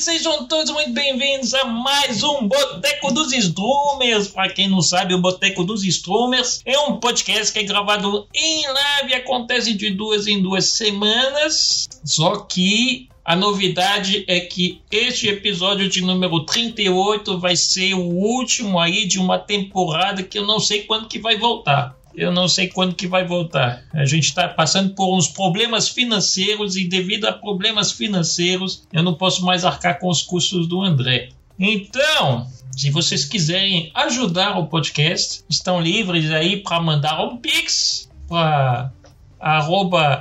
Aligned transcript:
sejam 0.00 0.46
todos 0.46 0.72
muito 0.72 0.92
bem-vindos 0.92 1.52
a 1.52 1.66
mais 1.66 2.22
um 2.22 2.48
Boteco 2.48 3.12
dos 3.12 3.34
Strummers. 3.34 4.28
Para 4.28 4.48
quem 4.48 4.66
não 4.66 4.80
sabe, 4.80 5.12
o 5.12 5.20
Boteco 5.20 5.62
dos 5.62 5.84
Strummers 5.84 6.62
é 6.64 6.78
um 6.78 6.96
podcast 6.96 7.52
que 7.52 7.58
é 7.58 7.64
gravado 7.64 8.26
em 8.34 8.66
live, 8.66 9.12
acontece 9.12 9.74
de 9.74 9.90
duas 9.90 10.26
em 10.26 10.40
duas 10.40 10.72
semanas. 10.72 11.86
Só 12.02 12.36
que 12.36 13.10
a 13.22 13.36
novidade 13.36 14.24
é 14.26 14.40
que 14.40 14.80
este 14.90 15.28
episódio 15.28 15.86
de 15.86 16.00
número 16.00 16.46
38 16.46 17.38
vai 17.38 17.54
ser 17.54 17.92
o 17.92 18.00
último 18.00 18.80
aí 18.80 19.06
de 19.06 19.18
uma 19.18 19.38
temporada 19.38 20.22
que 20.22 20.38
eu 20.38 20.46
não 20.46 20.58
sei 20.58 20.84
quando 20.84 21.08
que 21.08 21.18
vai 21.18 21.36
voltar. 21.36 21.99
Eu 22.14 22.32
não 22.32 22.48
sei 22.48 22.68
quando 22.68 22.94
que 22.94 23.06
vai 23.06 23.24
voltar. 23.26 23.82
A 23.92 24.04
gente 24.04 24.24
está 24.24 24.48
passando 24.48 24.94
por 24.94 25.16
uns 25.16 25.28
problemas 25.28 25.88
financeiros 25.88 26.76
e 26.76 26.84
devido 26.84 27.26
a 27.26 27.32
problemas 27.32 27.92
financeiros 27.92 28.86
eu 28.92 29.02
não 29.02 29.14
posso 29.14 29.44
mais 29.44 29.64
arcar 29.64 29.98
com 29.98 30.08
os 30.08 30.22
custos 30.22 30.66
do 30.66 30.82
André. 30.82 31.30
Então, 31.58 32.46
se 32.76 32.90
vocês 32.90 33.24
quiserem 33.24 33.90
ajudar 33.94 34.58
o 34.58 34.66
podcast, 34.66 35.44
estão 35.48 35.80
livres 35.80 36.30
aí 36.30 36.58
para 36.62 36.80
mandar 36.80 37.22
um 37.22 37.36
pix 37.36 38.10
para 38.28 38.90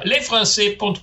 lefrancais.com.br 0.06 1.00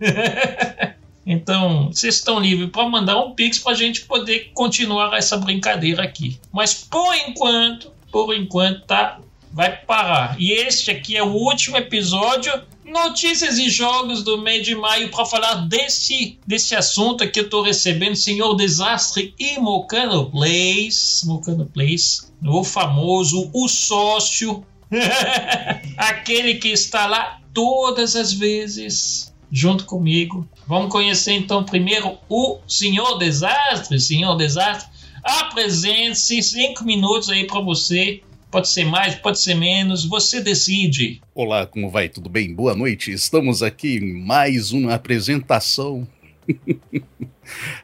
Então, 1.24 1.86
vocês 1.86 2.16
estão 2.16 2.40
livres 2.40 2.70
para 2.70 2.88
mandar 2.88 3.18
um 3.20 3.32
pix 3.32 3.58
para 3.58 3.72
a 3.72 3.76
gente 3.76 4.02
poder 4.02 4.50
continuar 4.54 5.16
essa 5.16 5.36
brincadeira 5.36 6.02
aqui. 6.02 6.38
Mas 6.52 6.74
por 6.74 7.14
enquanto, 7.14 7.92
por 8.10 8.34
enquanto 8.34 8.84
tá 8.84 9.20
vai 9.52 9.76
parar. 9.76 10.36
E 10.38 10.52
este 10.52 10.90
aqui 10.90 11.16
é 11.16 11.22
o 11.22 11.32
último 11.32 11.76
episódio 11.76 12.52
notícias 12.84 13.58
e 13.58 13.70
jogos 13.70 14.22
do 14.22 14.38
mês 14.38 14.64
de 14.64 14.74
maio 14.74 15.10
para 15.10 15.24
falar 15.24 15.66
desse, 15.66 16.38
desse 16.46 16.74
assunto 16.74 17.28
que 17.28 17.40
eu 17.40 17.44
estou 17.44 17.62
recebendo, 17.62 18.14
Senhor 18.14 18.54
Desastre 18.54 19.34
e 19.38 19.58
Mocano 19.58 20.30
Place. 20.30 21.26
Mocano 21.26 21.66
Place, 21.66 22.26
o 22.44 22.62
famoso, 22.62 23.50
o 23.52 23.66
sócio, 23.66 24.64
aquele 25.96 26.56
que 26.56 26.68
está 26.68 27.06
lá 27.06 27.40
todas 27.54 28.14
as 28.14 28.32
vezes 28.32 29.32
junto 29.50 29.84
comigo. 29.84 30.46
Vamos 30.66 30.90
conhecer 30.90 31.32
então 31.32 31.64
primeiro 31.64 32.18
o 32.28 32.58
Senhor 32.68 33.18
Desastre. 33.18 33.98
Senhor 34.00 34.36
Desastre, 34.36 34.90
apresente-se 35.22 36.42
cinco 36.42 36.84
minutos 36.84 37.30
aí 37.30 37.46
para 37.46 37.60
você 37.60 38.22
Pode 38.52 38.68
ser 38.68 38.84
mais, 38.84 39.14
pode 39.14 39.40
ser 39.40 39.54
menos, 39.54 40.04
você 40.04 40.38
decide. 40.38 41.22
Olá, 41.34 41.66
como 41.66 41.88
vai? 41.88 42.06
Tudo 42.06 42.28
bem? 42.28 42.54
Boa 42.54 42.74
noite. 42.74 43.10
Estamos 43.10 43.62
aqui 43.62 43.96
em 43.96 44.12
mais 44.12 44.72
uma 44.72 44.92
apresentação 44.92 46.06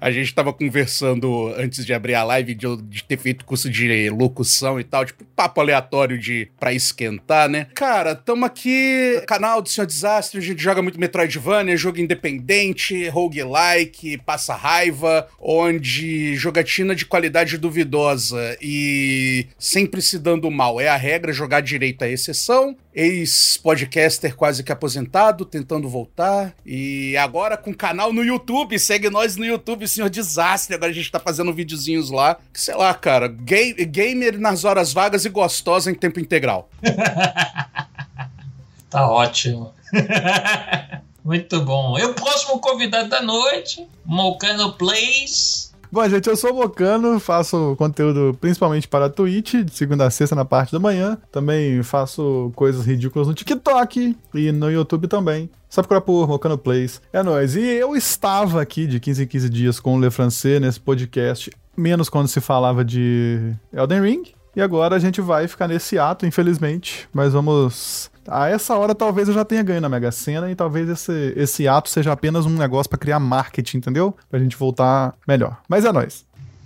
a 0.01 0.11
gente 0.11 0.35
tava 0.35 0.53
conversando 0.53 1.53
antes 1.57 1.85
de 1.85 1.93
abrir 1.93 2.15
a 2.15 2.25
live 2.25 2.55
de, 2.55 2.77
de, 2.83 3.05
ter 3.05 3.19
feito 3.19 3.45
curso 3.45 3.71
de 3.71 4.11
locução 4.11 4.79
e 4.79 4.85
tal, 4.85 5.05
tipo, 5.05 5.25
papo 5.37 5.61
aleatório 5.61 6.19
de 6.19 6.49
pra 6.59 6.73
esquentar, 6.73 7.49
né? 7.49 7.67
Cara, 7.75 8.15
tamo 8.15 8.45
aqui, 8.45 9.23
canal 9.27 9.63
do 9.63 9.69
Senhor 9.69 9.87
Desastre, 9.87 10.39
a 10.39 10.43
gente 10.43 10.63
joga 10.63 10.83
muito 10.83 11.01
Metroidvania, 11.01 11.77
jogo 11.77 11.99
independente, 11.99 13.09
roguelike, 13.09 14.19
passa 14.19 14.55
raiva, 14.55 15.29
onde 15.41 16.35
jogatina 16.37 16.95
de 16.95 17.07
qualidade 17.07 17.59
duvidosa 17.59 18.57
e 18.61 19.47
sempre 19.59 20.03
se 20.03 20.19
dando 20.19 20.51
mal 20.51 20.81
é 20.81 20.89
a 20.89 20.97
regra, 20.97 21.33
jogar 21.33 21.61
direito 21.61 22.03
é 22.03 22.11
exceção. 22.11 22.77
Ex-podcaster 22.95 24.35
quase 24.35 24.65
que 24.65 24.73
aposentado, 24.73 25.45
tentando 25.45 25.89
voltar. 25.89 26.53
E 26.67 27.17
agora 27.17 27.57
com 27.57 27.73
canal 27.73 28.13
no 28.13 28.25
YouTube, 28.25 28.77
segue 28.77 29.09
nós 29.09 29.37
no 29.37 29.45
YouTube, 29.45 29.58
Senhor 29.89 30.09
Desastre. 30.09 30.75
Agora 30.75 30.91
a 30.91 30.95
gente 30.95 31.11
tá 31.11 31.21
fazendo 31.21 31.53
videozinhos 31.53 32.11
lá. 32.11 32.37
Que, 32.53 32.61
sei 32.61 32.75
lá, 32.75 32.93
cara, 32.95 33.29
gay, 33.29 33.73
gamer 33.73 34.39
nas 34.39 34.65
horas 34.65 34.93
vagas 34.93 35.25
e 35.25 35.29
gostosa 35.29 35.91
em 35.91 35.95
tempo 35.95 36.21
integral. 36.21 36.69
tá 38.91 39.11
ótimo. 39.11 39.73
Muito 41.25 41.61
bom. 41.61 41.99
E 41.99 42.05
o 42.05 42.15
próximo 42.15 42.59
convidado 42.59 43.09
da 43.09 43.21
noite, 43.21 43.87
Mocano 44.05 44.73
Plays. 44.73 45.68
Bom, 45.91 46.07
gente, 46.07 46.29
eu 46.29 46.37
sou 46.37 46.53
o 46.53 46.57
Mocano, 46.57 47.19
faço 47.19 47.75
conteúdo 47.79 48.37
principalmente 48.39 48.87
para 48.87 49.07
a 49.07 49.09
Twitch, 49.09 49.55
de 49.65 49.73
segunda 49.73 50.05
a 50.05 50.11
sexta 50.11 50.37
na 50.37 50.45
parte 50.45 50.71
da 50.71 50.79
manhã. 50.79 51.17
Também 51.33 51.83
faço 51.83 52.53
coisas 52.55 52.85
ridículas 52.85 53.27
no 53.27 53.33
TikTok 53.33 54.15
e 54.35 54.53
no 54.53 54.71
YouTube 54.71 55.09
também. 55.09 55.49
Só 55.67 55.81
procurar 55.81 56.03
por 56.03 56.29
Mocano 56.29 56.59
Plays. 56.59 57.01
É 57.11 57.23
nóis. 57.23 57.57
E 57.57 57.63
eu 57.63 57.97
estava 57.97 58.61
aqui 58.61 58.87
de 58.87 59.01
15 59.01 59.23
em 59.23 59.27
15 59.27 59.49
dias 59.49 59.81
com 59.81 59.97
o 59.97 60.01
Le 60.01 60.11
Francais 60.11 60.61
nesse 60.61 60.79
podcast, 60.79 61.51
menos 61.75 62.11
quando 62.11 62.29
se 62.29 62.41
falava 62.41 62.85
de 62.85 63.55
Elden 63.73 64.03
Ring. 64.03 64.23
E 64.55 64.61
agora 64.61 64.97
a 64.97 64.99
gente 64.99 65.23
vai 65.23 65.49
ficar 65.49 65.69
nesse 65.69 65.99
ato, 65.99 66.27
infelizmente. 66.27 67.09
Mas 67.15 67.33
vamos 67.33 68.11
a 68.31 68.49
essa 68.49 68.77
hora 68.77 68.95
talvez 68.95 69.29
eu 69.29 69.35
já 69.35 69.45
tenha 69.45 69.63
ganho 69.63 69.81
na 69.81 69.89
Mega 69.89 70.11
Sena 70.11 70.51
e 70.51 70.55
talvez 70.55 70.89
esse, 70.89 71.33
esse 71.37 71.69
ato 71.69 71.89
seja 71.89 72.13
apenas 72.13 72.47
um 72.47 72.51
negócio 72.51 72.89
para 72.89 72.99
criar 72.99 73.19
marketing, 73.19 73.79
entendeu? 73.79 74.17
Pra 74.31 74.39
gente 74.39 74.57
voltar 74.57 75.15
melhor. 75.27 75.59
Mas 75.69 75.85
é 75.85 75.93
nóis. 75.93 76.25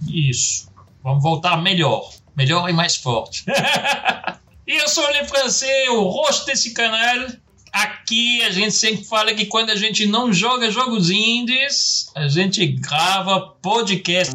Isso. 0.09 0.69
Vamos 1.03 1.23
voltar 1.23 1.61
melhor. 1.63 2.11
Melhor 2.37 2.69
e 2.69 2.73
mais 2.73 2.97
forte. 2.97 3.45
e 4.67 4.77
eu 4.77 4.89
sou 4.89 5.05
o 5.05 5.11
Le 5.11 5.25
Francês, 5.25 5.89
o 5.91 6.03
rosto 6.03 6.47
desse 6.47 6.73
canal. 6.73 7.27
Aqui 7.73 8.43
a 8.43 8.51
gente 8.51 8.73
sempre 8.73 9.05
fala 9.05 9.33
que 9.33 9.47
quando 9.47 9.71
a 9.71 9.77
gente 9.77 10.07
não 10.07 10.33
joga 10.33 10.71
jogos 10.71 11.11
indies, 11.11 12.11
a 12.15 12.29
gente 12.29 12.67
grava 12.67 13.55
podcast. 13.63 14.35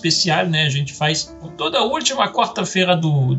Especial, 0.00 0.46
né? 0.46 0.64
A 0.64 0.70
gente 0.70 0.92
faz 0.94 1.36
toda 1.56 1.82
última 1.82 2.32
quarta-feira 2.32 2.96
do, 2.96 3.38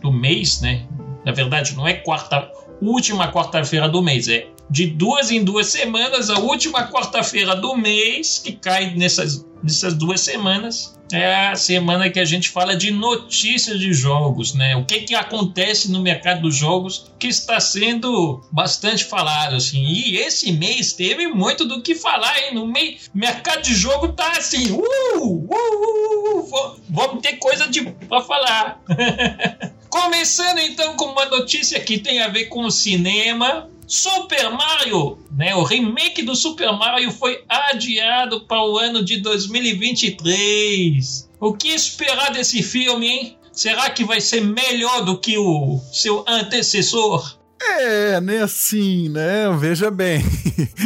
do 0.00 0.10
mês, 0.10 0.60
né? 0.60 0.86
Na 1.24 1.32
verdade, 1.32 1.76
não 1.76 1.86
é 1.86 1.94
quarta, 1.94 2.50
última 2.80 3.30
quarta-feira 3.30 3.88
do 3.88 4.02
mês, 4.02 4.28
é 4.28 4.48
de 4.70 4.86
duas 4.86 5.30
em 5.30 5.44
duas 5.44 5.68
semanas, 5.68 6.28
a 6.30 6.38
última 6.38 6.88
quarta-feira 6.88 7.56
do 7.56 7.76
mês, 7.76 8.38
que 8.38 8.52
cai 8.52 8.94
nessas, 8.94 9.46
nessas 9.62 9.94
duas 9.94 10.20
semanas, 10.20 10.98
é 11.12 11.48
a 11.48 11.56
semana 11.56 12.10
que 12.10 12.20
a 12.20 12.24
gente 12.24 12.50
fala 12.50 12.76
de 12.76 12.90
notícias 12.90 13.78
de 13.78 13.92
jogos, 13.92 14.54
né? 14.54 14.76
O 14.76 14.84
que, 14.84 15.00
que 15.00 15.14
acontece 15.14 15.90
no 15.90 16.02
mercado 16.02 16.42
dos 16.42 16.54
jogos 16.54 17.10
que 17.18 17.28
está 17.28 17.58
sendo 17.60 18.44
bastante 18.52 19.04
falado, 19.04 19.56
assim. 19.56 19.82
E 19.82 20.18
esse 20.18 20.52
mês 20.52 20.92
teve 20.92 21.26
muito 21.28 21.64
do 21.64 21.80
que 21.80 21.94
falar, 21.94 22.38
hein? 22.38 22.54
No 22.54 22.66
meio, 22.66 22.98
mercado 23.14 23.62
de 23.62 23.74
jogo 23.74 24.08
tá 24.08 24.32
assim, 24.32 24.70
uh, 24.70 24.82
uh, 25.22 25.48
uh, 25.50 26.40
uh 26.40 26.80
vamos 26.88 27.22
ter 27.22 27.36
coisa 27.36 27.68
de 27.68 27.82
para 27.82 28.22
falar. 28.22 28.82
Começando 29.88 30.58
então 30.58 30.94
com 30.96 31.06
uma 31.06 31.24
notícia 31.26 31.80
que 31.80 31.98
tem 31.98 32.20
a 32.20 32.28
ver 32.28 32.46
com 32.46 32.64
o 32.64 32.70
cinema. 32.70 33.68
Super 33.88 34.50
Mario, 34.50 35.18
né? 35.32 35.54
O 35.54 35.64
remake 35.64 36.22
do 36.22 36.36
Super 36.36 36.70
Mario 36.72 37.10
foi 37.10 37.42
adiado 37.48 38.42
para 38.42 38.62
o 38.62 38.76
ano 38.76 39.02
de 39.02 39.16
2023. 39.22 41.30
O 41.40 41.54
que 41.54 41.68
esperar 41.68 42.30
desse 42.30 42.62
filme, 42.62 43.08
hein? 43.08 43.38
Será 43.50 43.88
que 43.88 44.04
vai 44.04 44.20
ser 44.20 44.42
melhor 44.42 45.04
do 45.04 45.18
que 45.18 45.38
o 45.38 45.80
seu 45.90 46.22
antecessor? 46.28 47.37
É, 47.60 48.20
né, 48.20 48.42
assim, 48.42 49.08
né? 49.08 49.50
Veja 49.58 49.90
bem. 49.90 50.22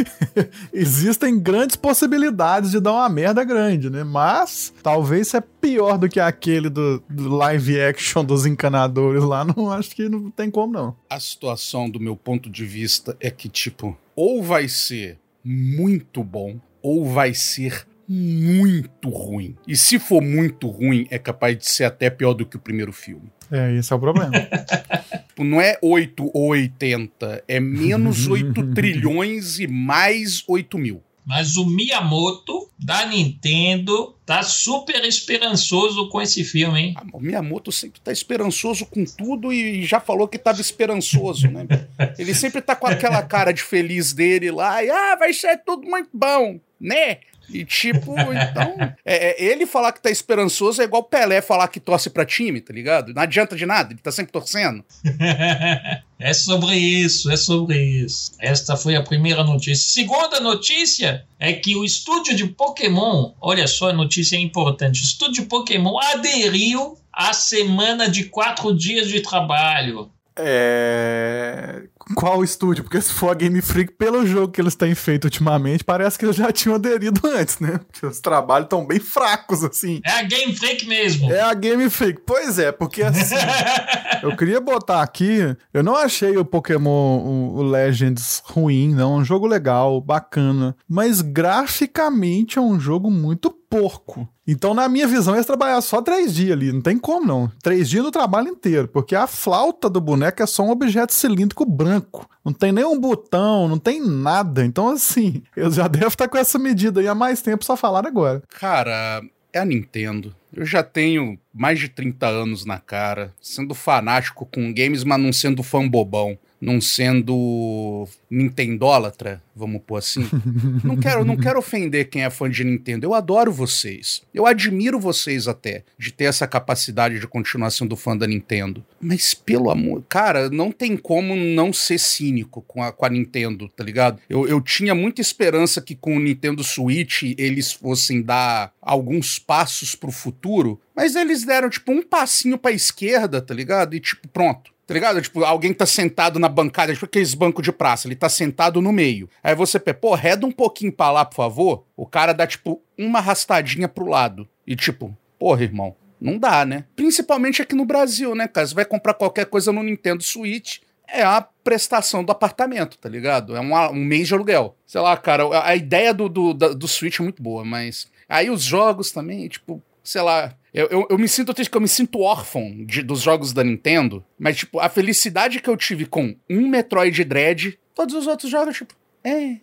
Existem 0.73 1.39
grandes 1.39 1.75
possibilidades 1.75 2.71
de 2.71 2.79
dar 2.79 2.93
uma 2.93 3.09
merda 3.09 3.43
grande, 3.43 3.89
né? 3.89 4.03
Mas 4.03 4.73
talvez 4.81 5.29
se 5.29 5.37
é 5.37 5.41
pior 5.41 5.97
do 5.97 6.09
que 6.09 6.19
aquele 6.19 6.69
do, 6.69 7.03
do, 7.09 7.35
live 7.35 7.79
action 7.79 8.25
dos 8.25 8.45
encanadores 8.45 9.23
lá, 9.23 9.45
não 9.55 9.71
acho 9.71 9.95
que 9.95 10.09
não 10.09 10.31
tem 10.31 10.49
como, 10.49 10.73
não. 10.73 10.95
A 11.09 11.19
situação, 11.19 11.89
do 11.89 11.99
meu 11.99 12.15
ponto 12.15 12.49
de 12.49 12.65
vista, 12.65 13.15
é 13.19 13.29
que, 13.29 13.47
tipo, 13.47 13.97
ou 14.15 14.41
vai 14.41 14.67
ser 14.67 15.19
muito 15.43 16.23
bom, 16.23 16.59
ou 16.81 17.05
vai 17.07 17.33
ser 17.33 17.85
muito 18.07 19.09
ruim. 19.09 19.55
E 19.67 19.77
se 19.77 19.97
for 19.97 20.21
muito 20.21 20.67
ruim, 20.67 21.07
é 21.09 21.17
capaz 21.17 21.57
de 21.57 21.69
ser 21.69 21.85
até 21.85 22.09
pior 22.09 22.33
do 22.33 22.45
que 22.45 22.57
o 22.57 22.59
primeiro 22.59 22.91
filme. 22.91 23.31
É, 23.51 23.75
esse 23.75 23.93
é 23.93 23.95
o 23.95 23.99
problema. 23.99 24.31
Tipo, 25.33 25.43
não 25.43 25.59
é 25.59 25.79
8 25.81 26.29
ou 26.31 26.49
80, 26.49 27.43
é 27.47 27.59
menos 27.59 28.27
8 28.29 28.73
trilhões 28.75 29.57
e 29.59 29.65
mais 29.65 30.43
8 30.47 30.77
mil. 30.77 31.01
Mas 31.25 31.55
o 31.55 31.65
Miyamoto 31.65 32.69
da 32.77 33.05
Nintendo 33.05 34.13
tá 34.25 34.43
super 34.43 35.03
esperançoso 35.05 36.09
com 36.09 36.21
esse 36.21 36.43
filme, 36.43 36.79
hein? 36.79 36.93
Ah, 36.97 37.05
o 37.13 37.19
Miyamoto 37.19 37.71
sempre 37.71 38.01
tá 38.01 38.11
esperançoso 38.11 38.85
com 38.85 39.05
tudo 39.05 39.51
e 39.51 39.85
já 39.85 40.01
falou 40.01 40.27
que 40.27 40.37
tava 40.37 40.59
esperançoso, 40.59 41.47
né? 41.49 41.65
Ele 42.19 42.35
sempre 42.35 42.61
tá 42.61 42.75
com 42.75 42.87
aquela 42.87 43.23
cara 43.23 43.53
de 43.53 43.63
feliz 43.63 44.11
dele 44.11 44.51
lá 44.51 44.83
e, 44.83 44.91
ah, 44.91 45.15
vai 45.15 45.33
ser 45.33 45.57
tudo 45.65 45.87
muito 45.87 46.09
bom, 46.13 46.59
né? 46.79 47.19
E 47.53 47.65
tipo, 47.65 48.15
então. 48.19 48.93
É, 49.05 49.31
é, 49.31 49.51
ele 49.51 49.65
falar 49.65 49.91
que 49.91 50.01
tá 50.01 50.09
esperançoso 50.09 50.81
é 50.81 50.85
igual 50.85 51.03
Pelé 51.03 51.41
falar 51.41 51.67
que 51.67 51.79
torce 51.79 52.09
pra 52.09 52.25
time, 52.25 52.61
tá 52.61 52.73
ligado? 52.73 53.13
Não 53.13 53.21
adianta 53.21 53.55
de 53.55 53.65
nada, 53.65 53.91
ele 53.91 53.99
tá 54.01 54.11
sempre 54.11 54.31
torcendo. 54.31 54.83
é 56.19 56.33
sobre 56.33 56.75
isso, 56.75 57.29
é 57.29 57.35
sobre 57.35 57.77
isso. 57.81 58.31
Esta 58.39 58.77
foi 58.77 58.95
a 58.95 59.03
primeira 59.03 59.43
notícia. 59.43 59.93
Segunda 59.93 60.39
notícia 60.39 61.25
é 61.39 61.53
que 61.53 61.75
o 61.75 61.83
estúdio 61.83 62.35
de 62.35 62.47
Pokémon, 62.47 63.33
olha 63.41 63.67
só 63.67 63.89
a 63.89 63.93
notícia 63.93 64.37
importante: 64.37 65.01
o 65.01 65.03
estúdio 65.03 65.43
de 65.43 65.49
Pokémon 65.49 65.97
aderiu 65.99 66.97
à 67.11 67.33
semana 67.33 68.09
de 68.09 68.25
quatro 68.25 68.73
dias 68.75 69.07
de 69.09 69.19
trabalho. 69.21 70.09
É. 70.35 71.83
Qual 72.15 72.43
estúdio? 72.43 72.83
Porque 72.83 73.01
se 73.01 73.11
for 73.13 73.31
a 73.31 73.33
Game 73.33 73.61
Freak, 73.61 73.93
pelo 73.93 74.25
jogo 74.25 74.51
que 74.51 74.61
eles 74.61 74.75
têm 74.75 74.93
feito 74.93 75.25
ultimamente, 75.25 75.83
parece 75.83 76.17
que 76.17 76.25
eles 76.25 76.35
já 76.35 76.51
tinham 76.51 76.75
aderido 76.75 77.21
antes, 77.27 77.59
né? 77.59 77.79
Porque 77.91 78.05
os 78.05 78.19
trabalhos 78.19 78.65
estão 78.65 78.85
bem 78.85 78.99
fracos, 78.99 79.63
assim. 79.63 80.01
É 80.05 80.11
a 80.11 80.23
Game 80.23 80.55
Freak 80.55 80.87
mesmo. 80.87 81.31
É 81.31 81.41
a 81.41 81.53
Game 81.53 81.89
Freak. 81.89 82.21
Pois 82.25 82.59
é, 82.59 82.71
porque 82.71 83.03
assim. 83.03 83.35
eu 84.21 84.35
queria 84.35 84.59
botar 84.59 85.01
aqui. 85.01 85.55
Eu 85.73 85.83
não 85.83 85.95
achei 85.95 86.37
o 86.37 86.45
Pokémon 86.45 87.53
o, 87.55 87.63
Legends 87.63 88.41
ruim, 88.45 88.93
não. 88.93 89.15
É 89.15 89.17
um 89.17 89.25
jogo 89.25 89.47
legal, 89.47 90.01
bacana. 90.01 90.75
Mas 90.87 91.21
graficamente 91.21 92.57
é 92.57 92.61
um 92.61 92.79
jogo 92.79 93.09
muito 93.09 93.51
porco. 93.73 94.29
Então, 94.45 94.75
na 94.75 94.87
minha 94.87 95.07
visão, 95.07 95.33
eles 95.33 95.47
trabalhar 95.47 95.81
só 95.81 95.99
três 95.99 96.35
dias 96.35 96.51
ali. 96.51 96.71
Não 96.71 96.79
tem 96.79 96.95
como, 96.95 97.25
não. 97.25 97.51
Três 97.63 97.89
dias 97.89 98.03
no 98.03 98.11
trabalho 98.11 98.49
inteiro. 98.49 98.87
Porque 98.87 99.15
a 99.15 99.25
flauta 99.25 99.89
do 99.89 99.99
boneco 99.99 100.43
é 100.43 100.45
só 100.45 100.61
um 100.61 100.69
objeto 100.69 101.11
cilíndrico 101.11 101.65
branco. 101.65 102.29
Não 102.45 102.53
tem 102.53 102.71
nenhum 102.71 102.99
botão, 102.99 103.67
não 103.67 103.79
tem 103.79 103.99
nada. 103.99 104.63
Então, 104.63 104.89
assim, 104.89 105.41
eu 105.55 105.71
já 105.71 105.87
devo 105.87 106.09
estar 106.09 106.27
com 106.27 106.37
essa 106.37 106.59
medida 106.59 106.99
aí 106.99 107.07
há 107.07 107.15
mais 107.15 107.41
tempo, 107.41 107.65
só 107.65 107.75
falar 107.75 108.05
agora. 108.05 108.43
Cara, 108.59 109.23
é 109.51 109.57
a 109.57 109.65
Nintendo. 109.65 110.35
Eu 110.53 110.67
já 110.67 110.83
tenho 110.83 111.39
mais 111.51 111.79
de 111.79 111.89
30 111.89 112.27
anos 112.27 112.65
na 112.65 112.77
cara, 112.77 113.33
sendo 113.41 113.73
fanático 113.73 114.45
com 114.45 114.71
games, 114.71 115.03
mas 115.03 115.19
não 115.19 115.33
sendo 115.33 115.63
fã 115.63 115.87
bobão 115.87 116.37
não 116.63 116.79
sendo 116.79 118.07
nintendólatra, 118.31 119.43
vamos 119.53 119.81
pôr 119.85 119.97
assim. 119.97 120.25
não 120.81 120.95
quero, 120.95 121.25
não 121.25 121.35
quero 121.35 121.59
ofender 121.59 122.09
quem 122.09 122.23
é 122.23 122.29
fã 122.29 122.49
de 122.49 122.63
Nintendo. 122.63 123.05
Eu 123.05 123.13
adoro 123.13 123.51
vocês. 123.51 124.21
Eu 124.33 124.47
admiro 124.47 124.97
vocês 124.97 125.45
até 125.45 125.83
de 125.97 126.13
ter 126.13 126.23
essa 126.23 126.47
capacidade 126.47 127.19
de 127.19 127.27
continuar 127.27 127.69
sendo 127.69 127.97
fã 127.97 128.15
da 128.15 128.25
Nintendo. 128.25 128.83
Mas 129.01 129.33
pelo 129.33 129.69
amor, 129.69 130.03
cara, 130.07 130.49
não 130.49 130.71
tem 130.71 130.95
como 130.95 131.35
não 131.35 131.73
ser 131.73 131.99
cínico 131.99 132.61
com 132.61 132.81
a, 132.81 132.93
com 132.93 133.05
a 133.05 133.09
Nintendo, 133.09 133.67
tá 133.67 133.83
ligado? 133.83 134.21
Eu, 134.29 134.47
eu 134.47 134.61
tinha 134.61 134.95
muita 134.95 135.19
esperança 135.19 135.81
que 135.81 135.95
com 135.95 136.15
o 136.15 136.19
Nintendo 136.19 136.63
Switch 136.63 137.23
eles 137.37 137.73
fossem 137.73 138.21
dar 138.21 138.71
alguns 138.81 139.37
passos 139.37 139.95
pro 139.95 140.11
futuro, 140.11 140.79
mas 140.95 141.15
eles 141.15 141.43
deram 141.43 141.69
tipo 141.69 141.91
um 141.91 142.01
passinho 142.01 142.57
para 142.57 142.71
esquerda, 142.71 143.41
tá 143.41 143.53
ligado? 143.53 143.95
E 143.95 143.99
tipo, 143.99 144.29
pronto 144.29 144.72
Tá 144.85 144.93
ligado? 144.93 145.21
Tipo, 145.21 145.43
alguém 145.43 145.73
tá 145.73 145.85
sentado 145.85 146.39
na 146.39 146.49
bancada, 146.49 146.93
tipo 146.93 147.05
aqueles 147.05 147.33
bancos 147.33 147.63
de 147.63 147.71
praça, 147.71 148.07
ele 148.07 148.15
tá 148.15 148.27
sentado 148.27 148.81
no 148.81 148.91
meio. 148.91 149.29
Aí 149.41 149.55
você, 149.55 149.79
pô, 149.79 150.13
reda 150.13 150.45
um 150.45 150.51
pouquinho 150.51 150.91
pra 150.91 151.11
lá, 151.11 151.23
por 151.23 151.35
favor. 151.35 151.85
O 151.95 152.05
cara 152.05 152.33
dá, 152.33 152.45
tipo, 152.45 152.81
uma 152.97 153.19
arrastadinha 153.19 153.87
pro 153.87 154.05
lado. 154.05 154.47
E 154.67 154.75
tipo, 154.75 155.17
porra, 155.39 155.63
irmão, 155.63 155.95
não 156.19 156.37
dá, 156.37 156.65
né? 156.65 156.85
Principalmente 156.95 157.61
aqui 157.61 157.75
no 157.75 157.85
Brasil, 157.85 158.35
né, 158.35 158.47
cara? 158.47 158.67
Você 158.67 158.75
vai 158.75 158.85
comprar 158.85 159.13
qualquer 159.13 159.45
coisa 159.45 159.71
no 159.71 159.83
Nintendo 159.83 160.23
Switch, 160.23 160.79
é 161.07 161.21
a 161.21 161.41
prestação 161.41 162.23
do 162.23 162.31
apartamento, 162.31 162.97
tá 162.97 163.07
ligado? 163.07 163.55
É 163.55 163.59
um, 163.59 163.73
um 163.91 164.03
mês 164.03 164.27
de 164.27 164.33
aluguel. 164.33 164.75
Sei 164.85 164.99
lá, 164.99 165.15
cara, 165.15 165.43
a, 165.65 165.75
ideia 165.75 166.13
do, 166.13 166.27
do, 166.27 166.53
do 166.53 166.87
Switch 166.87 167.19
é 167.19 167.23
muito 167.23 167.41
boa, 167.41 167.63
mas. 167.63 168.07
Aí 168.27 168.49
os 168.49 168.63
jogos 168.63 169.11
também, 169.11 169.47
tipo, 169.47 169.81
sei 170.03 170.21
lá, 170.21 170.53
eu, 170.73 170.87
eu, 170.87 171.07
eu, 171.09 171.17
me 171.17 171.27
sinto 171.27 171.53
triste, 171.53 171.73
eu 171.73 171.81
me 171.81 171.87
sinto 171.87 172.19
órfão 172.19 172.83
de, 172.85 173.01
dos 173.01 173.21
jogos 173.21 173.53
da 173.53 173.63
Nintendo, 173.63 174.23
mas, 174.37 174.57
tipo, 174.57 174.79
a 174.79 174.89
felicidade 174.89 175.61
que 175.61 175.69
eu 175.69 175.77
tive 175.77 176.05
com 176.05 176.35
um 176.49 176.67
Metroid 176.67 177.23
Dread, 177.23 177.79
todos 177.95 178.15
os 178.15 178.27
outros 178.27 178.51
jogos, 178.51 178.75
tipo, 178.75 178.93
é. 179.23 179.57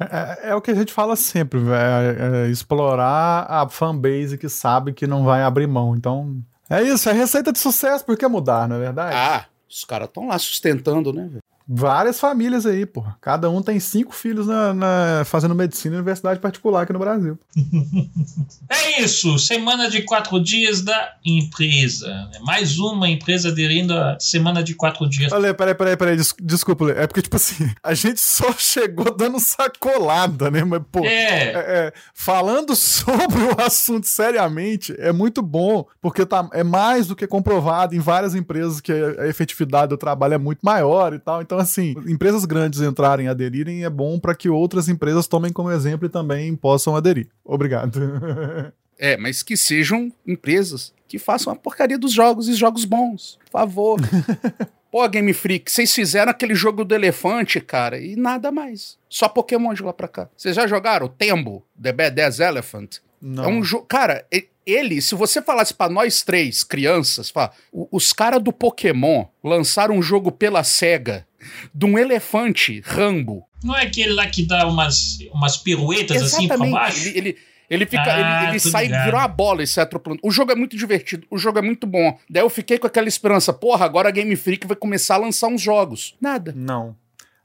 É, 0.00 0.50
é, 0.50 0.54
o 0.54 0.60
que 0.60 0.72
a 0.72 0.74
gente 0.74 0.92
fala 0.92 1.14
sempre, 1.14 1.60
é, 1.60 2.46
é 2.46 2.50
explorar 2.50 3.46
a 3.48 3.68
fanbase 3.68 4.36
que 4.36 4.48
sabe 4.48 4.92
que 4.92 5.06
não 5.06 5.24
vai 5.24 5.42
abrir 5.42 5.68
mão. 5.68 5.94
Então, 5.94 6.42
é 6.68 6.82
isso, 6.82 7.08
é 7.08 7.12
receita 7.12 7.52
de 7.52 7.60
sucesso, 7.60 8.04
por 8.04 8.16
que 8.16 8.26
mudar, 8.26 8.68
não 8.68 8.76
é 8.76 8.80
verdade? 8.80 9.14
Ah, 9.16 9.46
os 9.70 9.84
caras 9.84 10.08
estão 10.08 10.26
lá 10.26 10.38
sustentando, 10.38 11.12
né, 11.12 11.28
velho? 11.28 11.42
Várias 11.66 12.20
famílias 12.20 12.66
aí, 12.66 12.84
pô. 12.84 13.02
Cada 13.22 13.48
um 13.48 13.62
tem 13.62 13.80
cinco 13.80 14.14
filhos 14.14 14.46
na, 14.46 14.74
na, 14.74 15.22
fazendo 15.24 15.54
medicina 15.54 15.94
em 15.94 15.98
universidade 15.98 16.38
particular 16.38 16.82
aqui 16.82 16.92
no 16.92 16.98
Brasil. 16.98 17.38
é 18.68 19.00
isso. 19.00 19.38
Semana 19.38 19.88
de 19.88 20.02
quatro 20.02 20.38
dias 20.38 20.82
da 20.82 21.14
empresa. 21.24 22.30
Mais 22.42 22.78
uma 22.78 23.08
empresa 23.08 23.48
aderindo 23.48 23.94
à 23.94 24.18
semana 24.20 24.62
de 24.62 24.74
quatro 24.74 25.08
dias. 25.08 25.32
Olha, 25.32 25.54
peraí, 25.54 25.74
peraí, 25.74 25.96
peraí. 25.96 26.16
Des 26.16 26.34
desculpa, 26.38 26.90
é 26.90 27.06
porque, 27.06 27.22
tipo 27.22 27.36
assim, 27.36 27.70
a 27.82 27.94
gente 27.94 28.20
só 28.20 28.52
chegou 28.52 29.16
dando 29.16 29.40
sacolada, 29.40 30.50
né? 30.50 30.64
Mas, 30.64 30.82
pô, 30.92 31.02
é. 31.06 31.08
É, 31.08 31.54
é, 31.54 31.92
falando 32.12 32.76
sobre 32.76 33.42
o 33.42 33.64
assunto 33.64 34.06
seriamente 34.06 34.94
é 34.98 35.12
muito 35.12 35.40
bom, 35.40 35.86
porque 36.02 36.26
tá, 36.26 36.46
é 36.52 36.62
mais 36.62 37.06
do 37.06 37.16
que 37.16 37.26
comprovado 37.26 37.94
em 37.94 38.00
várias 38.00 38.34
empresas 38.34 38.82
que 38.82 38.92
a, 38.92 39.22
a 39.22 39.28
efetividade 39.28 39.88
do 39.88 39.96
trabalho 39.96 40.34
é 40.34 40.38
muito 40.38 40.60
maior 40.62 41.14
e 41.14 41.18
tal. 41.18 41.40
Então, 41.40 41.53
então, 41.54 41.62
assim, 41.62 41.94
empresas 42.08 42.44
grandes 42.44 42.80
entrarem, 42.80 43.28
aderirem, 43.28 43.84
é 43.84 43.90
bom 43.90 44.18
para 44.18 44.34
que 44.34 44.48
outras 44.48 44.88
empresas 44.88 45.28
tomem 45.28 45.52
como 45.52 45.70
exemplo 45.70 46.06
e 46.06 46.10
também 46.10 46.54
possam 46.56 46.96
aderir. 46.96 47.28
Obrigado. 47.44 48.00
É, 48.96 49.16
mas 49.16 49.42
que 49.42 49.56
sejam 49.56 50.12
empresas 50.24 50.94
que 51.08 51.18
façam 51.18 51.52
a 51.52 51.56
porcaria 51.56 51.98
dos 51.98 52.12
jogos 52.12 52.46
e 52.46 52.54
jogos 52.54 52.84
bons. 52.84 53.40
Por 53.44 53.50
favor. 53.50 54.00
Pô, 54.88 55.08
Game 55.08 55.32
Freak, 55.32 55.68
vocês 55.68 55.92
fizeram 55.92 56.30
aquele 56.30 56.54
jogo 56.54 56.84
do 56.84 56.94
elefante, 56.94 57.60
cara, 57.60 57.98
e 57.98 58.14
nada 58.14 58.52
mais. 58.52 58.96
Só 59.08 59.28
Pokémon 59.28 59.74
de 59.74 59.82
lá 59.82 59.92
pra 59.92 60.06
cá. 60.06 60.28
Vocês 60.36 60.54
já 60.54 60.68
jogaram 60.68 61.08
Tembo, 61.08 61.66
The 61.82 61.90
Badass 61.90 62.38
Elephant? 62.38 62.98
Não. 63.20 63.44
É 63.44 63.48
um 63.48 63.64
jogo. 63.64 63.84
Cara, 63.86 64.24
ele, 64.66 65.00
se 65.02 65.14
você 65.14 65.42
falasse 65.42 65.74
para 65.74 65.92
nós 65.92 66.22
três, 66.22 66.64
crianças, 66.64 67.30
fala, 67.30 67.52
os 67.72 68.12
caras 68.12 68.42
do 68.42 68.52
Pokémon 68.52 69.26
lançaram 69.42 69.96
um 69.96 70.02
jogo 70.02 70.30
pela 70.32 70.62
SEGA 70.64 71.26
de 71.74 71.86
um 71.86 71.98
elefante 71.98 72.80
Rambo. 72.84 73.46
Não 73.62 73.74
é 73.74 73.82
aquele 73.82 74.12
lá 74.12 74.26
que 74.26 74.42
dá 74.46 74.66
umas, 74.66 75.18
umas 75.32 75.56
piruetas 75.56 76.16
Exatamente. 76.16 76.52
assim 76.52 76.70
pra 76.70 76.70
baixo? 76.70 77.08
Ele, 77.08 77.18
ele, 77.18 77.38
ele 77.70 77.86
fica, 77.86 78.04
ah, 78.04 78.42
ele, 78.42 78.50
ele 78.50 78.60
sai 78.60 78.86
e 78.86 78.88
vira 78.88 79.16
uma 79.16 79.28
bola 79.28 79.62
esse 79.62 79.80
atropelando. 79.80 80.20
O 80.22 80.30
jogo 80.30 80.52
é 80.52 80.54
muito 80.54 80.76
divertido, 80.76 81.26
o 81.30 81.38
jogo 81.38 81.58
é 81.58 81.62
muito 81.62 81.86
bom. 81.86 82.18
Daí 82.28 82.42
eu 82.42 82.50
fiquei 82.50 82.78
com 82.78 82.86
aquela 82.86 83.08
esperança, 83.08 83.52
porra, 83.52 83.86
agora 83.86 84.08
a 84.08 84.12
Game 84.12 84.36
Freak 84.36 84.66
vai 84.66 84.76
começar 84.76 85.14
a 85.14 85.18
lançar 85.18 85.48
uns 85.48 85.62
jogos. 85.62 86.14
Nada. 86.20 86.52
Não. 86.54 86.94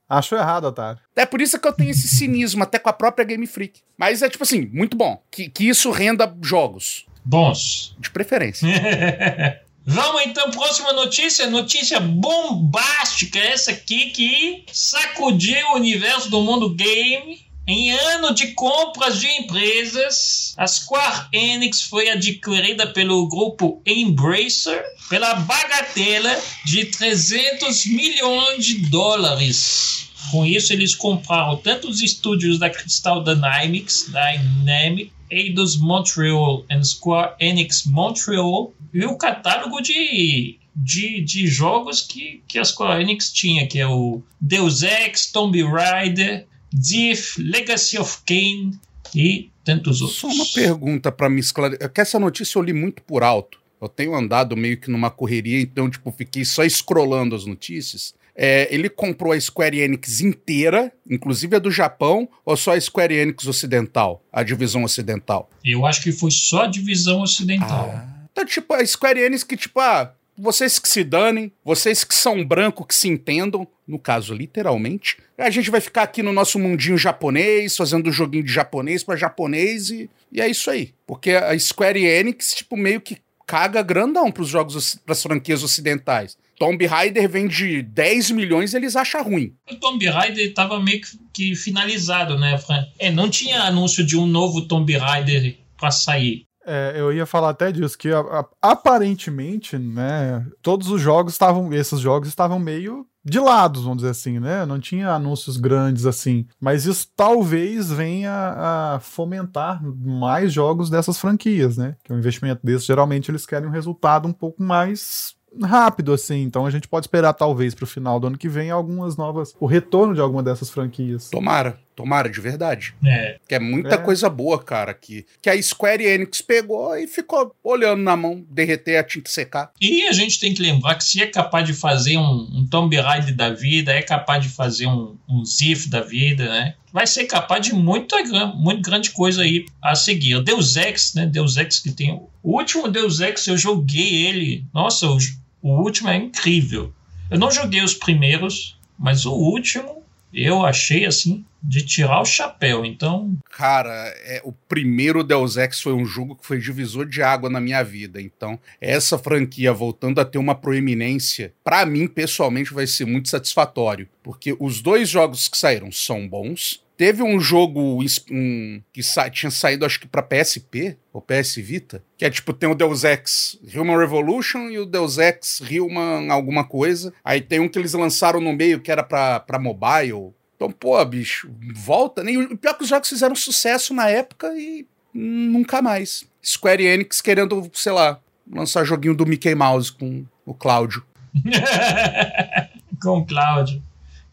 Acho 0.10 0.36
errado, 0.36 0.66
Otário. 0.66 1.00
É 1.16 1.26
por 1.26 1.40
isso 1.40 1.60
que 1.60 1.68
eu 1.68 1.72
tenho 1.72 1.92
esse 1.92 2.08
cinismo 2.08 2.64
até 2.64 2.80
com 2.80 2.90
a 2.90 2.94
própria 2.94 3.24
Game 3.24 3.46
Freak. 3.46 3.82
Mas 3.96 4.24
é 4.24 4.30
tipo 4.30 4.44
assim, 4.44 4.68
muito 4.74 4.98
bom. 4.98 5.22
Que, 5.30 5.48
que 5.50 5.70
isso 5.70 5.92
renda 5.92 6.36
jogos. 6.42 7.06
Bons. 7.24 7.96
De 8.00 8.10
preferência. 8.10 8.68
Vamos 9.92 10.22
então, 10.22 10.52
próxima 10.52 10.94
notícia, 10.94 11.50
notícia 11.50 12.00
bombástica, 12.00 13.40
essa 13.40 13.72
aqui 13.72 14.12
que 14.12 14.64
sacudiu 14.72 15.70
o 15.70 15.78
universo 15.78 16.30
do 16.30 16.44
mundo 16.44 16.70
game. 16.76 17.44
Em 17.68 17.90
ano 17.90 18.32
de 18.36 18.52
compras 18.54 19.20
de 19.20 19.26
empresas, 19.28 20.54
a 20.58 20.68
Square 20.68 21.30
Enix 21.34 21.82
foi 21.82 22.08
adquirida 22.08 22.86
pelo 22.86 23.28
grupo 23.28 23.82
Embracer 23.84 24.84
pela 25.10 25.34
bagatela 25.34 26.40
de 26.66 26.86
300 26.86 27.88
milhões 27.88 28.64
de 28.64 28.76
dólares. 28.90 30.08
Com 30.30 30.46
isso, 30.46 30.72
eles 30.72 30.94
compraram 30.94 31.58
tanto 31.58 31.90
os 31.90 32.04
estúdios 32.04 32.60
da 32.60 32.70
Crystal 32.70 33.24
Dynamics, 33.24 34.06
Dynamic, 34.08 35.12
Eidos 35.30 35.78
Montreal 35.78 36.66
e 36.70 36.84
Square 36.84 37.34
Enix 37.40 37.86
Montreal, 37.86 38.74
e 38.94 39.06
o 39.06 39.16
catálogo 39.18 39.82
de, 39.82 40.58
de, 40.76 41.22
de 41.22 41.48
jogos 41.48 42.02
que, 42.02 42.42
que 42.48 42.58
a 42.58 42.66
Square 42.66 43.02
Enix 43.02 43.32
tinha, 43.32 43.68
que 43.68 43.80
é 43.80 43.88
o 43.88 44.22
Deus 44.40 44.82
Ex, 44.82 45.32
Tomb 45.32 45.62
Raider, 45.64 46.48
Thief, 46.72 47.38
Legacy 47.38 47.98
of 47.98 48.20
Kain 48.26 48.72
e 49.14 49.50
tantos 49.64 50.02
outros. 50.02 50.20
Só 50.20 50.28
uma 50.28 50.46
pergunta 50.54 51.12
para 51.12 51.30
me 51.30 51.40
esclarecer, 51.40 51.86
é 51.86 51.90
que 51.90 52.02
essa 52.02 52.20
notícia 52.20 52.58
eu 52.58 52.64
li 52.64 52.74
muito 52.74 53.02
por 53.04 53.24
alto. 53.24 53.60
Eu 53.82 53.88
tenho 53.88 54.14
andado 54.14 54.58
meio 54.58 54.80
que 54.80 54.92
numa 54.92 55.10
correria, 55.10 55.62
então, 55.62 55.90
tipo, 55.90 56.12
fiquei 56.12 56.44
só 56.44 56.64
escrolando 56.66 57.34
as 57.36 57.46
notícias. 57.46 58.14
É, 58.42 58.74
ele 58.74 58.88
comprou 58.90 59.34
a 59.34 59.42
Square 59.42 59.78
Enix 59.78 60.22
inteira, 60.22 60.94
inclusive 61.10 61.58
a 61.58 61.60
do 61.60 61.70
Japão, 61.70 62.30
ou 62.46 62.56
só 62.56 62.74
a 62.74 62.80
Square 62.80 63.14
Enix 63.14 63.46
ocidental, 63.46 64.24
a 64.32 64.44
divisão 64.44 64.86
ocidental? 64.86 65.50
Eu 65.66 65.86
acho 65.86 66.02
que 66.02 66.14
foi 66.14 66.32
só 66.32 66.64
a 66.64 66.68
divisão 66.68 67.20
ocidental. 67.20 67.94
Ah. 67.94 68.08
Então, 68.32 68.46
tipo, 68.46 68.74
a 68.74 68.86
Square 68.86 69.20
Enix 69.20 69.44
que, 69.44 69.58
tipo, 69.58 69.82
ah, 69.82 70.14
vocês 70.38 70.80
que 70.80 70.88
se 70.88 71.04
danem, 71.04 71.52
vocês 71.66 72.06
que 72.06 72.16
são 72.16 72.42
branco 72.46 72.86
que 72.86 72.96
se 72.96 73.10
entendam, 73.10 73.68
no 73.86 74.00
caso, 74.00 74.34
literalmente. 74.34 75.18
A 75.38 75.50
gente 75.50 75.70
vai 75.70 75.82
ficar 75.82 76.04
aqui 76.04 76.24
no 76.24 76.32
nosso 76.32 76.58
mundinho 76.58 76.98
japonês, 76.98 77.76
fazendo 77.76 78.10
joguinho 78.10 78.46
de 78.46 78.54
japonês 78.54 79.04
para 79.04 79.18
japonês 79.18 79.90
e, 79.90 80.10
e 80.32 80.40
é 80.40 80.48
isso 80.48 80.72
aí. 80.72 80.94
Porque 81.06 81.32
a 81.32 81.60
Square 81.60 82.02
Enix, 82.06 82.54
tipo, 82.54 82.78
meio 82.78 83.02
que 83.02 83.18
caga 83.46 83.82
grandão 83.82 84.32
pros 84.32 84.48
jogos, 84.48 84.96
pras 85.06 85.22
franquias 85.22 85.62
ocidentais. 85.62 86.38
Tomb 86.60 86.86
Raider 86.86 87.30
vende 87.30 87.82
10 87.82 88.32
milhões 88.32 88.74
eles 88.74 88.96
acham 88.96 89.24
ruim. 89.24 89.56
O 89.72 89.76
Tomb 89.76 90.06
Raider 90.06 90.46
estava 90.46 90.80
meio 90.80 91.00
que 91.34 91.56
finalizado, 91.56 92.38
né, 92.38 92.58
Fran? 92.58 92.86
É, 93.00 93.10
não 93.10 93.30
tinha 93.30 93.64
anúncio 93.64 94.06
de 94.06 94.18
um 94.18 94.28
novo 94.28 94.68
Tomb 94.68 94.96
Raider 94.98 95.58
para 95.80 95.90
sair. 95.90 96.44
É, 96.66 96.94
eu 96.96 97.12
ia 97.14 97.26
falar 97.26 97.50
até 97.50 97.72
disso, 97.72 97.98
que 97.98 98.10
a, 98.10 98.20
a, 98.20 98.46
aparentemente, 98.62 99.78
né, 99.78 100.46
todos 100.62 100.90
os 100.90 101.02
jogos 101.02 101.34
estavam, 101.34 101.74
esses 101.74 102.00
jogos 102.00 102.28
estavam 102.28 102.60
meio 102.60 103.08
de 103.24 103.40
lados, 103.40 103.84
vamos 103.84 103.98
dizer 103.98 104.12
assim, 104.12 104.40
né? 104.40 104.66
Não 104.66 104.80
tinha 104.80 105.10
anúncios 105.10 105.58
grandes 105.58 106.06
assim. 106.06 106.46
Mas 106.60 106.86
isso 106.86 107.08
talvez 107.16 107.92
venha 107.92 108.32
a 108.32 109.00
fomentar 109.02 109.82
mais 109.84 110.54
jogos 110.54 110.90
dessas 110.90 111.20
franquias, 111.20 111.78
né? 111.78 111.96
Que 112.04 112.12
o 112.12 112.16
um 112.16 112.20
investimento 112.20 112.62
desses, 112.64 112.86
geralmente, 112.86 113.30
eles 113.30 113.46
querem 113.46 113.68
um 113.68 113.72
resultado 113.72 114.28
um 114.28 114.34
pouco 114.34 114.64
mais 114.64 115.36
rápido, 115.64 116.14
assim. 116.14 116.42
Então 116.42 116.66
a 116.66 116.70
gente 116.72 116.88
pode 116.88 117.06
esperar, 117.06 117.34
talvez, 117.34 117.74
pro 117.74 117.88
final 117.88 118.20
do 118.20 118.28
ano 118.28 118.38
que 118.38 118.50
vem, 118.50 118.70
algumas 118.70 119.18
novas. 119.18 119.56
O 119.60 119.66
retorno 119.66 120.14
de 120.14 120.22
alguma 120.22 120.44
dessas 120.44 120.70
franquias. 120.70 121.30
Tomara. 121.30 121.80
Tomara, 121.96 122.30
de 122.30 122.40
verdade. 122.40 122.94
É. 123.06 123.38
Que 123.46 123.56
é 123.56 123.60
muita 123.60 123.96
É. 123.96 123.98
coisa 123.98 124.30
boa, 124.30 124.58
cara, 124.58 124.94
que, 124.94 125.26
que 125.42 125.50
a 125.50 125.62
Square 125.62 126.02
Enix 126.02 126.42
pegou 126.42 126.96
e 126.96 127.06
ficou 127.08 127.54
olhando 127.62 128.02
na 128.02 128.16
mão, 128.16 128.46
derreter 128.50 128.96
a 128.98 129.04
tinta 129.04 129.30
secar. 129.30 129.72
E 129.82 130.08
a 130.08 130.14
gente 130.14 130.40
tem 130.40 130.54
que 130.54 130.62
lembrar 130.62 130.96
que 130.96 131.04
se 131.04 131.22
é 131.22 131.28
capaz 131.28 131.66
de 131.68 131.74
fazer 131.74 132.16
um, 132.18 132.48
um 132.54 132.66
Tomb 132.70 132.96
Raider 132.96 133.36
da 133.36 133.50
vida, 133.50 133.92
é 133.92 134.02
capaz 134.02 134.42
de 134.44 134.50
fazer 134.50 134.88
um, 134.88 135.18
um 135.28 135.44
Zif 135.44 135.90
da 135.90 136.00
vida, 136.00 136.46
né? 136.48 136.76
Vai 136.94 137.06
ser 137.06 137.26
capaz 137.26 137.66
de 137.68 137.76
muita, 137.76 138.16
muito 138.56 138.82
grande 138.82 139.12
coisa 139.12 139.42
aí 139.44 139.66
a 139.84 139.94
seguir. 139.94 140.36
O 140.38 140.42
Deus 140.42 140.78
Ex, 140.78 141.14
né? 141.16 141.26
Deus 141.28 141.58
Ex 141.58 141.80
que 141.80 141.92
tem. 141.92 142.14
O 142.42 142.58
último 142.58 142.88
Deus 142.88 143.20
Ex 143.20 143.46
eu 143.46 143.58
joguei 143.58 144.26
ele. 144.26 144.66
Nossa, 144.74 145.06
o, 145.06 145.18
o 145.62 145.82
último 145.82 146.10
é 146.10 146.16
incrível. 146.16 146.94
Eu 147.30 147.38
não 147.38 147.52
joguei 147.52 147.82
os 147.84 147.94
primeiros, 147.94 148.80
mas 148.98 149.26
o 149.26 149.34
último 149.34 150.04
eu 150.34 150.66
achei 150.66 151.06
assim 151.06 151.46
de 151.62 151.86
tirar 151.86 152.22
o 152.22 152.26
chapéu. 152.26 152.86
Então, 152.86 153.38
Cara, 153.52 153.92
é, 154.24 154.42
o 154.46 154.52
primeiro 154.52 155.24
Deus 155.24 155.58
Ex 155.58 155.82
foi 155.82 155.94
um 155.94 156.06
jogo 156.06 156.36
que 156.36 156.46
foi 156.46 156.60
divisor 156.60 157.06
de 157.06 157.22
água 157.22 157.50
na 157.50 157.60
minha 157.60 157.84
vida. 157.84 158.22
Então, 158.22 158.58
essa 158.80 159.18
franquia 159.18 159.74
voltando 159.74 160.20
a 160.20 160.26
ter 160.26 160.38
uma 160.38 160.56
proeminência, 160.56 161.54
pra 161.64 161.86
mim, 161.86 162.08
pessoalmente, 162.08 162.74
vai 162.74 162.88
ser 162.88 163.06
muito 163.06 163.28
satisfatório. 163.28 164.08
Porque 164.24 164.56
os 164.60 164.82
dois 164.82 165.10
jogos 165.10 165.48
que 165.48 165.58
saíram 165.58 165.92
são 165.92 166.28
bons. 166.28 166.82
Teve 167.00 167.24
um 167.24 167.40
jogo 167.40 168.04
um, 168.30 168.82
que 168.92 169.02
sa- 169.02 169.30
tinha 169.30 169.50
saído, 169.50 169.86
acho 169.86 170.02
que 170.02 170.06
pra 170.06 170.22
PSP 170.22 170.98
ou 171.14 171.22
PS 171.22 171.56
Vita, 171.56 172.04
que 172.18 172.26
é 172.26 172.30
tipo, 172.30 172.52
tem 172.52 172.68
o 172.70 172.76
Deus 172.76 173.06
Ex 173.06 173.58
Human 173.74 173.98
Revolution 173.98 174.68
e 174.70 174.78
o 174.80 174.86
Deus 174.86 175.18
Ex 175.18 175.62
Human 175.62 176.30
alguma 176.30 176.66
coisa. 176.66 177.14
Aí 177.24 177.40
tem 177.40 177.62
um 177.62 177.70
que 177.70 177.80
eles 177.80 177.94
lançaram 177.94 178.42
no 178.42 178.52
meio 178.52 178.82
que 178.82 178.92
era 178.92 179.02
pra, 179.02 179.40
pra 179.40 179.58
mobile. 179.58 180.34
Então, 180.58 180.70
pô, 180.70 181.06
bicho, 181.06 181.50
volta. 181.74 182.22
Nem, 182.22 182.36
o 182.38 182.58
pior 182.58 182.72
é 182.72 182.74
que 182.74 182.84
os 182.84 182.90
jogos 182.90 183.08
fizeram 183.08 183.34
sucesso 183.34 183.94
na 183.94 184.10
época 184.10 184.48
e 184.58 184.86
nunca 185.14 185.82
mais. 185.82 186.28
Square 186.46 186.84
Enix 186.86 187.22
querendo, 187.22 187.72
sei 187.74 187.94
lá, 187.94 188.20
lançar 188.52 188.84
joguinho 188.84 189.16
do 189.16 189.26
Mickey 189.26 189.56
Mouse 189.56 189.90
com 189.90 190.26
o 190.46 190.54
Cláudio. 190.54 191.02
com 193.02 193.20
o 193.20 193.26
Cláudio. 193.26 193.82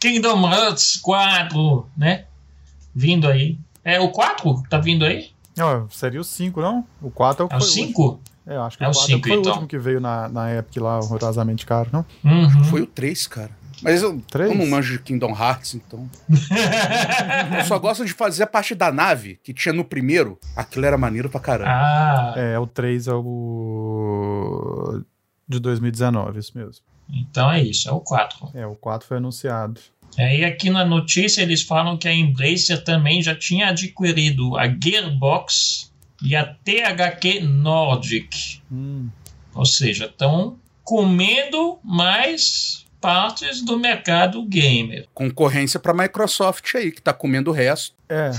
Kingdom 0.00 0.52
Hearts 0.52 0.96
4, 0.96 1.88
né? 1.96 2.25
Vindo 2.96 3.28
aí. 3.28 3.58
É 3.84 4.00
o 4.00 4.08
4 4.10 4.62
tá 4.70 4.78
vindo 4.78 5.04
aí? 5.04 5.28
Não, 5.54 5.88
seria 5.90 6.20
o 6.20 6.24
5, 6.24 6.60
não? 6.62 6.84
O 7.02 7.10
4 7.10 7.42
é 7.42 7.44
o 7.44 7.48
que 7.48 7.54
É 7.54 7.58
o 7.58 7.60
foi 7.60 7.68
o 7.68 7.72
5? 7.72 8.02
último. 8.02 8.20
É, 8.46 8.56
eu 8.56 8.62
acho 8.62 8.78
que 8.78 8.84
É 8.84 8.88
o 8.88 8.90
o 8.90 8.94
4 8.94 9.12
é 9.12 9.16
o 9.16 9.20
foi 9.20 9.30
o 9.30 9.40
então. 9.40 9.52
último 9.52 9.68
que 9.68 9.78
veio 9.78 10.00
na, 10.00 10.28
na 10.30 10.54
Epic 10.54 10.76
lá, 10.82 10.98
horrorosamente 10.98 11.66
caro, 11.66 11.90
não? 11.92 12.04
Uhum. 12.24 12.64
Foi 12.64 12.80
o 12.82 12.86
3, 12.86 13.26
cara. 13.26 13.50
Mas 13.82 14.00
eu, 14.02 14.18
Três? 14.30 14.50
eu 14.50 14.56
não 14.56 14.66
manjo 14.66 14.94
de 14.94 14.98
Kingdom 15.02 15.32
Hearts, 15.38 15.74
então. 15.74 16.08
eu 17.58 17.64
só 17.66 17.78
gosto 17.78 18.06
de 18.06 18.14
fazer 18.14 18.44
a 18.44 18.46
parte 18.46 18.74
da 18.74 18.90
nave 18.90 19.38
que 19.42 19.52
tinha 19.52 19.72
no 19.74 19.84
primeiro. 19.84 20.38
Aquilo 20.56 20.86
era 20.86 20.96
maneiro 20.96 21.28
pra 21.28 21.38
caramba. 21.40 21.70
ah, 21.70 22.32
É, 22.36 22.58
o 22.58 22.66
3 22.66 23.06
é 23.08 23.12
o. 23.14 25.02
de 25.46 25.60
2019, 25.60 26.38
isso 26.38 26.52
mesmo. 26.56 26.82
então 27.12 27.50
é 27.52 27.62
isso, 27.62 27.88
é 27.88 27.92
o 27.92 28.00
4. 28.00 28.48
É, 28.54 28.66
o 28.66 28.74
4 28.74 29.06
foi 29.06 29.18
anunciado. 29.18 29.78
Aí 30.18 30.44
aqui 30.44 30.70
na 30.70 30.85
notícia 30.85 31.42
eles 31.42 31.62
falam 31.62 31.96
que 31.96 32.08
a 32.08 32.14
Embracer 32.14 32.82
também 32.82 33.23
já 33.23 33.35
tinha 33.35 33.68
adquirido 33.68 34.56
a 34.56 34.66
Gearbox 34.66 35.92
e 36.23 36.35
a 36.35 36.44
THQ 36.44 37.40
Nordic. 37.40 38.61
Hum. 38.73 39.08
Ou 39.54 39.66
seja, 39.66 40.06
estão 40.06 40.58
comendo 40.82 41.78
mais 41.85 42.86
partes 43.00 43.62
do 43.62 43.78
mercado 43.78 44.42
gamer. 44.44 45.06
Concorrência 45.14 45.78
pra 45.78 45.94
Microsoft 45.94 46.74
aí, 46.74 46.90
que 46.90 47.02
tá 47.02 47.12
comendo 47.12 47.50
o 47.50 47.54
resto. 47.54 47.94
É, 48.08 48.30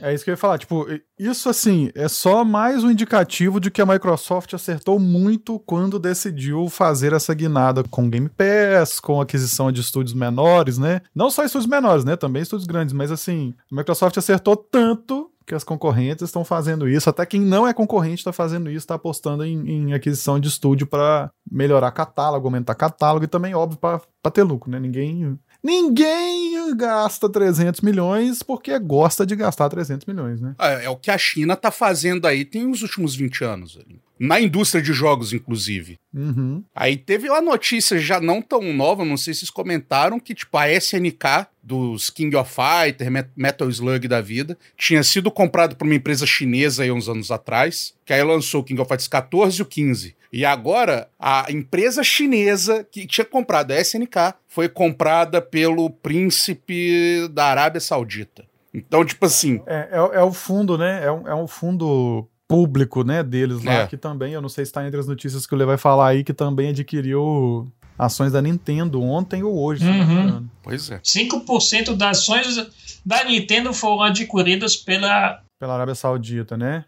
é 0.00 0.14
isso 0.14 0.24
que 0.24 0.30
eu 0.30 0.34
ia 0.34 0.38
falar. 0.38 0.58
Tipo, 0.58 0.86
isso 1.18 1.48
assim, 1.48 1.90
é 1.94 2.08
só 2.08 2.44
mais 2.44 2.84
um 2.84 2.90
indicativo 2.90 3.58
de 3.60 3.70
que 3.70 3.82
a 3.82 3.86
Microsoft 3.86 4.54
acertou 4.54 4.98
muito 4.98 5.58
quando 5.60 5.98
decidiu 5.98 6.68
fazer 6.68 7.12
essa 7.12 7.34
guinada 7.34 7.82
com 7.84 8.08
Game 8.08 8.28
Pass, 8.28 9.00
com 9.00 9.20
aquisição 9.20 9.72
de 9.72 9.80
estúdios 9.80 10.14
menores, 10.14 10.78
né? 10.78 11.00
Não 11.14 11.30
só 11.30 11.44
estúdios 11.44 11.68
menores, 11.68 12.04
né? 12.04 12.16
Também 12.16 12.42
estúdios 12.42 12.66
grandes, 12.66 12.92
mas 12.92 13.10
assim, 13.10 13.54
a 13.70 13.74
Microsoft 13.74 14.16
acertou 14.16 14.56
tanto 14.56 15.30
que 15.48 15.54
as 15.54 15.64
concorrentes 15.64 16.22
estão 16.22 16.44
fazendo 16.44 16.88
isso. 16.88 17.08
Até 17.08 17.24
quem 17.26 17.40
não 17.40 17.66
é 17.66 17.72
concorrente 17.72 18.18
está 18.18 18.32
fazendo 18.32 18.68
isso, 18.70 18.78
está 18.84 18.94
apostando 18.94 19.44
em, 19.44 19.68
em 19.68 19.92
aquisição 19.94 20.38
de 20.38 20.48
estúdio 20.48 20.86
para 20.86 21.30
melhorar 21.50 21.90
catálogo, 21.90 22.46
aumentar 22.46 22.74
catálogo 22.74 23.24
e 23.24 23.28
também, 23.28 23.54
óbvio, 23.54 23.78
para 23.78 24.30
ter 24.30 24.42
lucro, 24.42 24.70
né? 24.70 24.78
Ninguém 24.78 25.38
Ninguém 25.62 26.76
gasta 26.76 27.28
300 27.28 27.80
milhões 27.80 28.42
porque 28.42 28.78
gosta 28.78 29.26
de 29.26 29.34
gastar 29.34 29.68
300 29.68 30.06
milhões, 30.06 30.40
né? 30.40 30.54
É, 30.58 30.84
é 30.84 30.90
o 30.90 30.96
que 30.96 31.10
a 31.10 31.18
China 31.18 31.56
tá 31.56 31.70
fazendo 31.70 32.26
aí 32.26 32.44
tem 32.44 32.70
os 32.70 32.82
últimos 32.82 33.16
20 33.16 33.44
anos. 33.44 33.78
Na 34.18 34.40
indústria 34.40 34.82
de 34.82 34.92
jogos, 34.92 35.32
inclusive. 35.32 35.98
Uhum. 36.14 36.62
Aí 36.74 36.96
teve 36.96 37.28
uma 37.30 37.40
notícia 37.40 37.98
já 37.98 38.20
não 38.20 38.42
tão 38.42 38.72
nova, 38.72 39.04
não 39.04 39.16
sei 39.16 39.32
se 39.34 39.40
vocês 39.40 39.50
comentaram, 39.50 40.18
que 40.18 40.34
tipo 40.34 40.56
a 40.56 40.68
SNK 40.70 41.46
dos 41.62 42.10
King 42.10 42.34
of 42.36 42.50
Fighter, 42.52 43.10
Met- 43.10 43.30
Metal 43.36 43.68
Slug 43.68 44.08
da 44.08 44.20
vida, 44.20 44.58
tinha 44.76 45.02
sido 45.02 45.30
comprado 45.30 45.76
por 45.76 45.84
uma 45.84 45.94
empresa 45.94 46.26
chinesa 46.26 46.82
aí 46.82 46.90
uns 46.90 47.08
anos 47.08 47.30
atrás, 47.30 47.94
que 48.04 48.12
aí 48.12 48.22
lançou 48.22 48.62
o 48.62 48.64
King 48.64 48.80
of 48.80 48.88
Fighters 48.88 49.08
14 49.08 49.58
e 49.58 49.62
o 49.62 49.66
15. 49.66 50.16
E 50.32 50.44
agora 50.44 51.08
a 51.18 51.46
empresa 51.50 52.02
chinesa 52.02 52.86
que 52.90 53.06
tinha 53.06 53.24
comprado 53.24 53.70
a 53.72 53.80
SNK 53.80 54.34
foi 54.46 54.68
comprada 54.68 55.40
pelo 55.40 55.88
príncipe 55.90 57.28
da 57.32 57.46
Arábia 57.46 57.80
Saudita. 57.80 58.44
Então, 58.72 59.04
tipo 59.04 59.24
assim, 59.24 59.60
É, 59.66 59.88
é, 59.92 60.18
é 60.18 60.22
o 60.22 60.32
fundo, 60.32 60.76
né? 60.76 61.04
É 61.04 61.10
um, 61.10 61.28
é 61.28 61.34
um 61.34 61.46
fundo 61.46 62.28
público, 62.48 63.04
né, 63.04 63.22
deles 63.22 63.62
lá, 63.62 63.72
É. 63.72 63.86
que 63.86 63.96
também, 63.96 64.32
eu 64.32 64.40
não 64.40 64.48
sei 64.48 64.64
se 64.64 64.72
tá 64.72 64.84
entre 64.86 64.98
as 64.98 65.06
notícias 65.06 65.46
que 65.46 65.54
o 65.54 65.58
Lê 65.58 65.66
vai 65.66 65.76
falar 65.76 66.08
aí, 66.08 66.24
que 66.24 66.32
também 66.32 66.70
adquiriu 66.70 67.70
ações 67.98 68.32
da 68.32 68.40
Nintendo 68.40 69.02
ontem 69.02 69.42
ou 69.42 69.54
hoje, 69.62 69.84
Uhum. 69.86 70.46
pois 70.62 70.90
é. 70.90 70.98
5% 71.04 71.94
das 71.94 72.18
ações 72.20 72.56
da 73.04 73.22
Nintendo 73.24 73.72
foram 73.74 74.02
adquiridas 74.02 74.76
pela. 74.76 75.42
Pela 75.60 75.74
Arábia 75.74 75.94
Saudita, 75.94 76.56
né? 76.56 76.84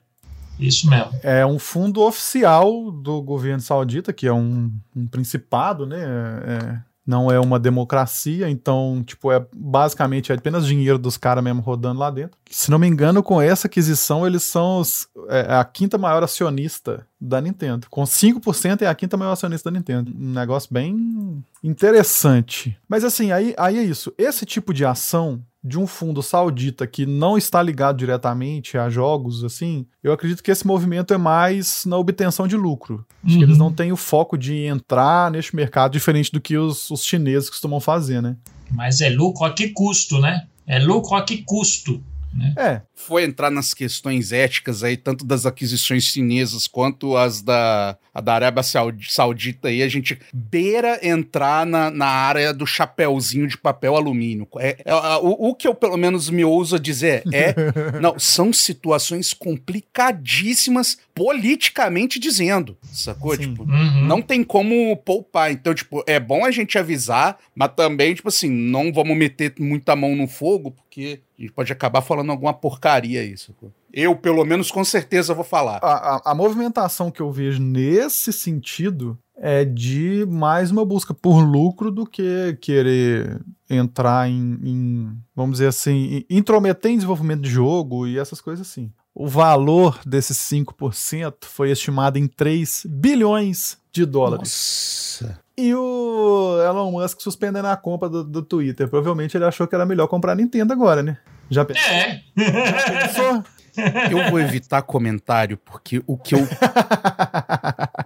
Isso 0.59 0.89
mesmo. 0.89 1.11
É 1.23 1.45
um 1.45 1.59
fundo 1.59 2.03
oficial 2.03 2.91
do 2.91 3.21
governo 3.23 3.61
saudita, 3.61 4.13
que 4.13 4.27
é 4.27 4.33
um, 4.33 4.71
um 4.95 5.07
principado, 5.07 5.87
né? 5.87 5.99
É- 6.47 6.90
não 7.11 7.31
é 7.31 7.39
uma 7.41 7.59
democracia, 7.59 8.49
então, 8.49 9.03
tipo, 9.05 9.31
é 9.33 9.45
basicamente 9.55 10.31
é 10.31 10.35
apenas 10.37 10.65
dinheiro 10.65 10.97
dos 10.99 11.17
caras 11.17 11.43
mesmo 11.43 11.61
rodando 11.61 11.99
lá 11.99 12.11
dentro. 12.11 12.39
Se 12.49 12.71
não 12.71 12.79
me 12.79 12.87
engano, 12.87 13.23
com 13.23 13.43
essa 13.43 13.67
aquisição, 13.67 14.27
eles 14.27 14.45
são 14.45 14.79
os- 14.79 15.09
é, 15.29 15.55
a 15.55 15.65
quinta 15.65 15.99
maior 15.99 16.23
acionista 16.23 17.07
da 17.21 17.41
Nintendo. 17.41 17.87
Com 17.91 18.03
5% 18.03 18.83
é 18.83 18.87
a 18.87 18.95
quinta 18.95 19.17
maior 19.17 19.33
acionista 19.33 19.71
da 19.71 19.79
Nintendo. 19.79 20.11
Um 20.17 20.33
negócio 20.33 20.73
bem 20.73 21.45
interessante. 21.63 22.77
Mas 22.89 23.05
assim, 23.05 23.31
aí, 23.31 23.55
aí 23.59 23.79
é 23.79 23.83
isso. 23.83 24.13
Esse 24.17 24.47
tipo 24.47 24.73
de 24.73 24.85
ação 24.85 25.43
de 25.63 25.79
um 25.79 25.87
fundo 25.87 26.23
saudita 26.23 26.87
que 26.87 27.05
não 27.05 27.37
está 27.37 27.63
ligado 27.63 27.99
diretamente 27.99 28.79
a 28.79 28.89
jogos, 28.89 29.45
assim, 29.45 29.87
eu 30.03 30.11
acredito 30.11 30.43
que 30.43 30.51
esse 30.51 30.67
movimento 30.67 31.13
é 31.13 31.19
mais 31.19 31.85
na 31.85 31.99
obtenção 31.99 32.49
de 32.49 32.57
lucro. 32.57 33.05
Acho 33.23 33.35
uhum. 33.35 33.39
que 33.41 33.45
eles 33.45 33.59
não 33.59 33.71
têm 33.71 33.93
o 33.93 33.97
foco 33.97 34.39
de 34.39 34.65
entrar 34.65 35.31
neste 35.31 35.55
mercado 35.55 35.93
diferente 35.93 36.33
do 36.33 36.41
que 36.41 36.57
os, 36.57 36.91
os 36.91 37.05
chineses 37.05 37.51
costumam 37.51 37.79
fazer, 37.79 38.23
né? 38.23 38.37
Mas 38.71 39.03
é 39.03 39.11
lucro 39.11 39.45
a 39.45 39.53
que 39.53 39.69
custo, 39.69 40.19
né? 40.19 40.47
É 40.67 40.79
lucro 40.79 41.15
a 41.15 41.23
que 41.23 41.43
custo? 41.43 42.03
Né? 42.33 42.55
É. 42.57 42.83
Foi 43.07 43.25
entrar 43.25 43.51
nas 43.51 43.73
questões 43.73 44.33
éticas 44.33 44.85
aí, 44.85 44.97
tanto 44.97 45.25
das 45.25 45.47
aquisições 45.47 46.05
chinesas 46.05 46.67
quanto 46.67 47.17
as 47.17 47.41
da, 47.41 47.97
a 48.13 48.21
da 48.21 48.35
Arábia 48.35 48.63
Saudita 48.63 49.69
aí, 49.69 49.83
a 49.83 49.89
gente 49.89 50.19
beira 50.33 51.01
entrar 51.03 51.65
na, 51.65 51.91
na 51.91 52.07
área 52.07 52.53
do 52.53 52.67
chapéuzinho 52.67 53.47
de 53.47 53.57
papel 53.57 53.97
alumínio. 53.97 54.47
É, 54.59 54.77
é 54.85 54.95
o, 54.95 55.49
o, 55.49 55.55
que 55.55 55.67
eu 55.67 55.75
pelo 55.75 55.97
menos 55.97 56.29
me 56.29 56.45
ouso 56.45 56.79
dizer 56.79 57.23
é, 57.33 57.55
não, 58.01 58.19
são 58.19 58.53
situações 58.53 59.33
complicadíssimas 59.33 60.99
politicamente 61.15 62.19
dizendo, 62.19 62.77
sacou? 62.93 63.35
Sim. 63.35 63.41
Tipo, 63.41 63.63
uhum. 63.65 64.07
não 64.07 64.21
tem 64.23 64.45
como 64.45 64.97
poupar. 64.99 65.51
Então, 65.53 65.75
tipo, 65.75 66.03
é 66.07 66.21
bom 66.21 66.45
a 66.45 66.51
gente 66.51 66.79
avisar, 66.79 67.39
mas 67.55 67.73
também, 67.75 68.15
tipo 68.15 68.29
assim, 68.29 68.51
não 68.51 68.93
vamos 68.93 69.17
meter 69.17 69.55
muita 69.59 69.97
mão 69.97 70.15
no 70.15 70.27
fogo, 70.27 70.71
porque 70.71 71.21
a 71.39 71.43
gente 71.43 71.53
pode 71.53 71.73
acabar 71.73 72.03
falando 72.03 72.31
alguma 72.31 72.53
porcaria 72.53 72.90
isso. 72.99 73.55
Eu, 73.93 74.15
pelo 74.17 74.45
menos, 74.45 74.71
com 74.71 74.85
certeza 74.85 75.35
vou 75.35 75.45
falar. 75.45 75.79
A, 75.83 76.17
a, 76.17 76.23
a, 76.33 76.35
movimentação 76.35 77.11
que 77.11 77.21
eu 77.21 77.31
vejo 77.31 77.61
nesse 77.61 78.33
sentido 78.33 79.19
é 79.37 79.65
de 79.65 80.27
mais 80.29 80.71
uma 80.71 80.85
busca 80.85 81.13
por 81.13 81.41
lucro 81.41 81.91
do 81.91 82.07
que 82.07 82.57
querer 82.61 83.41
entrar 83.69 84.29
em, 84.29 84.59
em 84.63 85.17
vamos 85.35 85.55
dizer 85.55 85.69
assim, 85.69 86.25
intrometer 86.29 86.91
em 86.91 86.97
desenvolvimento 86.97 87.41
de 87.41 87.51
jogo 87.51 88.07
e 88.07 88.19
essas 88.19 88.41
coisas 88.41 88.67
assim. 88.67 88.93
O 89.15 89.27
valor 89.27 89.99
desses 90.07 90.37
5% 90.39 91.35
foi 91.43 91.71
estimado 91.71 92.19
em 92.19 92.27
3 92.27 92.87
bilhões 92.89 93.79
de 93.93 94.05
dólares. 94.05 95.19
Nossa. 95.21 95.41
E 95.57 95.75
o 95.75 96.59
Elon 96.65 96.93
Musk 96.93 97.21
suspendendo 97.21 97.69
a 97.69 97.77
compra 97.77 98.09
do, 98.09 98.25
do 98.25 98.43
Twitter. 98.43 98.89
Provavelmente 98.89 99.37
ele 99.37 99.45
achou 99.45 99.67
que 99.67 99.75
era 99.75 99.85
melhor 99.85 100.07
comprar 100.07 100.33
a 100.33 100.37
Nintendo 100.37 100.73
agora, 100.73 101.03
né? 101.03 101.19
Já 101.51 101.65
pensou? 101.65 101.91
É. 101.91 102.23
Já 102.37 103.07
pensou? 103.07 103.45
Eu 104.11 104.31
vou 104.31 104.41
evitar 104.41 104.83
comentário, 104.83 105.57
porque 105.57 106.03
o 106.07 106.17
que 106.19 106.35
eu. 106.35 106.41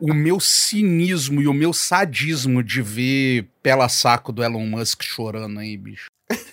o 0.01 0.13
meu 0.13 0.39
cinismo 0.39 1.41
e 1.41 1.49
o 1.49 1.55
meu 1.55 1.73
sadismo 1.73 2.63
de 2.63 2.83
ver 2.83 3.49
pela 3.63 3.89
saco 3.89 4.31
do 4.31 4.45
Elon 4.45 4.67
Musk 4.67 5.03
chorando 5.03 5.59
aí, 5.59 5.77
bicho. 5.77 6.07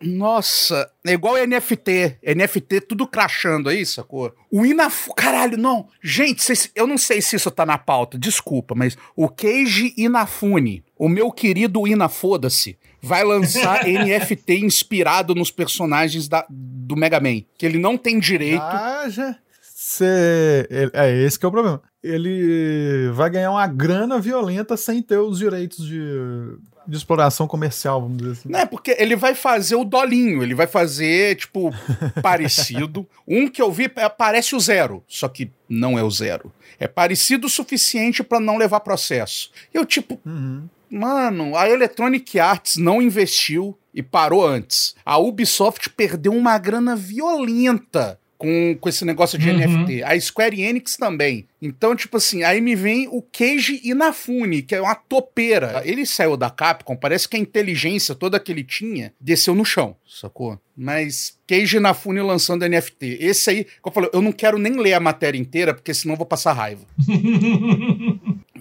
Nossa, 0.00 0.90
é 1.06 1.12
igual 1.12 1.36
NFT. 1.36 2.18
NFT 2.22 2.82
tudo 2.82 3.06
crachando 3.06 3.68
aí, 3.70 3.84
sacou? 3.84 4.34
O 4.52 4.64
Inafu. 4.64 5.14
Caralho, 5.14 5.56
não. 5.56 5.88
Gente, 6.02 6.42
cês, 6.42 6.70
eu 6.74 6.86
não 6.86 6.98
sei 6.98 7.22
se 7.22 7.36
isso 7.36 7.50
tá 7.50 7.64
na 7.64 7.78
pauta, 7.78 8.18
desculpa, 8.18 8.74
mas 8.74 8.96
o 9.16 9.28
Keiji 9.28 9.94
Inafune, 9.96 10.84
o 10.98 11.08
meu 11.08 11.30
querido 11.30 11.86
Inafoda-se, 11.86 12.76
vai 13.00 13.24
lançar 13.24 13.84
NFT 13.86 14.58
inspirado 14.58 15.34
nos 15.34 15.50
personagens 15.50 16.28
da, 16.28 16.46
do 16.48 16.96
Mega 16.96 17.20
Man. 17.20 17.42
Que 17.56 17.66
ele 17.66 17.78
não 17.78 17.96
tem 17.96 18.18
direito. 18.18 18.62
Ah, 18.62 19.06
já. 19.08 19.36
Cê, 19.62 20.66
é, 20.70 20.90
é 20.92 21.22
esse 21.24 21.38
que 21.38 21.44
é 21.44 21.48
o 21.48 21.52
problema. 21.52 21.82
Ele 22.02 23.10
vai 23.12 23.30
ganhar 23.30 23.50
uma 23.50 23.66
grana 23.66 24.18
violenta 24.18 24.76
sem 24.76 25.02
ter 25.02 25.18
os 25.18 25.38
direitos 25.38 25.86
de 25.86 26.58
de 26.86 26.96
exploração 26.96 27.46
comercial, 27.48 28.00
vamos 28.00 28.18
dizer 28.18 28.32
assim. 28.32 28.48
Não, 28.48 28.60
é 28.60 28.66
porque 28.66 28.94
ele 28.98 29.16
vai 29.16 29.34
fazer 29.34 29.74
o 29.74 29.84
dolinho, 29.84 30.42
ele 30.42 30.54
vai 30.54 30.66
fazer, 30.66 31.36
tipo, 31.36 31.74
parecido. 32.22 33.06
Um 33.26 33.48
que 33.48 33.60
eu 33.60 33.72
vi 33.72 33.90
é, 33.96 34.08
parece 34.08 34.54
o 34.54 34.60
zero, 34.60 35.02
só 35.08 35.28
que 35.28 35.50
não 35.68 35.98
é 35.98 36.02
o 36.02 36.10
zero. 36.10 36.52
É 36.78 36.86
parecido 36.86 37.46
o 37.46 37.50
suficiente 37.50 38.22
para 38.22 38.38
não 38.38 38.56
levar 38.56 38.80
processo. 38.80 39.50
Eu, 39.74 39.84
tipo, 39.84 40.20
uhum. 40.24 40.68
Mano, 40.90 41.56
a 41.56 41.68
Electronic 41.68 42.38
Arts 42.38 42.76
não 42.76 43.00
investiu 43.00 43.76
e 43.94 44.02
parou 44.02 44.46
antes. 44.46 44.94
A 45.04 45.18
Ubisoft 45.18 45.90
perdeu 45.90 46.32
uma 46.32 46.58
grana 46.58 46.94
violenta 46.94 48.18
com, 48.38 48.76
com 48.80 48.88
esse 48.88 49.04
negócio 49.04 49.38
de 49.38 49.48
uhum. 49.50 49.56
NFT. 49.56 50.02
A 50.02 50.18
Square 50.20 50.60
Enix 50.60 50.96
também. 50.96 51.46
Então, 51.60 51.96
tipo 51.96 52.16
assim, 52.16 52.42
aí 52.42 52.60
me 52.60 52.74
vem 52.74 53.08
o 53.08 53.22
Keiji 53.22 53.80
Inafune, 53.84 54.62
que 54.62 54.74
é 54.74 54.80
uma 54.80 54.94
topeira. 54.94 55.82
Ele 55.84 56.04
saiu 56.04 56.36
da 56.36 56.50
Capcom, 56.50 56.96
parece 56.96 57.28
que 57.28 57.36
a 57.36 57.40
inteligência 57.40 58.14
toda 58.14 58.38
que 58.38 58.52
ele 58.52 58.62
tinha 58.62 59.12
desceu 59.20 59.54
no 59.54 59.64
chão, 59.64 59.96
sacou? 60.06 60.58
Mas 60.76 61.38
Keiji 61.46 61.78
Inafune 61.78 62.20
lançando 62.20 62.68
NFT. 62.68 63.18
Esse 63.20 63.50
aí, 63.50 63.66
como 63.80 63.90
eu 63.90 63.92
falei, 63.92 64.10
eu 64.12 64.20
não 64.20 64.32
quero 64.32 64.58
nem 64.58 64.74
ler 64.74 64.94
a 64.94 65.00
matéria 65.00 65.38
inteira, 65.38 65.72
porque 65.72 65.94
senão 65.94 66.14
eu 66.14 66.18
vou 66.18 66.26
passar 66.26 66.52
raiva. 66.52 66.82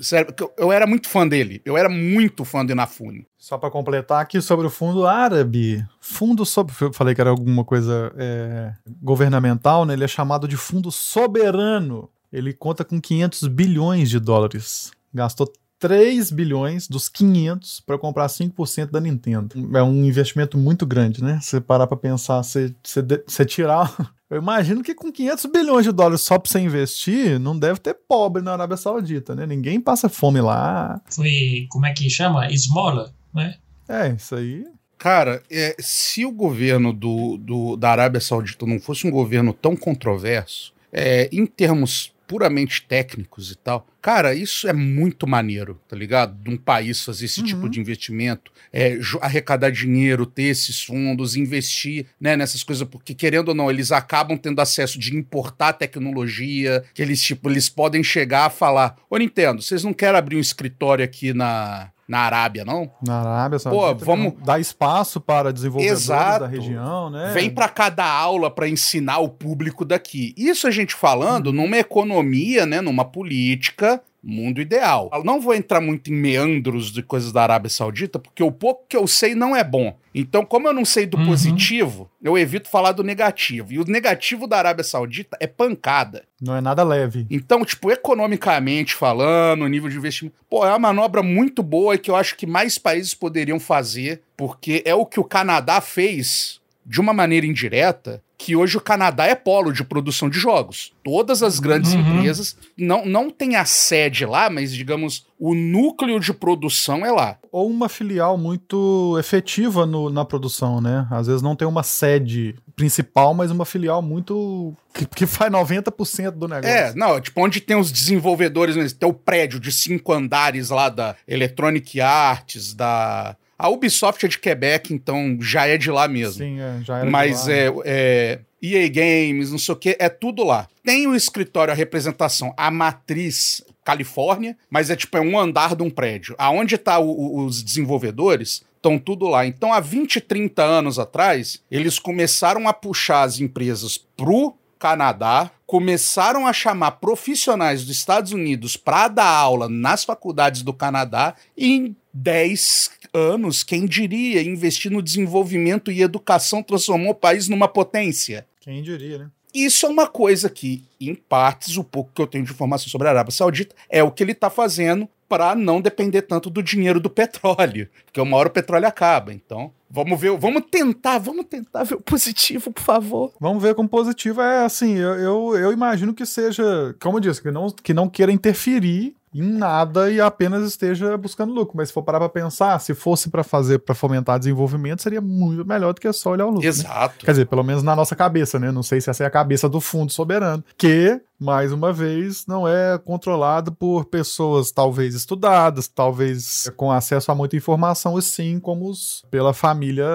Sério, 0.05 0.35
eu, 0.55 0.71
era 0.71 0.85
muito 0.85 1.09
fã 1.09 1.27
dele. 1.27 1.61
Eu 1.65 1.75
era 1.75 1.89
muito 1.89 2.45
fã 2.45 2.63
do 2.63 2.71
Inafune. 2.71 3.25
Só 3.39 3.57
para 3.57 3.71
completar 3.71 4.21
aqui 4.21 4.39
sobre 4.39 4.67
o 4.67 4.69
fundo 4.69 5.07
árabe. 5.07 5.83
Fundo 5.99 6.45
sobre. 6.45 6.75
Eu 6.79 6.93
falei 6.93 7.15
que 7.15 7.21
era 7.21 7.31
alguma 7.31 7.65
coisa 7.65 8.13
é, 8.15 8.71
governamental, 9.01 9.83
né? 9.83 9.93
Ele 9.93 10.03
é 10.03 10.07
chamado 10.07 10.47
de 10.47 10.55
fundo 10.55 10.91
soberano. 10.91 12.07
Ele 12.31 12.53
conta 12.53 12.85
com 12.85 13.01
500 13.01 13.47
bilhões 13.47 14.07
de 14.07 14.19
dólares. 14.19 14.91
Gastou 15.11 15.51
3 15.79 16.31
bilhões 16.31 16.87
dos 16.87 17.09
500 17.09 17.81
para 17.81 17.97
comprar 17.97 18.27
5% 18.27 18.91
da 18.91 18.99
Nintendo. 18.99 19.77
É 19.77 19.83
um 19.83 20.05
investimento 20.05 20.57
muito 20.57 20.85
grande, 20.85 21.23
né? 21.23 21.39
Você 21.41 21.59
parar 21.59 21.87
para 21.87 21.97
pensar, 21.97 22.41
você, 22.43 22.73
você, 22.83 23.01
você 23.27 23.45
tirar 23.45 23.93
eu 24.29 24.37
imagino 24.37 24.81
que 24.81 24.95
com 24.95 25.11
500 25.11 25.45
bilhões 25.45 25.85
de 25.85 25.91
dólares 25.91 26.21
só 26.21 26.39
pra 26.39 26.51
você 26.51 26.59
investir, 26.59 27.39
não 27.39 27.57
deve 27.57 27.79
ter 27.79 27.93
pobre 27.93 28.41
na 28.41 28.53
Arábia 28.53 28.77
Saudita, 28.77 29.35
né? 29.35 29.45
Ninguém 29.45 29.79
passa 29.79 30.09
fome 30.09 30.41
lá. 30.41 30.99
Foi, 31.09 31.67
como 31.69 31.85
é 31.85 31.93
que 31.93 32.09
chama? 32.09 32.47
Esmola, 32.51 33.13
né? 33.33 33.55
É, 33.87 34.09
isso 34.09 34.35
aí. 34.35 34.65
Cara, 34.97 35.43
é, 35.51 35.75
se 35.79 36.25
o 36.25 36.31
governo 36.31 36.91
do, 36.91 37.37
do, 37.37 37.75
da 37.75 37.91
Arábia 37.91 38.19
Saudita 38.19 38.65
não 38.65 38.79
fosse 38.79 39.05
um 39.05 39.11
governo 39.11 39.53
tão 39.53 39.75
controverso, 39.75 40.73
é, 40.91 41.29
em 41.31 41.45
termos 41.45 42.14
puramente 42.27 42.85
técnicos 42.87 43.51
e 43.51 43.55
tal. 43.55 43.87
Cara, 44.01 44.35
isso 44.35 44.67
é 44.67 44.73
muito 44.73 45.27
maneiro, 45.27 45.81
tá 45.87 45.95
ligado? 45.95 46.35
De 46.43 46.49
um 46.49 46.57
país 46.57 47.03
fazer 47.03 47.25
esse 47.25 47.41
tipo 47.41 47.55
uhum. 47.55 47.55
tipo 47.55 47.69
de 47.69 47.79
investimento, 47.79 48.51
é, 48.71 48.99
arrecadar 49.21 49.71
dinheiro, 49.71 50.25
ter 50.25 50.43
esses 50.43 50.83
fundos, 50.83 51.35
investir 51.35 52.05
né, 52.19 52.35
nessas 52.35 52.63
coisas, 52.63 52.87
porque 52.87 53.13
querendo 53.13 53.49
ou 53.49 53.55
não, 53.55 53.69
eles 53.69 53.91
acabam 53.91 54.37
tendo 54.37 54.59
acesso 54.59 54.99
de 54.99 55.15
importar 55.15 55.73
tecnologia, 55.73 56.83
que 56.93 57.01
eles, 57.01 57.21
tipo, 57.21 57.49
eles 57.49 57.69
podem 57.69 58.03
chegar 58.03 58.45
a 58.45 58.49
falar: 58.49 58.95
Ô 59.09 59.17
Nintendo, 59.17 59.61
vocês 59.61 59.83
não 59.83 59.93
querem 59.93 60.17
abrir 60.17 60.35
um 60.35 60.41
escritório 60.41 61.03
aqui 61.03 61.33
na, 61.33 61.91
na 62.07 62.19
Arábia, 62.19 62.63
não? 62.63 62.91
Na 63.05 63.21
Arábia, 63.21 63.59
sabe? 63.59 63.75
Pô, 63.75 63.95
vamos 63.95 64.33
dar 64.43 64.59
espaço 64.59 65.19
para 65.19 65.51
desenvolvedores 65.51 66.03
Exato. 66.03 66.41
da 66.41 66.47
região, 66.47 67.09
né? 67.09 67.31
Vem 67.33 67.49
para 67.49 67.67
cada 67.67 68.05
aula 68.05 68.51
para 68.51 68.67
ensinar 68.67 69.19
o 69.19 69.29
público 69.29 69.83
daqui. 69.83 70.33
Isso 70.37 70.67
a 70.67 70.71
gente 70.71 70.93
falando 70.93 71.49
hum. 71.49 71.53
numa 71.53 71.77
economia, 71.77 72.65
né, 72.65 72.81
numa 72.81 73.05
política 73.05 74.01
mundo 74.25 74.59
ideal. 74.59 75.09
Eu 75.13 75.23
não 75.23 75.39
vou 75.39 75.53
entrar 75.53 75.79
muito 75.79 76.11
em 76.11 76.15
meandros 76.15 76.91
de 76.91 77.03
coisas 77.03 77.31
da 77.31 77.43
Arábia 77.43 77.69
Saudita, 77.69 78.17
porque 78.17 78.41
o 78.41 78.51
pouco 78.51 78.85
que 78.89 78.97
eu 78.97 79.05
sei 79.05 79.35
não 79.35 79.55
é 79.55 79.63
bom. 79.63 79.95
Então, 80.13 80.43
como 80.43 80.67
eu 80.67 80.73
não 80.73 80.83
sei 80.83 81.05
do 81.05 81.17
uhum. 81.17 81.27
positivo, 81.27 82.09
eu 82.23 82.37
evito 82.37 82.67
falar 82.67 82.93
do 82.93 83.03
negativo. 83.03 83.71
E 83.71 83.79
o 83.79 83.85
negativo 83.85 84.47
da 84.47 84.57
Arábia 84.57 84.83
Saudita 84.83 85.37
é 85.39 85.45
pancada. 85.45 86.23
Não 86.41 86.55
é 86.55 86.61
nada 86.61 86.83
leve. 86.83 87.27
Então, 87.29 87.63
tipo, 87.63 87.91
economicamente 87.91 88.95
falando, 88.95 89.67
nível 89.67 89.89
de 89.89 89.97
investimento, 89.97 90.35
pô, 90.49 90.65
é 90.65 90.69
uma 90.69 90.79
manobra 90.79 91.21
muito 91.21 91.61
boa 91.61 91.97
que 91.97 92.09
eu 92.09 92.15
acho 92.15 92.35
que 92.35 92.47
mais 92.47 92.77
países 92.77 93.13
poderiam 93.13 93.59
fazer, 93.59 94.21
porque 94.35 94.81
é 94.85 94.95
o 94.95 95.05
que 95.05 95.19
o 95.19 95.23
Canadá 95.23 95.79
fez 95.81 96.59
de 96.85 96.99
uma 97.01 97.13
maneira 97.13 97.45
indireta 97.45 98.23
que 98.37 98.55
hoje 98.55 98.77
o 98.77 98.81
Canadá 98.81 99.25
é 99.25 99.35
polo 99.35 99.71
de 99.71 99.83
produção 99.83 100.29
de 100.29 100.37
jogos. 100.39 100.93
Todas 101.03 101.41
as 101.41 101.59
grandes 101.59 101.93
uhum. 101.93 102.01
empresas 102.01 102.57
não, 102.77 103.05
não 103.05 103.29
têm 103.29 103.55
a 103.55 103.65
sede 103.65 104.25
lá, 104.25 104.49
mas 104.49 104.73
digamos, 104.73 105.25
o 105.39 105.53
núcleo 105.53 106.19
de 106.19 106.33
produção 106.33 107.05
é 107.05 107.11
lá. 107.11 107.37
Ou 107.51 107.69
uma 107.69 107.87
filial 107.87 108.37
muito 108.37 109.15
efetiva 109.17 109.85
no, 109.85 110.09
na 110.09 110.25
produção, 110.25 110.81
né? 110.81 111.07
Às 111.09 111.27
vezes 111.27 111.41
não 111.41 111.55
tem 111.55 111.67
uma 111.67 111.83
sede 111.83 112.55
principal, 112.75 113.33
mas 113.33 113.51
uma 113.51 113.65
filial 113.65 114.01
muito. 114.01 114.73
que, 114.93 115.05
que 115.05 115.25
faz 115.25 115.51
90% 115.51 116.31
do 116.31 116.47
negócio. 116.47 116.69
É, 116.69 116.93
não, 116.93 117.19
tipo, 117.21 117.41
onde 117.41 117.61
tem 117.61 117.77
os 117.77 117.91
desenvolvedores, 117.91 118.75
né? 118.75 118.85
tem 118.97 119.09
o 119.09 119.13
prédio 119.13 119.59
de 119.59 119.71
cinco 119.71 120.11
andares 120.11 120.69
lá 120.69 120.89
da 120.89 121.15
Electronic 121.27 122.01
Arts, 122.01 122.73
da 122.73 123.35
A 123.57 123.69
Ubisoft 123.69 124.25
é 124.25 124.29
de 124.29 124.37
Quebec, 124.39 124.93
então 124.93 125.37
já 125.39 125.65
é 125.65 125.77
de 125.77 125.89
lá 125.89 126.07
mesmo. 126.07 126.43
Sim, 126.43 126.59
é, 126.59 126.79
já 126.83 126.99
era 126.99 127.09
Mas 127.09 127.43
de 127.45 127.49
lá. 127.49 127.55
é, 127.55 127.73
é 127.85 128.39
EA 128.61 128.89
Games, 128.89 129.51
não 129.51 129.57
sei 129.59 129.73
o 129.73 129.77
que, 129.77 129.95
é 129.99 130.09
tudo 130.09 130.43
lá. 130.43 130.67
Tem 130.83 131.07
o 131.07 131.15
escritório, 131.15 131.71
a 131.71 131.75
representação, 131.75 132.53
a 132.57 132.69
matriz 132.71 133.63
Califórnia, 133.83 134.57
mas 134.69 134.89
é 134.89 134.95
tipo 134.95 135.15
é 135.17 135.21
um 135.21 135.37
andar 135.39 135.75
de 135.75 135.83
um 135.83 135.89
prédio. 135.89 136.35
Aonde 136.37 136.77
tá 136.77 136.97
o- 136.99 137.09
o- 137.11 137.45
os 137.45 137.61
desenvolvedores, 137.63 138.63
estão 138.75 138.97
tudo 138.99 139.27
lá. 139.27 139.45
Então, 139.45 139.71
há 139.71 139.79
20, 139.79 140.19
30 140.19 140.63
anos 140.63 140.97
atrás, 140.99 141.61
eles 141.71 141.97
começaram 141.99 142.67
a 142.67 142.73
puxar 142.73 143.23
as 143.23 143.39
empresas 143.39 143.97
pro 143.97 144.55
Canadá, 144.77 145.49
começaram 145.65 146.45
a 146.45 146.53
chamar 146.53 146.91
profissionais 146.91 147.83
dos 147.85 147.95
Estados 147.95 148.31
Unidos 148.31 148.75
para 148.77 149.07
dar 149.07 149.25
aula 149.29 149.67
nas 149.69 150.03
faculdades 150.03 150.61
do 150.61 150.73
Canadá 150.73 151.33
e 151.57 151.73
em 151.75 151.95
10 152.13 152.91
anos, 153.15 153.63
quem 153.63 153.85
diria, 153.85 154.41
investir 154.41 154.91
no 154.91 155.01
desenvolvimento 155.01 155.91
e 155.91 156.01
educação 156.01 156.61
transformou 156.61 157.11
o 157.11 157.15
país 157.15 157.47
numa 157.47 157.67
potência. 157.67 158.45
Quem 158.59 158.81
diria, 158.83 159.17
né? 159.19 159.29
Isso 159.53 159.85
é 159.85 159.89
uma 159.89 160.05
coisa 160.05 160.49
que, 160.49 160.83
em 160.99 161.15
partes, 161.15 161.77
o 161.77 161.83
pouco 161.83 162.11
que 162.13 162.21
eu 162.21 162.27
tenho 162.27 162.43
de 162.43 162.51
informação 162.51 162.89
sobre 162.89 163.07
a 163.07 163.11
Arábia 163.11 163.31
Saudita 163.31 163.73
é 163.89 164.03
o 164.03 164.11
que 164.11 164.21
ele 164.21 164.33
está 164.33 164.49
fazendo 164.49 165.07
para 165.29 165.55
não 165.55 165.79
depender 165.81 166.23
tanto 166.23 166.49
do 166.49 166.61
dinheiro 166.61 166.99
do 166.99 167.09
petróleo, 167.09 167.89
porque 168.03 168.19
uma 168.19 168.37
hora 168.37 168.49
o 168.49 168.51
petróleo 168.51 168.85
acaba. 168.85 169.33
Então, 169.33 169.71
vamos 169.89 170.19
ver, 170.19 170.37
vamos 170.37 170.63
tentar, 170.69 171.19
vamos 171.19 171.45
tentar 171.45 171.83
ver 171.83 171.95
o 171.95 172.01
positivo, 172.01 172.71
por 172.71 172.83
favor. 172.83 173.33
Vamos 173.39 173.63
ver 173.63 173.73
como 173.75 173.87
positivo 173.87 174.41
é 174.41 174.65
assim. 174.65 174.95
Eu, 174.95 175.15
eu, 175.15 175.57
eu 175.57 175.71
imagino 175.71 176.13
que 176.13 176.25
seja, 176.25 176.95
como 176.99 177.17
eu 177.17 177.21
disse, 177.21 177.41
que 177.41 177.49
não, 177.49 177.69
que 177.71 177.93
não 177.93 178.09
queira 178.09 178.31
interferir 178.31 179.15
em 179.35 179.41
nada 179.43 180.09
e 180.09 180.21
apenas 180.21 180.65
esteja 180.65 181.17
buscando 181.17 181.53
lucro. 181.53 181.75
Mas 181.75 181.89
se 181.89 181.93
for 181.93 182.01
parar 182.03 182.19
pra 182.19 182.29
pensar, 182.29 182.79
se 182.79 182.95
fosse 182.95 183.29
pra 183.29 183.43
fazer, 183.43 183.79
pra 183.79 183.93
fomentar 183.93 184.39
desenvolvimento, 184.39 185.01
seria 185.01 185.19
muito 185.21 185.65
melhor 185.67 185.93
do 185.93 185.99
que 185.99 186.11
só 186.13 186.31
olhar 186.31 186.45
o 186.45 186.49
lucro. 186.49 186.61
né? 186.63 186.67
Exato. 186.69 187.25
Quer 187.25 187.31
dizer, 187.31 187.45
pelo 187.47 187.63
menos 187.63 187.83
na 187.83 187.95
nossa 187.95 188.15
cabeça, 188.15 188.57
né? 188.57 188.71
Não 188.71 188.81
sei 188.83 189.01
se 189.01 189.09
essa 189.09 189.23
é 189.23 189.27
a 189.27 189.31
cabeça 189.31 189.67
do 189.67 189.81
fundo 189.81 190.11
soberano. 190.11 190.63
Que, 190.77 191.19
mais 191.37 191.73
uma 191.73 191.91
vez, 191.91 192.45
não 192.47 192.65
é 192.65 192.97
controlado 192.97 193.73
por 193.73 194.05
pessoas 194.05 194.71
talvez 194.71 195.13
estudadas, 195.13 195.87
talvez 195.87 196.71
com 196.77 196.89
acesso 196.91 197.29
a 197.31 197.35
muita 197.35 197.57
informação, 197.57 198.17
e 198.17 198.21
sim 198.21 198.57
como 198.59 198.89
os, 198.89 199.25
pela 199.29 199.53
família 199.53 200.05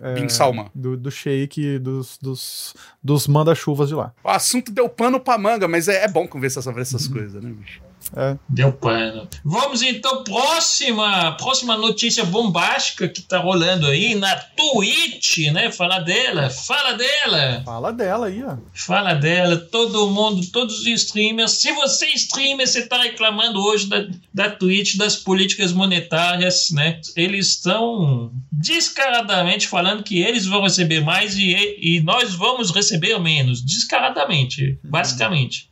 é, 0.00 0.14
Bin 0.14 0.28
Salman. 0.30 0.70
do, 0.74 0.96
do 0.96 1.10
sheik, 1.10 1.78
dos, 1.78 2.16
dos, 2.16 2.74
dos 3.02 3.26
manda-chuvas 3.28 3.88
de 3.90 3.94
lá. 3.94 4.12
O 4.24 4.28
assunto 4.30 4.72
deu 4.72 4.88
pano 4.88 5.20
pra 5.20 5.36
manga, 5.36 5.68
mas 5.68 5.86
é, 5.86 6.04
é 6.04 6.08
bom 6.08 6.26
conversar 6.26 6.62
sobre 6.62 6.80
essas 6.80 7.06
Uhum. 7.06 7.12
coisas, 7.12 7.42
né, 7.42 7.50
bicho? 7.50 7.82
É. 8.16 8.36
Deu 8.48 8.72
pano. 8.72 9.28
Vamos 9.44 9.82
então, 9.82 10.24
próxima, 10.24 11.32
próxima 11.32 11.76
notícia 11.76 12.24
bombástica 12.24 13.08
que 13.08 13.22
tá 13.22 13.38
rolando 13.38 13.86
aí 13.86 14.14
na 14.14 14.34
Twitch, 14.36 15.52
né? 15.52 15.70
Fala 15.70 16.00
dela, 16.00 16.50
fala 16.50 16.94
dela. 16.94 17.62
Fala 17.64 17.92
dela 17.92 18.26
aí, 18.26 18.42
ó. 18.42 18.56
Fala 18.74 19.14
dela, 19.14 19.56
todo 19.56 20.10
mundo, 20.10 20.44
todos 20.50 20.80
os 20.80 20.86
streamers. 20.86 21.52
Se 21.52 21.72
você 21.72 22.06
é 22.06 22.14
streamer, 22.14 22.66
você 22.66 22.86
tá 22.86 23.00
reclamando 23.02 23.60
hoje 23.60 23.88
da, 23.88 24.06
da 24.34 24.50
Twitch, 24.50 24.96
das 24.96 25.16
políticas 25.16 25.72
monetárias, 25.72 26.70
né? 26.72 27.00
Eles 27.16 27.50
estão 27.50 28.32
descaradamente 28.50 29.68
falando 29.68 30.02
que 30.02 30.20
eles 30.20 30.46
vão 30.46 30.62
receber 30.62 31.00
mais 31.00 31.36
e, 31.36 31.76
e 31.80 32.00
nós 32.00 32.34
vamos 32.34 32.70
receber 32.70 33.18
menos. 33.20 33.62
Descaradamente, 33.64 34.78
basicamente. 34.82 35.68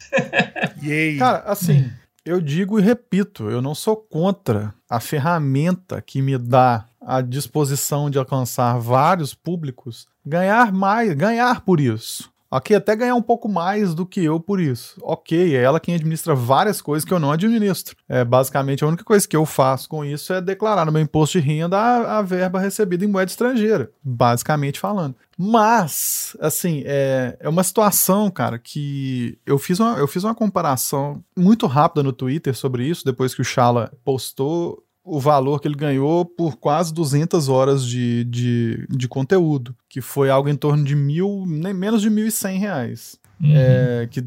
Aí? 0.83 1.17
Cara, 1.19 1.39
assim, 1.47 1.91
eu 2.29 2.43
digo 2.43 2.79
e 2.79 2.83
repito, 2.83 3.49
eu 3.49 3.63
não 3.63 3.75
sou 3.75 3.97
contra 3.97 4.75
a 4.89 5.01
ferramenta 5.01 6.03
que 6.03 6.21
me 6.21 6.37
dá 6.37 6.85
a 7.01 7.23
disposição 7.23 8.11
de 8.11 8.19
alcançar 8.19 8.79
vários 8.79 9.33
públicos, 9.33 10.07
ganhar 10.27 10.71
mais, 10.71 11.15
ganhar 11.15 11.63
por 11.63 11.81
isso. 11.81 12.31
Ok, 12.51 12.75
até 12.75 12.97
ganhar 12.97 13.15
um 13.15 13.23
pouco 13.23 13.47
mais 13.49 13.95
do 13.95 14.07
que 14.07 14.25
eu 14.25 14.41
por 14.41 14.59
isso. 14.59 14.99
Ok, 15.03 15.55
é 15.55 15.63
ela 15.63 15.79
quem 15.79 15.95
administra 15.95 16.35
várias 16.35 16.81
coisas 16.81 17.05
que 17.05 17.13
eu 17.13 17.19
não 17.19 17.31
administro. 17.31 17.95
É, 18.09 18.25
basicamente, 18.25 18.83
a 18.83 18.87
única 18.87 19.05
coisa 19.05 19.29
que 19.29 19.37
eu 19.37 19.45
faço 19.45 19.87
com 19.89 20.03
isso 20.03 20.33
é 20.33 20.41
declarar 20.41 20.87
no 20.87 20.93
meu 20.93 21.03
imposto 21.03 21.39
de 21.39 21.47
renda 21.47 21.77
a, 21.77 22.19
a 22.19 22.23
verba 22.23 22.59
recebida 22.59 23.05
em 23.05 23.09
moeda 23.09 23.31
estrangeira, 23.31 23.91
basicamente 24.03 24.81
falando. 24.81 25.15
Mas, 25.37 26.37
assim, 26.41 26.83
é, 26.87 27.37
é 27.39 27.49
uma 27.49 27.63
situação, 27.63 28.31
cara, 28.31 28.59
que 28.59 29.39
eu 29.45 29.59
fiz, 29.59 29.79
uma, 29.79 29.99
eu 29.99 30.09
fiz 30.09 30.25
uma 30.25 30.35
comparação 30.35 31.23
muito 31.37 31.67
rápida 31.67 32.03
no 32.03 32.13
Twitter 32.13 32.57
sobre 32.57 32.85
isso, 32.87 33.05
depois 33.05 33.35
que 33.35 33.43
o 33.43 33.45
Shala 33.45 33.93
postou 34.05 34.83
o 35.09 35.19
valor 35.19 35.61
que 35.61 35.67
ele 35.67 35.75
ganhou 35.75 36.25
por 36.25 36.57
quase 36.57 36.93
200 36.93 37.49
horas 37.49 37.85
de, 37.85 38.25
de, 38.25 38.87
de 38.89 39.09
conteúdo, 39.09 39.75
que 39.89 40.01
foi 40.01 40.31
algo 40.31 40.49
em 40.49 40.57
torno 40.57 40.85
de 40.85 40.95
mil, 40.95 41.45
nem 41.47 41.73
menos 41.73 42.03
de 42.03 42.11
1.100 42.11 42.59
reais. 42.59 43.19
Uhum. 43.43 43.53
É, 43.55 44.09
que 44.11 44.25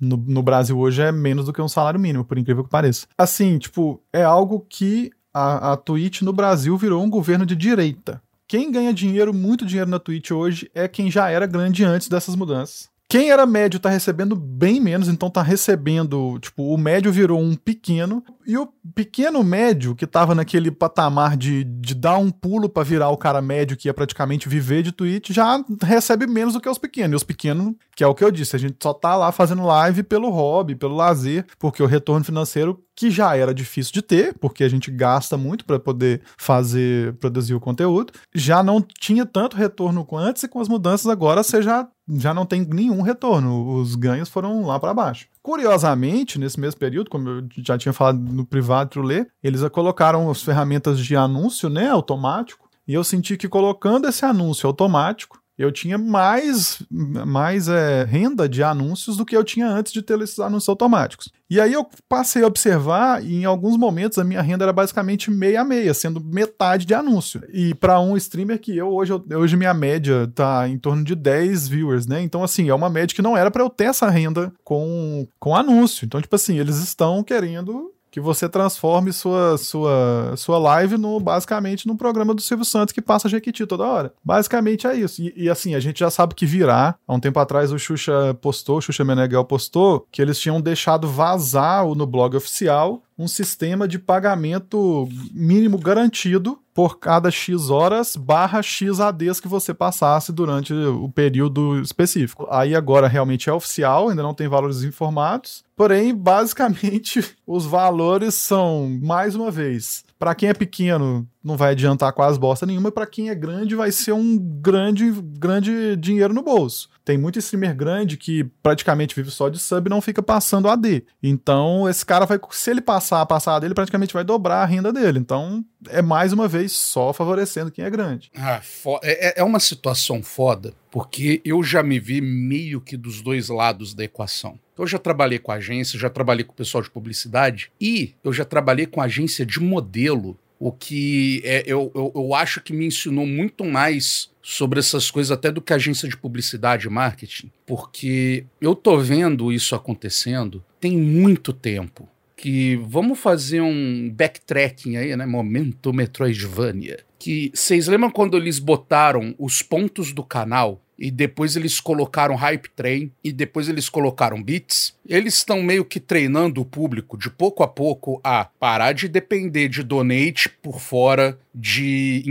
no, 0.00 0.16
no 0.16 0.42
Brasil 0.42 0.78
hoje 0.78 1.02
é 1.02 1.10
menos 1.10 1.46
do 1.46 1.52
que 1.52 1.60
um 1.60 1.68
salário 1.68 1.98
mínimo, 1.98 2.24
por 2.24 2.38
incrível 2.38 2.64
que 2.64 2.70
pareça. 2.70 3.06
Assim, 3.18 3.58
tipo, 3.58 4.00
é 4.12 4.22
algo 4.22 4.64
que 4.68 5.10
a, 5.34 5.72
a 5.72 5.76
Twitch 5.76 6.22
no 6.22 6.32
Brasil 6.32 6.76
virou 6.76 7.02
um 7.02 7.10
governo 7.10 7.44
de 7.44 7.54
direita. 7.54 8.22
Quem 8.48 8.70
ganha 8.70 8.94
dinheiro, 8.94 9.34
muito 9.34 9.66
dinheiro 9.66 9.90
na 9.90 9.98
Twitch 9.98 10.30
hoje, 10.30 10.70
é 10.72 10.86
quem 10.86 11.10
já 11.10 11.28
era 11.28 11.46
grande 11.46 11.84
antes 11.84 12.08
dessas 12.08 12.36
mudanças. 12.36 12.88
Quem 13.08 13.30
era 13.30 13.46
médio 13.46 13.78
tá 13.78 13.88
recebendo 13.88 14.34
bem 14.34 14.80
menos, 14.80 15.06
então 15.08 15.30
tá 15.30 15.40
recebendo, 15.40 16.40
tipo, 16.40 16.74
o 16.74 16.76
médio 16.76 17.12
virou 17.12 17.40
um 17.40 17.54
pequeno, 17.54 18.22
e 18.44 18.58
o 18.58 18.68
pequeno 18.94 19.44
médio, 19.44 19.94
que 19.94 20.06
tava 20.06 20.34
naquele 20.34 20.72
patamar 20.72 21.36
de, 21.36 21.62
de 21.62 21.94
dar 21.94 22.18
um 22.18 22.32
pulo 22.32 22.68
pra 22.68 22.82
virar 22.82 23.10
o 23.10 23.16
cara 23.16 23.40
médio 23.40 23.76
que 23.76 23.88
ia 23.88 23.94
praticamente 23.94 24.48
viver 24.48 24.82
de 24.82 24.90
Twitch, 24.90 25.30
já 25.30 25.64
recebe 25.82 26.26
menos 26.26 26.54
do 26.54 26.60
que 26.60 26.68
os 26.68 26.78
pequenos. 26.78 27.12
E 27.12 27.16
os 27.16 27.22
pequenos, 27.22 27.74
que 27.94 28.02
é 28.02 28.06
o 28.08 28.14
que 28.14 28.24
eu 28.24 28.30
disse, 28.30 28.56
a 28.56 28.58
gente 28.58 28.76
só 28.82 28.92
tá 28.92 29.14
lá 29.14 29.30
fazendo 29.30 29.64
live 29.64 30.02
pelo 30.02 30.30
hobby, 30.30 30.74
pelo 30.74 30.96
lazer, 30.96 31.46
porque 31.60 31.82
o 31.82 31.86
retorno 31.86 32.24
financeiro 32.24 32.84
que 32.96 33.10
já 33.10 33.36
era 33.36 33.54
difícil 33.54 33.92
de 33.92 34.00
ter, 34.00 34.34
porque 34.38 34.64
a 34.64 34.68
gente 34.68 34.90
gasta 34.90 35.36
muito 35.36 35.66
para 35.66 35.78
poder 35.78 36.22
fazer, 36.38 37.12
produzir 37.16 37.54
o 37.54 37.60
conteúdo, 37.60 38.12
já 38.34 38.62
não 38.62 38.80
tinha 38.80 39.26
tanto 39.26 39.56
retorno 39.56 40.04
com 40.04 40.16
antes 40.16 40.42
e 40.42 40.48
com 40.48 40.58
as 40.60 40.68
mudanças 40.68 41.06
agora 41.06 41.42
você 41.42 41.60
já, 41.60 41.86
já 42.08 42.32
não 42.32 42.46
tem 42.46 42.64
nenhum 42.64 43.02
retorno, 43.02 43.74
os 43.74 43.94
ganhos 43.94 44.30
foram 44.30 44.64
lá 44.64 44.80
para 44.80 44.94
baixo. 44.94 45.28
Curiosamente, 45.42 46.38
nesse 46.38 46.58
mesmo 46.58 46.80
período, 46.80 47.10
como 47.10 47.28
eu 47.28 47.48
já 47.58 47.76
tinha 47.76 47.92
falado 47.92 48.18
no 48.18 48.46
privado 48.46 49.02
Lê, 49.02 49.26
eles 49.42 49.60
colocaram 49.68 50.30
as 50.30 50.42
ferramentas 50.42 50.98
de 50.98 51.14
anúncio, 51.14 51.68
né, 51.68 51.90
automático, 51.90 52.66
e 52.88 52.94
eu 52.94 53.04
senti 53.04 53.36
que 53.36 53.48
colocando 53.48 54.08
esse 54.08 54.24
anúncio 54.24 54.66
automático, 54.66 55.38
eu 55.58 55.72
tinha 55.72 55.96
mais, 55.96 56.82
mais 56.90 57.68
é, 57.68 58.04
renda 58.04 58.48
de 58.48 58.62
anúncios 58.62 59.16
do 59.16 59.24
que 59.24 59.36
eu 59.36 59.42
tinha 59.42 59.66
antes 59.68 59.92
de 59.92 60.02
ter 60.02 60.20
esses 60.20 60.38
anúncios 60.38 60.68
automáticos. 60.68 61.30
E 61.48 61.60
aí 61.60 61.72
eu 61.72 61.86
passei 62.08 62.42
a 62.42 62.46
observar 62.46 63.24
e 63.24 63.36
em 63.36 63.44
alguns 63.44 63.76
momentos 63.76 64.18
a 64.18 64.24
minha 64.24 64.42
renda 64.42 64.64
era 64.64 64.72
basicamente 64.72 65.30
meia 65.30 65.60
a 65.60 65.64
meia, 65.64 65.94
sendo 65.94 66.20
metade 66.20 66.84
de 66.84 66.92
anúncio. 66.92 67.40
E 67.52 67.74
para 67.74 68.00
um 68.00 68.16
streamer 68.16 68.60
que 68.60 68.76
eu 68.76 68.88
hoje, 68.88 69.12
hoje 69.12 69.56
minha 69.56 69.72
média 69.72 70.30
tá 70.34 70.68
em 70.68 70.78
torno 70.78 71.04
de 71.04 71.14
10 71.14 71.68
viewers, 71.68 72.06
né? 72.06 72.20
Então 72.20 72.42
assim, 72.42 72.68
é 72.68 72.74
uma 72.74 72.90
média 72.90 73.14
que 73.14 73.22
não 73.22 73.36
era 73.36 73.50
para 73.50 73.62
eu 73.62 73.70
ter 73.70 73.84
essa 73.84 74.10
renda 74.10 74.52
com, 74.64 75.26
com 75.38 75.54
anúncio. 75.54 76.04
Então 76.04 76.20
tipo 76.20 76.34
assim, 76.34 76.58
eles 76.58 76.78
estão 76.78 77.22
querendo 77.22 77.92
que 78.16 78.20
você 78.20 78.48
transforme 78.48 79.12
sua, 79.12 79.58
sua, 79.58 80.32
sua 80.38 80.56
live 80.56 80.96
no 80.96 81.20
basicamente 81.20 81.86
no 81.86 81.98
programa 81.98 82.32
do 82.32 82.40
Silvio 82.40 82.64
Santos 82.64 82.90
que 82.90 83.02
passa 83.02 83.28
Jequiti 83.28 83.66
toda 83.66 83.84
hora. 83.84 84.14
Basicamente 84.24 84.86
é 84.86 84.94
isso. 84.94 85.20
E, 85.20 85.34
e, 85.36 85.50
assim, 85.50 85.74
a 85.74 85.80
gente 85.80 86.00
já 86.00 86.08
sabe 86.08 86.34
que 86.34 86.46
virá. 86.46 86.94
Há 87.06 87.14
um 87.14 87.20
tempo 87.20 87.38
atrás 87.38 87.70
o 87.72 87.78
Xuxa 87.78 88.32
postou, 88.40 88.78
o 88.78 88.80
Xuxa 88.80 89.04
Meneghel 89.04 89.44
postou, 89.44 90.06
que 90.10 90.22
eles 90.22 90.40
tinham 90.40 90.62
deixado 90.62 91.06
vazar 91.06 91.86
no 91.86 92.06
blog 92.06 92.34
oficial 92.34 93.02
um 93.18 93.26
sistema 93.26 93.88
de 93.88 93.98
pagamento 93.98 95.08
mínimo 95.32 95.78
garantido 95.78 96.58
por 96.74 96.98
cada 96.98 97.30
X 97.30 97.70
horas 97.70 98.14
barra 98.14 98.60
X 98.62 99.00
ADs 99.00 99.40
que 99.40 99.48
você 99.48 99.72
passasse 99.72 100.30
durante 100.30 100.74
o 100.74 101.08
período 101.08 101.80
específico. 101.80 102.46
Aí 102.50 102.74
agora 102.74 103.08
realmente 103.08 103.48
é 103.48 103.52
oficial, 103.52 104.10
ainda 104.10 104.22
não 104.22 104.34
tem 104.34 104.46
valores 104.46 104.82
informados. 104.82 105.64
Porém, 105.74 106.14
basicamente, 106.14 107.24
os 107.46 107.64
valores 107.64 108.34
são, 108.34 108.98
mais 109.02 109.34
uma 109.34 109.50
vez, 109.50 110.04
para 110.18 110.34
quem 110.34 110.48
é 110.48 110.54
pequeno, 110.54 111.28
não 111.44 111.56
vai 111.56 111.72
adiantar 111.72 112.12
quase 112.12 112.38
bosta 112.38 112.64
nenhuma, 112.64 112.88
e 112.88 112.92
para 112.92 113.06
quem 113.06 113.28
é 113.28 113.34
grande, 113.34 113.74
vai 113.74 113.92
ser 113.92 114.12
um 114.12 114.38
grande, 114.38 115.10
grande 115.38 115.96
dinheiro 115.96 116.32
no 116.32 116.42
bolso. 116.42 116.88
Tem 117.04 117.18
muito 117.18 117.38
streamer 117.38 117.74
grande 117.76 118.16
que 118.16 118.44
praticamente 118.62 119.14
vive 119.14 119.30
só 119.30 119.48
de 119.48 119.58
sub 119.58 119.86
e 119.86 119.90
não 119.90 120.00
fica 120.00 120.22
passando 120.22 120.68
AD. 120.68 121.04
Então, 121.22 121.88
esse 121.88 122.04
cara 122.04 122.24
vai, 122.24 122.40
se 122.50 122.70
ele 122.70 122.80
passar 122.80 123.20
a 123.20 123.26
passada 123.26 123.60
dele, 123.60 123.74
praticamente 123.74 124.14
vai 124.14 124.24
dobrar 124.24 124.62
a 124.62 124.66
renda 124.66 124.92
dele. 124.92 125.18
Então, 125.18 125.64
é 125.88 126.02
mais 126.02 126.32
uma 126.32 126.48
vez 126.48 126.72
só 126.72 127.12
favorecendo 127.12 127.70
quem 127.70 127.84
é 127.84 127.90
grande. 127.90 128.30
Ah, 128.34 128.60
é, 129.02 129.40
é 129.40 129.44
uma 129.44 129.60
situação 129.60 130.22
foda, 130.22 130.72
porque 130.90 131.40
eu 131.44 131.62
já 131.62 131.82
me 131.82 132.00
vi 132.00 132.20
meio 132.20 132.80
que 132.80 132.96
dos 132.96 133.20
dois 133.20 133.48
lados 133.48 133.94
da 133.94 134.02
equação. 134.02 134.58
Então, 134.76 134.84
eu 134.84 134.88
já 134.88 134.98
trabalhei 134.98 135.38
com 135.38 135.50
agência, 135.50 135.98
já 135.98 136.10
trabalhei 136.10 136.44
com 136.44 136.52
pessoal 136.52 136.82
de 136.82 136.90
publicidade 136.90 137.72
e 137.80 138.12
eu 138.22 138.30
já 138.30 138.44
trabalhei 138.44 138.84
com 138.84 139.00
agência 139.00 139.46
de 139.46 139.58
modelo 139.58 140.38
o 140.58 140.70
que 140.70 141.40
é, 141.44 141.62
eu, 141.66 141.90
eu, 141.94 142.12
eu 142.14 142.34
acho 142.34 142.60
que 142.60 142.74
me 142.74 142.84
ensinou 142.86 143.26
muito 143.26 143.64
mais 143.64 144.30
sobre 144.42 144.78
essas 144.78 145.10
coisas 145.10 145.30
até 145.30 145.50
do 145.50 145.62
que 145.62 145.72
agência 145.72 146.06
de 146.06 146.16
publicidade 146.16 146.86
e 146.86 146.90
marketing, 146.90 147.50
porque 147.64 148.44
eu 148.60 148.74
tô 148.74 148.98
vendo 148.98 149.50
isso 149.50 149.74
acontecendo 149.74 150.62
tem 150.78 150.96
muito 150.96 151.54
tempo. 151.54 152.06
Que 152.36 152.76
vamos 152.86 153.18
fazer 153.18 153.62
um 153.62 154.10
backtracking 154.10 154.96
aí, 154.96 155.16
né? 155.16 155.24
Momento 155.24 155.90
Metroidvania. 155.90 156.98
Que 157.18 157.50
vocês 157.54 157.88
lembram 157.88 158.10
quando 158.10 158.36
eles 158.36 158.58
botaram 158.58 159.34
os 159.38 159.62
pontos 159.62 160.12
do 160.12 160.22
canal 160.22 160.82
e 160.98 161.10
depois 161.10 161.56
eles 161.56 161.80
colocaram 161.80 162.34
Hype 162.34 162.70
Train 162.70 163.12
e 163.22 163.32
depois 163.32 163.68
eles 163.68 163.88
colocaram 163.88 164.42
Beats. 164.42 164.94
Eles 165.06 165.34
estão 165.34 165.62
meio 165.62 165.84
que 165.84 166.00
treinando 166.00 166.60
o 166.60 166.64
público 166.64 167.18
de 167.18 167.30
pouco 167.30 167.62
a 167.62 167.68
pouco 167.68 168.20
a 168.24 168.44
parar 168.44 168.92
de 168.92 169.08
depender 169.08 169.68
de 169.68 169.82
donate 169.82 170.48
por 170.48 170.80
fora, 170.80 171.38
de 171.54 172.22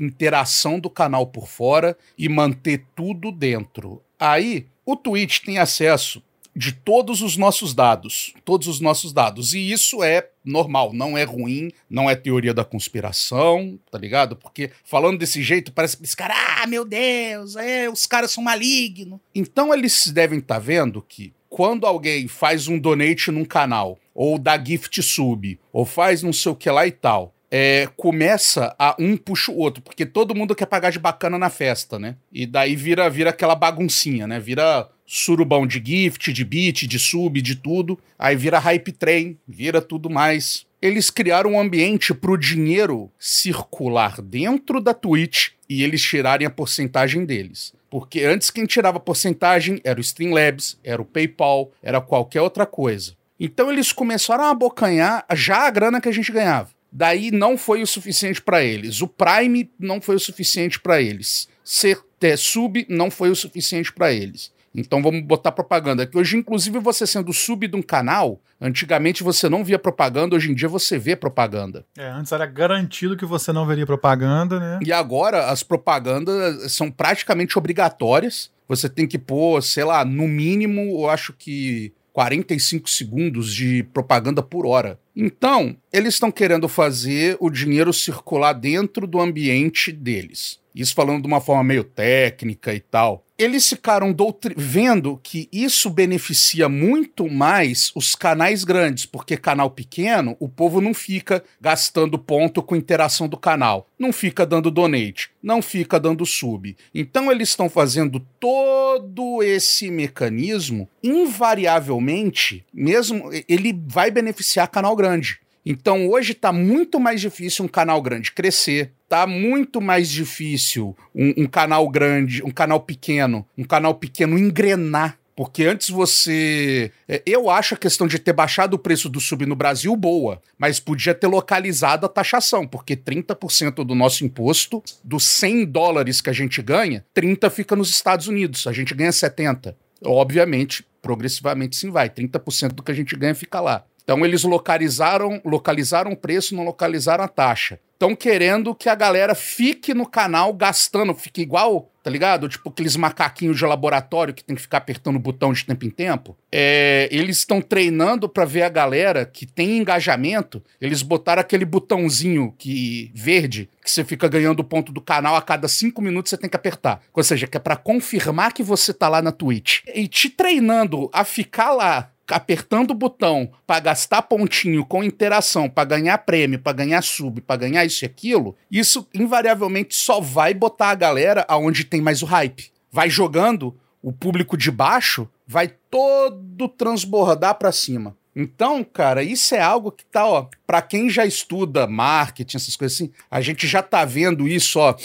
interação 0.00 0.80
do 0.80 0.88
canal 0.88 1.26
por 1.26 1.48
fora 1.48 1.96
e 2.16 2.28
manter 2.28 2.84
tudo 2.94 3.30
dentro. 3.30 4.02
Aí, 4.18 4.66
o 4.86 4.96
Twitch 4.96 5.40
tem 5.40 5.58
acesso 5.58 6.22
de 6.54 6.72
todos 6.72 7.20
os 7.20 7.36
nossos 7.36 7.74
dados, 7.74 8.32
todos 8.44 8.68
os 8.68 8.80
nossos 8.80 9.12
dados. 9.12 9.54
E 9.54 9.72
isso 9.72 10.02
é 10.02 10.28
normal, 10.44 10.92
não 10.92 11.18
é 11.18 11.24
ruim, 11.24 11.72
não 11.88 12.08
é 12.08 12.14
teoria 12.14 12.54
da 12.54 12.64
conspiração, 12.64 13.78
tá 13.90 13.98
ligado? 13.98 14.36
Porque 14.36 14.70
falando 14.84 15.18
desse 15.18 15.42
jeito 15.42 15.72
parece 15.72 15.96
que 15.96 16.04
esse 16.04 16.16
cara, 16.16 16.34
ah, 16.62 16.66
meu 16.66 16.84
Deus, 16.84 17.56
é, 17.56 17.88
os 17.88 18.06
caras 18.06 18.30
são 18.30 18.44
malignos. 18.44 19.18
Então 19.34 19.74
eles 19.74 20.06
devem 20.08 20.38
estar 20.38 20.54
tá 20.54 20.60
vendo 20.60 21.02
que 21.02 21.32
quando 21.48 21.86
alguém 21.86 22.28
faz 22.28 22.68
um 22.68 22.78
donate 22.78 23.30
num 23.30 23.44
canal, 23.44 23.98
ou 24.14 24.38
dá 24.38 24.62
gift 24.62 25.02
sub, 25.02 25.58
ou 25.72 25.84
faz 25.84 26.22
não 26.22 26.32
sei 26.32 26.52
o 26.52 26.56
que 26.56 26.70
lá 26.70 26.86
e 26.86 26.92
tal, 26.92 27.34
é, 27.50 27.88
começa 27.96 28.74
a 28.76 28.96
um 28.98 29.16
puxa 29.16 29.52
o 29.52 29.58
outro, 29.58 29.80
porque 29.80 30.04
todo 30.04 30.34
mundo 30.34 30.56
quer 30.56 30.66
pagar 30.66 30.90
de 30.90 30.98
bacana 30.98 31.38
na 31.38 31.48
festa, 31.48 31.98
né? 32.00 32.16
E 32.32 32.46
daí 32.46 32.74
vira, 32.74 33.08
vira 33.08 33.30
aquela 33.30 33.54
baguncinha, 33.54 34.26
né? 34.26 34.40
Vira 34.40 34.88
surubão 35.06 35.66
de 35.66 35.82
gift, 35.84 36.32
de 36.32 36.44
beat, 36.44 36.86
de 36.86 36.98
sub, 36.98 37.40
de 37.40 37.56
tudo. 37.56 37.98
Aí 38.18 38.36
vira 38.36 38.58
hype 38.58 38.92
train, 38.92 39.36
vira 39.46 39.80
tudo 39.80 40.08
mais. 40.08 40.66
Eles 40.80 41.10
criaram 41.10 41.52
um 41.52 41.60
ambiente 41.60 42.12
para 42.12 42.30
o 42.30 42.36
dinheiro 42.36 43.10
circular 43.18 44.20
dentro 44.20 44.80
da 44.80 44.92
Twitch 44.92 45.50
e 45.68 45.82
eles 45.82 46.02
tirarem 46.02 46.46
a 46.46 46.50
porcentagem 46.50 47.24
deles. 47.24 47.72
Porque 47.88 48.22
antes 48.22 48.50
quem 48.50 48.66
tirava 48.66 48.98
a 48.98 49.00
porcentagem 49.00 49.80
era 49.84 49.98
o 49.98 50.02
Streamlabs, 50.02 50.78
era 50.82 51.00
o 51.00 51.04
PayPal, 51.04 51.70
era 51.82 52.00
qualquer 52.00 52.42
outra 52.42 52.66
coisa. 52.66 53.14
Então 53.38 53.70
eles 53.70 53.92
começaram 53.92 54.44
a 54.44 54.50
abocanhar 54.50 55.24
já 55.34 55.66
a 55.66 55.70
grana 55.70 56.00
que 56.00 56.08
a 56.08 56.12
gente 56.12 56.32
ganhava. 56.32 56.70
Daí 56.90 57.30
não 57.30 57.58
foi 57.58 57.82
o 57.82 57.86
suficiente 57.86 58.40
para 58.40 58.62
eles. 58.62 59.00
O 59.00 59.08
Prime 59.08 59.68
não 59.78 60.00
foi 60.00 60.14
o 60.14 60.20
suficiente 60.20 60.78
para 60.78 61.02
eles. 61.02 61.48
Ser 61.64 61.98
sub 62.38 62.86
não 62.88 63.10
foi 63.10 63.30
o 63.30 63.36
suficiente 63.36 63.92
para 63.92 64.12
eles. 64.12 64.52
Então 64.74 65.00
vamos 65.00 65.22
botar 65.22 65.52
propaganda. 65.52 66.06
Que 66.06 66.18
hoje, 66.18 66.36
inclusive, 66.36 66.78
você 66.78 67.06
sendo 67.06 67.32
sub 67.32 67.68
de 67.68 67.76
um 67.76 67.82
canal, 67.82 68.40
antigamente 68.60 69.22
você 69.22 69.48
não 69.48 69.64
via 69.64 69.78
propaganda, 69.78 70.34
hoje 70.34 70.50
em 70.50 70.54
dia 70.54 70.68
você 70.68 70.98
vê 70.98 71.14
propaganda. 71.14 71.84
É, 71.96 72.08
antes 72.08 72.32
era 72.32 72.44
garantido 72.44 73.16
que 73.16 73.24
você 73.24 73.52
não 73.52 73.66
veria 73.66 73.86
propaganda, 73.86 74.58
né? 74.58 74.80
E 74.84 74.92
agora 74.92 75.46
as 75.50 75.62
propagandas 75.62 76.72
são 76.72 76.90
praticamente 76.90 77.56
obrigatórias. 77.56 78.50
Você 78.68 78.88
tem 78.88 79.06
que 79.06 79.18
pôr, 79.18 79.62
sei 79.62 79.84
lá, 79.84 80.04
no 80.04 80.26
mínimo, 80.26 80.80
eu 80.80 81.08
acho 81.08 81.32
que 81.34 81.92
45 82.12 82.88
segundos 82.88 83.52
de 83.52 83.82
propaganda 83.92 84.42
por 84.42 84.66
hora. 84.66 84.98
Então, 85.14 85.76
eles 85.92 86.14
estão 86.14 86.30
querendo 86.30 86.68
fazer 86.68 87.36
o 87.40 87.50
dinheiro 87.50 87.92
circular 87.92 88.52
dentro 88.52 89.06
do 89.06 89.20
ambiente 89.20 89.92
deles. 89.92 90.60
Isso 90.74 90.94
falando 90.94 91.22
de 91.22 91.26
uma 91.28 91.40
forma 91.40 91.62
meio 91.62 91.84
técnica 91.84 92.74
e 92.74 92.80
tal 92.80 93.23
eles 93.38 93.68
ficaram 93.68 94.14
vendo 94.56 95.18
que 95.22 95.48
isso 95.52 95.90
beneficia 95.90 96.68
muito 96.68 97.28
mais 97.28 97.90
os 97.94 98.14
canais 98.14 98.62
grandes, 98.62 99.06
porque 99.06 99.36
canal 99.36 99.70
pequeno, 99.70 100.36
o 100.38 100.48
povo 100.48 100.80
não 100.80 100.94
fica 100.94 101.42
gastando 101.60 102.18
ponto 102.18 102.62
com 102.62 102.76
interação 102.76 103.28
do 103.28 103.36
canal, 103.36 103.88
não 103.98 104.12
fica 104.12 104.46
dando 104.46 104.70
donate, 104.70 105.30
não 105.42 105.60
fica 105.60 105.98
dando 105.98 106.24
sub. 106.24 106.76
Então 106.94 107.30
eles 107.30 107.48
estão 107.48 107.68
fazendo 107.68 108.20
todo 108.38 109.42
esse 109.42 109.90
mecanismo, 109.90 110.88
invariavelmente, 111.02 112.64
mesmo 112.72 113.30
ele 113.48 113.76
vai 113.86 114.10
beneficiar 114.10 114.68
canal 114.68 114.94
grande. 114.94 115.40
Então 115.66 116.08
hoje 116.08 116.32
está 116.32 116.52
muito 116.52 117.00
mais 117.00 117.20
difícil 117.20 117.64
um 117.64 117.68
canal 117.68 118.00
grande 118.02 118.32
crescer, 118.32 118.92
tá 119.14 119.28
muito 119.28 119.80
mais 119.80 120.10
difícil 120.10 120.96
um, 121.14 121.44
um, 121.44 121.46
canal 121.46 121.88
grande, 121.88 122.42
um 122.42 122.50
canal 122.50 122.80
pequeno, 122.80 123.46
um 123.56 123.62
canal 123.62 123.94
pequeno 123.94 124.36
engrenar. 124.36 125.16
Porque 125.36 125.64
antes 125.64 125.88
você. 125.88 126.90
É, 127.08 127.22
eu 127.24 127.48
acho 127.48 127.74
a 127.74 127.76
questão 127.76 128.08
de 128.08 128.18
ter 128.18 128.32
baixado 128.32 128.74
o 128.74 128.78
preço 128.78 129.08
do 129.08 129.20
sub 129.20 129.46
no 129.46 129.54
Brasil 129.54 129.94
boa, 129.94 130.42
mas 130.58 130.80
podia 130.80 131.14
ter 131.14 131.28
localizado 131.28 132.06
a 132.06 132.08
taxação, 132.08 132.66
porque 132.66 132.96
30% 132.96 133.84
do 133.84 133.94
nosso 133.94 134.24
imposto, 134.24 134.82
dos 135.02 135.24
100 135.24 135.66
dólares 135.66 136.20
que 136.20 136.30
a 136.30 136.32
gente 136.32 136.60
ganha, 136.60 137.04
30 137.14 137.50
fica 137.50 137.76
nos 137.76 137.90
Estados 137.90 138.26
Unidos, 138.26 138.66
a 138.66 138.72
gente 138.72 138.94
ganha 138.94 139.12
70. 139.12 139.76
Obviamente, 140.04 140.84
progressivamente 141.00 141.76
sim 141.76 141.90
vai, 141.90 142.08
30% 142.08 142.72
do 142.72 142.82
que 142.82 142.90
a 142.90 142.94
gente 142.94 143.14
ganha 143.16 143.34
fica 143.34 143.60
lá. 143.60 143.84
Então 144.04 144.24
eles 144.24 144.44
localizaram, 144.44 145.40
localizaram 145.44 146.12
o 146.12 146.16
preço, 146.16 146.54
não 146.54 146.64
localizaram 146.64 147.24
a 147.24 147.28
taxa. 147.28 147.80
Estão 148.04 148.14
querendo 148.14 148.74
que 148.74 148.90
a 148.90 148.94
galera 148.94 149.34
fique 149.34 149.94
no 149.94 150.04
canal 150.04 150.52
gastando, 150.52 151.14
fique 151.14 151.40
igual, 151.40 151.90
tá 152.02 152.10
ligado? 152.10 152.46
Tipo 152.50 152.68
aqueles 152.68 152.96
macaquinhos 152.96 153.56
de 153.56 153.64
laboratório 153.64 154.34
que 154.34 154.44
tem 154.44 154.54
que 154.54 154.60
ficar 154.60 154.76
apertando 154.76 155.16
o 155.16 155.18
botão 155.18 155.54
de 155.54 155.64
tempo 155.64 155.86
em 155.86 155.90
tempo. 155.90 156.36
É, 156.52 157.08
eles 157.10 157.38
estão 157.38 157.62
treinando 157.62 158.28
para 158.28 158.44
ver 158.44 158.60
a 158.60 158.68
galera 158.68 159.24
que 159.24 159.46
tem 159.46 159.78
engajamento. 159.78 160.62
Eles 160.78 161.00
botaram 161.00 161.40
aquele 161.40 161.64
botãozinho 161.64 162.54
que 162.58 163.10
verde 163.14 163.70
que 163.82 163.90
você 163.90 164.04
fica 164.04 164.28
ganhando 164.28 164.62
ponto 164.62 164.92
do 164.92 165.00
canal 165.00 165.34
a 165.34 165.40
cada 165.40 165.66
cinco 165.66 166.02
minutos 166.02 166.28
você 166.28 166.36
tem 166.36 166.50
que 166.50 166.56
apertar. 166.56 167.00
Ou 167.10 167.22
seja, 167.22 167.46
que 167.46 167.56
é 167.56 167.60
para 167.60 167.74
confirmar 167.74 168.52
que 168.52 168.62
você 168.62 168.92
tá 168.92 169.08
lá 169.08 169.22
na 169.22 169.32
Twitch. 169.32 169.80
E 169.94 170.06
te 170.08 170.28
treinando 170.28 171.08
a 171.10 171.24
ficar 171.24 171.72
lá 171.72 172.10
apertando 172.28 172.92
o 172.92 172.94
botão 172.94 173.50
para 173.66 173.80
gastar 173.80 174.22
pontinho 174.22 174.84
com 174.84 175.04
interação, 175.04 175.68
para 175.68 175.84
ganhar 175.84 176.18
prêmio, 176.18 176.58
para 176.58 176.72
ganhar 176.72 177.02
sub, 177.02 177.40
para 177.40 177.56
ganhar 177.56 177.84
isso 177.84 178.04
e 178.04 178.06
aquilo, 178.06 178.56
isso 178.70 179.06
invariavelmente 179.12 179.94
só 179.94 180.20
vai 180.20 180.54
botar 180.54 180.90
a 180.90 180.94
galera 180.94 181.44
aonde 181.48 181.84
tem 181.84 182.00
mais 182.00 182.22
o 182.22 182.26
hype. 182.26 182.70
Vai 182.90 183.10
jogando, 183.10 183.76
o 184.02 184.12
público 184.12 184.56
de 184.56 184.70
baixo 184.70 185.28
vai 185.46 185.68
todo 185.90 186.68
transbordar 186.68 187.56
para 187.56 187.72
cima. 187.72 188.16
Então, 188.34 188.82
cara, 188.82 189.22
isso 189.22 189.54
é 189.54 189.60
algo 189.60 189.92
que 189.92 190.04
tá, 190.04 190.26
ó, 190.26 190.48
para 190.66 190.82
quem 190.82 191.08
já 191.08 191.24
estuda 191.24 191.86
marketing, 191.86 192.56
essas 192.56 192.74
coisas 192.74 192.96
assim, 192.96 193.12
a 193.30 193.40
gente 193.40 193.66
já 193.66 193.82
tá 193.82 194.04
vendo 194.04 194.48
isso, 194.48 194.80
ó. 194.80 194.96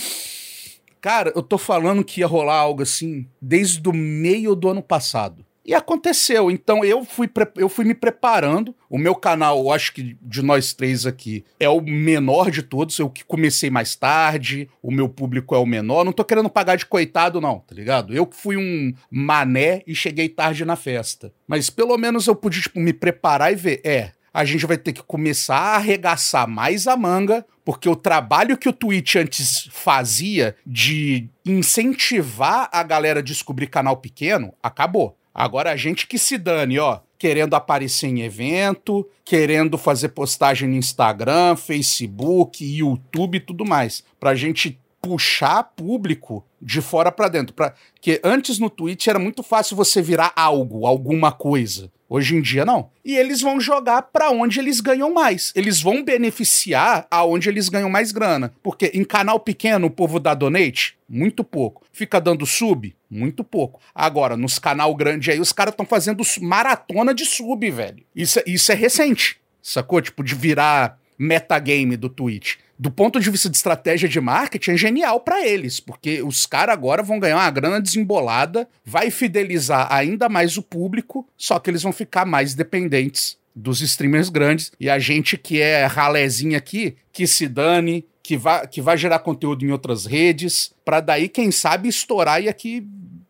Cara, 0.99 1.31
eu 1.35 1.43
tô 1.43 1.57
falando 1.57 2.03
que 2.03 2.21
ia 2.21 2.27
rolar 2.27 2.57
algo 2.57 2.81
assim 2.81 3.25
desde 3.41 3.87
o 3.87 3.93
meio 3.93 4.55
do 4.55 4.69
ano 4.69 4.81
passado. 4.81 5.45
E 5.69 5.75
aconteceu. 5.75 6.49
Então 6.49 6.83
eu 6.83 7.05
fui, 7.05 7.29
eu 7.55 7.69
fui 7.69 7.85
me 7.85 7.93
preparando. 7.93 8.75
O 8.89 8.97
meu 8.97 9.13
canal, 9.13 9.59
eu 9.59 9.71
acho 9.71 9.93
que 9.93 10.17
de 10.19 10.41
nós 10.41 10.73
três 10.73 11.05
aqui, 11.05 11.45
é 11.59 11.69
o 11.69 11.79
menor 11.79 12.49
de 12.49 12.63
todos. 12.63 12.97
Eu 12.97 13.07
que 13.07 13.23
comecei 13.23 13.69
mais 13.69 13.95
tarde, 13.95 14.67
o 14.81 14.91
meu 14.91 15.07
público 15.07 15.53
é 15.53 15.59
o 15.59 15.67
menor. 15.67 16.03
Não 16.03 16.11
tô 16.11 16.25
querendo 16.25 16.49
pagar 16.49 16.75
de 16.75 16.87
coitado, 16.87 17.39
não, 17.39 17.59
tá 17.59 17.75
ligado? 17.75 18.15
Eu 18.15 18.25
que 18.25 18.35
fui 18.35 18.57
um 18.57 18.91
mané 19.11 19.83
e 19.85 19.93
cheguei 19.93 20.27
tarde 20.27 20.65
na 20.65 20.75
festa. 20.75 21.31
Mas 21.47 21.69
pelo 21.69 21.95
menos 21.99 22.25
eu 22.25 22.35
pude, 22.35 22.63
tipo, 22.63 22.79
me 22.79 22.91
preparar 22.91 23.53
e 23.53 23.55
ver. 23.55 23.79
É, 23.85 24.13
a 24.33 24.43
gente 24.45 24.65
vai 24.65 24.75
ter 24.75 24.91
que 24.91 25.03
começar 25.03 25.55
a 25.55 25.75
arregaçar 25.75 26.47
mais 26.47 26.87
a 26.87 26.97
manga, 26.97 27.45
porque 27.63 27.87
o 27.87 27.95
trabalho 27.95 28.57
que 28.57 28.69
o 28.69 28.73
Twitch 28.73 29.17
antes 29.17 29.69
fazia 29.71 30.55
de 30.65 31.29
incentivar 31.45 32.69
a 32.71 32.81
galera 32.81 33.19
a 33.19 33.23
descobrir 33.23 33.67
canal 33.67 33.97
pequeno 33.97 34.51
acabou. 34.63 35.19
Agora 35.39 35.71
a 35.71 35.77
gente 35.77 36.05
que 36.05 36.19
se 36.19 36.37
dane, 36.37 36.79
ó, 36.79 36.99
querendo 37.17 37.53
aparecer 37.53 38.07
em 38.07 38.23
evento, 38.23 39.07
querendo 39.23 39.77
fazer 39.77 40.09
postagem 40.09 40.67
no 40.67 40.75
Instagram, 40.75 41.55
Facebook, 41.55 42.61
YouTube 42.61 43.37
e 43.37 43.39
tudo 43.39 43.65
mais, 43.65 44.03
pra 44.19 44.35
gente 44.35 44.77
puxar 45.01 45.63
público 45.63 46.45
de 46.61 46.81
fora 46.81 47.11
para 47.11 47.29
dentro, 47.29 47.53
para 47.53 47.73
que 48.01 48.19
antes 48.23 48.59
no 48.59 48.69
Twitch 48.69 49.07
era 49.07 49.19
muito 49.19 49.41
fácil 49.41 49.75
você 49.75 50.01
virar 50.01 50.33
algo, 50.35 50.85
alguma 50.85 51.31
coisa. 51.31 51.91
Hoje 52.11 52.35
em 52.35 52.41
dia, 52.41 52.65
não. 52.65 52.89
E 53.05 53.15
eles 53.15 53.39
vão 53.39 53.61
jogar 53.61 54.01
para 54.01 54.31
onde 54.31 54.59
eles 54.59 54.81
ganham 54.81 55.13
mais. 55.13 55.53
Eles 55.55 55.79
vão 55.79 56.03
beneficiar 56.03 57.05
aonde 57.11 57.47
eles 57.47 57.69
ganham 57.69 57.87
mais 57.87 58.11
grana. 58.11 58.51
Porque 58.63 58.89
em 58.95 59.03
canal 59.03 59.39
pequeno 59.39 59.85
o 59.85 59.91
povo 59.91 60.19
dá 60.19 60.33
donate? 60.33 60.97
Muito 61.07 61.43
pouco. 61.43 61.85
Fica 61.93 62.19
dando 62.19 62.47
sub? 62.47 62.95
Muito 63.07 63.43
pouco. 63.43 63.79
Agora, 63.93 64.35
nos 64.35 64.57
canal 64.57 64.95
grande 64.95 65.29
aí, 65.29 65.39
os 65.39 65.53
caras 65.53 65.71
estão 65.71 65.85
fazendo 65.85 66.23
maratona 66.41 67.13
de 67.13 67.25
sub, 67.25 67.69
velho. 67.69 68.03
Isso, 68.15 68.39
é, 68.39 68.43
isso 68.47 68.71
é 68.71 68.75
recente. 68.75 69.39
Sacou? 69.61 70.01
Tipo, 70.01 70.23
de 70.23 70.33
virar 70.33 70.97
metagame 71.15 71.95
do 71.95 72.09
Twitch. 72.09 72.55
Do 72.79 72.89
ponto 72.89 73.19
de 73.19 73.29
vista 73.29 73.49
de 73.49 73.57
estratégia 73.57 74.07
de 74.07 74.21
marketing, 74.21 74.71
é 74.71 74.77
genial 74.77 75.19
para 75.19 75.45
eles, 75.45 75.81
porque 75.81 76.21
os 76.21 76.45
caras 76.45 76.71
agora 76.71 77.03
vão 77.03 77.19
ganhar 77.19 77.35
uma 77.35 77.51
grana 77.51 77.81
desembolada, 77.81 78.69
vai 78.85 79.11
fidelizar 79.11 79.91
ainda 79.91 80.29
mais 80.29 80.55
o 80.55 80.63
público, 80.63 81.27
só 81.37 81.59
que 81.59 81.69
eles 81.69 81.83
vão 81.83 81.91
ficar 81.91 82.25
mais 82.25 82.55
dependentes 82.55 83.37
dos 83.53 83.81
streamers 83.81 84.29
grandes 84.29 84.71
e 84.79 84.89
a 84.89 84.97
gente 84.97 85.37
que 85.37 85.59
é 85.59 85.85
ralezinha 85.85 86.57
aqui, 86.57 86.95
que 87.11 87.27
se 87.27 87.49
dane, 87.49 88.05
que 88.23 88.37
vai, 88.37 88.65
que 88.65 88.81
vai 88.81 88.97
gerar 88.97 89.19
conteúdo 89.19 89.65
em 89.65 89.71
outras 89.71 90.05
redes, 90.05 90.71
para 90.85 91.01
daí, 91.01 91.27
quem 91.27 91.51
sabe, 91.51 91.89
estourar 91.89 92.41
e 92.41 92.47
aqui 92.47 92.87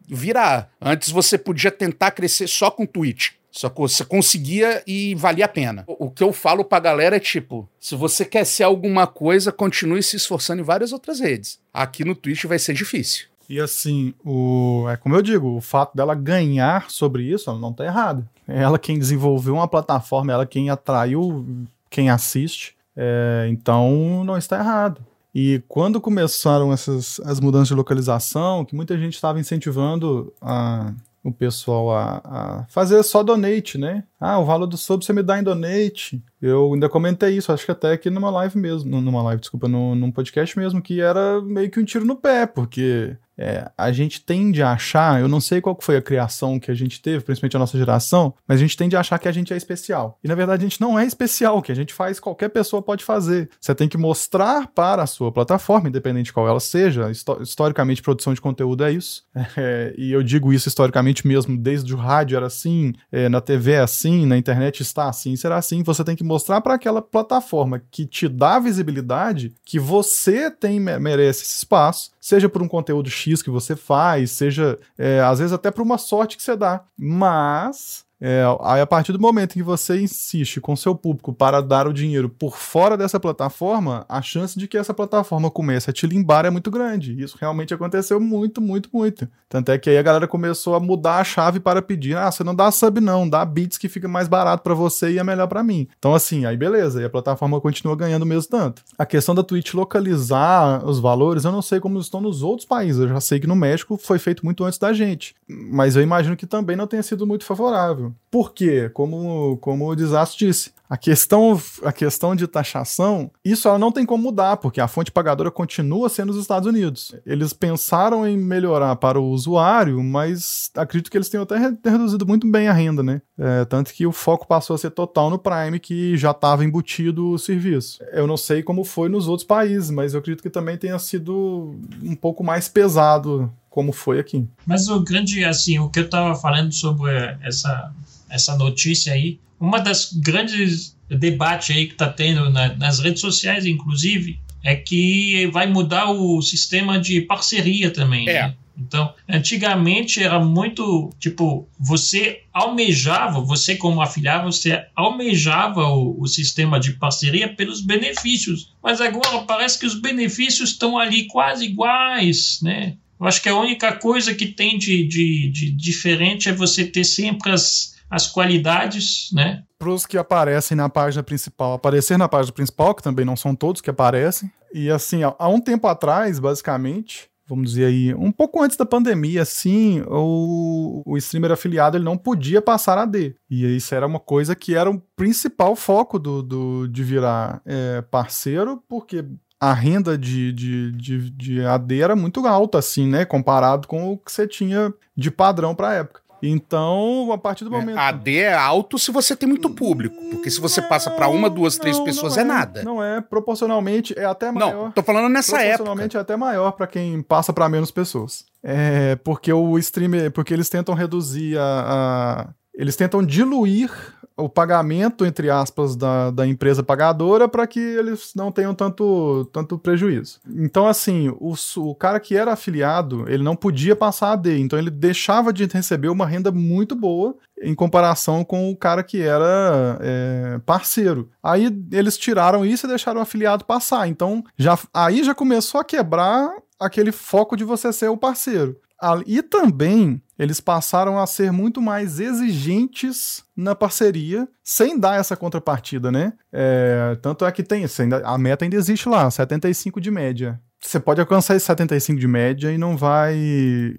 virar. 0.07 0.69
Antes 0.79 1.09
você 1.09 1.39
podia 1.39 1.71
tentar 1.71 2.11
crescer 2.11 2.47
só 2.47 2.69
com 2.69 2.85
Twitch. 2.85 3.31
Que 3.51 3.69
você 3.75 4.05
conseguia 4.05 4.83
e 4.85 5.15
valia 5.15 5.45
a 5.45 5.49
pena. 5.49 5.83
O 5.87 6.09
que 6.09 6.23
eu 6.23 6.31
falo 6.31 6.63
pra 6.63 6.79
galera 6.79 7.15
é 7.15 7.19
tipo: 7.19 7.67
se 7.79 7.95
você 7.95 8.23
quer 8.23 8.45
ser 8.45 8.63
alguma 8.63 9.07
coisa, 9.07 9.51
continue 9.51 10.03
se 10.03 10.15
esforçando 10.15 10.61
em 10.61 10.65
várias 10.65 10.93
outras 10.93 11.19
redes. 11.19 11.59
Aqui 11.73 12.05
no 12.05 12.15
Twitch 12.15 12.45
vai 12.45 12.59
ser 12.59 12.73
difícil. 12.73 13.27
E 13.49 13.59
assim, 13.59 14.13
o, 14.23 14.85
é 14.87 14.95
como 14.95 15.15
eu 15.15 15.23
digo, 15.23 15.57
o 15.57 15.61
fato 15.61 15.97
dela 15.97 16.13
ganhar 16.13 16.91
sobre 16.91 17.23
isso, 17.23 17.49
ela 17.49 17.57
não 17.57 17.73
tá 17.73 17.83
errada. 17.83 18.23
Ela 18.47 18.77
quem 18.77 18.99
desenvolveu 18.99 19.55
uma 19.55 19.67
plataforma, 19.67 20.31
ela 20.31 20.45
quem 20.45 20.69
atraiu 20.69 21.65
quem 21.89 22.11
assiste. 22.11 22.75
É, 22.95 23.47
então 23.49 24.23
não 24.23 24.37
está 24.37 24.59
errado. 24.59 25.01
E 25.33 25.63
quando 25.67 26.01
começaram 26.01 26.71
essas 26.71 27.19
as 27.21 27.39
mudanças 27.39 27.69
de 27.69 27.73
localização, 27.73 28.63
que 28.63 28.75
muita 28.75 28.97
gente 28.97 29.15
estava 29.15 29.39
incentivando 29.39 30.31
a, 30.41 30.93
o 31.23 31.31
pessoal 31.31 31.91
a, 31.91 32.21
a, 32.23 32.65
fazer 32.67 33.01
só 33.03 33.23
donate, 33.23 33.77
né? 33.77 34.03
Ah, 34.19 34.37
o 34.39 34.45
valor 34.45 34.67
do 34.67 34.77
sub 34.77 35.03
você 35.03 35.13
me 35.13 35.23
dá 35.23 35.39
em 35.39 35.43
donate. 35.43 36.21
Eu 36.41 36.73
ainda 36.73 36.89
comentei 36.89 37.37
isso, 37.37 37.51
acho 37.51 37.65
que 37.65 37.71
até 37.71 37.93
aqui 37.93 38.09
numa 38.09 38.29
live 38.29 38.57
mesmo, 38.57 39.01
numa 39.01 39.21
live, 39.23 39.39
desculpa, 39.41 39.67
no, 39.67 39.95
num 39.95 40.11
podcast 40.11 40.57
mesmo, 40.57 40.81
que 40.81 41.01
era 41.01 41.41
meio 41.41 41.69
que 41.69 41.79
um 41.79 41.85
tiro 41.85 42.05
no 42.05 42.15
pé, 42.15 42.45
porque 42.45 43.17
é, 43.41 43.71
a 43.77 43.89
gente 43.89 44.21
tende 44.21 44.61
a 44.61 44.71
achar, 44.71 45.21
eu 45.21 45.27
não 45.29 45.39
sei 45.39 45.61
qual 45.61 45.77
foi 45.79 45.95
a 45.95 46.01
criação 46.01 46.59
que 46.59 46.69
a 46.69 46.73
gente 46.73 47.01
teve, 47.01 47.23
principalmente 47.23 47.55
a 47.55 47.59
nossa 47.59 47.77
geração, 47.77 48.33
mas 48.45 48.57
a 48.57 48.61
gente 48.61 48.75
tende 48.75 48.97
a 48.97 48.99
achar 48.99 49.17
que 49.17 49.29
a 49.29 49.31
gente 49.31 49.53
é 49.53 49.57
especial. 49.57 50.19
E 50.21 50.27
na 50.27 50.35
verdade 50.35 50.65
a 50.65 50.67
gente 50.67 50.81
não 50.81 50.99
é 50.99 51.05
especial, 51.05 51.57
o 51.57 51.61
que 51.61 51.71
a 51.71 51.75
gente 51.75 51.93
faz 51.93 52.19
qualquer 52.19 52.49
pessoa 52.49 52.81
pode 52.81 53.05
fazer. 53.05 53.49
Você 53.59 53.73
tem 53.73 53.87
que 53.87 53.97
mostrar 53.97 54.67
para 54.67 55.03
a 55.03 55.07
sua 55.07 55.31
plataforma, 55.31 55.87
independente 55.87 56.25
de 56.25 56.33
qual 56.33 56.49
ela 56.49 56.59
seja, 56.59 57.09
historicamente 57.41 58.01
produção 58.01 58.33
de 58.33 58.41
conteúdo 58.41 58.83
é 58.83 58.91
isso, 58.91 59.23
é, 59.55 59.93
e 59.97 60.11
eu 60.11 60.21
digo 60.21 60.51
isso 60.51 60.67
historicamente 60.67 61.25
mesmo, 61.25 61.57
desde 61.57 61.93
o 61.93 61.97
rádio 61.97 62.35
era 62.35 62.47
assim, 62.47 62.91
é, 63.09 63.29
na 63.29 63.39
TV 63.39 63.71
é 63.71 63.79
assim, 63.79 64.08
na 64.25 64.37
internet 64.37 64.81
está 64.81 65.09
assim, 65.09 65.35
será 65.35 65.57
assim, 65.57 65.83
você 65.83 66.03
tem 66.03 66.15
que 66.15 66.23
mostrar 66.23 66.61
para 66.61 66.73
aquela 66.73 67.01
plataforma 67.01 67.81
que 67.91 68.05
te 68.05 68.27
dá 68.27 68.59
visibilidade 68.59 69.53
que 69.63 69.79
você 69.79 70.51
tem 70.51 70.79
merece 70.79 71.43
esse 71.43 71.57
espaço, 71.57 72.11
seja 72.19 72.49
por 72.49 72.61
um 72.61 72.67
conteúdo 72.67 73.09
X 73.09 73.41
que 73.41 73.49
você 73.49 73.75
faz, 73.75 74.31
seja 74.31 74.79
é, 74.97 75.21
às 75.21 75.39
vezes 75.39 75.53
até 75.53 75.71
por 75.71 75.81
uma 75.81 75.97
sorte 75.97 76.37
que 76.37 76.43
você 76.43 76.55
dá. 76.55 76.83
Mas 76.97 78.05
é, 78.21 78.43
aí, 78.61 78.81
a 78.81 78.87
partir 78.87 79.13
do 79.13 79.19
momento 79.19 79.53
que 79.53 79.63
você 79.63 80.01
insiste 80.01 80.59
com 80.59 80.75
seu 80.75 80.93
público 80.93 81.31
para 81.31 81.61
dar 81.61 81.87
o 81.87 81.93
dinheiro 81.93 82.27
por 82.27 82.57
fora 82.57 82.97
dessa 82.97 83.19
plataforma, 83.19 84.05
a 84.09 84.21
chance 84.21 84.59
de 84.59 84.67
que 84.67 84.77
essa 84.77 84.93
plataforma 84.93 85.49
comece 85.49 85.89
a 85.89 85.93
te 85.93 86.05
limbar 86.05 86.45
é 86.45 86.49
muito 86.49 86.69
grande. 86.69 87.21
Isso 87.21 87.37
realmente 87.39 87.73
aconteceu 87.73 88.19
muito, 88.19 88.59
muito, 88.59 88.89
muito. 88.91 89.27
Tanto 89.47 89.71
é 89.71 89.77
que 89.77 89.89
aí 89.89 89.97
a 89.97 90.01
galera 90.01 90.27
começou 90.27 90.75
a 90.75 90.79
mudar 90.79 91.19
a 91.19 91.23
chave 91.23 91.61
para 91.61 91.81
pedir: 91.81 92.17
ah, 92.17 92.29
você 92.29 92.43
não 92.43 92.53
dá 92.53 92.69
sub, 92.71 92.99
não, 92.99 93.27
dá 93.27 93.45
bits 93.45 93.77
que 93.77 93.87
fica 93.87 94.07
mais 94.07 94.27
barato 94.27 94.63
para 94.63 94.73
você 94.73 95.11
e 95.11 95.17
é 95.17 95.23
melhor 95.23 95.47
para 95.47 95.63
mim. 95.63 95.87
Então, 95.97 96.13
assim, 96.13 96.45
aí 96.45 96.57
beleza, 96.57 97.01
e 97.01 97.05
a 97.05 97.09
plataforma 97.09 97.61
continua 97.61 97.95
ganhando 97.95 98.25
mesmo 98.25 98.49
tanto. 98.49 98.83
A 98.97 99.05
questão 99.05 99.33
da 99.33 99.43
Twitch 99.43 99.73
localizar 99.73 100.85
os 100.85 100.99
valores, 100.99 101.45
eu 101.45 101.51
não 101.53 101.61
sei 101.61 101.79
como 101.79 101.99
estão 101.99 102.19
nos 102.19 102.43
outros 102.43 102.67
países. 102.67 103.01
Eu 103.01 103.07
já 103.07 103.21
sei 103.21 103.39
que 103.39 103.47
no 103.47 103.55
México 103.55 103.97
foi 103.97 104.19
feito 104.19 104.43
muito 104.43 104.63
antes 104.65 104.77
da 104.77 104.91
gente. 104.91 105.35
Mas 105.47 105.95
eu 105.95 106.03
imagino 106.03 106.35
que 106.35 106.45
também 106.45 106.75
não 106.75 106.85
tenha 106.85 107.01
sido 107.01 107.25
muito 107.25 107.45
favorável. 107.45 108.08
Por 108.31 108.53
quê? 108.53 108.89
Como, 108.89 109.57
como 109.57 109.87
o 109.87 109.95
desastre 109.95 110.47
disse, 110.47 110.71
a 110.89 110.97
questão, 110.97 111.61
a 111.83 111.91
questão 111.91 112.35
de 112.35 112.47
taxação, 112.47 113.29
isso 113.45 113.67
ela 113.67 113.77
não 113.77 113.91
tem 113.91 114.05
como 114.05 114.23
mudar, 114.23 114.57
porque 114.57 114.81
a 114.81 114.87
fonte 114.87 115.11
pagadora 115.11 115.51
continua 115.51 116.09
sendo 116.09 116.31
os 116.31 116.37
Estados 116.37 116.67
Unidos. 116.67 117.13
Eles 117.25 117.53
pensaram 117.53 118.27
em 118.27 118.35
melhorar 118.35 118.95
para 118.95 119.19
o 119.19 119.29
usuário, 119.29 120.03
mas 120.03 120.71
acredito 120.75 121.11
que 121.11 121.17
eles 121.17 121.29
tenham 121.29 121.43
até 121.43 121.57
reduzido 121.57 122.25
muito 122.25 122.49
bem 122.49 122.67
a 122.67 122.73
renda, 122.73 123.03
né? 123.03 123.21
É, 123.37 123.65
tanto 123.65 123.93
que 123.93 124.07
o 124.07 124.11
foco 124.11 124.47
passou 124.47 124.73
a 124.73 124.79
ser 124.79 124.89
total 124.89 125.29
no 125.29 125.37
Prime, 125.37 125.79
que 125.79 126.17
já 126.17 126.31
estava 126.31 126.65
embutido 126.65 127.29
o 127.29 127.37
serviço. 127.37 128.03
Eu 128.11 128.25
não 128.25 128.35
sei 128.35 128.63
como 128.63 128.83
foi 128.83 129.09
nos 129.09 129.27
outros 129.27 129.47
países, 129.47 129.91
mas 129.91 130.13
eu 130.13 130.19
acredito 130.19 130.41
que 130.41 130.49
também 130.49 130.75
tenha 130.75 130.97
sido 130.97 131.75
um 132.01 132.15
pouco 132.15 132.43
mais 132.43 132.67
pesado 132.67 133.51
como 133.69 133.91
foi 133.91 134.19
aqui. 134.19 134.47
Mas 134.65 134.89
o 134.89 134.99
grande, 134.99 135.45
assim, 135.45 135.77
o 135.77 135.89
que 135.89 135.99
eu 135.99 136.05
estava 136.05 136.33
falando 136.35 136.73
sobre 136.73 137.11
essa, 137.43 137.91
essa 138.29 138.55
notícia 138.55 139.13
aí, 139.13 139.39
uma 139.59 139.79
das 139.79 140.13
grandes 140.13 140.97
debates 141.09 141.75
aí 141.75 141.87
que 141.87 141.93
está 141.93 142.09
tendo 142.09 142.49
na, 142.49 142.75
nas 142.75 142.99
redes 142.99 143.21
sociais, 143.21 143.65
inclusive, 143.65 144.39
é 144.63 144.75
que 144.75 145.47
vai 145.47 145.67
mudar 145.67 146.11
o 146.11 146.41
sistema 146.41 146.99
de 146.99 147.21
parceria 147.21 147.91
também. 147.91 148.27
É. 148.29 148.43
Né? 148.43 148.55
Então, 148.79 149.13
antigamente 149.27 150.23
era 150.23 150.39
muito 150.39 151.09
tipo, 151.19 151.67
você 151.77 152.43
almejava, 152.53 153.41
você 153.41 153.75
como 153.75 154.01
afiliado, 154.01 154.49
você 154.49 154.85
almejava 154.95 155.85
o, 155.89 156.21
o, 156.21 156.27
sistema 156.27 156.79
de 156.79 156.93
parceria 156.93 157.53
pelos 157.53 157.81
benefícios, 157.81 158.73
mas 158.81 159.01
agora 159.01 159.39
parece 159.39 159.77
que 159.77 159.85
os 159.85 159.99
benefícios 159.99 160.69
estão 160.69 160.97
ali 160.97 161.25
quase 161.25 161.65
iguais, 161.65 162.59
né? 162.61 162.95
Eu 163.19 163.27
acho 163.27 163.41
que 163.41 163.49
a 163.49 163.59
única 163.59 163.91
coisa 163.91 164.33
que 164.33 164.45
tem 164.45 164.77
de, 164.77 165.05
de, 165.05 165.49
de 165.49 165.71
diferente 165.71 166.47
é 166.47 166.53
você 166.53 166.85
ter 166.85 167.03
sempre 167.03 167.51
as, 167.51 167.98
as 168.09 168.27
qualidades, 168.27 169.29
né? 169.33 169.63
Para 169.77 169.89
os 169.89 170.05
que 170.05 170.17
aparecem 170.17 170.75
na 170.75 170.89
página 170.89 171.23
principal, 171.23 171.73
aparecer 171.73 172.17
na 172.17 172.27
página 172.27 172.53
principal, 172.53 172.95
que 172.95 173.03
também 173.03 173.25
não 173.25 173.35
são 173.35 173.55
todos 173.55 173.81
que 173.81 173.89
aparecem. 173.89 174.51
E 174.73 174.89
assim, 174.89 175.21
há 175.23 175.47
um 175.47 175.61
tempo 175.61 175.87
atrás, 175.87 176.39
basicamente, 176.39 177.29
vamos 177.47 177.71
dizer 177.71 177.85
aí, 177.85 178.13
um 178.13 178.31
pouco 178.31 178.61
antes 178.61 178.77
da 178.77 178.85
pandemia, 178.85 179.41
assim, 179.41 180.03
o, 180.07 181.01
o 181.05 181.17
streamer 181.17 181.51
afiliado 181.51 181.97
ele 181.97 182.03
não 182.03 182.17
podia 182.17 182.61
passar 182.61 182.97
AD. 182.97 183.35
E 183.49 183.75
isso 183.75 183.95
era 183.95 184.05
uma 184.05 184.19
coisa 184.19 184.55
que 184.55 184.75
era 184.75 184.89
o 184.89 185.01
principal 185.15 185.75
foco 185.75 186.19
do, 186.19 186.43
do 186.43 186.87
de 186.87 187.03
virar 187.03 187.61
é, 187.65 188.01
parceiro, 188.03 188.83
porque 188.87 189.25
a 189.59 189.73
renda 189.73 190.17
de, 190.17 190.53
de, 190.53 190.91
de, 190.93 191.29
de 191.31 191.65
AD 191.65 192.01
era 192.01 192.15
muito 192.15 192.45
alta, 192.47 192.77
assim, 192.77 193.07
né? 193.07 193.25
Comparado 193.25 193.87
com 193.87 194.11
o 194.11 194.17
que 194.17 194.31
você 194.31 194.47
tinha 194.47 194.93
de 195.17 195.31
padrão 195.31 195.73
para 195.73 195.89
a 195.89 195.93
época. 195.95 196.21
Então, 196.41 197.31
a 197.31 197.37
partir 197.37 197.63
do 197.65 197.73
é, 197.73 197.79
momento. 197.79 197.97
É, 197.97 198.01
AD 198.01 198.37
é 198.37 198.53
alto 198.53 198.97
se 198.97 199.11
você 199.11 199.35
tem 199.35 199.47
muito 199.47 199.69
público. 199.69 200.15
Porque 200.29 200.49
se 200.49 200.59
você 200.59 200.81
passa 200.81 201.09
para 201.11 201.27
uma, 201.27 201.49
duas, 201.49 201.77
três 201.77 201.97
não, 201.97 202.05
pessoas, 202.05 202.35
não 202.35 202.41
é, 202.41 202.45
é, 202.45 202.47
nada. 202.47 202.83
Não 202.83 203.03
é. 203.03 203.21
Proporcionalmente 203.21 204.17
é 204.17 204.25
até 204.25 204.51
maior. 204.51 204.85
Não, 204.85 204.91
tô 204.91 205.03
falando 205.03 205.29
nessa 205.29 205.57
proporcionalmente 205.57 205.67
época. 205.67 205.83
Proporcionalmente 205.83 206.17
é 206.17 206.19
até 206.19 206.35
maior 206.35 206.71
para 206.71 206.87
quem 206.87 207.21
passa 207.21 207.51
para 207.51 207.69
menos 207.69 207.91
pessoas. 207.91 208.45
É. 208.63 209.15
Porque 209.17 209.51
o 209.51 209.77
streamer. 209.77 210.31
Porque 210.31 210.53
eles 210.53 210.69
tentam 210.69 210.95
reduzir 210.95 211.57
a, 211.57 211.63
a. 211.63 212.47
Eles 212.73 212.95
tentam 212.95 213.23
diluir 213.23 213.91
o 214.39 214.49
pagamento, 214.49 215.25
entre 215.25 215.49
aspas, 215.49 215.95
da, 215.95 216.31
da 216.31 216.47
empresa 216.47 216.81
pagadora 216.81 217.47
para 217.47 217.67
que 217.67 217.79
eles 217.79 218.31
não 218.35 218.51
tenham 218.51 218.73
tanto, 218.73 219.45
tanto 219.51 219.77
prejuízo. 219.77 220.39
Então, 220.47 220.87
assim, 220.87 221.29
o, 221.39 221.53
o 221.77 221.95
cara 221.95 222.19
que 222.19 222.35
era 222.35 222.53
afiliado, 222.53 223.25
ele 223.27 223.43
não 223.43 223.55
podia 223.55 223.95
passar 223.95 224.31
a 224.31 224.35
D, 224.35 224.57
então 224.59 224.79
ele 224.79 224.89
deixava 224.89 225.51
de 225.51 225.65
receber 225.65 226.09
uma 226.09 226.25
renda 226.25 226.51
muito 226.51 226.95
boa 226.95 227.35
em 227.61 227.75
comparação 227.75 228.43
com 228.43 228.71
o 228.71 228.75
cara 228.75 229.03
que 229.03 229.21
era 229.21 229.97
é, 230.01 230.59
parceiro. 230.65 231.29
Aí 231.43 231.69
eles 231.91 232.17
tiraram 232.17 232.65
isso 232.65 232.85
e 232.85 232.89
deixaram 232.89 233.19
o 233.19 233.23
afiliado 233.23 233.65
passar. 233.65 234.07
Então, 234.07 234.43
já, 234.57 234.77
aí 234.93 235.23
já 235.23 235.35
começou 235.35 235.81
a 235.81 235.85
quebrar 235.85 236.49
aquele 236.79 237.11
foco 237.11 237.57
de 237.57 237.63
você 237.63 237.91
ser 237.91 238.07
o 238.07 238.17
parceiro. 238.17 238.77
E 239.25 239.41
também 239.41 240.21
eles 240.39 240.61
passaram 240.61 241.19
a 241.19 241.27
ser 241.27 241.51
muito 241.51 241.81
mais 241.81 242.19
exigentes 242.19 243.43
na 243.55 243.75
parceria, 243.75 244.47
sem 244.63 244.97
dar 244.97 245.19
essa 245.19 245.35
contrapartida, 245.35 246.09
né? 246.09 246.31
É, 246.51 247.17
tanto 247.21 247.45
é 247.45 247.51
que 247.51 247.61
tem, 247.61 247.85
a 248.23 248.37
meta 248.37 248.63
ainda 248.63 248.77
existe 248.77 249.09
lá, 249.09 249.29
75 249.29 249.99
de 249.99 250.09
média 250.09 250.59
você 250.81 250.99
pode 250.99 251.19
alcançar 251.19 251.55
esse 251.55 251.65
75 251.65 252.19
de 252.19 252.27
média 252.27 252.71
e 252.71 252.77
não 252.77 252.95
vai. 252.95 253.35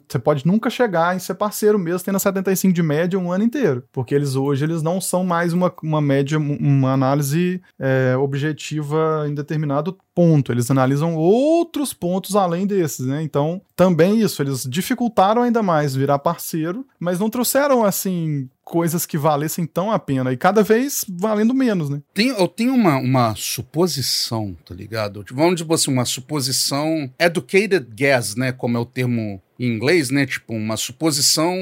Você 0.09 0.19
pode 0.19 0.47
nunca 0.47 0.71
chegar 0.71 1.14
em 1.14 1.19
ser 1.19 1.35
parceiro 1.35 1.79
mesmo 1.79 2.05
tendo 2.05 2.19
75 2.19 2.73
de 2.73 2.83
média 2.83 3.19
um 3.19 3.31
ano 3.31 3.45
inteiro. 3.45 3.85
Porque 3.93 4.14
eles 4.14 4.35
hoje 4.35 4.64
eles 4.64 4.83
não 4.83 5.01
são 5.01 5.23
mais 5.23 5.53
uma, 5.53 5.73
uma 5.83 6.01
média, 6.01 6.38
uma 6.38 6.93
análise 6.93 7.61
é, 7.79 8.16
objetiva 8.16 9.27
em 9.29 9.35
determinado 9.35 9.97
ponto. 10.15 10.52
Eles 10.52 10.71
analisam 10.71 11.15
outros 11.17 11.92
pontos 11.92 12.35
além 12.35 12.67
desses, 12.67 13.07
né? 13.07 13.23
Então, 13.23 13.61
também 13.77 14.21
isso, 14.21 14.42
eles 14.42 14.65
dificultaram 14.65 15.42
ainda 15.42 15.63
mais 15.63 15.94
virar 15.94 16.19
parceiro, 16.19 16.87
mas 16.98 17.19
não 17.21 17.31
trouxeram 17.31 17.85
assim 17.85 18.48
coisas 18.71 19.04
que 19.04 19.18
valessem 19.18 19.66
tão 19.66 19.90
a 19.90 19.98
pena. 19.98 20.33
E 20.33 20.37
cada 20.37 20.62
vez 20.62 21.04
valendo 21.08 21.52
menos, 21.52 21.90
né? 21.90 22.00
Tem, 22.14 22.29
eu 22.29 22.46
tenho 22.46 22.73
uma, 22.73 22.98
uma 22.98 23.35
suposição, 23.35 24.56
tá 24.64 24.73
ligado? 24.73 25.25
Vamos 25.33 25.56
dizer 25.56 25.75
assim, 25.75 25.92
uma 25.92 26.04
suposição 26.04 27.10
educated 27.18 27.85
guess, 27.92 28.37
né? 28.37 28.52
Como 28.52 28.77
é 28.77 28.81
o 28.81 28.87
termo 28.87 29.42
em 29.58 29.66
inglês, 29.66 30.10
né? 30.10 30.25
Tipo, 30.25 30.54
uma 30.54 30.77
suposição 30.77 31.52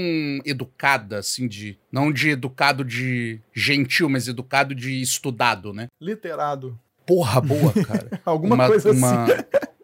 educada, 0.45 1.19
assim, 1.21 1.49
de. 1.49 1.79
Não 1.91 2.13
de 2.13 2.29
educado 2.29 2.85
de 2.85 3.41
gentil, 3.55 4.11
mas 4.11 4.29
educado 4.29 4.75
de 4.75 5.01
estudado, 5.01 5.73
né? 5.73 5.87
Literado. 5.99 6.79
Porra, 7.07 7.41
boa, 7.41 7.73
cara. 7.73 8.21
Alguma 8.23 8.55
uma, 8.55 8.67
coisa 8.67 8.93
uma... 8.93 9.25
assim. 9.25 9.33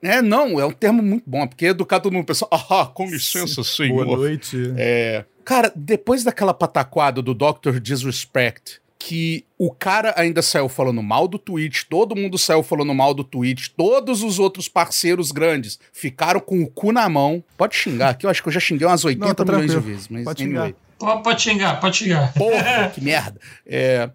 É, 0.05 0.21
não, 0.21 0.61
é 0.61 0.67
um 0.67 0.71
termo 0.71 1.03
muito 1.03 1.25
bom, 1.27 1.47
porque 1.47 1.65
educar 1.65 1.99
todo 1.99 2.13
mundo 2.13 2.27
pensa, 2.27 2.47
ah, 2.53 2.91
com 2.93 3.07
licença, 3.07 3.65
Sim. 3.65 3.89
senhor. 3.89 4.05
Boa 4.05 4.19
noite. 4.19 4.75
É. 4.77 5.25
Cara, 5.43 5.73
depois 5.75 6.23
daquela 6.23 6.53
pataquada 6.53 7.23
do 7.23 7.35
Dr. 7.35 7.81
Disrespect, 7.81 8.83
que 8.99 9.45
o 9.59 9.71
cara 9.71 10.15
ainda 10.17 10.43
saiu 10.43 10.69
falando 10.69 11.03
mal 11.03 11.27
do 11.27 11.39
Twitch, 11.39 11.85
todo 11.89 12.15
mundo 12.15 12.37
saiu 12.37 12.63
falando 12.63 12.95
mal 12.95 13.15
do 13.15 13.25
Twitch, 13.25 13.69
todos 13.77 14.23
os 14.23 14.39
outros 14.39 14.69
parceiros 14.69 15.33
grandes 15.33 15.79
ficaram 15.93 16.41
com 16.41 16.63
o 16.63 16.67
cu 16.71 16.93
na 16.93 17.09
mão. 17.09 17.43
Pode 17.57 17.75
xingar, 17.75 18.11
aqui 18.11 18.27
eu 18.27 18.31
acho 18.31 18.43
que 18.43 18.49
eu 18.49 18.53
já 18.53 18.61
xinguei 18.61 18.87
umas 18.87 19.05
80 19.05 19.27
Não, 19.27 19.35
tá 19.35 19.45
milhões 19.45 19.71
de 19.71 19.79
vezes, 19.79 20.09
mas 20.09 20.25
pode 20.25 20.43
anyway. 20.43 20.69
Xingar. 20.69 20.85
Pode 21.23 21.43
xingar, 21.43 21.81
pode 21.81 21.97
xingar. 21.97 22.33
Porra, 22.35 22.91
que 22.95 23.01
merda. 23.01 23.41
É, 23.67 24.11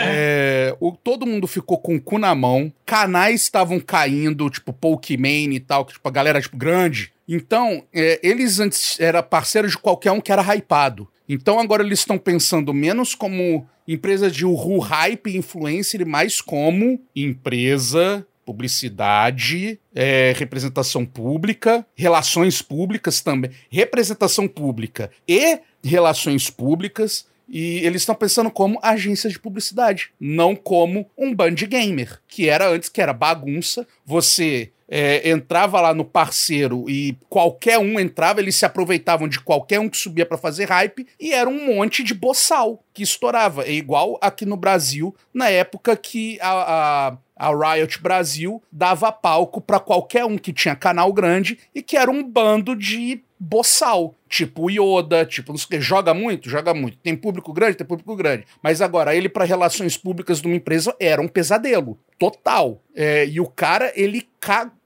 é, 0.00 0.76
o, 0.80 0.92
todo 0.92 1.26
mundo 1.26 1.46
ficou 1.46 1.78
com 1.78 1.96
o 1.96 2.00
cu 2.00 2.18
na 2.18 2.34
mão, 2.34 2.72
canais 2.86 3.42
estavam 3.42 3.80
caindo, 3.80 4.50
tipo 4.50 4.72
Pokimane 4.72 5.56
e 5.56 5.60
tal, 5.60 5.84
que 5.84 5.94
tipo, 5.94 6.08
a 6.08 6.12
galera 6.12 6.40
tipo, 6.40 6.56
grande. 6.56 7.12
Então, 7.28 7.84
é, 7.92 8.18
eles 8.22 8.58
antes 8.58 8.98
eram 8.98 9.22
parceiros 9.22 9.72
de 9.72 9.78
qualquer 9.78 10.12
um 10.12 10.20
que 10.20 10.32
era 10.32 10.42
hypado. 10.54 11.08
Então 11.28 11.60
agora 11.60 11.82
eles 11.82 11.98
estão 11.98 12.16
pensando 12.16 12.72
menos 12.72 13.14
como 13.14 13.66
empresa 13.86 14.30
de 14.30 14.46
uhu, 14.46 14.78
hype, 14.78 15.36
influencer, 15.36 16.00
e 16.00 16.04
mais 16.04 16.40
como 16.40 17.00
empresa 17.14 18.26
publicidade, 18.46 19.78
é, 19.94 20.32
representação 20.34 21.04
pública, 21.04 21.86
relações 21.94 22.62
públicas 22.62 23.20
também, 23.20 23.50
representação 23.70 24.48
pública 24.48 25.10
e 25.28 25.60
relações 25.82 26.50
públicas. 26.50 27.26
E 27.48 27.78
eles 27.78 28.02
estão 28.02 28.14
pensando 28.14 28.50
como 28.50 28.78
agência 28.82 29.30
de 29.30 29.38
publicidade, 29.38 30.10
não 30.20 30.54
como 30.54 31.08
um 31.16 31.34
band 31.34 31.54
gamer, 31.54 32.20
que 32.28 32.48
era 32.48 32.68
antes, 32.68 32.90
que 32.90 33.00
era 33.00 33.14
bagunça. 33.14 33.86
Você 34.04 34.70
é, 34.88 35.28
entrava 35.28 35.80
lá 35.80 35.92
no 35.92 36.04
parceiro 36.04 36.88
e 36.88 37.16
qualquer 37.28 37.78
um 37.78 38.00
entrava, 38.00 38.40
eles 38.40 38.56
se 38.56 38.64
aproveitavam 38.64 39.28
de 39.28 39.38
qualquer 39.38 39.78
um 39.78 39.88
que 39.88 39.98
subia 39.98 40.24
para 40.24 40.38
fazer 40.38 40.64
hype 40.64 41.06
e 41.20 41.32
era 41.32 41.48
um 41.48 41.74
monte 41.74 42.02
de 42.02 42.14
boçal 42.14 42.82
que 42.94 43.02
estourava. 43.02 43.64
É 43.64 43.72
igual 43.72 44.18
aqui 44.20 44.46
no 44.46 44.56
Brasil, 44.56 45.14
na 45.32 45.50
época 45.50 45.94
que 45.94 46.38
a, 46.40 47.08
a 47.08 47.18
a 47.38 47.50
Riot 47.50 48.02
Brasil 48.02 48.60
dava 48.70 49.12
palco 49.12 49.60
para 49.60 49.78
qualquer 49.78 50.24
um 50.24 50.36
que 50.36 50.52
tinha 50.52 50.74
canal 50.74 51.12
grande 51.12 51.58
e 51.74 51.80
que 51.80 51.96
era 51.96 52.10
um 52.10 52.22
bando 52.22 52.74
de 52.74 53.22
boçal, 53.38 54.16
tipo 54.28 54.68
Yoda, 54.68 55.24
tipo, 55.24 55.52
não 55.52 55.58
sei 55.58 55.66
o 55.66 55.68
que, 55.68 55.80
joga 55.80 56.12
muito, 56.12 56.50
joga 56.50 56.74
muito. 56.74 56.98
Tem 56.98 57.14
público 57.14 57.52
grande, 57.52 57.76
tem 57.76 57.86
público 57.86 58.16
grande. 58.16 58.44
Mas 58.60 58.82
agora, 58.82 59.14
ele 59.14 59.28
para 59.28 59.44
relações 59.44 59.96
públicas 59.96 60.40
de 60.40 60.48
uma 60.48 60.56
empresa 60.56 60.94
era 60.98 61.22
um 61.22 61.28
pesadelo, 61.28 61.96
total. 62.18 62.82
É, 62.94 63.26
e 63.26 63.40
o 63.40 63.46
cara, 63.46 63.92
ele 63.94 64.26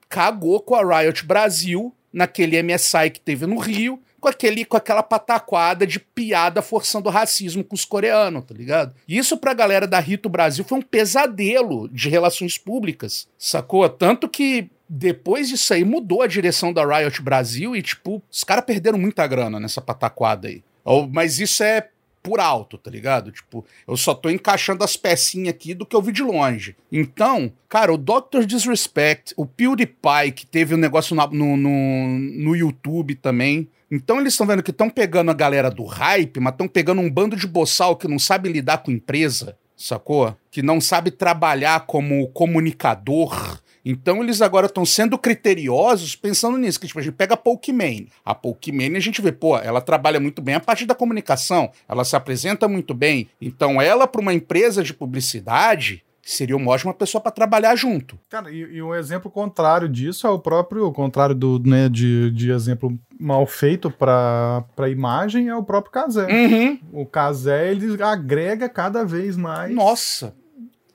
cagou 0.08 0.60
com 0.60 0.74
a 0.74 1.00
Riot 1.00 1.24
Brasil 1.24 1.94
naquele 2.12 2.62
MSI 2.62 3.10
que 3.10 3.20
teve 3.20 3.46
no 3.46 3.56
Rio, 3.56 3.98
com, 4.22 4.28
aquele, 4.28 4.64
com 4.64 4.76
aquela 4.76 5.02
pataquada 5.02 5.84
de 5.84 5.98
piada 5.98 6.62
forçando 6.62 7.08
o 7.08 7.12
racismo 7.12 7.64
com 7.64 7.74
os 7.74 7.84
coreanos, 7.84 8.44
tá 8.44 8.54
ligado? 8.54 8.94
Isso 9.06 9.36
pra 9.36 9.52
galera 9.52 9.84
da 9.84 9.98
Rito 9.98 10.28
Brasil 10.28 10.64
foi 10.64 10.78
um 10.78 10.82
pesadelo 10.82 11.88
de 11.88 12.08
relações 12.08 12.56
públicas, 12.56 13.28
sacou? 13.36 13.86
Tanto 13.88 14.28
que 14.28 14.70
depois 14.88 15.48
disso 15.48 15.74
aí 15.74 15.84
mudou 15.84 16.22
a 16.22 16.28
direção 16.28 16.72
da 16.72 16.86
Riot 16.86 17.20
Brasil 17.20 17.74
e, 17.74 17.82
tipo, 17.82 18.22
os 18.30 18.44
caras 18.44 18.64
perderam 18.64 18.96
muita 18.96 19.26
grana 19.26 19.58
nessa 19.58 19.80
pataquada 19.80 20.46
aí. 20.46 20.62
Mas 21.10 21.40
isso 21.40 21.64
é 21.64 21.88
por 22.22 22.38
alto, 22.38 22.78
tá 22.78 22.88
ligado? 22.88 23.32
Tipo, 23.32 23.66
eu 23.88 23.96
só 23.96 24.14
tô 24.14 24.30
encaixando 24.30 24.84
as 24.84 24.96
pecinhas 24.96 25.48
aqui 25.48 25.74
do 25.74 25.84
que 25.84 25.96
eu 25.96 26.02
vi 26.02 26.12
de 26.12 26.22
longe. 26.22 26.76
Então, 26.92 27.52
cara, 27.68 27.92
o 27.92 27.98
Dr. 27.98 28.44
Disrespect, 28.46 29.34
o 29.36 29.44
PewDiePie, 29.44 30.30
que 30.32 30.46
teve 30.46 30.76
um 30.76 30.78
negócio 30.78 31.16
no, 31.16 31.56
no, 31.56 31.56
no 31.56 32.54
YouTube 32.54 33.16
também. 33.16 33.68
Então 33.94 34.18
eles 34.18 34.32
estão 34.32 34.46
vendo 34.46 34.62
que 34.62 34.70
estão 34.70 34.88
pegando 34.88 35.30
a 35.30 35.34
galera 35.34 35.70
do 35.70 35.84
hype, 35.84 36.40
mas 36.40 36.54
estão 36.54 36.66
pegando 36.66 37.02
um 37.02 37.10
bando 37.10 37.36
de 37.36 37.46
boçal 37.46 37.94
que 37.94 38.08
não 38.08 38.18
sabe 38.18 38.50
lidar 38.50 38.78
com 38.78 38.90
empresa, 38.90 39.54
sacou? 39.76 40.34
Que 40.50 40.62
não 40.62 40.80
sabe 40.80 41.10
trabalhar 41.10 41.80
como 41.80 42.26
comunicador, 42.28 43.60
então 43.84 44.22
eles 44.22 44.40
agora 44.40 44.66
estão 44.66 44.86
sendo 44.86 45.18
criteriosos 45.18 46.14
pensando 46.14 46.56
nisso, 46.56 46.78
que 46.80 46.86
tipo, 46.86 47.00
a 47.00 47.02
gente 47.02 47.14
pega 47.14 47.34
a 47.34 47.36
Pokimane. 47.36 48.08
A 48.24 48.34
Pokimane 48.34 48.96
a 48.96 49.00
gente 49.00 49.20
vê, 49.20 49.32
pô, 49.32 49.58
ela 49.58 49.80
trabalha 49.80 50.20
muito 50.20 50.40
bem 50.40 50.54
a 50.54 50.60
parte 50.60 50.86
da 50.86 50.94
comunicação, 50.94 51.70
ela 51.88 52.04
se 52.04 52.14
apresenta 52.16 52.68
muito 52.68 52.94
bem. 52.94 53.28
Então 53.40 53.82
ela, 53.82 54.06
para 54.06 54.20
uma 54.20 54.32
empresa 54.32 54.82
de 54.82 54.94
publicidade, 54.94 56.02
seria 56.22 56.56
uma 56.56 56.70
ótima 56.70 56.94
pessoa 56.94 57.20
para 57.20 57.32
trabalhar 57.32 57.74
junto. 57.74 58.18
Cara, 58.30 58.50
e, 58.50 58.58
e, 58.58 58.82
um 58.82 58.94
exemplo 58.94 59.30
contrário 59.30 59.88
disso 59.88 60.26
é 60.26 60.30
o 60.30 60.38
próprio, 60.38 60.86
o 60.86 60.92
contrário 60.92 61.34
do, 61.34 61.58
né, 61.58 61.88
de, 61.88 62.30
de 62.30 62.50
exemplo 62.50 62.96
mal 63.18 63.44
feito 63.46 63.90
para 63.90 64.88
imagem, 64.88 65.48
é 65.48 65.56
o 65.56 65.64
próprio 65.64 65.92
Kazé. 65.92 66.26
Uhum. 66.26 66.78
O 66.92 67.06
Kazé, 67.06 67.70
ele 67.70 68.00
agrega 68.02 68.68
cada 68.68 69.04
vez 69.04 69.36
mais... 69.36 69.74
Nossa, 69.74 70.34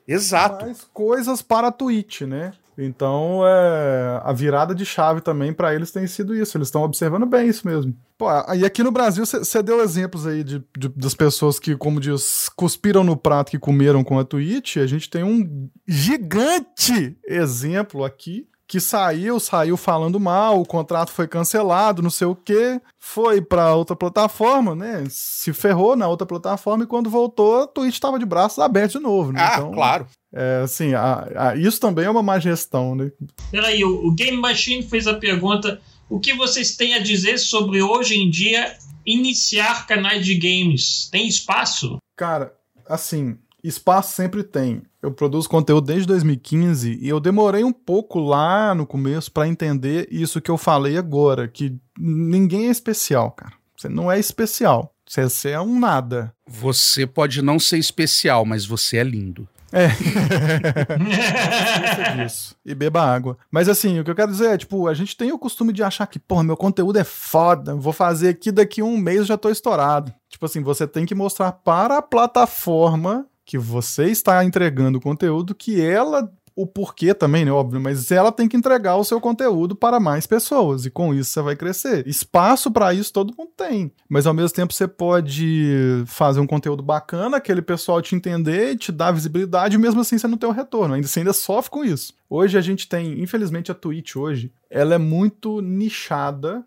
exato. 0.06 0.64
Mais 0.64 0.84
coisas 0.92 1.42
para 1.42 1.68
a 1.68 1.72
Twitch, 1.72 2.22
né? 2.22 2.52
Então, 2.80 3.40
é, 3.44 4.20
a 4.22 4.32
virada 4.32 4.72
de 4.72 4.86
chave 4.86 5.20
também 5.20 5.52
para 5.52 5.74
eles 5.74 5.90
tem 5.90 6.06
sido 6.06 6.32
isso. 6.34 6.56
Eles 6.56 6.68
estão 6.68 6.82
observando 6.82 7.26
bem 7.26 7.48
isso 7.48 7.66
mesmo. 7.66 7.92
Pô, 8.16 8.26
e 8.54 8.64
aqui 8.64 8.84
no 8.84 8.92
Brasil, 8.92 9.26
você 9.26 9.62
deu 9.62 9.82
exemplos 9.82 10.26
aí 10.26 10.44
de, 10.44 10.62
de, 10.76 10.88
das 10.88 11.12
pessoas 11.12 11.58
que, 11.58 11.76
como 11.76 12.00
diz, 12.00 12.48
cuspiram 12.54 13.02
no 13.02 13.16
prato 13.16 13.50
que 13.50 13.58
comeram 13.58 14.04
com 14.04 14.18
a 14.18 14.24
Twitch. 14.24 14.76
A 14.76 14.86
gente 14.86 15.10
tem 15.10 15.24
um 15.24 15.68
gigante 15.86 17.16
exemplo 17.26 18.04
aqui 18.04 18.46
que 18.68 18.80
saiu, 18.80 19.40
saiu 19.40 19.78
falando 19.78 20.20
mal, 20.20 20.60
o 20.60 20.66
contrato 20.66 21.10
foi 21.10 21.26
cancelado, 21.26 22.02
não 22.02 22.10
sei 22.10 22.26
o 22.26 22.36
quê, 22.36 22.78
foi 22.98 23.40
para 23.40 23.74
outra 23.74 23.96
plataforma, 23.96 24.74
né? 24.74 25.06
Se 25.08 25.54
ferrou 25.54 25.96
na 25.96 26.06
outra 26.06 26.26
plataforma 26.26 26.84
e 26.84 26.86
quando 26.86 27.08
voltou, 27.08 27.62
a 27.62 27.66
Twitch 27.66 27.94
estava 27.94 28.18
de 28.18 28.26
braços 28.26 28.58
abertos 28.58 28.92
de 28.92 28.98
novo, 28.98 29.32
né? 29.32 29.40
Ah, 29.40 29.54
então, 29.54 29.72
claro. 29.72 30.06
É, 30.30 30.60
assim, 30.62 30.92
a, 30.92 31.26
a, 31.34 31.56
isso 31.56 31.80
também 31.80 32.04
é 32.04 32.10
uma 32.10 32.22
má 32.22 32.38
gestão, 32.38 32.94
né? 32.94 33.10
Peraí, 33.50 33.82
o, 33.82 34.06
o 34.06 34.14
Game 34.14 34.36
Machine 34.36 34.82
fez 34.82 35.06
a 35.06 35.14
pergunta: 35.14 35.80
o 36.10 36.20
que 36.20 36.34
vocês 36.34 36.76
têm 36.76 36.92
a 36.92 36.98
dizer 36.98 37.38
sobre 37.38 37.80
hoje 37.80 38.16
em 38.16 38.28
dia 38.28 38.76
iniciar 39.06 39.86
canais 39.86 40.26
de 40.26 40.34
games? 40.34 41.08
Tem 41.10 41.26
espaço? 41.26 41.96
Cara, 42.14 42.52
assim, 42.86 43.38
espaço 43.62 44.14
sempre 44.14 44.42
tem. 44.42 44.82
Eu 45.02 45.12
produzo 45.12 45.48
conteúdo 45.48 45.86
desde 45.86 46.06
2015 46.06 46.98
e 47.00 47.08
eu 47.08 47.20
demorei 47.20 47.64
um 47.64 47.72
pouco 47.72 48.18
lá 48.18 48.74
no 48.74 48.86
começo 48.86 49.30
para 49.30 49.48
entender 49.48 50.08
isso 50.10 50.40
que 50.40 50.50
eu 50.50 50.58
falei 50.58 50.96
agora, 50.96 51.48
que 51.48 51.76
ninguém 51.98 52.68
é 52.68 52.70
especial, 52.70 53.30
cara. 53.30 53.52
Você 53.76 53.88
não 53.88 54.10
é 54.10 54.18
especial. 54.18 54.92
Você 55.08 55.50
é 55.50 55.60
um 55.60 55.78
nada. 55.78 56.34
Você 56.46 57.06
pode 57.06 57.40
não 57.40 57.58
ser 57.58 57.78
especial, 57.78 58.44
mas 58.44 58.66
você 58.66 58.98
é 58.98 59.04
lindo. 59.04 59.48
É. 59.72 59.88
disso. 62.16 62.56
E 62.64 62.74
beba 62.74 63.02
água. 63.02 63.36
Mas 63.50 63.68
assim, 63.68 64.00
o 64.00 64.04
que 64.04 64.10
eu 64.10 64.14
quero 64.14 64.32
dizer 64.32 64.50
é, 64.50 64.58
tipo, 64.58 64.88
a 64.88 64.94
gente 64.94 65.16
tem 65.16 65.30
o 65.30 65.38
costume 65.38 65.72
de 65.72 65.82
achar 65.82 66.06
que, 66.06 66.18
porra, 66.18 66.42
meu 66.42 66.56
conteúdo 66.56 66.98
é 66.98 67.04
foda, 67.04 67.74
vou 67.74 67.92
fazer 67.92 68.30
aqui 68.30 68.50
daqui 68.50 68.82
um 68.82 68.96
mês 68.96 69.26
já 69.26 69.36
tô 69.36 69.50
estourado. 69.50 70.12
Tipo 70.28 70.46
assim, 70.46 70.62
você 70.62 70.86
tem 70.86 71.04
que 71.06 71.14
mostrar 71.14 71.52
para 71.52 71.98
a 71.98 72.02
plataforma 72.02 73.26
que 73.48 73.56
você 73.56 74.10
está 74.10 74.44
entregando 74.44 75.00
conteúdo 75.00 75.54
que 75.54 75.80
ela 75.80 76.30
o 76.54 76.66
porquê 76.66 77.14
também, 77.14 77.46
né? 77.46 77.50
Óbvio, 77.50 77.80
mas 77.80 78.10
ela 78.10 78.30
tem 78.30 78.46
que 78.46 78.58
entregar 78.58 78.96
o 78.96 79.04
seu 79.04 79.18
conteúdo 79.20 79.74
para 79.74 79.98
mais 79.98 80.26
pessoas 80.26 80.84
e 80.84 80.90
com 80.90 81.14
isso 81.14 81.30
você 81.30 81.40
vai 81.40 81.56
crescer. 81.56 82.06
Espaço 82.06 82.70
para 82.70 82.92
isso 82.92 83.10
todo 83.10 83.34
mundo 83.38 83.50
tem, 83.56 83.90
mas 84.06 84.26
ao 84.26 84.34
mesmo 84.34 84.54
tempo 84.54 84.74
você 84.74 84.86
pode 84.86 86.04
fazer 86.04 86.40
um 86.40 86.46
conteúdo 86.46 86.82
bacana, 86.82 87.38
aquele 87.38 87.62
pessoal 87.62 88.02
te 88.02 88.14
entender, 88.14 88.76
te 88.76 88.92
dar 88.92 89.12
visibilidade, 89.12 89.76
e 89.76 89.78
mesmo 89.78 90.02
assim 90.02 90.18
você 90.18 90.28
não 90.28 90.36
tem 90.36 90.48
o 90.48 90.52
retorno, 90.52 90.92
ainda 90.92 91.06
você 91.06 91.20
ainda 91.20 91.32
sofre 91.32 91.70
com 91.70 91.82
isso. 91.82 92.12
Hoje 92.28 92.58
a 92.58 92.60
gente 92.60 92.86
tem, 92.86 93.22
infelizmente 93.22 93.72
a 93.72 93.74
Twitch 93.74 94.16
hoje, 94.16 94.52
ela 94.68 94.94
é 94.94 94.98
muito 94.98 95.62
nichada, 95.62 96.62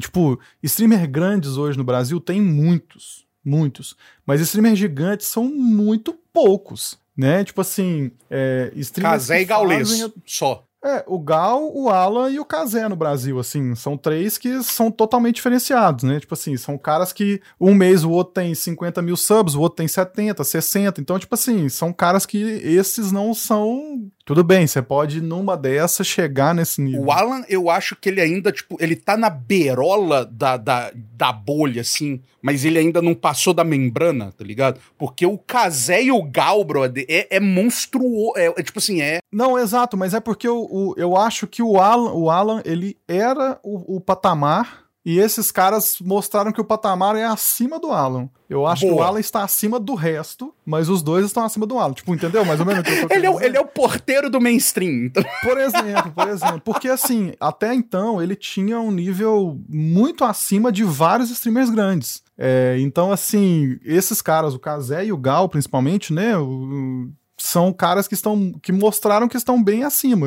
tipo, 0.00 0.40
streamer 0.64 1.08
grandes 1.08 1.56
hoje 1.56 1.78
no 1.78 1.84
Brasil 1.84 2.18
tem 2.18 2.40
muitos, 2.40 3.27
muitos. 3.48 3.96
Mas 4.26 4.40
streamers 4.40 4.78
gigantes 4.78 5.26
são 5.26 5.44
muito 5.44 6.14
poucos, 6.32 6.98
né? 7.16 7.44
Tipo 7.44 7.60
assim, 7.60 8.10
é, 8.30 8.70
streamers. 8.76 9.22
Casé 9.22 9.42
e 9.42 9.44
Gaules, 9.44 10.02
a... 10.02 10.10
só. 10.26 10.64
É, 10.84 11.02
o 11.08 11.18
Gal, 11.18 11.74
o 11.74 11.88
Alan 11.88 12.30
e 12.30 12.38
o 12.38 12.44
Kazé 12.44 12.88
no 12.88 12.94
Brasil, 12.94 13.36
assim, 13.40 13.74
são 13.74 13.96
três 13.96 14.38
que 14.38 14.62
são 14.62 14.92
totalmente 14.92 15.34
diferenciados, 15.34 16.04
né? 16.04 16.20
Tipo 16.20 16.34
assim, 16.34 16.56
são 16.56 16.78
caras 16.78 17.12
que 17.12 17.42
um 17.60 17.74
mês 17.74 18.04
o 18.04 18.10
outro 18.12 18.34
tem 18.34 18.54
50 18.54 19.02
mil 19.02 19.16
subs, 19.16 19.56
o 19.56 19.60
outro 19.60 19.78
tem 19.78 19.88
70, 19.88 20.44
60. 20.44 21.00
Então, 21.00 21.18
tipo 21.18 21.34
assim, 21.34 21.68
são 21.68 21.92
caras 21.92 22.24
que 22.24 22.38
esses 22.38 23.10
não 23.10 23.34
são 23.34 24.08
tudo 24.28 24.44
bem, 24.44 24.66
você 24.66 24.82
pode, 24.82 25.22
numa 25.22 25.56
dessas, 25.56 26.06
chegar 26.06 26.54
nesse 26.54 26.82
nível. 26.82 27.04
O 27.04 27.10
Alan, 27.10 27.42
eu 27.48 27.70
acho 27.70 27.96
que 27.96 28.10
ele 28.10 28.20
ainda, 28.20 28.52
tipo, 28.52 28.76
ele 28.78 28.94
tá 28.94 29.16
na 29.16 29.30
beirola 29.30 30.26
da, 30.26 30.58
da, 30.58 30.92
da 30.94 31.32
bolha, 31.32 31.80
assim, 31.80 32.20
mas 32.42 32.62
ele 32.62 32.78
ainda 32.78 33.00
não 33.00 33.14
passou 33.14 33.54
da 33.54 33.64
membrana, 33.64 34.30
tá 34.30 34.44
ligado? 34.44 34.80
Porque 34.98 35.24
o 35.24 35.38
Kazé 35.38 36.02
e 36.02 36.12
o 36.12 36.22
Gal, 36.22 36.62
brother, 36.62 37.06
é, 37.08 37.36
é 37.36 37.40
monstruoso. 37.40 38.34
É, 38.36 38.52
é, 38.54 38.62
tipo 38.62 38.78
assim, 38.78 39.00
é. 39.00 39.20
Não, 39.32 39.58
exato, 39.58 39.96
mas 39.96 40.12
é 40.12 40.20
porque 40.20 40.46
o, 40.46 40.60
o, 40.70 40.94
eu 40.98 41.16
acho 41.16 41.46
que 41.46 41.62
o 41.62 41.80
Alan, 41.80 42.12
o 42.12 42.28
Alan 42.28 42.60
ele 42.66 42.98
era 43.08 43.58
o, 43.62 43.96
o 43.96 43.98
patamar 43.98 44.87
e 45.08 45.18
esses 45.18 45.50
caras 45.50 45.96
mostraram 46.02 46.52
que 46.52 46.60
o 46.60 46.64
patamar 46.64 47.16
é 47.16 47.24
acima 47.24 47.80
do 47.80 47.90
Alan. 47.90 48.28
Eu 48.46 48.66
acho 48.66 48.82
Boa. 48.82 48.94
que 48.94 49.00
o 49.00 49.02
Alan 49.02 49.20
está 49.20 49.42
acima 49.42 49.80
do 49.80 49.94
resto, 49.94 50.54
mas 50.66 50.90
os 50.90 51.02
dois 51.02 51.24
estão 51.24 51.44
acima 51.44 51.64
do 51.64 51.78
Alan. 51.78 51.94
Tipo, 51.94 52.14
entendeu? 52.14 52.44
Mais 52.44 52.60
ou 52.60 52.66
menos. 52.66 52.86
ele, 53.10 53.24
é 53.24 53.30
o, 53.30 53.40
ele 53.40 53.56
é 53.56 53.60
o 53.60 53.64
porteiro 53.64 54.28
do 54.28 54.38
mainstream. 54.38 55.06
Então. 55.06 55.24
Por 55.42 55.56
exemplo, 55.56 56.12
por 56.12 56.28
exemplo. 56.28 56.60
Porque 56.60 56.90
assim, 56.90 57.32
até 57.40 57.72
então 57.72 58.22
ele 58.22 58.36
tinha 58.36 58.78
um 58.78 58.90
nível 58.90 59.58
muito 59.66 60.24
acima 60.24 60.70
de 60.70 60.84
vários 60.84 61.30
streamers 61.30 61.70
grandes. 61.70 62.22
É, 62.36 62.76
então, 62.78 63.10
assim, 63.10 63.78
esses 63.82 64.20
caras, 64.20 64.52
o 64.52 64.58
Kazé 64.58 65.06
e 65.06 65.12
o 65.12 65.16
Gal, 65.16 65.48
principalmente, 65.48 66.12
né? 66.12 66.36
O, 66.36 67.08
são 67.38 67.72
caras 67.72 68.08
que 68.08 68.14
estão 68.14 68.52
que 68.60 68.72
mostraram 68.72 69.28
que 69.28 69.36
estão 69.36 69.62
bem 69.62 69.84
acima, 69.84 70.26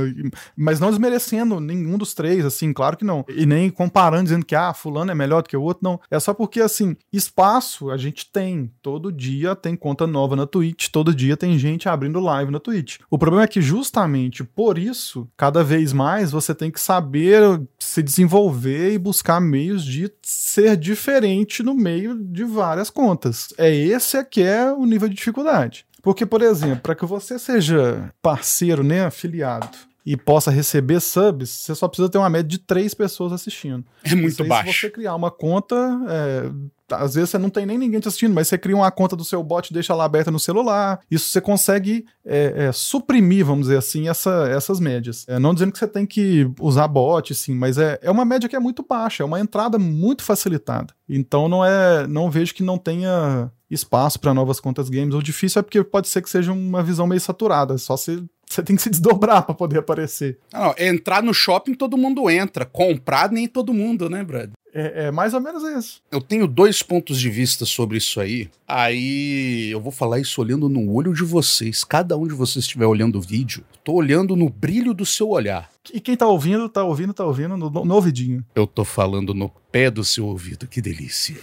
mas 0.56 0.80
não 0.80 0.90
desmerecendo 0.90 1.60
nenhum 1.60 1.98
dos 1.98 2.14
três, 2.14 2.46
assim, 2.46 2.74
claro 2.74 2.98
que 2.98 3.04
não. 3.04 3.26
E 3.30 3.46
nem 3.46 3.70
comparando 3.70 4.24
dizendo 4.24 4.46
que 4.46 4.56
ah, 4.56 4.74
fulano 4.74 5.12
é 5.12 5.16
melhor 5.16 5.44
do 5.44 5.50
que 5.50 5.58
o 5.58 5.62
outro, 5.62 5.84
não. 5.84 6.00
É 6.10 6.20
só 6.20 6.34
porque 6.34 6.62
assim, 6.62 6.96
espaço 7.12 7.92
a 7.92 7.98
gente 7.98 8.30
tem, 8.32 8.72
todo 8.82 9.12
dia 9.12 9.56
tem 9.56 9.76
conta 9.76 10.08
nova 10.08 10.36
na 10.36 10.48
Twitch, 10.48 10.90
todo 10.90 11.14
dia 11.14 11.36
tem 11.36 11.58
gente 11.60 11.90
abrindo 11.90 12.20
live 12.20 12.52
na 12.52 12.60
Twitch. 12.60 13.00
O 13.10 13.18
problema 13.18 13.44
é 13.44 13.48
que 13.48 13.62
justamente 13.62 14.44
por 14.44 14.78
isso, 14.78 15.28
cada 15.36 15.64
vez 15.64 15.94
mais 15.94 16.32
você 16.32 16.56
tem 16.56 16.72
que 16.72 16.80
saber 16.80 17.62
se 17.80 18.02
desenvolver 18.02 18.94
e 18.94 18.98
buscar 18.98 19.42
meios 19.42 19.84
de 19.84 20.12
ser 20.22 20.78
diferente 20.78 21.64
no 21.64 21.74
meio 21.74 22.16
de 22.16 22.44
várias 22.44 22.90
contas. 22.90 23.54
É 23.58 23.74
esse 23.74 24.18
é 24.18 24.24
que 24.24 24.42
é 24.42 24.72
o 24.72 24.86
nível 24.86 25.10
de 25.10 25.16
dificuldade. 25.16 25.86
Porque, 26.02 26.26
por 26.26 26.42
exemplo, 26.42 26.82
para 26.82 26.96
que 26.96 27.06
você 27.06 27.38
seja 27.38 28.12
parceiro, 28.22 28.84
né, 28.84 29.06
afiliado, 29.06 29.78
e 30.06 30.18
possa 30.18 30.50
receber 30.50 31.00
subs, 31.00 31.50
você 31.50 31.76
só 31.76 31.88
precisa 31.88 32.10
ter 32.10 32.18
uma 32.18 32.30
média 32.30 32.48
de 32.48 32.58
três 32.58 32.94
pessoas 32.94 33.32
assistindo. 33.32 33.86
É 34.04 34.16
muito 34.16 34.44
baixo. 34.44 34.74
Se 34.74 34.80
você 34.80 34.90
criar 34.90 35.16
uma 35.16 35.30
conta, 35.30 35.76
é, 36.10 36.52
às 36.92 37.16
vezes 37.16 37.30
você 37.30 37.38
não 37.38 37.50
tem 37.50 37.66
nem 37.66 37.78
ninguém 37.78 38.00
te 38.00 38.08
assistindo, 38.08 38.34
mas 38.34 38.48
você 38.48 38.58
cria 38.58 38.76
uma 38.76 38.92
conta 38.92 39.16
do 39.16 39.24
seu 39.24 39.44
bot 39.44 39.70
e 39.70 39.74
deixa 39.74 39.94
lá 39.96 40.06
aberta 40.06 40.32
no 40.32 40.40
celular. 40.40 41.00
Isso 41.10 41.30
você 41.30 41.42
consegue 41.42 42.06
é, 42.26 42.68
é, 42.68 42.72
suprimir, 42.72 43.46
vamos 43.46 43.68
dizer 43.68 43.78
assim, 43.78 44.08
essa, 44.08 44.48
essas 44.50 44.80
médias. 44.80 45.26
É, 45.28 45.40
não 45.40 45.54
dizendo 45.54 45.72
que 45.72 45.80
você 45.80 45.88
tem 45.88 46.06
que 46.06 46.50
usar 46.60 46.88
bot, 46.88 47.34
sim, 47.34 47.56
mas 47.56 47.78
é, 47.78 48.00
é 48.02 48.12
uma 48.12 48.26
média 48.26 48.50
que 48.50 48.56
é 48.56 48.60
muito 48.60 48.86
baixa, 48.88 49.24
é 49.24 49.26
uma 49.26 49.40
entrada 49.40 49.78
muito 49.78 50.24
facilitada. 50.24 50.94
Então 51.08 51.48
não 51.48 51.66
é, 51.66 52.08
não 52.08 52.32
vejo 52.32 52.54
que 52.54 52.64
não 52.64 52.78
tenha 52.78 53.52
espaço 53.70 54.20
para 54.20 54.34
novas 54.34 54.60
contas 54.60 54.90
games. 54.90 55.16
O 55.16 55.24
difícil 55.24 55.60
é 55.60 55.64
porque 55.64 55.84
pode 55.84 56.08
ser 56.08 56.22
que 56.22 56.30
seja 56.30 56.52
uma 56.52 56.84
visão 56.84 57.08
meio 57.08 57.22
saturada, 57.22 57.78
só 57.78 57.96
se 57.96 58.24
você 58.48 58.62
tem 58.62 58.76
que 58.76 58.82
se 58.82 58.90
desdobrar 58.90 59.44
para 59.44 59.56
poder 59.56 59.80
aparecer. 59.80 60.38
Não, 60.54 60.76
entrar 60.78 61.24
no 61.24 61.34
shopping 61.34 61.74
todo 61.74 61.98
mundo 61.98 62.30
entra, 62.30 62.66
comprar 62.66 63.32
nem 63.32 63.48
todo 63.48 63.74
mundo, 63.74 64.10
né, 64.10 64.24
Brad? 64.24 64.52
É, 64.74 65.06
é, 65.06 65.12
mais 65.12 65.34
ou 65.34 65.42
menos 65.42 65.64
isso. 65.64 66.02
Eu 66.12 66.22
tenho 66.22 66.48
dois 66.48 66.82
pontos 66.82 67.20
de 67.20 67.30
vista 67.30 67.66
sobre 67.66 67.98
isso 67.98 68.20
aí. 68.20 68.50
Aí 68.68 69.70
eu 69.72 69.82
vou 69.82 69.92
falar 69.92 70.20
isso 70.20 70.42
olhando 70.42 70.70
no 70.70 70.92
olho 70.94 71.14
de 71.14 71.24
vocês. 71.24 71.84
Cada 71.84 72.18
um 72.18 72.26
de 72.26 72.34
vocês 72.34 72.64
estiver 72.64 72.86
olhando 72.86 73.18
o 73.18 73.22
vídeo, 73.22 73.64
tô 73.84 73.94
olhando 73.94 74.36
no 74.36 74.50
brilho 74.50 74.94
do 74.94 75.06
seu 75.06 75.30
olhar. 75.30 75.70
E 75.94 76.00
quem 76.00 76.16
tá 76.16 76.28
ouvindo, 76.28 76.70
tá 76.70 76.84
ouvindo, 76.84 77.14
tá 77.14 77.26
ouvindo 77.26 77.58
no, 77.58 77.70
no 77.70 77.96
ouvidinho. 77.96 78.46
Eu 78.56 78.66
tô 78.66 78.86
falando 78.86 79.34
no 79.34 79.50
pé 79.72 79.92
do 79.92 80.04
seu 80.04 80.26
ouvido, 80.26 80.68
que 80.68 80.82
delícia. 80.82 81.36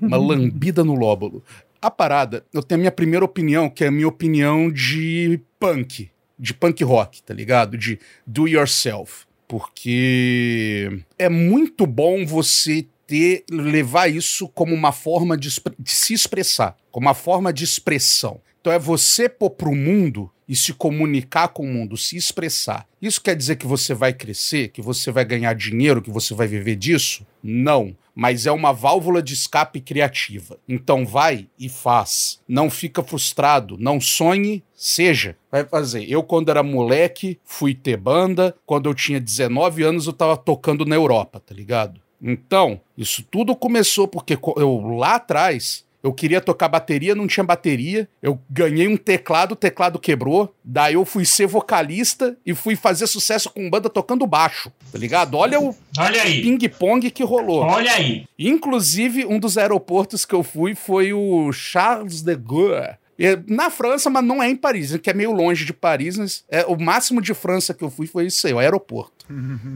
Uma 0.00 0.16
lambida 0.18 0.84
no 0.84 0.94
lóbulo. 0.94 1.42
A 1.80 1.90
parada, 1.90 2.44
eu 2.52 2.62
tenho 2.62 2.78
a 2.78 2.80
minha 2.80 2.92
primeira 2.92 3.24
opinião, 3.24 3.68
que 3.68 3.84
é 3.84 3.88
a 3.88 3.90
minha 3.90 4.08
opinião 4.08 4.70
de 4.70 5.40
punk, 5.58 6.10
de 6.38 6.54
punk 6.54 6.82
rock, 6.84 7.22
tá 7.22 7.34
ligado? 7.34 7.76
De 7.76 7.98
do 8.26 8.46
yourself. 8.46 9.25
Porque 9.48 11.02
é 11.18 11.28
muito 11.28 11.86
bom 11.86 12.26
você 12.26 12.86
ter 13.06 13.44
levar 13.50 14.08
isso 14.08 14.48
como 14.48 14.74
uma 14.74 14.92
forma 14.92 15.36
de, 15.36 15.48
de 15.78 15.92
se 15.92 16.12
expressar, 16.12 16.76
como 16.90 17.06
uma 17.06 17.14
forma 17.14 17.52
de 17.52 17.64
expressão. 17.64 18.40
Então 18.60 18.72
é 18.72 18.78
você 18.78 19.28
pôr 19.28 19.50
pro 19.50 19.74
mundo 19.74 20.30
e 20.48 20.54
se 20.54 20.72
comunicar 20.72 21.48
com 21.48 21.64
o 21.64 21.72
mundo, 21.72 21.96
se 21.96 22.16
expressar. 22.16 22.86
Isso 23.00 23.20
quer 23.20 23.36
dizer 23.36 23.56
que 23.56 23.66
você 23.66 23.94
vai 23.94 24.12
crescer, 24.12 24.68
que 24.68 24.82
você 24.82 25.10
vai 25.10 25.24
ganhar 25.24 25.54
dinheiro, 25.54 26.02
que 26.02 26.10
você 26.10 26.34
vai 26.34 26.46
viver 26.46 26.76
disso? 26.76 27.26
Não. 27.42 27.96
Mas 28.18 28.46
é 28.46 28.50
uma 28.50 28.72
válvula 28.72 29.22
de 29.22 29.34
escape 29.34 29.78
criativa. 29.78 30.58
Então 30.66 31.04
vai 31.04 31.46
e 31.58 31.68
faz. 31.68 32.40
Não 32.48 32.70
fica 32.70 33.02
frustrado, 33.02 33.76
não 33.78 34.00
sonhe, 34.00 34.64
seja. 34.74 35.36
Vai 35.52 35.64
fazer. 35.64 36.10
Eu, 36.10 36.22
quando 36.22 36.48
era 36.48 36.62
moleque, 36.62 37.38
fui 37.44 37.74
ter 37.74 37.98
banda. 37.98 38.56
Quando 38.64 38.88
eu 38.88 38.94
tinha 38.94 39.20
19 39.20 39.82
anos, 39.82 40.06
eu 40.06 40.14
tava 40.14 40.34
tocando 40.34 40.86
na 40.86 40.94
Europa, 40.94 41.38
tá 41.38 41.54
ligado? 41.54 42.00
Então, 42.20 42.80
isso 42.96 43.22
tudo 43.30 43.54
começou 43.54 44.08
porque 44.08 44.38
eu 44.56 44.96
lá 44.96 45.16
atrás 45.16 45.85
eu 46.06 46.12
queria 46.12 46.40
tocar 46.40 46.68
bateria, 46.68 47.16
não 47.16 47.26
tinha 47.26 47.42
bateria. 47.42 48.08
Eu 48.22 48.40
ganhei 48.48 48.86
um 48.86 48.96
teclado, 48.96 49.52
o 49.52 49.56
teclado 49.56 49.98
quebrou. 49.98 50.54
Daí 50.62 50.94
eu 50.94 51.04
fui 51.04 51.24
ser 51.24 51.48
vocalista 51.48 52.36
e 52.46 52.54
fui 52.54 52.76
fazer 52.76 53.08
sucesso 53.08 53.50
com 53.50 53.68
banda 53.68 53.90
tocando 53.90 54.24
baixo. 54.24 54.70
Tá 54.92 54.98
ligado? 54.98 55.36
Olha 55.36 55.58
o 55.58 55.74
ping-pong 56.42 57.10
que 57.10 57.24
rolou. 57.24 57.62
Olha 57.62 57.92
aí. 57.92 58.24
Inclusive, 58.38 59.26
um 59.26 59.40
dos 59.40 59.58
aeroportos 59.58 60.24
que 60.24 60.32
eu 60.32 60.44
fui 60.44 60.76
foi 60.76 61.12
o 61.12 61.50
Charles 61.52 62.22
de 62.22 62.36
Gaulle. 62.36 62.94
Na 63.48 63.68
França, 63.68 64.08
mas 64.08 64.24
não 64.24 64.40
é 64.40 64.48
em 64.48 64.54
Paris, 64.54 64.96
que 64.98 65.10
é 65.10 65.14
meio 65.14 65.32
longe 65.32 65.64
de 65.64 65.72
Paris. 65.72 66.16
Mas 66.18 66.44
é, 66.48 66.64
o 66.66 66.76
máximo 66.80 67.20
de 67.20 67.34
França 67.34 67.74
que 67.74 67.82
eu 67.82 67.90
fui 67.90 68.06
foi 68.06 68.26
isso 68.26 68.46
aí, 68.46 68.52
o 68.52 68.60
aeroporto. 68.60 69.26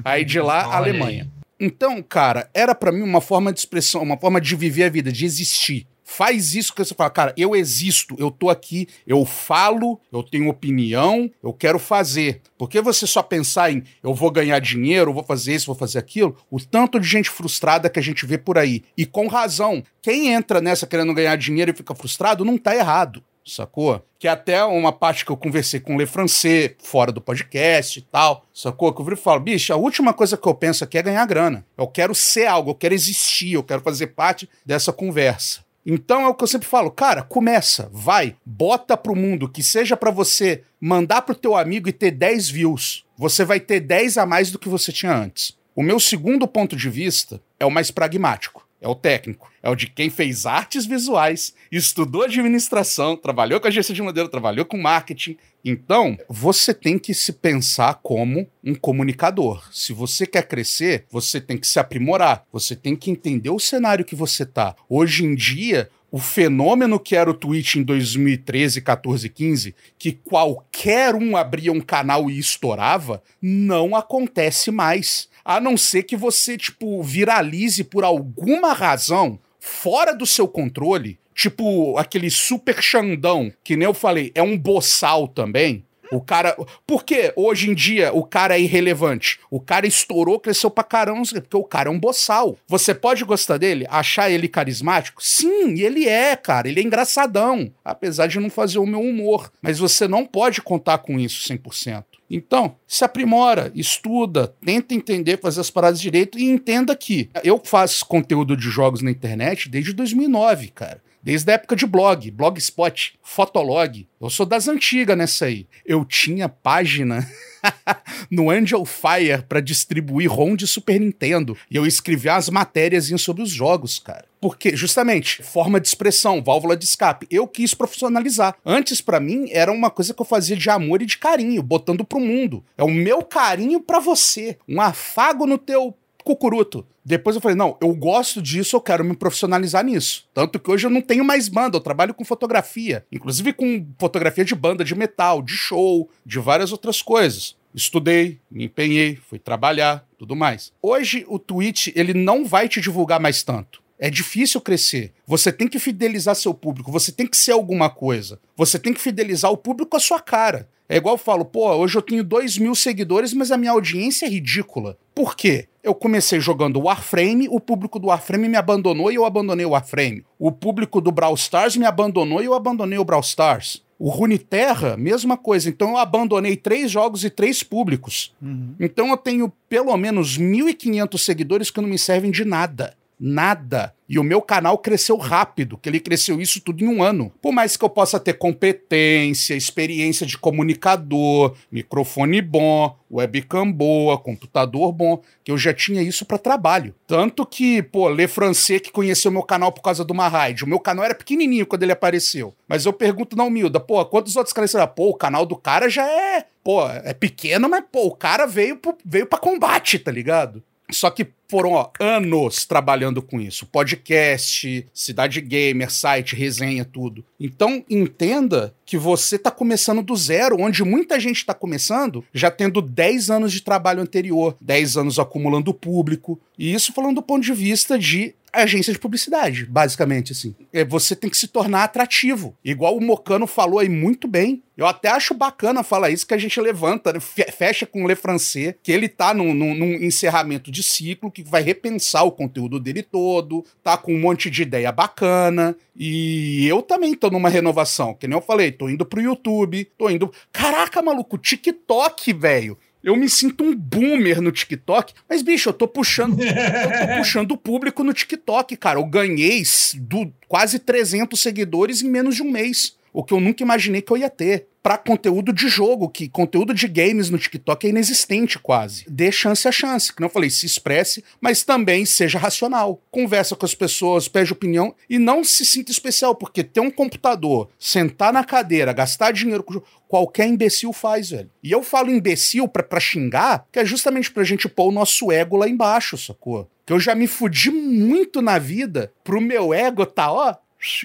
aí 0.05 0.25
de 0.25 0.39
lá, 0.39 0.69
Olha 0.69 0.77
Alemanha. 0.77 1.25
Aí. 1.25 1.41
Então, 1.61 2.03
cara, 2.03 2.49
era 2.55 2.75
para 2.75 2.91
mim 2.91 3.03
uma 3.03 3.21
forma 3.21 3.53
de 3.53 3.59
expressão, 3.59 4.03
uma 4.03 4.17
forma 4.17 4.41
de 4.41 4.57
viver 4.57 4.85
a 4.85 4.89
vida, 4.89 5.13
de 5.13 5.27
existir. 5.27 5.87
Faz 6.13 6.57
isso 6.57 6.75
que 6.75 6.85
você 6.85 6.93
fala, 6.93 7.09
cara, 7.09 7.33
eu 7.37 7.55
existo, 7.55 8.17
eu 8.19 8.33
tô 8.33 8.51
aqui, 8.51 8.89
eu 9.07 9.25
falo, 9.25 10.01
eu 10.13 10.25
tenho 10.25 10.49
opinião, 10.49 11.31
eu 11.41 11.53
quero 11.53 11.79
fazer. 11.79 12.43
Porque 12.59 12.81
você 12.81 13.07
só 13.07 13.23
pensar 13.23 13.71
em 13.71 13.85
eu 14.03 14.13
vou 14.13 14.29
ganhar 14.29 14.59
dinheiro, 14.59 15.11
eu 15.11 15.15
vou 15.15 15.23
fazer 15.23 15.55
isso, 15.55 15.67
vou 15.67 15.77
fazer 15.77 16.01
aquilo, 16.01 16.37
o 16.51 16.59
tanto 16.59 16.99
de 16.99 17.07
gente 17.07 17.31
frustrada 17.31 17.89
que 17.89 18.01
a 18.01 18.03
gente 18.03 18.27
vê 18.27 18.37
por 18.37 18.59
aí. 18.59 18.83
E 18.97 19.07
com 19.07 19.29
razão. 19.29 19.85
Quem 20.03 20.33
entra 20.33 20.61
nessa 20.61 20.85
querendo 20.85 21.15
ganhar 21.15 21.37
dinheiro 21.37 21.71
e 21.71 21.77
fica 21.77 21.95
frustrado, 21.95 22.45
não 22.45 22.59
tá 22.59 22.75
errado 22.75 23.23
sacou? 23.43 24.05
Que 24.19 24.29
é 24.29 24.31
até 24.31 24.63
uma 24.65 24.93
parte 24.93 25.25
que 25.25 25.33
eu 25.33 25.37
conversei 25.37 25.81
com 25.81 25.97
o 25.97 25.99
Le 25.99 26.07
Francês, 26.07 26.73
fora 26.79 27.11
do 27.11 27.21
podcast 27.21 27.99
e 27.99 28.03
tal, 28.03 28.45
sacou? 28.53 28.93
Que 28.93 29.01
eu 29.01 29.17
falo, 29.17 29.41
bicho, 29.41 29.73
a 29.73 29.77
última 29.77 30.13
coisa 30.13 30.37
que 30.37 30.47
eu 30.47 30.55
penso 30.55 30.85
aqui 30.85 30.99
é 30.99 31.03
ganhar 31.03 31.27
grana. 31.27 31.65
Eu 31.77 31.89
quero 31.89 32.15
ser 32.15 32.47
algo, 32.47 32.71
eu 32.71 32.75
quero 32.75 32.95
existir, 32.95 33.55
eu 33.55 33.65
quero 33.65 33.81
fazer 33.81 34.09
parte 34.09 34.49
dessa 34.65 34.93
conversa. 34.93 35.69
Então 35.85 36.23
é 36.23 36.29
o 36.29 36.35
que 36.35 36.45
eu 36.45 36.49
sempre 36.49 36.69
falo, 36.69 36.91
cara, 36.91 37.23
começa, 37.23 37.89
vai, 37.93 38.37
bota 38.45 38.97
pro 38.97 39.17
mundo, 39.17 39.49
que 39.49 39.63
seja 39.63 39.97
para 39.97 40.11
você 40.11 40.63
mandar 40.81 41.23
pro 41.23 41.35
teu 41.35 41.57
amigo 41.57 41.89
e 41.89 41.93
ter 41.93 42.11
10 42.11 42.51
views. 42.51 43.05
Você 43.17 43.45
vai 43.45 43.61
ter 43.61 43.81
10 43.81 44.19
a 44.19 44.27
mais 44.27 44.51
do 44.51 44.59
que 44.59 44.69
você 44.69 44.93
tinha 44.93 45.15
antes. 45.15 45.59
O 45.75 45.83
meu 45.83 45.99
segundo 45.99 46.47
ponto 46.47 46.77
de 46.77 46.91
vista 46.91 47.41
é 47.59 47.65
o 47.65 47.71
mais 47.71 47.91
pragmático, 47.91 48.67
é 48.81 48.89
o 48.89 48.95
técnico, 48.95 49.51
é 49.63 49.69
o 49.69 49.75
de 49.75 49.87
quem 49.87 50.09
fez 50.09 50.47
artes 50.47 50.87
visuais, 50.87 51.55
estudou 51.71 52.23
administração, 52.23 53.17
trabalhou 53.17 53.61
com 53.61 53.69
agência 53.69 53.95
de 53.95 54.03
modelo, 54.03 54.29
trabalhou 54.29 54.65
com 54.65 54.79
marketing, 54.79 55.37
então, 55.65 56.17
você 56.29 56.73
tem 56.73 56.99
que 56.99 57.13
se 57.13 57.33
pensar 57.33 58.01
como 58.03 58.47
um 58.65 58.75
comunicador. 58.75 59.69
Se 59.71 59.93
você 59.93 60.27
quer 60.27 60.47
crescer, 60.47 61.05
você 61.11 61.41
tem 61.41 61.59
que 61.59 61.67
se 61.67 61.79
aprimorar, 61.79 62.45
você 62.51 62.75
tem 62.75 62.97
que 62.97 63.11
entender 63.11 63.51
o 63.51 63.59
cenário 63.59 64.05
que 64.05 64.15
você 64.15 64.47
tá. 64.47 64.75
Hoje 64.89 65.25
em 65.25 65.35
dia, 65.35 65.91
o 66.11 66.19
fenômeno 66.19 66.99
que 66.99 67.15
era 67.15 67.31
o 67.31 67.35
Twitch 67.35 67.77
em 67.77 67.83
2013, 67.83 68.81
14, 68.81 69.29
15, 69.29 69.75
que 69.99 70.13
qualquer 70.13 71.15
um 71.15 71.37
abria 71.37 71.73
um 71.73 71.81
canal 71.81 72.31
e 72.31 72.39
estourava, 72.39 73.23
não 73.41 73.95
acontece 73.95 74.71
mais. 74.71 75.29
A 75.45 75.61
não 75.61 75.77
ser 75.77 76.03
que 76.03 76.17
você, 76.17 76.59
tipo, 76.59 77.03
viralize 77.03 77.85
por 77.85 78.05
alguma 78.05 78.73
razão 78.73 79.39
fora 79.59 80.15
do 80.15 80.27
seu 80.27 80.49
controle 80.49 81.19
tipo 81.41 81.97
aquele 81.97 82.31
super 82.31 82.83
Xandão, 82.83 83.51
que 83.65 83.75
nem 83.75 83.87
eu 83.87 83.95
falei, 83.95 84.31
é 84.35 84.43
um 84.43 84.59
boçal 84.59 85.27
também. 85.27 85.87
O 86.13 86.21
cara. 86.21 86.57
Por 86.87 87.05
que 87.05 87.33
hoje 87.37 87.71
em 87.71 87.75
dia 87.75 88.13
o 88.13 88.25
cara 88.25 88.57
é 88.57 88.61
irrelevante? 88.61 89.39
O 89.51 89.61
cara 89.61 89.87
estourou, 89.87 90.41
cresceu 90.41 90.71
pra 90.71 90.85
caramba, 90.85 91.23
porque 91.23 91.57
o 91.57 91.65
cara 91.65 91.89
é 91.89 91.93
um 91.93 91.99
boçal. 91.99 92.57
Você 92.67 92.95
pode 92.95 93.25
gostar 93.25 93.59
dele, 93.59 93.87
achar 93.89 94.31
ele 94.31 94.49
carismático? 94.49 95.23
Sim, 95.23 95.79
ele 95.81 96.09
é, 96.09 96.37
cara. 96.37 96.69
Ele 96.69 96.81
é 96.81 96.83
engraçadão. 96.83 97.71
Apesar 97.85 98.27
de 98.27 98.41
não 98.41 98.51
fazer 98.51 98.79
o 98.79 98.87
meu 98.87 99.01
humor. 99.01 99.51
Mas 99.63 99.79
você 99.79 100.09
não 100.09 100.27
pode 100.27 100.63
contar 100.63 100.99
com 100.99 101.19
isso 101.19 101.47
100%. 101.53 102.05
Então, 102.31 102.77
se 102.87 103.05
aprimora, 103.05 103.73
estuda, 103.75 104.55
tenta 104.65 104.95
entender, 104.95 105.41
fazer 105.41 105.61
as 105.61 105.71
paradas 105.71 106.01
direito 106.01 106.39
e 106.39 106.45
entenda 106.45 106.95
que 106.95 107.29
eu 107.43 107.61
faço 107.63 108.07
conteúdo 108.07 108.57
de 108.57 108.71
jogos 108.71 109.03
na 109.03 109.11
internet 109.11 109.69
desde 109.69 109.93
2009, 109.93 110.69
cara. 110.69 111.03
Desde 111.23 111.51
a 111.51 111.55
época 111.55 111.77
de 111.77 111.87
blog, 111.87 112.31
Blogspot, 112.31 113.15
Fotolog. 113.23 114.07
Eu 114.21 114.31
sou 114.31 114.47
das 114.47 114.69
antigas 114.69 115.17
nessa 115.17 115.47
aí. 115.47 115.67
Eu 115.85 116.05
tinha 116.05 116.49
página 116.49 117.29
no 118.31 118.51
Angel 118.51 118.85
Fire 118.85 119.43
para 119.49 119.61
distribuir 119.61 120.31
ROM 120.31 120.57
de 120.57 120.67
Super 120.67 120.99
Nintendo. 120.99 121.57
E 121.71 121.77
eu 121.77 121.87
escrevia 121.87 122.37
as 122.37 122.49
matérias 122.49 123.11
sobre 123.21 123.43
os 123.43 123.51
jogos, 123.51 123.99
cara. 123.99 124.25
Porque, 124.41 124.75
justamente, 124.75 125.43
forma 125.43 125.79
de 125.79 125.87
expressão, 125.87 126.43
válvula 126.43 126.75
de 126.75 126.85
escape. 126.87 127.27
Eu 127.31 127.47
quis 127.47 127.75
profissionalizar. 127.75 128.57
Antes, 128.65 129.03
para 129.03 129.21
mim, 129.21 129.49
era 129.51 129.71
uma 129.71 129.91
coisa 129.91 130.15
que 130.15 130.23
eu 130.23 130.27
fazia 130.27 130.57
de 130.57 130.71
amor 130.71 131.03
e 131.03 131.07
de 131.07 131.19
carinho, 131.19 131.63
botando 131.63 132.05
pro 132.05 132.19
mundo. 132.19 132.65
É 132.79 132.83
o 132.83 132.89
meu 132.89 133.23
carinho 133.23 133.81
para 133.81 134.01
você. 134.01 134.57
Um 134.67 134.81
afago 134.81 135.47
no 135.47 135.59
teu 135.59 135.95
cucuruto. 136.31 136.87
Depois 137.05 137.35
eu 137.35 137.43
falei, 137.43 137.57
não, 137.57 137.77
eu 137.81 137.93
gosto 137.95 138.41
disso, 138.41 138.77
eu 138.77 138.81
quero 138.81 139.05
me 139.05 139.17
profissionalizar 139.17 139.85
nisso. 139.85 140.29
Tanto 140.33 140.59
que 140.59 140.71
hoje 140.71 140.87
eu 140.87 140.91
não 140.91 141.01
tenho 141.01 141.25
mais 141.25 141.49
banda, 141.49 141.77
eu 141.77 141.81
trabalho 141.81 142.15
com 142.15 142.25
fotografia. 142.25 143.05
Inclusive 143.11 143.53
com 143.53 143.87
fotografia 143.99 144.45
de 144.45 144.55
banda, 144.55 144.85
de 144.85 144.95
metal, 144.95 145.43
de 145.43 145.53
show, 145.53 146.09
de 146.25 146.39
várias 146.39 146.71
outras 146.73 147.03
coisas. 147.03 147.57
Estudei, 147.75 148.41
me 148.51 148.65
empenhei, 148.65 149.17
fui 149.17 149.39
trabalhar, 149.39 150.07
tudo 150.19 150.37
mais. 150.37 150.73
Hoje 150.83 151.25
o 151.29 151.39
Twitch, 151.39 151.89
ele 151.95 152.15
não 152.15 152.45
vai 152.45 152.69
te 152.69 152.81
divulgar 152.81 153.21
mais 153.21 153.43
tanto. 153.43 153.80
É 154.01 154.09
difícil 154.09 154.63
crescer. 154.63 155.13
Você 155.27 155.53
tem 155.53 155.69
que 155.69 155.79
fidelizar 155.79 156.35
seu 156.35 156.55
público, 156.55 156.91
você 156.91 157.13
tem 157.13 157.27
que 157.27 157.37
ser 157.37 157.53
alguma 157.53 157.91
coisa. 157.91 158.41
Você 158.57 158.79
tem 158.79 158.95
que 158.95 159.01
fidelizar 159.01 159.53
o 159.53 159.59
público 159.59 159.95
à 159.95 160.01
sua 160.01 160.19
cara. 160.19 160.67
É 160.89 160.97
igual 160.97 161.15
eu 161.15 161.19
falo, 161.19 161.45
pô, 161.45 161.71
hoje 161.75 161.97
eu 161.97 162.03
tenho 162.03 162.25
2 162.25 162.57
mil 162.57 162.75
seguidores, 162.75 163.35
mas 163.35 163.53
a 163.53 163.59
minha 163.59 163.73
audiência 163.73 164.25
é 164.25 164.29
ridícula. 164.29 164.97
Por 165.15 165.37
quê? 165.37 165.69
Eu 165.85 165.95
comecei 165.95 166.41
jogando 166.41 166.81
Warframe, 166.81 167.47
o 167.51 167.61
público 167.61 167.99
do 167.99 168.09
Warframe 168.09 168.49
me 168.49 168.57
abandonou 168.57 169.13
e 169.13 169.17
eu 169.17 169.25
abandonei 169.27 169.67
o 169.67 169.71
Warframe. 169.71 170.25
O 170.39 170.51
público 170.51 171.01
do 171.01 171.13
Brawl 171.13 171.35
Stars 171.35 171.77
me 171.77 171.85
abandonou 171.85 172.43
e 172.43 172.47
eu 172.47 172.55
abandonei 172.55 172.99
o 172.99 173.05
Brawl 173.05 173.21
Stars. 173.21 173.85
O 173.99 174.09
Runeterra, 174.09 174.97
mesma 174.97 175.37
coisa. 175.37 175.69
Então 175.69 175.91
eu 175.91 175.97
abandonei 175.99 176.57
três 176.57 176.91
jogos 176.91 177.23
e 177.23 177.29
três 177.29 177.63
públicos. 177.63 178.35
Uhum. 178.41 178.75
Então 178.81 179.11
eu 179.11 179.17
tenho 179.17 179.53
pelo 179.69 179.95
menos 179.97 180.39
1.500 180.39 181.19
seguidores 181.19 181.71
que 181.71 181.81
não 181.83 181.89
me 181.89 181.99
servem 181.99 182.31
de 182.31 182.47
nada 182.47 182.97
nada. 183.21 183.95
E 184.09 184.19
o 184.19 184.25
meu 184.25 184.41
canal 184.43 184.79
cresceu 184.79 185.17
rápido, 185.17 185.77
que 185.77 185.89
ele 185.89 186.01
cresceu 186.01 186.41
isso 186.41 186.61
tudo 186.61 186.83
em 186.83 186.89
um 186.89 187.03
ano. 187.03 187.31
Por 187.41 187.53
mais 187.53 187.77
que 187.77 187.85
eu 187.85 187.89
possa 187.89 188.19
ter 188.19 188.33
competência, 188.33 189.55
experiência 189.55 190.27
de 190.27 190.37
comunicador, 190.37 191.55
microfone 191.71 192.41
bom, 192.41 192.97
webcam 193.09 193.71
boa, 193.71 194.19
computador 194.19 194.91
bom, 194.91 195.23
que 195.45 195.53
eu 195.53 195.59
já 195.59 195.73
tinha 195.73 196.03
isso 196.03 196.25
para 196.25 196.39
trabalho. 196.39 196.95
Tanto 197.07 197.47
que, 197.47 197.83
pô, 197.83 198.09
Le 198.09 198.27
Francês 198.27 198.81
que 198.81 198.91
conheceu 198.91 199.31
meu 199.31 199.43
canal 199.43 199.71
por 199.71 199.83
causa 199.83 200.05
do 200.05 200.15
Marraid. 200.15 200.65
O 200.65 200.69
meu 200.69 200.81
canal 200.81 201.05
era 201.05 201.15
pequenininho 201.15 201.67
quando 201.67 201.83
ele 201.83 201.93
apareceu. 201.93 202.55
Mas 202.67 202.87
eu 202.87 202.93
pergunto 202.93 203.37
na 203.37 203.45
humilda, 203.45 203.79
pô, 203.79 204.05
quantos 204.07 204.35
outros 204.35 204.53
caras 204.53 204.71
será? 204.71 204.87
Pô, 204.87 205.11
o 205.11 205.15
canal 205.15 205.45
do 205.45 205.55
cara 205.55 205.89
já 205.89 206.05
é, 206.05 206.47
pô, 206.65 206.89
é 206.89 207.13
pequeno, 207.13 207.69
mas 207.69 207.85
pô, 207.93 208.07
o 208.07 208.17
cara 208.17 208.47
veio, 208.47 208.77
pro, 208.77 208.97
veio 209.05 209.27
para 209.27 209.39
combate, 209.39 209.99
tá 209.99 210.11
ligado? 210.11 210.63
Só 210.91 211.11
que 211.11 211.29
foram 211.51 211.73
ó, 211.73 211.91
anos 211.99 212.65
trabalhando 212.65 213.21
com 213.21 213.41
isso. 213.41 213.67
Podcast, 213.67 214.87
cidade 214.95 215.41
gamer, 215.41 215.91
site, 215.91 216.37
resenha, 216.37 216.85
tudo. 216.85 217.25
Então 217.39 217.85
entenda 217.91 218.73
que 218.87 218.97
você 218.97 219.35
está 219.35 219.51
começando 219.51 220.03
do 220.03 220.15
zero, 220.15 220.61
onde 220.61 220.85
muita 220.85 221.19
gente 221.19 221.39
está 221.39 221.53
começando 221.53 222.25
já 222.33 222.51
tendo 222.51 222.81
10 222.81 223.31
anos 223.31 223.53
de 223.53 223.63
trabalho 223.63 224.01
anterior, 224.01 224.57
10 224.61 224.97
anos 224.97 225.19
acumulando 225.19 225.75
público. 225.75 226.41
E 226.57 226.73
isso 226.73 226.93
falando 226.93 227.17
do 227.17 227.23
ponto 227.23 227.43
de 227.43 227.53
vista 227.53 227.99
de 227.99 228.35
agência 228.53 228.93
de 228.93 228.99
publicidade, 228.99 229.65
basicamente, 229.67 230.33
assim. 230.33 230.55
É, 230.73 230.85
você 230.85 231.15
tem 231.15 231.31
que 231.31 231.37
se 231.37 231.49
tornar 231.49 231.85
atrativo. 231.85 232.57
Igual 232.65 232.97
o 232.97 233.01
Mocano 233.01 233.47
falou 233.47 233.79
aí 233.79 233.89
muito 233.89 234.27
bem. 234.27 234.63
Eu 234.77 234.87
até 234.87 235.09
acho 235.09 235.35
bacana 235.35 235.83
falar 235.83 236.11
isso, 236.11 236.27
que 236.27 236.35
a 236.35 236.39
gente 236.39 236.61
levanta, 236.61 237.19
fecha 237.21 237.87
com 237.87 238.05
o 238.05 238.09
Le 238.09 238.15
Francais, 238.15 238.75
que 238.83 238.91
ele 238.91 239.09
tá 239.09 239.35
num, 239.35 239.53
num, 239.53 239.75
num 239.75 239.93
encerramento 239.95 240.71
de 240.71 240.83
ciclo, 240.83 241.31
que 241.31 241.40
vai 241.43 241.63
repensar 241.63 242.25
o 242.25 242.33
conteúdo 242.33 242.79
dele 242.81 243.03
todo, 243.03 243.65
tá 243.83 243.97
com 243.97 244.15
um 244.15 244.21
monte 244.21 244.51
de 244.51 244.63
ideia 244.63 244.91
bacana. 244.91 245.77
E 245.97 246.67
eu 246.67 246.83
também 246.83 247.15
tô 247.15 247.31
numa 247.31 247.49
renovação, 247.49 248.15
que 248.15 248.27
nem 248.27 248.37
eu 248.37 248.43
falei, 248.43 248.73
tô 248.73 248.89
indo 248.89 249.05
pro 249.05 249.21
YouTube, 249.21 249.85
tô 249.97 250.09
indo. 250.09 250.33
Caraca, 250.53 251.03
maluco, 251.03 251.39
TikTok, 251.39 252.33
velho. 252.33 252.79
Eu 253.03 253.17
me 253.17 253.29
sinto 253.31 253.65
um 253.65 253.75
boomer 253.75 254.43
no 254.43 254.53
TikTok, 254.53 255.15
mas, 255.29 255.41
bicho, 255.41 255.71
eu 255.71 255.73
tô 255.73 255.89
puxando. 255.89 256.39
eu 256.41 256.49
tô 256.49 257.17
puxando 257.17 257.53
o 257.53 257.57
público 257.57 258.05
no 258.05 258.13
TikTok, 258.13 258.77
cara. 258.77 258.99
Eu 258.99 259.07
ganhei 259.07 259.63
do, 259.95 260.31
quase 260.47 260.79
300 260.79 261.41
seguidores 261.41 262.03
em 262.03 262.11
menos 262.11 262.37
de 262.37 262.43
um 262.43 262.51
mês. 262.51 262.95
O 263.13 263.25
que 263.25 263.35
eu 263.35 263.41
nunca 263.41 263.63
imaginei 263.63 264.03
que 264.03 264.13
eu 264.13 264.17
ia 264.17 264.31
ter 264.31 264.69
para 264.83 264.97
conteúdo 264.97 265.53
de 265.53 265.69
jogo, 265.69 266.09
que 266.09 266.29
conteúdo 266.29 266.73
de 266.73 266.89
games 266.89 267.29
no 267.29 267.39
TikTok 267.39 267.87
é 267.87 267.91
inexistente 267.91 268.59
quase. 268.59 269.05
Dê 269.09 269.31
chance 269.31 269.69
a 269.69 269.73
chance, 269.73 270.13
que 270.13 270.23
não 270.23 270.29
falei, 270.29 270.49
se 270.49 270.65
expresse, 270.65 271.23
mas 271.41 271.63
também 271.63 272.07
seja 272.07 272.39
racional. 272.39 273.03
Conversa 273.11 273.55
com 273.55 273.67
as 273.67 273.75
pessoas, 273.75 274.29
pede 274.29 274.53
opinião 274.53 274.95
e 275.09 275.19
não 275.19 275.45
se 275.45 275.67
sinta 275.67 275.93
especial, 275.93 276.35
porque 276.35 276.65
ter 276.65 276.81
um 276.81 276.91
computador, 276.91 277.69
sentar 277.79 278.33
na 278.33 278.43
cadeira, 278.43 278.93
gastar 278.93 279.33
dinheiro 279.33 279.63
com 279.63 279.83
qualquer 280.09 280.47
imbecil 280.47 280.93
faz, 280.93 281.31
velho. 281.31 281.51
E 281.63 281.71
eu 281.71 281.83
falo 281.83 282.11
imbecil 282.11 282.67
pra, 282.67 282.83
pra 282.83 283.01
xingar, 283.01 283.67
que 283.71 283.79
é 283.79 283.85
justamente 283.85 284.31
pra 284.31 284.45
gente 284.45 284.69
pôr 284.69 284.89
o 284.89 284.93
nosso 284.93 285.31
ego 285.31 285.57
lá 285.57 285.69
embaixo, 285.69 286.17
sacou? 286.17 286.69
Que 286.87 286.93
eu 286.93 286.99
já 286.99 287.15
me 287.15 287.27
fudi 287.27 287.71
muito 287.71 288.41
na 288.41 288.59
vida 288.59 289.13
pro 289.23 289.41
meu 289.41 289.75
ego 289.75 290.07
tá, 290.07 290.33
ó, 290.33 290.55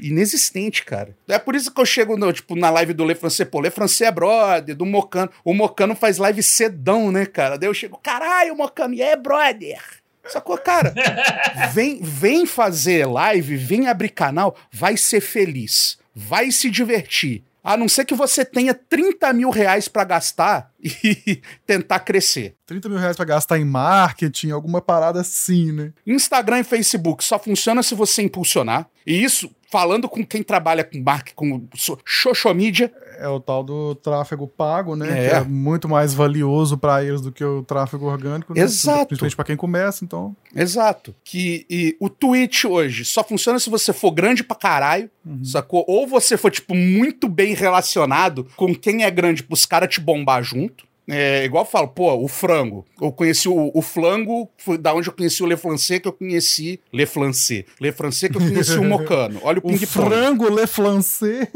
inexistente, 0.01 0.83
cara. 0.83 1.15
É 1.27 1.37
por 1.37 1.55
isso 1.55 1.71
que 1.71 1.79
eu 1.79 1.85
chego 1.85 2.17
no, 2.17 2.31
tipo, 2.31 2.55
na 2.55 2.69
live 2.69 2.93
do 2.93 3.05
Le 3.05 3.15
Francais, 3.15 3.49
pô, 3.49 3.61
Le 3.61 3.69
Francais 3.69 4.01
é 4.01 4.11
brother, 4.11 4.75
do 4.75 4.85
Mocano. 4.85 5.31
O 5.43 5.53
Mocano 5.53 5.95
faz 5.95 6.17
live 6.17 6.41
cedão, 6.41 7.11
né, 7.11 7.25
cara? 7.25 7.57
Daí 7.57 7.69
eu 7.69 7.73
chego, 7.73 7.99
caralho, 8.01 8.55
Mocano, 8.55 8.99
é 9.01 9.15
brother. 9.15 9.81
Sacou, 10.27 10.57
cara? 10.57 10.93
Vem, 11.71 11.99
vem 12.01 12.45
fazer 12.45 13.05
live, 13.05 13.55
vem 13.55 13.87
abrir 13.87 14.09
canal, 14.09 14.55
vai 14.71 14.97
ser 14.97 15.21
feliz, 15.21 15.99
vai 16.15 16.51
se 16.51 16.69
divertir. 16.69 17.43
A 17.65 17.75
não 17.75 17.89
ser 17.89 18.05
que 18.05 18.13
você 18.13 18.45
tenha 18.45 18.75
30 18.75 19.33
mil 19.33 19.49
reais 19.49 19.87
para 19.87 20.03
gastar 20.03 20.71
e 20.79 21.41
tentar 21.65 21.99
crescer. 22.01 22.55
30 22.67 22.87
mil 22.87 22.99
reais 22.99 23.15
pra 23.15 23.25
gastar 23.25 23.57
em 23.57 23.65
marketing, 23.65 24.51
alguma 24.51 24.79
parada 24.79 25.21
assim, 25.21 25.71
né? 25.71 25.91
Instagram 26.05 26.59
e 26.59 26.63
Facebook 26.63 27.23
só 27.23 27.39
funciona 27.39 27.81
se 27.81 27.95
você 27.95 28.21
impulsionar. 28.21 28.87
E 29.03 29.23
isso, 29.23 29.49
falando 29.71 30.07
com 30.07 30.23
quem 30.23 30.43
trabalha 30.43 30.83
com 30.83 31.01
marketing, 31.01 31.35
com 31.35 31.67
social 32.05 32.53
media. 32.53 32.93
É 33.19 33.27
o 33.27 33.39
tal 33.39 33.63
do 33.63 33.95
tráfego 33.95 34.47
pago, 34.47 34.95
né? 34.95 35.25
É. 35.25 35.29
Que 35.29 35.35
é 35.35 35.43
muito 35.43 35.87
mais 35.87 36.13
valioso 36.13 36.77
para 36.77 37.03
eles 37.03 37.21
do 37.21 37.31
que 37.31 37.43
o 37.43 37.63
tráfego 37.63 38.05
orgânico. 38.05 38.53
Né? 38.53 38.61
Exato. 38.61 39.07
Principalmente 39.07 39.35
para 39.35 39.45
quem 39.45 39.57
começa, 39.57 40.03
então. 40.03 40.35
Exato. 40.55 41.15
Que 41.23 41.65
e 41.69 41.95
o 41.99 42.09
Twitch 42.09 42.65
hoje 42.65 43.05
só 43.05 43.23
funciona 43.23 43.59
se 43.59 43.69
você 43.69 43.93
for 43.93 44.11
grande 44.11 44.43
pra 44.43 44.55
caralho, 44.55 45.09
uhum. 45.25 45.43
sacou? 45.43 45.85
Ou 45.87 46.07
você 46.07 46.37
for, 46.37 46.51
tipo, 46.51 46.75
muito 46.75 47.27
bem 47.27 47.53
relacionado 47.53 48.47
com 48.55 48.75
quem 48.75 49.03
é 49.03 49.11
grande 49.11 49.43
pros 49.43 49.65
caras 49.65 49.89
te 49.89 49.99
bombar 49.99 50.43
junto. 50.43 50.85
É, 51.07 51.45
igual 51.45 51.63
eu 51.63 51.69
falo, 51.69 51.87
pô, 51.87 52.13
o 52.15 52.27
frango. 52.27 52.85
Eu 52.99 53.11
conheci 53.11 53.47
o, 53.47 53.71
o 53.73 53.81
flango, 53.81 54.49
foi 54.57 54.77
da 54.77 54.93
onde 54.93 55.07
eu 55.07 55.13
conheci 55.13 55.43
o 55.43 55.45
Le 55.45 55.55
Francais, 55.55 55.99
que 55.99 56.07
eu 56.07 56.13
conheci. 56.13 56.79
Le 56.91 57.05
Francais. 57.05 57.63
Le 57.79 57.91
Francais, 57.91 58.31
que 58.31 58.37
eu 58.37 58.41
conheci 58.41 58.77
o 58.77 58.83
Mocano. 58.85 59.39
Olha 59.43 59.59
o 59.59 59.61
ping-pong. 59.61 59.83
O 59.83 59.87
frango 59.87 60.49
Le 60.49 60.67
Francais. 60.67 61.47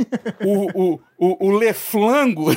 O, 0.45 0.93
o, 0.93 0.99
o, 1.17 1.47
o 1.47 1.57
Le 1.57 1.73
Flango. 1.73 2.51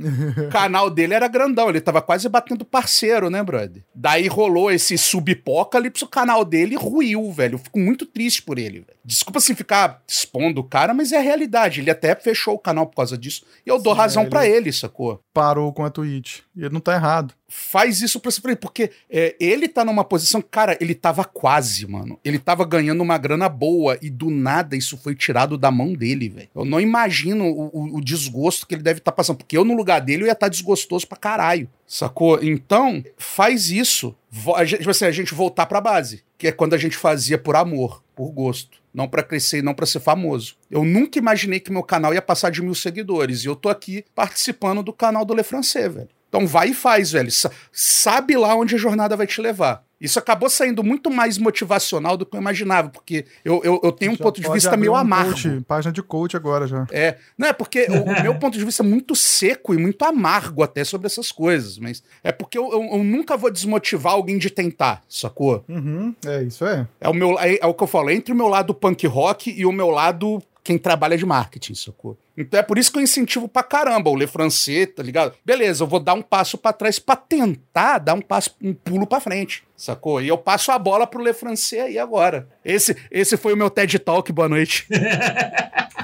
O 0.00 0.48
canal 0.50 0.90
dele 0.90 1.14
era 1.14 1.28
grandão, 1.28 1.68
ele 1.68 1.80
tava 1.80 2.00
quase 2.00 2.28
batendo 2.28 2.64
parceiro, 2.64 3.28
né, 3.30 3.42
brother? 3.42 3.82
Daí 3.94 4.26
rolou 4.26 4.70
esse 4.70 4.96
subapocalipse, 4.96 6.04
o 6.04 6.08
canal 6.08 6.44
dele 6.44 6.76
ruiu, 6.76 7.30
velho. 7.32 7.54
Eu 7.54 7.58
fico 7.58 7.78
muito 7.78 8.06
triste 8.06 8.42
por 8.42 8.58
ele, 8.58 8.80
velho. 8.80 8.98
Desculpa 9.04 9.38
assim 9.38 9.54
ficar 9.54 10.02
expondo 10.06 10.60
o 10.60 10.64
cara, 10.64 10.94
mas 10.94 11.12
é 11.12 11.18
a 11.18 11.22
realidade. 11.22 11.80
Ele 11.80 11.90
até 11.90 12.14
fechou 12.14 12.54
o 12.54 12.58
canal 12.58 12.86
por 12.86 12.96
causa 12.96 13.16
disso. 13.16 13.44
E 13.64 13.68
eu 13.68 13.80
dou 13.80 13.94
Sim, 13.94 14.00
razão 14.00 14.28
para 14.28 14.46
ele, 14.46 14.72
sacou? 14.72 15.20
Parou 15.32 15.72
com 15.72 15.84
a 15.84 15.90
Twitch. 15.90 16.40
E 16.60 16.64
ele 16.64 16.74
não 16.74 16.80
tá 16.80 16.94
errado 16.94 17.34
faz 17.50 18.00
isso 18.00 18.20
pra 18.20 18.30
você, 18.30 18.56
porque 18.56 18.92
é, 19.10 19.34
ele 19.40 19.68
tá 19.68 19.84
numa 19.84 20.04
posição, 20.04 20.40
cara, 20.40 20.78
ele 20.80 20.94
tava 20.94 21.24
quase, 21.24 21.86
mano. 21.86 22.18
Ele 22.24 22.38
tava 22.38 22.64
ganhando 22.64 23.02
uma 23.02 23.18
grana 23.18 23.48
boa 23.48 23.98
e 24.00 24.08
do 24.08 24.30
nada 24.30 24.76
isso 24.76 24.96
foi 24.96 25.16
tirado 25.16 25.58
da 25.58 25.70
mão 25.70 25.92
dele, 25.92 26.28
velho. 26.28 26.48
Eu 26.54 26.64
não 26.64 26.80
imagino 26.80 27.44
o, 27.44 27.66
o, 27.66 27.96
o, 27.96 28.00
desgosto 28.00 28.66
que 28.66 28.74
ele 28.74 28.82
deve 28.82 29.00
estar 29.00 29.10
tá 29.10 29.16
passando, 29.16 29.38
porque 29.38 29.58
eu 29.58 29.64
no 29.64 29.74
lugar 29.74 30.00
dele, 30.00 30.22
eu 30.22 30.26
ia 30.28 30.32
estar 30.32 30.48
desgostoso 30.48 31.06
pra 31.06 31.18
caralho. 31.18 31.68
Sacou? 31.86 32.38
Então, 32.40 33.02
faz 33.18 33.68
isso. 33.68 34.14
A 34.54 34.64
gente, 34.64 34.78
tipo 34.78 34.90
assim, 34.90 35.06
a 35.06 35.10
gente 35.10 35.34
voltar 35.34 35.66
pra 35.66 35.80
base. 35.80 36.22
Que 36.38 36.46
é 36.46 36.52
quando 36.52 36.74
a 36.74 36.78
gente 36.78 36.96
fazia 36.96 37.36
por 37.36 37.56
amor, 37.56 38.00
por 38.14 38.30
gosto. 38.30 38.78
Não 38.94 39.08
para 39.08 39.24
crescer 39.24 39.58
e 39.58 39.62
não 39.62 39.74
para 39.74 39.86
ser 39.86 39.98
famoso. 39.98 40.54
Eu 40.70 40.84
nunca 40.84 41.18
imaginei 41.18 41.58
que 41.58 41.72
meu 41.72 41.82
canal 41.82 42.14
ia 42.14 42.22
passar 42.22 42.50
de 42.50 42.62
mil 42.62 42.74
seguidores. 42.76 43.42
E 43.42 43.46
eu 43.46 43.56
tô 43.56 43.68
aqui 43.68 44.04
participando 44.14 44.84
do 44.84 44.92
canal 44.92 45.24
do 45.24 45.34
Le 45.34 45.42
Francais, 45.42 45.92
velho. 45.92 46.08
Então 46.30 46.46
vai 46.46 46.68
e 46.68 46.74
faz, 46.74 47.10
velho. 47.10 47.28
Sabe 47.72 48.36
lá 48.36 48.54
onde 48.54 48.76
a 48.76 48.78
jornada 48.78 49.16
vai 49.16 49.26
te 49.26 49.40
levar. 49.40 49.84
Isso 50.00 50.18
acabou 50.18 50.48
saindo 50.48 50.82
muito 50.82 51.10
mais 51.10 51.36
motivacional 51.36 52.16
do 52.16 52.24
que 52.24 52.34
eu 52.34 52.40
imaginava, 52.40 52.88
porque 52.88 53.26
eu, 53.44 53.60
eu, 53.62 53.78
eu 53.84 53.92
tenho 53.92 54.12
um 54.12 54.16
ponto 54.16 54.40
de 54.40 54.50
vista 54.50 54.74
meio 54.74 54.92
um 54.92 54.96
amargo. 54.96 55.32
Coach, 55.32 55.64
página 55.68 55.92
de 55.92 56.02
coach 56.02 56.34
agora 56.34 56.66
já. 56.66 56.86
É, 56.90 57.18
não 57.36 57.48
é 57.48 57.52
porque 57.52 57.86
o, 57.90 58.04
o, 58.04 58.22
meu 58.22 58.34
ponto 58.40 58.56
de 58.56 58.64
vista 58.64 58.82
é 58.82 58.86
muito 58.86 59.14
seco 59.14 59.74
e 59.74 59.76
muito 59.76 60.02
amargo 60.02 60.62
até 60.62 60.84
sobre 60.84 61.06
essas 61.06 61.30
coisas, 61.30 61.76
mas 61.76 62.02
é 62.24 62.32
porque 62.32 62.56
eu, 62.56 62.72
eu, 62.72 62.82
eu 62.82 63.04
nunca 63.04 63.36
vou 63.36 63.50
desmotivar 63.50 64.14
alguém 64.14 64.38
de 64.38 64.48
tentar, 64.48 65.02
sacou? 65.06 65.62
Uhum, 65.68 66.14
é, 66.24 66.44
isso 66.44 66.64
é. 66.64 66.86
É 66.98 67.08
o, 67.08 67.12
meu, 67.12 67.38
é, 67.38 67.58
é 67.60 67.66
o 67.66 67.74
que 67.74 67.82
eu 67.82 67.88
falo, 67.88 68.08
entre 68.08 68.32
o 68.32 68.36
meu 68.36 68.48
lado 68.48 68.72
punk 68.72 69.06
rock 69.06 69.50
e 69.50 69.66
o 69.66 69.72
meu 69.72 69.90
lado 69.90 70.42
quem 70.62 70.78
trabalha 70.78 71.16
de 71.16 71.24
marketing, 71.24 71.74
sacou? 71.74 72.18
Então 72.36 72.58
é 72.58 72.62
por 72.62 72.78
isso 72.78 72.90
que 72.90 72.98
eu 72.98 73.02
incentivo 73.02 73.48
pra 73.48 73.62
caramba 73.62 74.10
o 74.10 74.16
Le 74.16 74.26
Francais, 74.26 74.88
tá 74.94 75.02
ligado? 75.02 75.34
Beleza, 75.44 75.82
eu 75.82 75.88
vou 75.88 76.00
dar 76.00 76.14
um 76.14 76.22
passo 76.22 76.56
para 76.56 76.72
trás 76.72 76.98
para 76.98 77.16
tentar 77.16 77.98
dar 77.98 78.14
um 78.14 78.20
passo, 78.20 78.54
um 78.62 78.72
pulo 78.72 79.06
para 79.06 79.20
frente, 79.20 79.62
sacou? 79.76 80.20
E 80.20 80.28
eu 80.28 80.38
passo 80.38 80.70
a 80.72 80.78
bola 80.78 81.06
pro 81.06 81.22
Le 81.22 81.32
Francais 81.32 81.72
aí 81.72 81.98
agora. 81.98 82.48
Esse, 82.64 82.96
esse 83.10 83.36
foi 83.36 83.54
o 83.54 83.56
meu 83.56 83.70
TED 83.70 83.98
Talk, 83.98 84.32
boa 84.32 84.48
noite. 84.48 84.86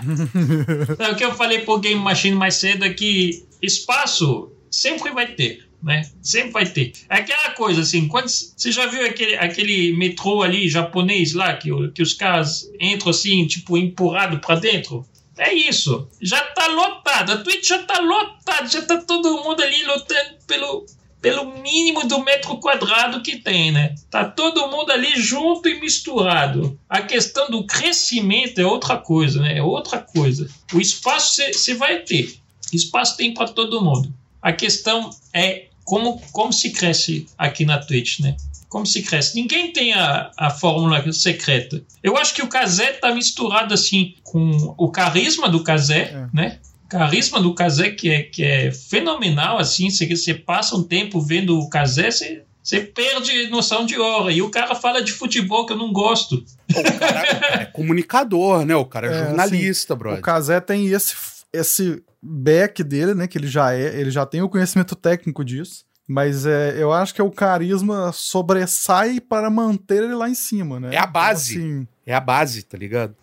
Não, 0.99 1.13
o 1.13 1.17
que 1.17 1.25
eu 1.25 1.35
falei 1.35 1.61
pro 1.61 1.79
Game 1.79 2.01
Machine 2.01 2.37
mais 2.37 2.55
cedo 2.57 2.85
é 2.85 2.91
que 2.91 3.47
espaço 3.63 4.53
sempre 4.71 5.11
vai 5.11 5.29
ter 5.29 5.66
né? 5.83 6.03
Sempre 6.21 6.53
vai 6.53 6.67
ter. 6.67 6.93
É 7.09 7.17
aquela 7.17 7.51
coisa 7.51 7.83
assim, 7.83 8.09
quando 8.09 8.29
você 8.29 8.73
já 8.73 8.87
viu 8.87 9.05
aquele, 9.07 9.37
aquele 9.37 9.97
metrô 9.97 10.43
ali 10.43 10.69
japonês 10.69 11.33
lá 11.33 11.55
que, 11.55 11.71
que 11.91 12.03
os 12.03 12.15
caras 12.15 12.71
entram 12.81 13.11
assim, 13.11 13.47
tipo 13.47 13.77
empurrado 13.77 14.39
para 14.39 14.57
dentro? 14.57 15.07
É 15.39 15.53
isso. 15.53 16.09
Já 16.21 16.41
tá 16.41 16.67
lotado. 16.69 17.33
A 17.33 17.37
Twitch 17.39 17.69
já 17.69 17.83
tá 17.83 18.01
lotado, 18.01 18.71
já 18.71 18.83
tá 18.83 18.99
todo 19.03 19.43
mundo 19.45 19.63
ali 19.63 19.85
lutando 19.85 20.37
pelo 20.47 20.87
pelo 21.21 21.61
mínimo 21.61 22.07
do 22.07 22.23
metro 22.23 22.57
quadrado 22.59 23.21
que 23.21 23.37
tem, 23.37 23.73
né? 23.73 23.97
Tá 24.09 24.25
todo 24.25 24.69
mundo 24.69 24.93
ali 24.93 25.21
junto 25.21 25.69
e 25.69 25.81
misturado. 25.81 26.79
A 26.89 27.03
questão 27.03 27.51
do 27.51 27.67
crescimento 27.67 28.61
é 28.61 28.65
outra 28.65 28.97
coisa, 28.97 29.41
né? 29.41 29.59
É 29.59 29.63
outra 29.63 29.99
coisa. 29.99 30.49
O 30.73 30.81
espaço 30.81 31.43
você 31.53 31.75
vai 31.75 32.01
ter. 32.01 32.39
Espaço 32.73 33.17
tem 33.17 33.35
para 33.35 33.49
todo 33.49 33.83
mundo. 33.83 34.15
A 34.47 34.53
questão 34.53 35.11
é 35.35 35.65
como, 35.85 36.23
como 36.31 36.53
se 36.53 36.71
cresce 36.71 37.27
aqui 37.37 37.65
na 37.65 37.79
Twitch, 37.79 38.21
né? 38.21 38.37
Como 38.69 38.87
se 38.87 39.03
cresce. 39.03 39.35
Ninguém 39.35 39.73
tem 39.73 39.93
a, 39.93 40.31
a 40.37 40.51
fórmula 40.51 41.13
secreta. 41.13 41.83
Eu 42.01 42.17
acho 42.17 42.33
que 42.33 42.43
o 42.43 42.47
Kazé 42.47 42.93
tá 42.93 43.13
misturado 43.13 43.75
assim 43.75 44.15
com 44.23 44.73
o 44.79 44.89
carisma 44.89 45.49
do 45.49 45.65
Kazé, 45.65 46.13
é. 46.15 46.29
né? 46.33 46.61
carisma 46.89 47.41
do 47.41 47.53
Kazé 47.57 47.91
que 47.91 48.09
é, 48.09 48.23
que 48.23 48.45
é 48.45 48.71
fenomenal, 48.71 49.59
assim, 49.59 49.91
você, 49.91 50.07
você 50.07 50.33
passa 50.33 50.77
um 50.77 50.85
tempo 50.85 51.21
vendo 51.21 51.59
o 51.59 51.69
Kazé, 51.69 52.13
você, 52.13 52.45
você 52.63 52.79
perde 52.83 53.49
noção 53.49 53.85
de 53.85 53.99
hora. 53.99 54.31
E 54.31 54.43
o 54.43 54.49
cara 54.49 54.77
fala 54.77 55.03
de 55.03 55.11
futebol 55.11 55.67
que 55.67 55.73
eu 55.73 55.77
não 55.77 55.93
gosto. 55.93 56.45
O 56.71 56.99
cara 57.01 57.63
é 57.63 57.65
comunicador, 57.65 58.65
né? 58.65 58.77
O 58.77 58.85
cara 58.85 59.09
é, 59.09 59.11
é 59.11 59.25
jornalista, 59.25 59.95
assim, 59.95 59.99
brother. 59.99 60.21
O 60.21 60.23
Kazé 60.23 60.61
tem 60.61 60.87
esse, 60.87 61.17
esse 61.53 62.01
back 62.27 62.83
dele, 62.83 63.15
né? 63.15 63.27
Que 63.27 63.39
ele 63.39 63.47
já 63.47 63.73
é, 63.73 63.99
ele 63.99 64.11
já 64.11 64.27
tem 64.27 64.43
o 64.43 64.49
conhecimento 64.49 64.95
técnico 64.97 65.45
disso. 65.45 65.85
Mas 66.09 66.47
é, 66.47 66.81
eu 66.81 66.93
acho 66.93 67.15
que 67.15 67.21
é 67.21 67.25
o 67.25 67.31
carisma 67.31 68.13
sobressai 68.13 69.21
para 69.21 69.51
manter 69.51 70.05
ele 70.05 70.15
lá 70.15 70.29
em 70.29 70.35
cima, 70.35 70.79
né? 70.79 70.95
É 70.95 70.99
a 70.99 71.07
base. 71.07 71.57
Então, 71.57 71.67
assim... 71.67 71.89
É 72.07 72.15
a 72.15 72.21
base, 72.21 72.63
tá 72.63 72.79
ligado? 72.79 73.17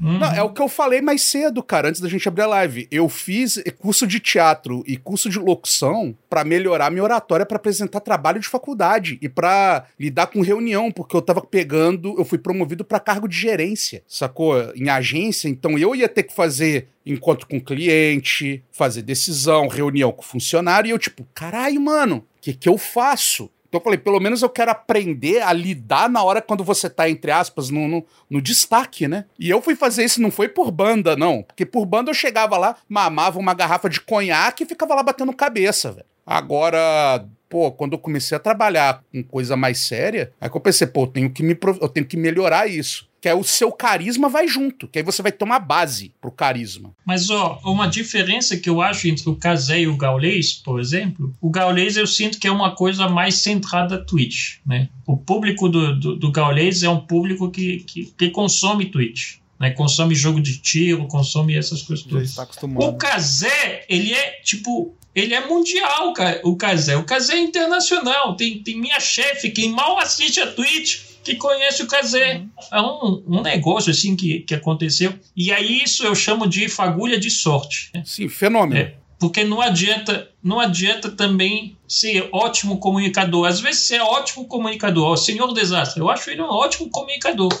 Uhum. 0.00 0.18
Não, 0.18 0.32
é 0.32 0.42
o 0.42 0.50
que 0.50 0.62
eu 0.62 0.68
falei 0.68 1.00
mais 1.00 1.22
cedo, 1.22 1.62
cara, 1.62 1.88
antes 1.88 2.00
da 2.00 2.08
gente 2.08 2.28
abrir 2.28 2.42
a 2.42 2.46
live. 2.46 2.86
Eu 2.90 3.08
fiz 3.08 3.62
curso 3.78 4.06
de 4.06 4.20
teatro 4.20 4.82
e 4.86 4.96
curso 4.96 5.28
de 5.28 5.38
locução 5.38 6.16
para 6.28 6.44
melhorar 6.44 6.90
minha 6.90 7.02
oratória 7.02 7.44
para 7.44 7.56
apresentar 7.56 8.00
trabalho 8.00 8.40
de 8.40 8.48
faculdade 8.48 9.18
e 9.20 9.28
para 9.28 9.86
lidar 9.98 10.28
com 10.28 10.40
reunião, 10.40 10.90
porque 10.90 11.16
eu 11.16 11.22
tava 11.22 11.40
pegando, 11.40 12.14
eu 12.18 12.24
fui 12.24 12.38
promovido 12.38 12.84
para 12.84 13.00
cargo 13.00 13.28
de 13.28 13.36
gerência, 13.36 14.02
sacou? 14.06 14.56
Em 14.74 14.88
agência, 14.88 15.48
então 15.48 15.78
eu 15.78 15.94
ia 15.94 16.08
ter 16.08 16.22
que 16.22 16.34
fazer 16.34 16.88
encontro 17.04 17.46
com 17.46 17.60
cliente, 17.60 18.62
fazer 18.70 19.02
decisão, 19.02 19.66
reunião 19.66 20.12
com 20.12 20.22
funcionário, 20.22 20.88
e 20.88 20.90
eu 20.90 20.98
tipo, 20.98 21.26
caralho, 21.34 21.80
mano, 21.80 22.16
o 22.16 22.40
que 22.40 22.52
que 22.52 22.68
eu 22.68 22.76
faço? 22.76 23.50
Então 23.68 23.78
eu 23.80 23.84
falei, 23.84 23.98
pelo 23.98 24.18
menos 24.18 24.40
eu 24.42 24.48
quero 24.48 24.70
aprender 24.70 25.42
a 25.42 25.52
lidar 25.52 26.08
na 26.08 26.22
hora 26.22 26.40
quando 26.40 26.64
você 26.64 26.88
tá, 26.88 27.08
entre 27.08 27.30
aspas, 27.30 27.68
no, 27.68 27.86
no, 27.86 28.06
no, 28.30 28.40
destaque, 28.40 29.06
né? 29.06 29.26
E 29.38 29.50
eu 29.50 29.60
fui 29.60 29.76
fazer 29.76 30.04
isso, 30.04 30.22
não 30.22 30.30
foi 30.30 30.48
por 30.48 30.70
banda, 30.70 31.14
não. 31.14 31.42
Porque 31.42 31.66
por 31.66 31.84
banda 31.84 32.10
eu 32.10 32.14
chegava 32.14 32.56
lá, 32.56 32.76
mamava 32.88 33.38
uma 33.38 33.52
garrafa 33.52 33.88
de 33.88 34.00
conhaque 34.00 34.64
e 34.64 34.66
ficava 34.66 34.94
lá 34.94 35.02
batendo 35.02 35.32
cabeça, 35.34 35.92
velho. 35.92 36.06
Agora, 36.26 37.26
pô, 37.48 37.72
quando 37.72 37.94
eu 37.94 37.98
comecei 37.98 38.36
a 38.36 38.40
trabalhar 38.40 39.02
com 39.12 39.22
coisa 39.22 39.56
mais 39.56 39.78
séria, 39.78 40.32
aí 40.40 40.50
que 40.50 40.56
eu 40.56 40.60
pensei, 40.60 40.86
pô, 40.86 41.02
eu 41.02 41.06
tenho 41.06 41.30
que, 41.30 41.42
me, 41.42 41.56
eu 41.80 41.88
tenho 41.88 42.06
que 42.06 42.16
melhorar 42.16 42.66
isso 42.66 43.08
que 43.20 43.28
é 43.28 43.34
o 43.34 43.42
seu 43.42 43.72
carisma 43.72 44.28
vai 44.28 44.46
junto, 44.46 44.86
que 44.86 44.98
aí 44.98 45.04
você 45.04 45.22
vai 45.22 45.32
ter 45.32 45.44
uma 45.44 45.58
base 45.58 46.12
pro 46.20 46.30
carisma. 46.30 46.94
Mas, 47.04 47.28
ó, 47.30 47.60
uma 47.64 47.88
diferença 47.88 48.56
que 48.56 48.70
eu 48.70 48.80
acho 48.80 49.08
entre 49.08 49.28
o 49.28 49.34
Kazé 49.34 49.80
e 49.80 49.88
o 49.88 49.96
Gaulês, 49.96 50.52
por 50.54 50.80
exemplo, 50.80 51.34
o 51.40 51.50
Gaulês 51.50 51.96
eu 51.96 52.06
sinto 52.06 52.38
que 52.38 52.46
é 52.46 52.50
uma 52.52 52.74
coisa 52.74 53.08
mais 53.08 53.36
centrada 53.36 53.96
a 53.96 54.04
Twitch, 54.04 54.58
né? 54.64 54.88
O 55.06 55.16
público 55.16 55.68
do, 55.68 55.98
do, 55.98 56.16
do 56.16 56.32
Gaulês 56.32 56.82
é 56.82 56.88
um 56.88 57.00
público 57.00 57.50
que, 57.50 57.78
que, 57.80 58.04
que 58.16 58.30
consome 58.30 58.86
Twitch. 58.86 59.38
Né, 59.58 59.72
consome 59.72 60.14
jogo 60.14 60.40
de 60.40 60.58
tiro, 60.58 61.08
consome 61.08 61.56
essas 61.56 61.82
coisas 61.82 62.06
todas. 62.06 62.32
Tá 62.32 62.46
o 62.62 62.92
Kazé, 62.92 63.84
ele 63.88 64.12
é 64.12 64.40
tipo 64.44 64.94
ele 65.18 65.34
é 65.34 65.46
mundial, 65.46 66.12
o 66.44 66.56
Kazé. 66.56 66.96
O 66.96 67.04
Kazé 67.04 67.34
é 67.34 67.40
internacional. 67.40 68.36
Tem, 68.36 68.62
tem 68.62 68.78
minha 68.78 69.00
chefe, 69.00 69.50
quem 69.50 69.70
mal 69.70 69.98
assiste 69.98 70.40
a 70.40 70.46
Twitch, 70.46 71.00
que 71.24 71.34
conhece 71.36 71.82
o 71.82 71.86
Kazé. 71.86 72.36
Uhum. 72.36 72.50
É 72.72 72.80
um, 72.80 73.38
um 73.38 73.42
negócio 73.42 73.90
assim 73.90 74.16
que, 74.16 74.40
que 74.40 74.54
aconteceu. 74.54 75.14
E 75.36 75.52
aí 75.52 75.82
isso 75.82 76.04
eu 76.04 76.14
chamo 76.14 76.46
de 76.46 76.68
fagulha 76.68 77.18
de 77.18 77.30
sorte. 77.30 77.90
Né? 77.94 78.02
Sim, 78.06 78.28
fenômeno. 78.28 78.80
É, 78.80 78.94
porque 79.18 79.44
não 79.44 79.60
adianta, 79.60 80.30
não 80.42 80.60
adianta 80.60 81.10
também 81.10 81.76
ser 81.86 82.28
ótimo 82.32 82.78
comunicador. 82.78 83.46
Às 83.46 83.60
vezes 83.60 83.82
você 83.82 83.96
é 83.96 84.02
ótimo 84.02 84.46
comunicador. 84.46 85.12
O 85.12 85.16
Senhor 85.16 85.52
Desastre, 85.52 86.00
eu 86.00 86.08
acho 86.08 86.30
ele 86.30 86.40
um 86.40 86.46
ótimo 86.46 86.88
comunicador. 86.90 87.52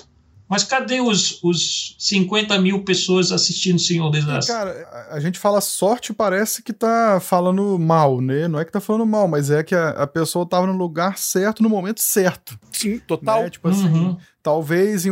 Mas 0.48 0.64
cadê 0.64 1.00
os, 1.00 1.38
os 1.42 1.94
50 1.98 2.58
mil 2.60 2.82
pessoas 2.82 3.30
assistindo 3.30 3.78
Senhor 3.78 4.10
Desastre? 4.10 4.54
Cara, 4.54 5.08
a 5.10 5.20
gente 5.20 5.38
fala 5.38 5.60
sorte 5.60 6.12
parece 6.12 6.62
que 6.62 6.72
tá 6.72 7.20
falando 7.20 7.78
mal, 7.78 8.20
né? 8.20 8.48
Não 8.48 8.58
é 8.58 8.64
que 8.64 8.72
tá 8.72 8.80
falando 8.80 9.04
mal, 9.04 9.28
mas 9.28 9.50
é 9.50 9.62
que 9.62 9.74
a, 9.74 9.90
a 9.90 10.06
pessoa 10.06 10.46
tava 10.46 10.66
no 10.66 10.72
lugar 10.72 11.18
certo, 11.18 11.62
no 11.62 11.68
momento 11.68 12.00
certo. 12.00 12.58
Sim, 12.72 12.98
total. 13.00 13.42
Né? 13.42 13.50
Tipo 13.50 13.68
assim, 13.68 13.88
uhum. 13.88 14.16
talvez, 14.42 15.04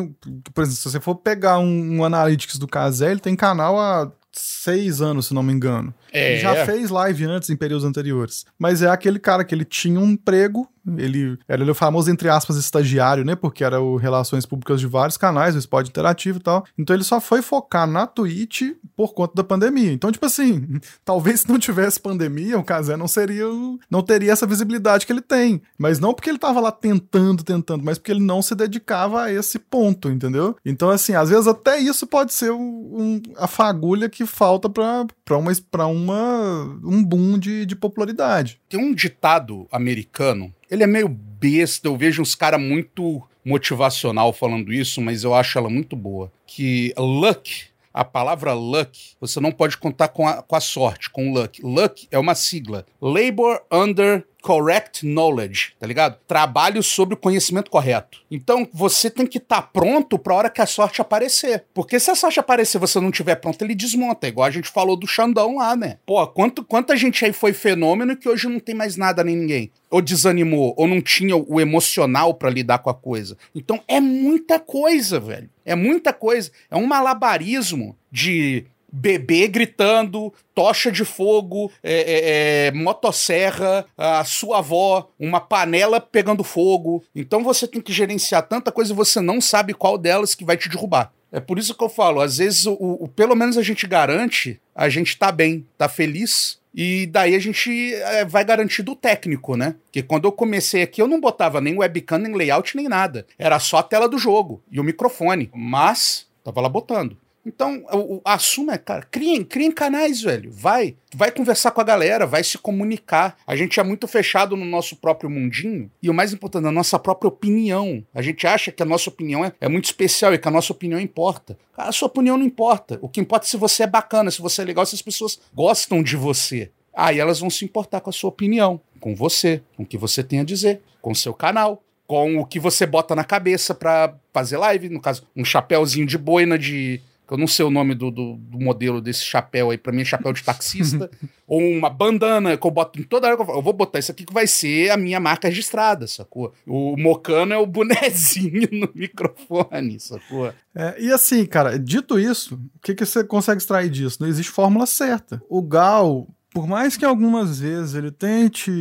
por 0.55 0.63
exemplo, 0.63 0.77
se 0.77 0.91
você 0.91 1.01
for 1.01 1.17
pegar 1.17 1.59
um, 1.59 1.99
um 1.99 2.05
Analytics 2.05 2.59
do 2.59 2.67
Casé, 2.67 3.11
ele 3.11 3.21
tem 3.21 3.37
canal 3.37 3.79
há 3.79 4.11
seis 4.33 5.01
anos, 5.01 5.27
se 5.27 5.35
não 5.35 5.43
me 5.43 5.53
engano. 5.53 5.93
É. 6.17 6.33
Ele 6.33 6.41
já 6.41 6.65
fez 6.65 6.91
live 6.91 7.25
antes, 7.27 7.51
em 7.51 7.57
períodos 7.57 7.85
anteriores. 7.85 8.47
Mas 8.59 8.83
é 8.83 8.89
aquele 8.89 9.19
cara 9.19 9.45
que 9.45 9.55
ele 9.55 9.65
tinha 9.65 10.01
um 10.01 10.11
emprego, 10.11 10.69
ele 10.97 11.37
era 11.49 11.71
o 11.71 11.75
famoso, 11.75 12.11
entre 12.11 12.29
aspas, 12.29 12.57
estagiário, 12.57 13.25
né? 13.25 13.35
Porque 13.35 13.65
era 13.65 13.81
o 13.81 13.97
Relações 13.97 14.47
Públicas 14.47 14.81
de 14.81 14.87
vários 14.87 15.17
canais, 15.17 15.55
o 15.55 15.59
Spot 15.59 15.87
Interativo 15.87 16.39
e 16.39 16.43
tal. 16.43 16.65
Então 16.79 16.95
ele 16.95 17.03
só 17.03 17.21
foi 17.21 17.43
focar 17.43 17.87
na 17.87 18.07
Twitch 18.07 18.63
por 18.97 19.13
conta 19.13 19.35
da 19.35 19.45
pandemia. 19.45 19.93
Então, 19.93 20.13
tipo 20.13 20.25
assim, 20.25 20.81
talvez 21.05 21.41
se 21.41 21.49
não 21.49 21.59
tivesse 21.59 22.01
pandemia, 22.01 22.59
o 22.59 22.65
Kazé 22.65 22.97
não 22.97 23.09
seria. 23.09 23.45
não 23.91 24.03
teria 24.03 24.33
essa 24.33 24.47
visibilidade 24.47 25.07
que 25.07 25.13
ele 25.13 25.21
tem. 25.21 25.61
Mas 25.77 25.99
não 25.99 26.15
porque 26.15 26.31
ele 26.31 26.39
tava 26.39 26.61
lá 26.61 26.71
tentando, 26.71 27.43
tentando, 27.43 27.85
mas 27.85 27.99
porque 27.99 28.13
ele 28.13 28.23
não 28.23 28.41
se 28.41 28.55
dedicava 28.55 29.25
a 29.25 29.33
esse 29.33 29.59
ponto, 29.59 30.09
entendeu? 30.09 30.57
Então, 30.65 30.91
assim, 30.91 31.15
às 31.15 31.31
vezes 31.31 31.47
até 31.47 31.79
isso 31.79 32.07
pode 32.07 32.33
ser 32.33 32.53
um, 32.53 33.21
a 33.37 33.47
fagulha 33.47 34.09
que 34.09 34.25
falta 34.25 34.69
pra, 34.69 35.07
pra, 35.25 35.37
uma, 35.37 35.53
pra 35.71 35.87
uma, 36.07 36.81
um 36.85 37.05
boom 37.05 37.39
de, 37.39 37.67
de 37.67 37.77
popularidade. 37.77 38.61
Tem 38.69 38.81
um 38.81 38.95
ditado 38.95 39.67
americano 39.71 40.53
ele 40.71 40.83
é 40.83 40.87
meio 40.87 41.09
besta, 41.09 41.89
eu 41.89 41.97
vejo 41.97 42.23
uns 42.23 42.35
caras 42.35 42.61
muito 42.61 43.23
motivacional 43.45 44.33
falando 44.33 44.73
isso, 44.73 45.01
mas 45.01 45.23
eu 45.23 45.35
acho 45.35 45.59
ela 45.59 45.71
muito 45.71 45.95
boa. 45.95 46.33
Que 46.47 46.93
luck, 46.99 47.67
a 47.95 48.05
palavra 48.05 48.53
luck, 48.53 49.15
você 49.21 49.39
não 49.39 49.53
pode 49.53 49.77
contar 49.77 50.09
com 50.09 50.27
a, 50.27 50.43
com 50.43 50.57
a 50.57 50.61
sorte, 50.61 51.09
com 51.09 51.33
luck. 51.33 51.63
Luck 51.63 52.09
é 52.11 52.19
uma 52.19 52.35
sigla. 52.35 52.85
Labor 53.01 53.63
under 53.71 54.27
correct 54.47 55.05
knowledge, 55.05 55.73
tá 55.77 55.85
ligado? 55.85 56.19
Trabalho 56.25 56.81
sobre 56.81 57.15
o 57.17 57.19
conhecimento 57.19 57.69
correto. 57.69 58.23
Então 58.31 58.69
você 58.73 59.11
tem 59.11 59.27
que 59.27 59.39
estar 59.39 59.61
tá 59.61 59.63
pronto 59.63 60.17
pra 60.17 60.37
hora 60.37 60.51
que 60.51 60.63
a 60.63 60.67
sorte 60.67 61.01
aparecer. 61.01 61.65
Porque 61.75 61.99
se 61.99 62.13
a 62.13 62.15
sorte 62.15 62.39
aparecer 62.39 62.79
e 62.79 62.81
você 62.81 63.01
não 63.01 63.11
tiver 63.11 63.35
pronto, 63.35 63.61
ele 63.65 63.75
desmonta. 63.75 64.29
Igual 64.29 64.47
a 64.47 64.51
gente 64.53 64.69
falou 64.69 64.97
do 64.97 65.05
Xandão 65.05 65.57
lá, 65.57 65.75
né? 65.75 65.99
Pô, 66.07 66.25
quanto, 66.29 66.63
quanta 66.63 66.97
gente 66.97 67.25
aí 67.25 67.33
foi 67.33 67.53
fenômeno 67.53 68.17
que 68.17 68.29
hoje 68.29 68.49
não 68.49 68.61
tem 68.61 68.73
mais 68.73 68.97
nada 68.97 69.25
nem 69.25 69.35
ninguém. 69.35 69.73
Ou 69.91 70.01
desanimou, 70.01 70.75
ou 70.77 70.87
não 70.87 71.01
tinha 71.01 71.37
o 71.37 71.61
emocional 71.61 72.33
para 72.33 72.49
lidar 72.49 72.79
com 72.79 72.91
a 72.91 72.95
coisa. 72.95 73.37
Então 73.53 73.83
é 73.89 74.01
muita 74.01 74.61
coisa, 74.61 75.19
velho. 75.19 75.51
É 75.65 75.75
muita 75.75 76.13
coisa. 76.13 76.53
É 76.71 76.77
um 76.77 76.87
malabarismo 76.87 77.97
de 78.13 78.65
bebê 78.93 79.49
gritando, 79.49 80.33
tocha 80.55 80.91
de 80.91 81.05
fogo, 81.05 81.71
é, 81.83 81.95
é, 81.95 82.67
é, 82.67 82.73
motosserra, 82.73 83.87
a 83.97 84.25
sua 84.25 84.59
avó, 84.59 85.11
uma 85.19 85.41
panela 85.41 86.01
pegando 86.01 86.45
fogo. 86.45 87.05
Então 87.15 87.43
você 87.43 87.67
tem 87.67 87.81
que 87.81 87.93
gerenciar 87.93 88.47
tanta 88.47 88.73
coisa 88.73 88.93
e 88.93 88.97
você 88.97 89.21
não 89.21 89.41
sabe 89.41 89.75
qual 89.75 89.99
delas 89.99 90.35
que 90.35 90.45
vai 90.45 90.57
te 90.57 90.69
derrubar. 90.69 91.13
É 91.33 91.41
por 91.41 91.59
isso 91.59 91.75
que 91.75 91.85
eu 91.85 91.89
falo, 91.89 92.21
às 92.21 92.39
vezes, 92.39 92.67
o, 92.67 92.75
o 92.79 93.09
pelo 93.09 93.35
menos 93.35 93.59
a 93.59 93.63
gente 93.63 93.87
garante, 93.87 94.61
a 94.75 94.89
gente 94.89 95.19
tá 95.19 95.31
bem, 95.33 95.67
tá 95.77 95.89
feliz, 95.89 96.59
e 96.77 97.07
daí 97.07 97.35
a 97.35 97.39
gente 97.39 97.95
é, 97.95 98.23
vai 98.25 98.45
garantir 98.45 98.83
do 98.83 98.95
técnico, 98.95 99.57
né? 99.57 99.75
Que 99.91 100.03
quando 100.03 100.27
eu 100.27 100.33
comecei 100.33 100.83
aqui, 100.83 101.01
eu 101.01 101.09
não 101.09 101.19
botava 101.19 101.59
nem 101.59 101.79
webcam, 101.79 102.19
nem 102.19 102.35
layout, 102.35 102.77
nem 102.77 102.87
nada. 102.87 103.27
Era 103.39 103.59
só 103.59 103.79
a 103.79 103.83
tela 103.83 104.07
do 104.07 104.19
jogo 104.19 104.63
e 104.71 104.79
o 104.79 104.85
microfone. 104.85 105.51
Mas, 105.55 106.27
tava 106.45 106.61
lá 106.61 106.69
botando. 106.69 107.17
Então, 107.47 107.85
o, 107.93 108.17
o, 108.17 108.21
assuma, 108.25 108.75
é, 108.75 108.79
cara, 108.79 109.03
criem, 109.03 109.45
criem 109.45 109.71
canais, 109.71 110.21
velho. 110.21 110.51
Vai, 110.51 110.97
vai 111.15 111.31
conversar 111.31 111.71
com 111.71 111.81
a 111.81 111.85
galera, 111.85 112.27
vai 112.27 112.43
se 112.43 112.59
comunicar. 112.59 113.37
A 113.47 113.55
gente 113.55 113.79
é 113.79 113.85
muito 113.85 114.09
fechado 114.09 114.57
no 114.57 114.65
nosso 114.65 114.97
próprio 114.97 115.31
mundinho 115.31 115.89
e 116.03 116.11
o 116.11 116.15
mais 116.15 116.33
importante, 116.33 116.65
na 116.65 116.73
nossa 116.73 116.99
própria 116.99 117.29
opinião. 117.29 118.05
A 118.13 118.21
gente 118.21 118.49
acha 118.49 118.73
que 118.73 118.83
a 118.83 118.87
nossa 118.87 119.09
opinião 119.09 119.45
é, 119.45 119.53
é 119.61 119.69
muito 119.69 119.85
especial 119.85 120.35
e 120.35 120.39
que 120.39 120.49
a 120.49 120.51
nossa 120.51 120.73
opinião 120.73 120.99
importa. 120.99 121.57
A 121.77 121.93
sua 121.93 122.09
opinião 122.09 122.37
não 122.37 122.45
importa. 122.45 122.99
O 123.01 123.09
que 123.09 123.21
importa 123.21 123.47
é 123.47 123.49
se 123.49 123.57
você 123.57 123.85
é 123.85 123.87
bacana, 123.87 124.33
se 124.33 124.43
você 124.43 124.63
é 124.63 124.65
legal, 124.65 124.85
se 124.85 124.97
as 124.97 125.03
pessoas 125.03 125.39
gostam 125.55 126.03
de 126.03 126.17
você. 126.17 126.73
Aí 126.93 127.21
elas 127.21 127.39
vão 127.39 127.51
se 127.51 127.65
importar 127.65 128.01
com 128.01 128.11
a 128.11 128.13
sua 128.13 128.31
opinião, 128.31 128.81
com 128.99 129.15
você, 129.15 129.63
com 129.77 129.85
o 129.85 129.87
que 129.87 129.97
você 129.97 130.25
tem 130.25 130.41
a 130.41 130.45
dizer, 130.45 130.81
com 131.01 131.13
o 131.13 131.17
seu 131.17 131.33
canal, 131.33 131.81
com 132.09 132.39
o 132.39 132.47
que 132.47 132.59
você 132.59 132.87
bota 132.87 133.15
na 133.15 133.23
cabeça 133.23 133.73
para 133.73 134.15
fazer 134.33 134.57
live, 134.57 134.89
no 134.89 135.01
caso, 135.01 135.25
um 135.37 135.45
chapéuzinho 135.45 136.07
de 136.07 136.19
boina 136.19 136.59
de 136.59 137.01
eu 137.35 137.39
não 137.39 137.47
sei 137.47 137.65
o 137.65 137.71
nome 137.71 137.95
do, 137.95 138.11
do, 138.11 138.37
do 138.37 138.59
modelo 138.59 139.01
desse 139.01 139.25
chapéu 139.25 139.71
aí, 139.71 139.79
pra 139.79 139.93
mim 139.93 140.03
é 140.03 140.05
chapéu 140.05 140.33
de 140.33 140.43
taxista, 140.43 141.11
ou 141.47 141.61
uma 141.61 141.91
bandana 141.91 142.57
que 142.57 142.67
eu 142.67 142.71
boto 142.71 143.01
em 143.01 143.03
toda 143.03 143.27
hora 143.27 143.37
que 143.37 143.43
eu 143.43 143.47
falo, 143.47 143.59
eu 143.59 143.63
vou 143.63 143.73
botar 143.73 143.99
isso 143.99 144.13
aqui 144.13 144.25
que 144.25 144.33
vai 144.33 144.47
ser 144.47 144.91
a 144.91 144.97
minha 144.97 145.19
marca 145.19 145.49
registrada, 145.49 146.07
sacou? 146.07 146.53
O 146.67 146.97
Mocano 146.97 147.53
é 147.53 147.59
o 147.59 147.67
bonezinho 147.67 148.69
no 148.73 148.91
microfone, 148.95 149.99
sacou? 149.99 150.53
É, 150.75 150.97
e 151.01 151.13
assim, 151.13 151.45
cara, 151.47 151.79
dito 151.79 152.19
isso, 152.19 152.55
o 152.55 152.81
que, 152.83 152.95
que 152.95 153.05
você 153.05 153.25
consegue 153.25 153.61
extrair 153.61 153.91
disso? 153.91 154.19
Não 154.21 154.29
existe 154.29 154.53
fórmula 154.53 154.87
certa. 154.87 155.43
O 155.49 155.63
Gal, 155.63 156.29
por 156.57 156.67
mais 156.67 156.97
que 156.97 157.05
algumas 157.05 157.61
vezes 157.61 157.95
ele 157.95 158.11
tente 158.11 158.73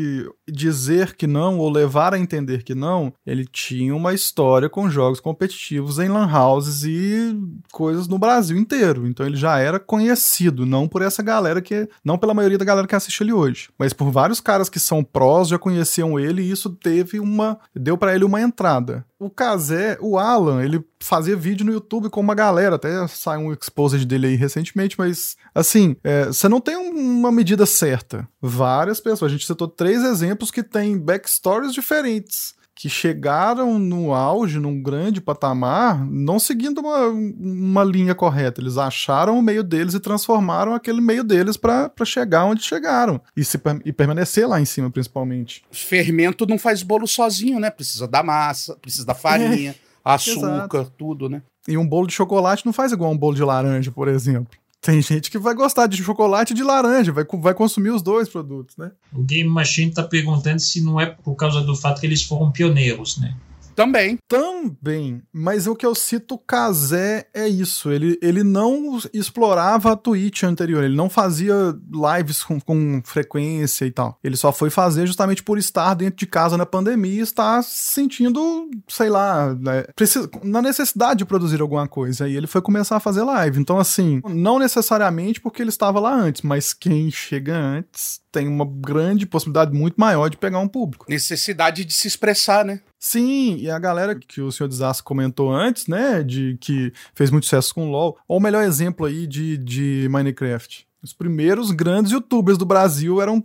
dizer 0.49 1.13
que 1.13 1.27
não 1.27 1.59
ou 1.59 1.69
levar 1.69 2.13
a 2.13 2.17
entender 2.17 2.63
que 2.63 2.73
não, 2.73 3.11
ele 3.25 3.45
tinha 3.45 3.93
uma 3.93 4.13
história 4.13 4.69
com 4.69 4.89
jogos 4.89 5.19
competitivos 5.19 5.99
em 5.99 6.07
lan 6.07 6.25
houses 6.25 6.85
e 6.85 7.37
coisas 7.73 8.07
no 8.07 8.17
Brasil 8.17 8.57
inteiro. 8.57 9.05
Então 9.05 9.25
ele 9.25 9.35
já 9.35 9.59
era 9.59 9.77
conhecido, 9.77 10.65
não 10.65 10.87
por 10.87 11.01
essa 11.01 11.21
galera 11.21 11.61
que, 11.61 11.85
não 12.01 12.17
pela 12.17 12.33
maioria 12.33 12.57
da 12.57 12.63
galera 12.63 12.87
que 12.87 12.95
assiste 12.95 13.19
ele 13.21 13.33
hoje, 13.33 13.67
mas 13.77 13.91
por 13.91 14.09
vários 14.09 14.39
caras 14.39 14.69
que 14.69 14.79
são 14.79 15.03
prós 15.03 15.49
já 15.49 15.59
conheciam 15.59 16.17
ele 16.17 16.43
e 16.43 16.51
isso 16.51 16.69
teve 16.69 17.19
uma 17.19 17.59
deu 17.75 17.97
para 17.97 18.15
ele 18.15 18.23
uma 18.23 18.39
entrada 18.39 19.05
o 19.25 19.29
Kazé, 19.29 19.97
o 19.99 20.17
Alan, 20.17 20.63
ele 20.63 20.83
fazia 20.99 21.35
vídeo 21.35 21.65
no 21.65 21.71
YouTube 21.71 22.09
com 22.09 22.19
uma 22.19 22.35
galera, 22.35 22.75
até 22.75 23.07
saiu 23.07 23.41
um 23.41 23.53
exposed 23.53 24.05
dele 24.05 24.27
aí 24.27 24.35
recentemente, 24.35 24.95
mas 24.97 25.35
assim, 25.53 25.95
é, 26.03 26.25
você 26.25 26.47
não 26.47 26.61
tem 26.61 26.75
uma 26.75 27.31
medida 27.31 27.65
certa. 27.65 28.27
Várias 28.41 28.99
pessoas, 28.99 29.31
a 29.31 29.33
gente 29.33 29.45
citou 29.45 29.67
três 29.67 30.03
exemplos 30.03 30.51
que 30.51 30.63
têm 30.63 30.97
backstories 30.97 31.73
diferentes 31.73 32.55
que 32.85 32.89
chegaram 32.89 33.79
no 33.79 34.13
auge, 34.13 34.59
num 34.59 34.79
grande 34.79 35.19
patamar, 35.19 36.05
não 36.05 36.37
seguindo 36.37 36.81
uma, 36.81 37.07
uma 37.07 37.83
linha 37.83 38.13
correta. 38.13 38.61
Eles 38.61 38.77
acharam 38.77 39.39
o 39.39 39.41
meio 39.41 39.63
deles 39.63 39.95
e 39.95 39.99
transformaram 39.99 40.75
aquele 40.75 41.01
meio 41.01 41.23
deles 41.23 41.57
para 41.57 41.91
chegar 42.05 42.45
onde 42.45 42.61
chegaram. 42.61 43.19
E, 43.35 43.43
se, 43.43 43.59
e 43.83 43.91
permanecer 43.91 44.47
lá 44.47 44.61
em 44.61 44.65
cima, 44.65 44.91
principalmente. 44.91 45.63
Fermento 45.71 46.45
não 46.45 46.59
faz 46.59 46.83
bolo 46.83 47.07
sozinho, 47.07 47.59
né? 47.59 47.71
Precisa 47.71 48.07
da 48.07 48.21
massa, 48.21 48.75
precisa 48.75 49.03
da 49.03 49.15
farinha, 49.15 49.71
é, 49.73 49.75
açúcar, 50.03 50.81
exato. 50.81 50.93
tudo, 50.95 51.27
né? 51.27 51.41
E 51.67 51.79
um 51.79 51.87
bolo 51.87 52.05
de 52.05 52.13
chocolate 52.13 52.67
não 52.67 52.73
faz 52.73 52.91
igual 52.91 53.11
um 53.11 53.17
bolo 53.17 53.35
de 53.35 53.43
laranja, 53.43 53.91
por 53.91 54.07
exemplo. 54.07 54.55
Tem 54.85 55.01
gente 55.01 55.31
que 55.31 55.39
vai 55.39 55.55
gostar 55.55 55.87
de 55.87 56.03
chocolate 56.03 56.53
e 56.53 56.55
de 56.55 56.61
laranja, 56.61 57.11
vai, 57.11 57.25
vai 57.39 57.55
consumir 57.55 57.89
os 57.89 58.03
dois 58.03 58.29
produtos, 58.29 58.77
né? 58.77 58.91
O 59.11 59.23
Game 59.23 59.49
Machine 59.49 59.89
está 59.89 60.03
perguntando 60.03 60.59
se 60.59 60.79
não 60.79 61.01
é 61.01 61.07
por 61.07 61.33
causa 61.33 61.61
do 61.61 61.75
fato 61.75 61.99
que 61.99 62.05
eles 62.05 62.21
foram 62.21 62.51
pioneiros, 62.51 63.17
né? 63.17 63.35
Também. 63.75 64.17
Também. 64.27 65.21
Mas 65.33 65.67
o 65.67 65.75
que 65.75 65.85
eu 65.85 65.93
cito 65.93 66.37
Kazé 66.37 67.27
é 67.33 67.47
isso. 67.47 67.91
Ele, 67.91 68.17
ele 68.21 68.43
não 68.43 68.99
explorava 69.13 69.91
a 69.91 69.95
Twitch 69.95 70.43
anterior. 70.43 70.83
Ele 70.83 70.95
não 70.95 71.09
fazia 71.09 71.53
lives 71.91 72.43
com, 72.43 72.59
com 72.59 73.01
frequência 73.03 73.85
e 73.85 73.91
tal. 73.91 74.17
Ele 74.23 74.37
só 74.37 74.51
foi 74.51 74.69
fazer 74.69 75.05
justamente 75.05 75.43
por 75.43 75.57
estar 75.57 75.93
dentro 75.93 76.17
de 76.17 76.25
casa 76.25 76.57
na 76.57 76.65
pandemia 76.65 77.19
e 77.19 77.19
estar 77.19 77.61
sentindo, 77.63 78.69
sei 78.87 79.09
lá, 79.09 79.53
né, 79.53 79.83
precisa, 79.95 80.29
na 80.43 80.61
necessidade 80.61 81.19
de 81.19 81.25
produzir 81.25 81.61
alguma 81.61 81.87
coisa. 81.87 82.27
E 82.27 82.35
ele 82.35 82.47
foi 82.47 82.61
começar 82.61 82.95
a 82.95 83.01
fazer 83.01 83.23
live. 83.23 83.59
Então, 83.59 83.77
assim, 83.77 84.21
não 84.27 84.57
necessariamente 84.57 85.41
porque 85.41 85.61
ele 85.61 85.69
estava 85.69 85.99
lá 85.99 86.13
antes, 86.13 86.41
mas 86.41 86.73
quem 86.73 87.11
chega 87.11 87.55
antes 87.55 88.24
tem 88.35 88.49
uma 88.49 88.65
grande 88.65 89.25
possibilidade 89.25 89.71
muito 89.71 89.95
maior 89.95 90.29
de 90.29 90.35
pegar 90.35 90.59
um 90.59 90.67
público. 90.67 91.05
Necessidade 91.07 91.85
de 91.85 91.93
se 91.93 92.05
expressar, 92.05 92.65
né? 92.65 92.81
Sim, 92.99 93.55
e 93.57 93.69
a 93.69 93.79
galera 93.79 94.13
que 94.13 94.41
o 94.41 94.51
senhor 94.51 94.67
Desastre 94.67 95.05
comentou 95.05 95.53
antes, 95.53 95.87
né, 95.87 96.21
de 96.21 96.57
que 96.59 96.91
fez 97.13 97.29
muito 97.29 97.45
sucesso 97.45 97.73
com 97.73 97.89
LoL, 97.89 98.17
ou 98.27 98.37
o 98.37 98.41
melhor 98.41 98.63
exemplo 98.63 99.05
aí 99.05 99.25
de, 99.25 99.57
de 99.57 100.07
Minecraft. 100.09 100.84
Os 101.05 101.13
primeiros 101.13 101.69
grandes 101.69 102.11
youtubers 102.11 102.57
do 102.57 102.65
Brasil 102.65 103.21
eram 103.21 103.39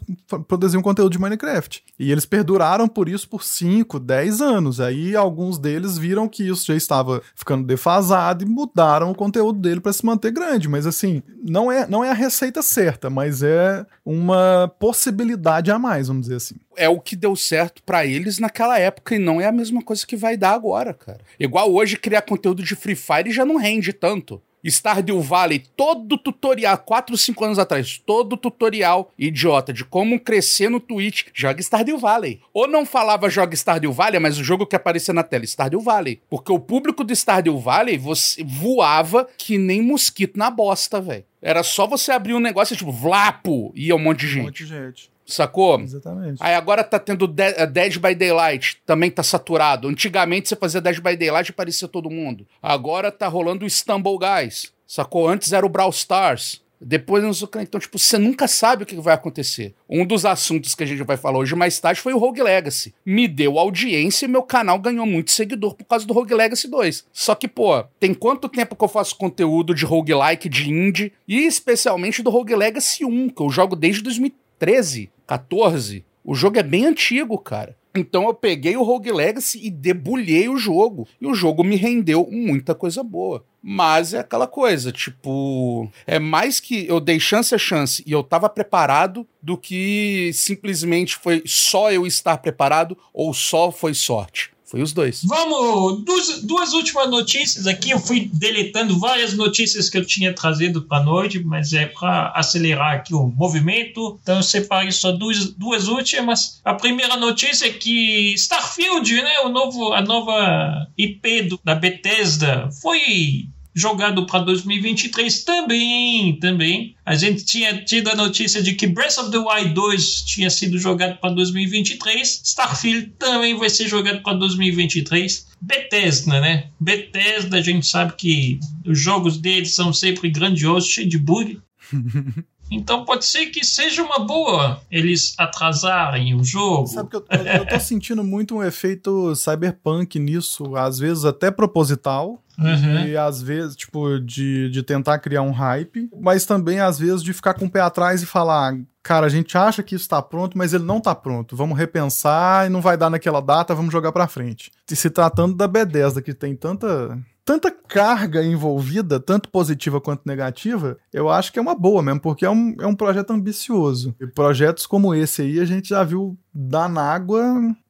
produziam 0.49 0.81
conteúdo 0.81 1.13
de 1.13 1.19
Minecraft. 1.19 1.85
E 1.99 2.11
eles 2.11 2.25
perduraram 2.25 2.89
por 2.89 3.07
isso 3.07 3.29
por 3.29 3.45
5, 3.45 4.01
10 4.01 4.41
anos. 4.41 4.81
Aí 4.81 5.15
alguns 5.15 5.59
deles 5.59 5.99
viram 5.99 6.27
que 6.27 6.49
isso 6.49 6.65
já 6.69 6.75
estava 6.75 7.21
ficando 7.35 7.67
defasado 7.67 8.43
e 8.43 8.49
mudaram 8.49 9.11
o 9.11 9.15
conteúdo 9.15 9.59
dele 9.59 9.79
para 9.79 9.93
se 9.93 10.07
manter 10.07 10.33
grande. 10.33 10.71
Mas 10.71 10.87
assim, 10.87 11.23
não 11.47 11.71
é, 11.71 11.87
não 11.87 12.03
é 12.03 12.11
a 12.11 12.15
receita 12.15 12.63
certa, 12.63 13.11
mas 13.11 13.43
é 13.43 13.85
uma 14.07 14.73
possibilidade 14.79 15.71
a 15.71 15.79
mais, 15.79 16.09
vamos 16.09 16.23
dizer 16.23 16.37
assim. 16.37 16.55
É 16.79 16.89
o 16.89 16.99
que 16.99 17.15
deu 17.15 17.37
certo 17.37 17.83
para 17.83 18.07
eles 18.07 18.39
naquela 18.39 18.79
época 18.79 19.17
e 19.17 19.19
não 19.19 19.39
é 19.39 19.47
a 19.47 19.53
mesma 19.53 19.83
coisa 19.83 20.07
que 20.07 20.17
vai 20.17 20.35
dar 20.35 20.53
agora, 20.53 20.95
cara. 20.95 21.21
Igual 21.39 21.71
hoje 21.71 21.99
criar 21.99 22.23
conteúdo 22.23 22.63
de 22.63 22.75
Free 22.75 22.97
Fire 22.97 23.31
já 23.31 23.45
não 23.45 23.57
rende 23.57 23.93
tanto. 23.93 24.41
Stardew 24.65 25.21
Valley, 25.21 25.63
todo 25.77 26.19
tutorial, 26.19 26.79
4, 26.79 27.17
5 27.17 27.45
anos 27.45 27.59
atrás, 27.59 28.01
todo 28.05 28.37
tutorial 28.37 29.11
idiota 29.19 29.73
de 29.73 29.85
como 29.85 30.19
crescer 30.19 30.69
no 30.69 30.81
Twitch, 30.81 31.27
joga 31.33 31.63
Stardew 31.63 31.99
Valley. 31.99 32.41
Ou 32.53 32.67
não 32.67 32.85
falava 32.85 33.31
joga 33.31 33.57
Stardew 33.57 33.93
Valley, 33.93 34.21
mas 34.21 34.39
o 34.39 34.45
jogo 34.45 34.67
que 34.67 34.77
aparecia 34.77 35.15
na 35.15 35.23
tela, 35.23 35.45
Stardew 35.45 35.81
Valley. 35.81 36.21
Porque 36.29 36.53
o 36.53 36.59
público 36.59 37.05
do 37.05 37.15
Stardew 37.15 37.59
Valley 37.59 37.97
você 37.97 38.43
voava 38.45 39.29
que 39.39 39.57
nem 39.57 39.81
mosquito 39.83 40.37
na 40.37 40.51
bosta, 40.51 41.01
velho. 41.01 41.25
Era 41.43 41.63
só 41.63 41.87
você 41.87 42.13
abrir 42.13 42.35
um 42.35 42.41
negócio, 42.41 42.77
tipo, 42.77 42.93
vlapo, 42.93 43.73
ia 43.75 43.97
um 43.97 43.99
monte 43.99 44.21
de 44.21 44.29
gente. 44.29 44.41
Um 44.41 44.45
monte 44.45 44.65
de 44.65 44.69
gente. 44.69 45.11
Sacou? 45.33 45.81
Exatamente. 45.81 46.39
Aí 46.41 46.55
agora 46.55 46.83
tá 46.83 46.99
tendo 46.99 47.33
eh, 47.39 47.67
Dead 47.67 47.99
by 47.99 48.15
Daylight, 48.15 48.81
também 48.85 49.11
tá 49.11 49.23
saturado. 49.23 49.89
Antigamente 49.89 50.49
você 50.49 50.57
fazia 50.57 50.81
Dead 50.81 51.01
by 51.01 51.17
Daylight 51.17 51.51
e 51.51 51.55
parecia 51.55 51.89
todo 51.89 52.11
mundo. 52.11 52.47
Agora 52.63 53.11
tá 53.13 53.29
rolando 53.29 53.65
o 53.65 53.71
Stumble 53.71 54.19
Guys, 54.19 54.73
sacou? 54.87 55.29
Antes 55.29 55.53
era 55.53 55.65
o 55.65 55.69
Brawl 55.69 55.91
Stars. 55.91 56.63
Depois 56.81 57.23
não 57.23 57.35
sei 57.35 57.47
o 57.47 57.61
Então, 57.61 57.79
tipo, 57.79 57.99
você 57.99 58.17
nunca 58.17 58.49
sabe 58.49 58.85
o 58.85 58.87
que 58.87 58.97
vai 58.97 59.13
acontecer. 59.13 59.75
Um 59.89 60.07
dos 60.07 60.25
assuntos 60.25 60.75
que 60.75 60.83
a 60.83 60.87
gente 60.87 61.03
vai 61.03 61.19
falar 61.19 61.39
hoje 61.39 61.55
mais 61.55 61.79
tarde 61.79 62.01
foi 62.01 62.15
o 62.15 62.19
Rogue 62.19 62.43
Legacy. 62.43 62.95
Me 63.05 63.29
deu 63.29 63.59
audiência 63.59 64.25
e 64.25 64.29
meu 64.29 64.43
canal 64.43 64.79
ganhou 64.79 65.05
muito 65.05 65.31
seguidor 65.31 65.75
por 65.75 65.85
causa 65.85 66.07
do 66.07 66.15
Rogue 66.15 66.33
Legacy 66.33 66.69
2. 66.69 67.05
Só 67.13 67.35
que, 67.35 67.47
pô, 67.47 67.85
tem 67.99 68.15
quanto 68.15 68.49
tempo 68.49 68.75
que 68.75 68.83
eu 68.83 68.89
faço 68.89 69.17
conteúdo 69.17 69.75
de 69.75 69.85
roguelike, 69.85 70.49
de 70.49 70.71
indie, 70.71 71.13
e 71.29 71.47
especialmente 71.47 72.23
do 72.23 72.31
Rogue 72.31 72.57
Legacy 72.57 73.05
1, 73.05 73.29
que 73.29 73.43
eu 73.43 73.51
jogo 73.51 73.77
desde 73.77 74.03
2013. 74.03 75.11
14. 75.31 76.05
O 76.25 76.35
jogo 76.35 76.59
é 76.59 76.63
bem 76.63 76.87
antigo, 76.87 77.39
cara. 77.39 77.77
Então 77.95 78.25
eu 78.25 78.35
peguei 78.35 78.77
o 78.77 78.83
Rogue 78.83 79.13
Legacy 79.13 79.61
e 79.65 79.71
debulhei 79.71 80.49
o 80.49 80.57
jogo. 80.57 81.07
E 81.21 81.27
o 81.27 81.35
jogo 81.35 81.63
me 81.63 81.77
rendeu 81.77 82.29
muita 82.29 82.75
coisa 82.75 83.03
boa. 83.03 83.45
Mas 83.63 84.13
é 84.13 84.19
aquela 84.19 84.49
coisa, 84.49 84.91
tipo, 84.91 85.89
é 86.07 86.19
mais 86.19 86.59
que 86.59 86.87
eu 86.89 86.99
dei 86.99 87.21
chance 87.21 87.55
a 87.55 87.59
chance 87.59 88.03
e 88.07 88.11
eu 88.11 88.25
tava 88.25 88.49
preparado 88.49 89.27
do 89.41 89.57
que 89.57 90.31
simplesmente 90.33 91.15
foi 91.15 91.43
só 91.47 91.93
eu 91.93 92.07
estar 92.07 92.39
preparado 92.39 92.97
ou 93.13 93.33
só 93.33 93.71
foi 93.71 93.95
sorte. 93.95 94.51
Foi 94.71 94.83
os 94.83 94.93
dois. 94.93 95.23
Vamos, 95.25 96.05
duas, 96.05 96.43
duas 96.43 96.73
últimas 96.73 97.11
notícias 97.11 97.67
aqui. 97.67 97.91
Eu 97.91 97.99
fui 97.99 98.31
deletando 98.33 99.01
várias 99.01 99.35
notícias 99.35 99.91
que 99.91 99.99
eu 99.99 100.07
tinha 100.07 100.33
trazido 100.33 100.83
para 100.83 101.03
noite, 101.03 101.43
mas 101.43 101.73
é 101.73 101.87
para 101.87 102.29
acelerar 102.37 102.95
aqui 102.95 103.13
o 103.13 103.27
movimento. 103.27 104.17
Então 104.23 104.37
eu 104.37 104.43
separei 104.45 104.93
só 104.93 105.11
duas, 105.11 105.51
duas 105.55 105.89
últimas. 105.89 106.61
A 106.65 106.73
primeira 106.73 107.17
notícia 107.17 107.67
é 107.67 107.73
que 107.73 108.33
Starfield, 108.35 109.13
né, 109.21 109.41
o 109.41 109.49
novo, 109.49 109.93
a 109.93 110.03
nova 110.03 110.87
IP 110.97 111.43
do, 111.43 111.61
da 111.65 111.75
Bethesda, 111.75 112.71
foi 112.81 113.49
jogado 113.75 114.27
para 114.27 114.41
2023 114.41 115.45
também, 115.45 116.39
também. 116.39 116.95
A 117.05 117.15
gente 117.15 117.45
tinha 117.45 117.85
tido 117.85 118.09
a 118.09 118.15
notícia 118.15 118.63
de 118.63 118.75
que 118.75 118.87
Breath 118.87 119.19
of 119.19 119.31
the 119.31 119.39
Wild 119.39 119.75
2 119.75 120.23
tinha 120.23 120.51
sido 120.51 120.79
jogado 120.79 121.19
para 121.19 121.35
2023, 121.35 122.43
Starfield 122.45 123.13
também 123.19 123.57
vai 123.57 123.71
ser 123.71 123.89
jogado 123.89 124.23
para 124.23 124.37
2023. 124.37 125.49
Bethesda, 125.61 126.41
né? 126.41 126.69
Bethesda, 126.81 127.59
a 127.59 127.63
gente 127.63 127.87
sabe 127.87 128.15
que 128.17 128.59
os 128.87 128.99
jogos 128.99 129.37
deles 129.37 129.75
são 129.75 129.93
sempre 129.93 130.31
grandiosos, 130.31 130.89
cheios 130.89 131.11
de 131.11 131.19
bug. 131.19 131.61
Então 132.71 133.05
pode 133.05 133.25
ser 133.25 133.47
que 133.47 133.67
seja 133.67 134.01
uma 134.01 134.21
boa 134.21 134.81
eles 134.91 135.35
atrasarem 135.37 136.35
o 136.35 136.45
jogo. 136.45 136.87
Sabe 136.87 137.11
que 137.11 137.17
eu, 137.17 137.25
eu, 137.29 137.45
eu 137.45 137.67
tô 137.67 137.81
sentindo 137.81 138.23
muito 138.23 138.55
um 138.55 138.63
efeito 138.63 139.35
cyberpunk 139.35 140.19
nisso, 140.21 140.77
às 140.77 140.99
vezes 140.99 141.25
até 141.25 141.51
proposital. 141.51 142.41
Uhum. 142.61 143.07
E 143.07 143.17
às 143.17 143.41
vezes, 143.41 143.75
tipo, 143.75 144.19
de, 144.21 144.69
de 144.71 144.83
tentar 144.83 145.19
criar 145.19 145.43
um 145.43 145.51
hype, 145.51 146.11
mas 146.21 146.45
também 146.45 146.81
às 146.81 146.99
vezes 146.99 147.23
de 147.23 147.33
ficar 147.33 147.55
com 147.55 147.65
o 147.65 147.71
pé 147.71 147.81
atrás 147.81 148.23
e 148.23 148.27
falar: 148.27 148.77
cara, 149.03 149.27
a 149.27 149.31
gente 149.31 149.57
acha 149.57 149.83
que 149.83 149.95
isso 149.95 150.09
tá 150.09 150.21
pronto, 150.21 150.57
mas 150.59 150.75
ele 150.75 150.85
não 150.85 151.01
tá 151.01 151.15
pronto. 151.15 151.57
Vamos 151.57 151.79
repensar 151.79 152.67
e 152.67 152.71
não 152.71 152.81
vai 152.81 152.97
dar 152.97 153.11
naquela 153.11 153.41
data, 153.41 153.75
vamos 153.75 153.93
jogar 153.93 154.13
pra 154.13 154.29
frente. 154.29 154.71
E 154.91 154.95
se 154.95 155.09
tratando 155.09 155.55
da 155.55 155.67
Bethesda, 155.67 156.21
que 156.21 156.35
tem 156.35 156.55
tanta 156.55 157.19
tanta 157.45 157.71
carga 157.71 158.45
envolvida, 158.45 159.19
tanto 159.19 159.49
positiva 159.49 160.01
quanto 160.01 160.23
negativa, 160.27 160.97
eu 161.13 161.29
acho 161.29 161.53
que 161.53 161.59
é 161.59 161.63
uma 161.63 161.75
boa 161.75 162.03
mesmo, 162.03 162.21
porque 162.21 162.45
é 162.45 162.51
um, 162.51 162.75
é 162.81 162.87
um 162.87 162.95
projeto 162.95 163.33
ambicioso. 163.33 164.15
E 164.21 164.27
projetos 164.27 164.87
como 164.87 165.15
esse 165.15 165.43
aí 165.43 165.61
a 165.61 165.65
gente 165.65 165.89
já 165.89 166.05
viu 166.05 166.39
dar 166.53 166.89
na 166.89 167.03
água 167.03 167.43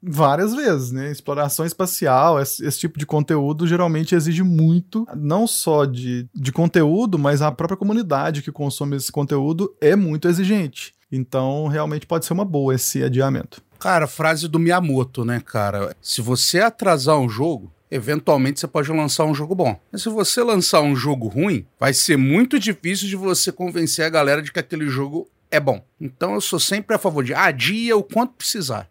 várias 0.03 0.55
vezes, 0.55 0.93
né? 0.93 1.11
Exploração 1.11 1.65
espacial, 1.65 2.41
esse, 2.41 2.65
esse, 2.65 2.79
tipo 2.79 2.99
de 2.99 3.07
conteúdo 3.07 3.67
geralmente 3.67 4.15
exige 4.15 4.43
muito, 4.43 5.07
não 5.17 5.47
só 5.47 5.85
de, 5.85 6.29
de 6.35 6.53
conteúdo, 6.53 7.19
mas 7.19 7.43
a 7.43 7.51
própria 7.51 7.77
comunidade 7.77 8.43
que 8.43 8.53
consome 8.53 8.97
esse 8.97 9.11
conteúdo 9.11 9.75
é 9.81 9.97
muito 9.97 10.29
exigente. 10.29 10.95
Então, 11.11 11.67
realmente 11.67 12.07
pode 12.07 12.25
ser 12.25 12.33
uma 12.33 12.45
boa 12.45 12.75
esse 12.75 13.03
adiamento. 13.03 13.61
Cara, 13.79 14.07
frase 14.07 14.47
do 14.47 14.59
Miyamoto, 14.59 15.25
né, 15.25 15.41
cara? 15.41 15.97
Se 16.03 16.21
você 16.21 16.61
atrasar 16.61 17.19
um 17.19 17.29
jogo, 17.29 17.73
eventualmente 17.91 18.61
você 18.61 18.69
pode 18.69 18.91
lançar 18.91 19.25
um 19.25 19.35
jogo 19.35 19.55
bom. 19.55 19.79
Mas 19.91 20.03
se 20.03 20.09
você 20.09 20.43
lançar 20.43 20.81
um 20.81 20.95
jogo 20.95 21.27
ruim, 21.27 21.67
vai 21.79 21.93
ser 21.93 22.17
muito 22.17 22.59
difícil 22.59 23.09
de 23.09 23.17
você 23.17 23.51
convencer 23.51 24.05
a 24.05 24.11
galera 24.11 24.43
de 24.43 24.53
que 24.53 24.59
aquele 24.59 24.89
jogo 24.89 25.29
é 25.51 25.59
bom. 25.59 25.85
Então 26.01 26.35
eu 26.35 26.41
sou 26.41 26.61
sempre 26.61 26.95
a 26.95 26.99
favor 26.99 27.25
de 27.25 27.35
adia 27.35 27.97
o 27.97 28.03
quanto 28.03 28.35
precisar. 28.35 28.89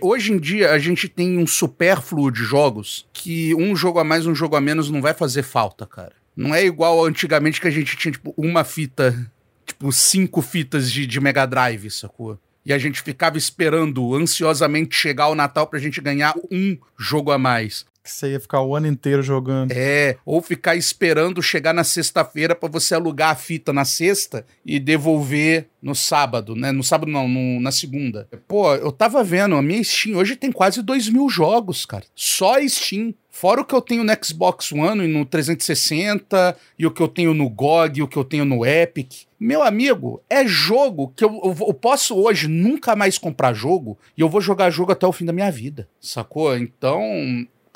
Hoje 0.00 0.32
em 0.32 0.38
dia 0.38 0.72
a 0.72 0.78
gente 0.78 1.08
tem 1.08 1.36
um 1.36 1.46
supérfluo 1.46 2.30
de 2.30 2.42
jogos 2.42 3.06
que 3.12 3.54
um 3.54 3.76
jogo 3.76 3.98
a 3.98 4.04
mais, 4.04 4.26
um 4.26 4.34
jogo 4.34 4.56
a 4.56 4.60
menos 4.60 4.90
não 4.90 5.02
vai 5.02 5.12
fazer 5.12 5.42
falta, 5.42 5.86
cara. 5.86 6.12
Não 6.34 6.54
é 6.54 6.64
igual 6.64 7.04
antigamente 7.04 7.60
que 7.60 7.66
a 7.66 7.70
gente 7.70 7.96
tinha, 7.96 8.12
tipo, 8.12 8.32
uma 8.36 8.62
fita, 8.62 9.30
tipo, 9.66 9.92
cinco 9.92 10.40
fitas 10.40 10.90
de, 10.90 11.04
de 11.04 11.20
Mega 11.20 11.44
Drive, 11.44 11.90
sacou? 11.90 12.38
E 12.64 12.72
a 12.72 12.78
gente 12.78 13.02
ficava 13.02 13.36
esperando 13.36 14.14
ansiosamente 14.14 14.94
chegar 14.94 15.28
o 15.28 15.34
Natal 15.34 15.66
pra 15.66 15.80
gente 15.80 16.00
ganhar 16.00 16.34
um 16.50 16.78
jogo 16.96 17.32
a 17.32 17.38
mais 17.38 17.84
que 18.08 18.14
você 18.14 18.32
ia 18.32 18.40
ficar 18.40 18.62
o 18.62 18.74
ano 18.74 18.86
inteiro 18.86 19.22
jogando. 19.22 19.72
É, 19.72 20.16
ou 20.24 20.40
ficar 20.40 20.74
esperando 20.74 21.42
chegar 21.42 21.72
na 21.72 21.84
sexta-feira 21.84 22.54
para 22.54 22.68
você 22.68 22.94
alugar 22.94 23.30
a 23.30 23.34
fita 23.34 23.72
na 23.72 23.84
sexta 23.84 24.44
e 24.64 24.80
devolver 24.80 25.66
no 25.80 25.94
sábado, 25.94 26.56
né? 26.56 26.72
No 26.72 26.82
sábado 26.82 27.10
não, 27.10 27.28
no, 27.28 27.60
na 27.60 27.70
segunda. 27.70 28.28
Pô, 28.48 28.74
eu 28.74 28.90
tava 28.90 29.22
vendo, 29.22 29.54
a 29.54 29.62
minha 29.62 29.82
Steam 29.84 30.16
hoje 30.16 30.36
tem 30.36 30.50
quase 30.50 30.82
2 30.82 31.08
mil 31.10 31.28
jogos, 31.28 31.86
cara. 31.86 32.04
Só 32.14 32.56
Steam. 32.66 33.14
Fora 33.30 33.60
o 33.60 33.64
que 33.64 33.74
eu 33.74 33.80
tenho 33.80 34.02
no 34.02 34.12
Xbox 34.20 34.72
One 34.72 35.04
e 35.04 35.06
no 35.06 35.24
360, 35.24 36.56
e 36.76 36.84
o 36.84 36.90
que 36.90 37.00
eu 37.00 37.06
tenho 37.06 37.32
no 37.32 37.48
GOG, 37.48 38.00
e 38.00 38.02
o 38.02 38.08
que 38.08 38.16
eu 38.16 38.24
tenho 38.24 38.44
no 38.44 38.66
Epic. 38.66 39.28
Meu 39.38 39.62
amigo, 39.62 40.20
é 40.28 40.44
jogo 40.44 41.12
que 41.14 41.24
eu, 41.24 41.40
eu, 41.44 41.56
eu, 41.68 41.74
posso 41.74 42.16
hoje 42.16 42.48
nunca 42.48 42.96
mais 42.96 43.16
comprar 43.16 43.52
jogo 43.52 43.96
e 44.16 44.20
eu 44.22 44.28
vou 44.28 44.40
jogar 44.40 44.70
jogo 44.70 44.90
até 44.90 45.06
o 45.06 45.12
fim 45.12 45.24
da 45.24 45.32
minha 45.32 45.52
vida, 45.52 45.88
sacou? 46.00 46.56
Então, 46.56 47.00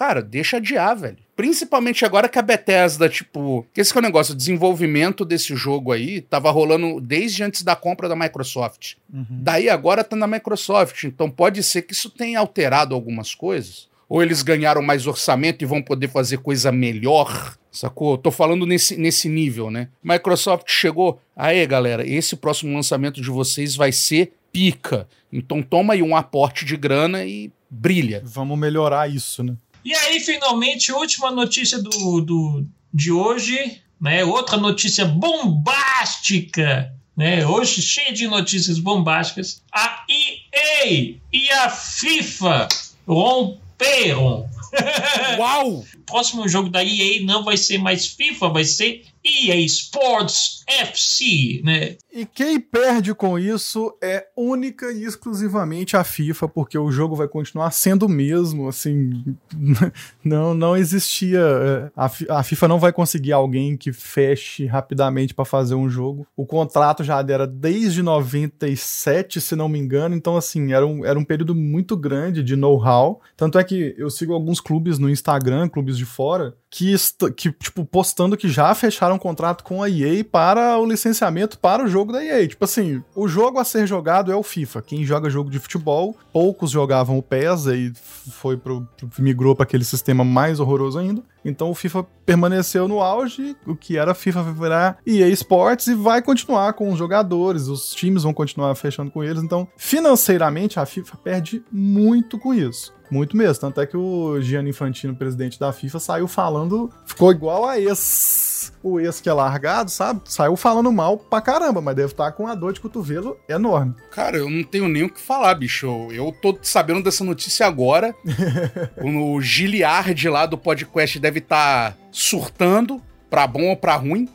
cara, 0.03 0.21
deixa 0.21 0.57
adiar, 0.57 0.97
velho. 0.97 1.19
Principalmente 1.37 2.05
agora 2.05 2.29
que 2.29 2.37
a 2.37 2.43
Bethesda, 2.43 3.09
tipo. 3.09 3.65
Esse 3.77 3.93
que 3.93 3.99
é 3.99 4.01
o 4.01 4.03
negócio, 4.03 4.35
o 4.35 4.37
desenvolvimento 4.37 5.25
desse 5.25 5.55
jogo 5.55 5.93
aí 5.93 6.21
tava 6.21 6.51
rolando 6.51 7.01
desde 7.01 7.45
antes 7.45 7.63
da 7.63 7.77
compra 7.77 8.09
da 8.09 8.17
Microsoft. 8.17 8.95
Uhum. 9.13 9.25
Daí 9.31 9.71
agora 9.71 10.03
tá 10.03 10.17
na 10.17 10.27
Microsoft. 10.27 11.05
Então 11.05 11.31
pode 11.31 11.63
ser 11.63 11.83
que 11.83 11.93
isso 11.93 12.11
tenha 12.11 12.41
alterado 12.41 12.97
algumas 12.97 13.33
coisas. 13.33 13.89
Ou 14.09 14.21
eles 14.21 14.43
ganharam 14.43 14.83
mais 14.83 15.07
orçamento 15.07 15.63
e 15.63 15.67
vão 15.67 15.81
poder 15.81 16.09
fazer 16.09 16.39
coisa 16.39 16.73
melhor. 16.73 17.57
Sacou? 17.71 18.19
Tô 18.19 18.33
falando 18.33 18.67
nesse, 18.67 18.97
nesse 18.97 19.29
nível, 19.29 19.71
né? 19.71 19.89
Microsoft 20.03 20.69
chegou. 20.69 21.21
Aê, 21.37 21.65
galera, 21.65 22.05
esse 22.05 22.35
próximo 22.35 22.75
lançamento 22.75 23.23
de 23.23 23.31
vocês 23.31 23.77
vai 23.77 23.93
ser 23.93 24.33
pica. 24.53 25.07
Então 25.33 25.63
toma 25.63 25.95
aí 25.95 26.03
um 26.03 26.17
aporte 26.17 26.65
de 26.65 26.77
grana 26.77 27.25
e 27.25 27.53
brilha. 27.71 28.21
Vamos 28.25 28.59
melhorar 28.59 29.09
isso, 29.09 29.45
né? 29.45 29.55
E 29.85 29.95
aí, 29.95 30.21
finalmente, 30.21 30.93
última 30.93 31.31
notícia 31.31 31.79
do, 31.81 32.21
do, 32.21 32.67
de 32.93 33.11
hoje, 33.11 33.81
né? 34.01 34.25
Outra 34.25 34.57
notícia 34.57 35.05
bombástica, 35.05 36.93
né? 37.17 37.47
Hoje 37.47 37.83
cheia 37.83 38.13
de 38.13 38.27
notícias 38.27 38.79
bombásticas. 38.79 39.63
A 39.73 40.05
EA 40.09 41.17
e 41.33 41.51
a 41.51 41.69
FIFA 41.71 42.69
romperam. 43.07 44.49
Uau! 45.39 45.85
Próximo 46.07 46.49
jogo 46.49 46.69
da 46.69 46.85
EA 46.85 47.25
não 47.25 47.45
vai 47.45 47.57
ser 47.57 47.79
mais 47.79 48.07
FIFA, 48.07 48.49
vai 48.49 48.65
ser 48.65 49.05
EA 49.25 49.57
Sports 49.61 50.65
FC, 50.67 51.61
né? 51.65 51.97
E 52.13 52.27
quem 52.27 52.61
perde 52.61 53.15
com 53.15 53.39
isso 53.39 53.97
é 54.03 54.27
única 54.37 54.93
e 54.93 55.05
exclusivamente 55.05 55.97
a 55.97 56.03
FIFA, 56.03 56.49
porque 56.49 56.77
o 56.77 56.91
jogo 56.91 57.15
vai 57.15 57.29
continuar 57.29 57.71
sendo 57.71 58.07
o 58.07 58.09
mesmo, 58.09 58.69
assim, 58.69 59.37
não 60.25 60.55
não 60.55 60.77
existia, 60.77 61.41
é, 61.41 61.91
a, 61.97 62.11
a 62.39 62.43
FIFA 62.43 62.69
não 62.69 62.79
vai 62.79 62.93
conseguir 62.93 63.33
alguém 63.33 63.77
que 63.77 63.93
feche 63.93 64.67
rapidamente 64.67 65.35
para 65.35 65.45
fazer 65.45 65.75
um 65.75 65.89
jogo. 65.89 66.27
O 66.37 66.45
contrato 66.45 67.05
já 67.05 67.21
era 67.21 67.47
desde 67.47 68.03
97, 68.03 69.41
se 69.41 69.55
não 69.55 69.69
me 69.69 69.79
engano, 69.79 70.17
então 70.17 70.37
assim, 70.37 70.73
era 70.73 70.87
um, 70.87 71.05
era 71.05 71.19
um 71.19 71.25
período 71.25 71.55
muito 71.55 71.97
grande 71.97 72.43
de 72.43 72.57
know-how, 72.57 73.21
tanto 73.37 73.59
é 73.59 73.65
que 73.65 73.95
eu 73.97 74.11
sigo 74.11 74.33
alguns 74.33 74.61
clubes 74.61 74.99
no 74.99 75.09
Instagram, 75.09 75.69
clubes 75.69 75.92
de 75.97 76.05
fora, 76.07 76.57
que, 76.73 76.95
que 77.37 77.53
tipo, 77.53 77.85
postando 77.85 78.35
que 78.35 78.49
já 78.49 78.75
fecharam 78.75 79.17
um 79.17 79.19
contrato 79.19 79.63
com 79.63 79.83
a 79.83 79.91
EA 79.91 80.25
para 80.25 80.79
o 80.79 80.87
licenciamento 80.87 81.59
para 81.59 81.85
o 81.85 81.87
jogo 81.87 82.13
da 82.13 82.25
EA. 82.25 82.49
Tipo 82.49 82.65
assim, 82.65 83.05
o 83.15 83.29
jogo 83.29 83.59
a 83.59 83.65
ser 83.65 83.87
jogado 83.87 84.33
é 84.33 84.35
o 84.35 84.43
FIFA. 84.43 84.81
Quem 84.81 85.05
joga 85.05 85.29
jogo 85.29 85.51
de 85.51 85.59
futebol, 85.59 86.17
poucos 86.33 86.71
jogavam 86.71 87.19
o 87.19 87.23
PES 87.23 87.67
e 87.67 87.93
foi 88.31 88.57
pro, 88.57 88.89
migrou 89.19 89.55
para 89.55 89.65
aquele 89.65 89.85
sistema 89.85 90.25
mais 90.25 90.61
horroroso 90.61 90.99
ainda. 90.99 91.23
Então 91.45 91.71
o 91.71 91.75
FIFA 91.75 92.07
permaneceu 92.25 92.89
no 92.89 93.03
auge, 93.03 93.55
o 93.67 93.77
que 93.77 93.99
era 93.99 94.15
FIFA 94.15 94.43
virar 94.55 94.99
EA 95.07 95.29
Sports 95.29 95.89
e 95.89 95.95
vai 95.95 96.23
continuar 96.23 96.73
com 96.73 96.91
os 96.91 96.99
jogadores, 96.99 97.69
os 97.69 97.91
times 97.91 98.23
vão 98.23 98.33
continuar 98.33 98.75
fechando 98.77 99.11
com 99.11 99.23
eles. 99.23 99.43
Então, 99.43 99.69
financeiramente, 99.77 100.81
a 100.81 100.87
FIFA 100.87 101.17
perde 101.19 101.63
muito 101.71 102.39
com 102.39 102.55
isso. 102.55 102.95
Muito 103.13 103.37
mesmo. 103.37 103.61
Tanto 103.61 103.79
é 103.79 103.87
que 103.87 103.95
o 103.95 104.41
Gianni 104.41 104.71
Infantino, 104.71 105.15
presidente 105.15 105.61
da 105.61 105.71
FIFA, 105.71 105.99
saiu 106.01 106.27
falando. 106.27 106.62
Ficou 107.07 107.31
igual 107.31 107.67
a 107.67 107.79
ex. 107.79 108.73
O 108.83 108.99
ex 108.99 109.21
que 109.21 109.29
é 109.29 109.33
largado, 109.33 109.91
sabe? 109.91 110.21
Saiu 110.25 110.57
falando 110.57 110.91
mal 110.91 111.17
pra 111.17 111.41
caramba, 111.41 111.81
mas 111.81 111.95
deve 111.95 112.13
estar 112.13 112.33
com 112.33 112.47
a 112.47 112.55
dor 112.55 112.73
de 112.73 112.81
cotovelo 112.81 113.37
enorme. 113.49 113.95
Cara, 114.11 114.37
eu 114.37 114.51
não 114.51 114.65
tenho 114.65 114.89
nem 114.89 115.05
o 115.05 115.11
que 115.11 115.21
falar, 115.21 115.55
bicho. 115.55 115.87
Eu 116.11 116.35
tô 116.43 116.59
sabendo 116.63 117.03
dessa 117.03 117.23
notícia 117.23 117.67
agora. 117.67 118.15
o 119.03 119.41
Giliard 119.41 120.29
lá 120.29 120.47
do 120.47 120.59
podcast 120.59 121.19
deve 121.19 121.39
estar 121.39 121.93
tá 121.93 121.99
surtando 122.11 123.01
pra 123.33 123.47
bom 123.47 123.71
ou 123.71 123.77
pra 123.77 123.97
ruim. 123.97 124.29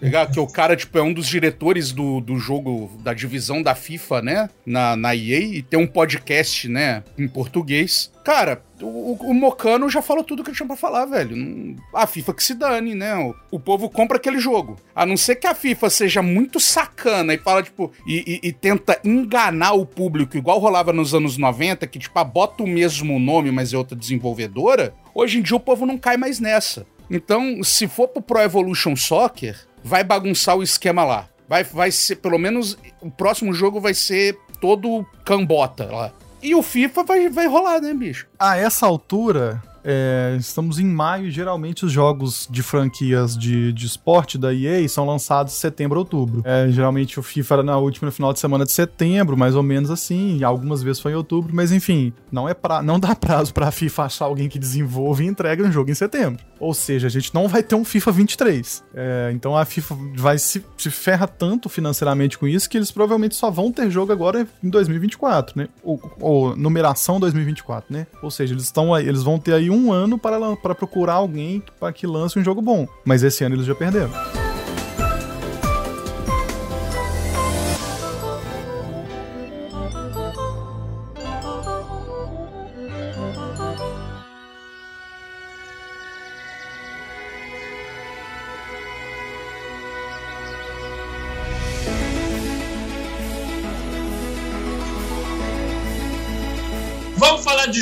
Legal? 0.00 0.26
Que 0.26 0.40
o 0.40 0.46
cara, 0.46 0.74
tipo, 0.74 0.96
é 0.96 1.02
um 1.02 1.12
dos 1.12 1.26
diretores 1.26 1.92
do, 1.92 2.22
do 2.22 2.38
jogo, 2.38 2.90
da 3.00 3.12
divisão 3.12 3.62
da 3.62 3.74
FIFA, 3.74 4.22
né? 4.22 4.50
Na, 4.64 4.96
na 4.96 5.14
EA, 5.14 5.40
e 5.40 5.62
tem 5.62 5.78
um 5.78 5.86
podcast, 5.86 6.66
né? 6.66 7.04
Em 7.18 7.28
português. 7.28 8.10
Cara, 8.24 8.62
o, 8.80 9.12
o 9.20 9.34
Mocano 9.34 9.90
já 9.90 10.00
falou 10.00 10.24
tudo 10.24 10.42
que 10.42 10.48
ele 10.48 10.56
tinha 10.56 10.66
pra 10.66 10.74
falar, 10.74 11.04
velho. 11.04 11.76
A 11.94 12.06
FIFA 12.06 12.32
que 12.32 12.42
se 12.42 12.54
dane, 12.54 12.94
né? 12.94 13.14
O, 13.14 13.34
o, 13.50 13.60
povo 13.60 13.90
compra 13.90 14.16
aquele 14.16 14.38
jogo. 14.38 14.78
A 14.94 15.04
não 15.04 15.18
ser 15.18 15.36
que 15.36 15.46
a 15.46 15.54
FIFA 15.54 15.90
seja 15.90 16.22
muito 16.22 16.58
sacana 16.58 17.34
e 17.34 17.38
fala, 17.38 17.62
tipo, 17.62 17.92
e, 18.06 18.40
e, 18.42 18.48
e 18.48 18.52
tenta 18.54 18.98
enganar 19.04 19.74
o 19.74 19.84
público, 19.84 20.38
igual 20.38 20.58
rolava 20.58 20.94
nos 20.94 21.14
anos 21.14 21.36
90, 21.36 21.86
que, 21.86 21.98
tipo, 21.98 22.24
bota 22.24 22.62
o 22.62 22.66
mesmo 22.66 23.18
nome, 23.18 23.50
mas 23.50 23.74
é 23.74 23.76
outra 23.76 23.94
desenvolvedora. 23.94 24.94
Hoje 25.14 25.38
em 25.38 25.42
dia 25.42 25.56
o 25.56 25.60
povo 25.60 25.84
não 25.84 25.98
cai 25.98 26.16
mais 26.16 26.40
nessa. 26.40 26.86
Então, 27.10 27.62
se 27.64 27.88
for 27.88 28.08
pro 28.08 28.22
Pro 28.22 28.40
Evolution 28.40 28.94
Soccer, 28.94 29.58
vai 29.82 30.04
bagunçar 30.04 30.56
o 30.56 30.62
esquema 30.62 31.04
lá. 31.04 31.28
Vai, 31.48 31.64
vai 31.64 31.90
ser, 31.90 32.16
pelo 32.16 32.38
menos, 32.38 32.78
o 33.00 33.10
próximo 33.10 33.52
jogo 33.52 33.80
vai 33.80 33.92
ser 33.92 34.38
todo 34.60 35.04
cambota 35.24 35.86
lá. 35.86 36.12
E 36.42 36.54
o 36.54 36.62
FIFA 36.62 37.04
vai, 37.04 37.28
vai 37.28 37.46
rolar, 37.48 37.80
né, 37.80 37.92
bicho? 37.92 38.26
A 38.38 38.56
essa 38.56 38.86
altura, 38.86 39.60
é, 39.84 40.36
estamos 40.38 40.78
em 40.78 40.84
maio 40.84 41.30
geralmente 41.30 41.84
os 41.84 41.92
jogos 41.92 42.46
de 42.50 42.62
franquias 42.62 43.36
de, 43.36 43.72
de 43.72 43.86
esporte 43.86 44.38
da 44.38 44.54
EA 44.54 44.86
são 44.88 45.06
lançados 45.06 45.54
em 45.54 45.56
setembro, 45.56 45.98
outubro. 45.98 46.42
É, 46.44 46.68
geralmente 46.70 47.18
o 47.18 47.22
FIFA 47.22 47.54
era 47.54 47.62
na 47.62 47.78
última 47.78 48.10
final 48.10 48.32
de 48.32 48.38
semana 48.38 48.64
de 48.64 48.72
setembro, 48.72 49.36
mais 49.36 49.54
ou 49.54 49.62
menos 49.62 49.90
assim, 49.90 50.42
algumas 50.44 50.82
vezes 50.82 51.00
foi 51.00 51.12
em 51.12 51.16
outubro, 51.16 51.54
mas 51.54 51.72
enfim, 51.72 52.12
não 52.30 52.48
é 52.48 52.54
pra, 52.54 52.82
não 52.82 52.98
dá 52.98 53.14
prazo 53.14 53.52
pra 53.52 53.70
FIFA 53.70 54.04
achar 54.04 54.24
alguém 54.26 54.48
que 54.48 54.58
desenvolve 54.58 55.24
e 55.24 55.26
entregue 55.26 55.62
um 55.62 55.72
jogo 55.72 55.90
em 55.90 55.94
setembro. 55.94 56.42
Ou 56.60 56.74
seja, 56.74 57.06
a 57.06 57.10
gente 57.10 57.34
não 57.34 57.48
vai 57.48 57.62
ter 57.62 57.74
um 57.74 57.84
FIFA 57.84 58.12
23. 58.12 58.84
É, 58.94 59.30
então 59.32 59.56
a 59.56 59.64
FIFA 59.64 59.96
vai 60.14 60.38
se, 60.38 60.64
se 60.76 60.90
ferra 60.90 61.26
tanto 61.26 61.68
financeiramente 61.68 62.38
com 62.38 62.46
isso 62.46 62.68
que 62.68 62.76
eles 62.76 62.90
provavelmente 62.90 63.34
só 63.34 63.50
vão 63.50 63.72
ter 63.72 63.90
jogo 63.90 64.12
agora 64.12 64.46
em 64.62 64.68
2024, 64.68 65.58
né? 65.58 65.68
Ou, 65.82 66.00
ou 66.20 66.56
numeração 66.56 67.18
2024, 67.18 67.92
né? 67.92 68.06
Ou 68.22 68.30
seja, 68.30 68.52
eles 68.52 68.64
estão 68.64 68.96
eles 68.98 69.22
vão 69.22 69.38
ter 69.38 69.54
aí 69.54 69.70
um 69.70 69.92
ano 69.92 70.18
para, 70.18 70.54
para 70.56 70.74
procurar 70.74 71.14
alguém 71.14 71.62
para 71.78 71.92
que 71.92 72.06
lance 72.06 72.38
um 72.38 72.44
jogo 72.44 72.60
bom. 72.60 72.86
Mas 73.04 73.22
esse 73.22 73.42
ano 73.42 73.54
eles 73.54 73.66
já 73.66 73.74
perderam. 73.74 74.10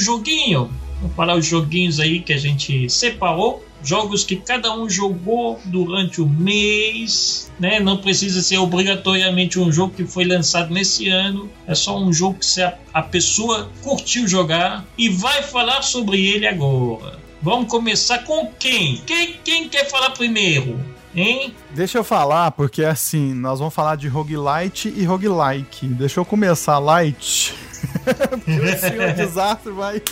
Joguinho? 0.08 0.70
Vamos 1.00 1.14
falar 1.14 1.36
os 1.36 1.46
joguinhos 1.46 2.00
aí 2.00 2.20
que 2.20 2.32
a 2.32 2.38
gente 2.38 2.88
separou. 2.88 3.64
Jogos 3.84 4.24
que 4.24 4.34
cada 4.34 4.74
um 4.74 4.90
jogou 4.90 5.60
durante 5.66 6.20
o 6.20 6.26
mês, 6.26 7.52
né? 7.60 7.78
Não 7.78 7.98
precisa 7.98 8.42
ser 8.42 8.56
obrigatoriamente 8.56 9.60
um 9.60 9.70
jogo 9.70 9.94
que 9.94 10.04
foi 10.04 10.24
lançado 10.24 10.74
nesse 10.74 11.08
ano. 11.08 11.48
É 11.64 11.74
só 11.76 11.96
um 11.96 12.12
jogo 12.12 12.38
que 12.40 12.62
a 12.92 13.02
pessoa 13.02 13.70
curtiu 13.82 14.26
jogar 14.26 14.84
e 14.96 15.08
vai 15.08 15.44
falar 15.44 15.82
sobre 15.82 16.26
ele 16.26 16.48
agora. 16.48 17.20
Vamos 17.40 17.68
começar 17.68 18.24
com 18.24 18.50
quem? 18.58 19.00
Quem, 19.06 19.34
quem 19.44 19.68
quer 19.68 19.88
falar 19.88 20.10
primeiro? 20.10 20.80
Hein? 21.14 21.54
Deixa 21.70 21.98
eu 21.98 22.04
falar, 22.04 22.50
porque 22.52 22.84
assim, 22.84 23.34
nós 23.34 23.58
vamos 23.58 23.74
falar 23.74 23.96
de 23.96 24.08
roguelite 24.08 24.92
e 24.94 25.04
roguelike. 25.04 25.86
Deixa 25.86 26.20
eu 26.20 26.24
começar 26.24 26.78
light. 26.78 27.54
porque 28.04 28.50
o 28.50 28.78
senhor 28.78 29.12
desastre 29.14 29.72
vai 29.72 30.02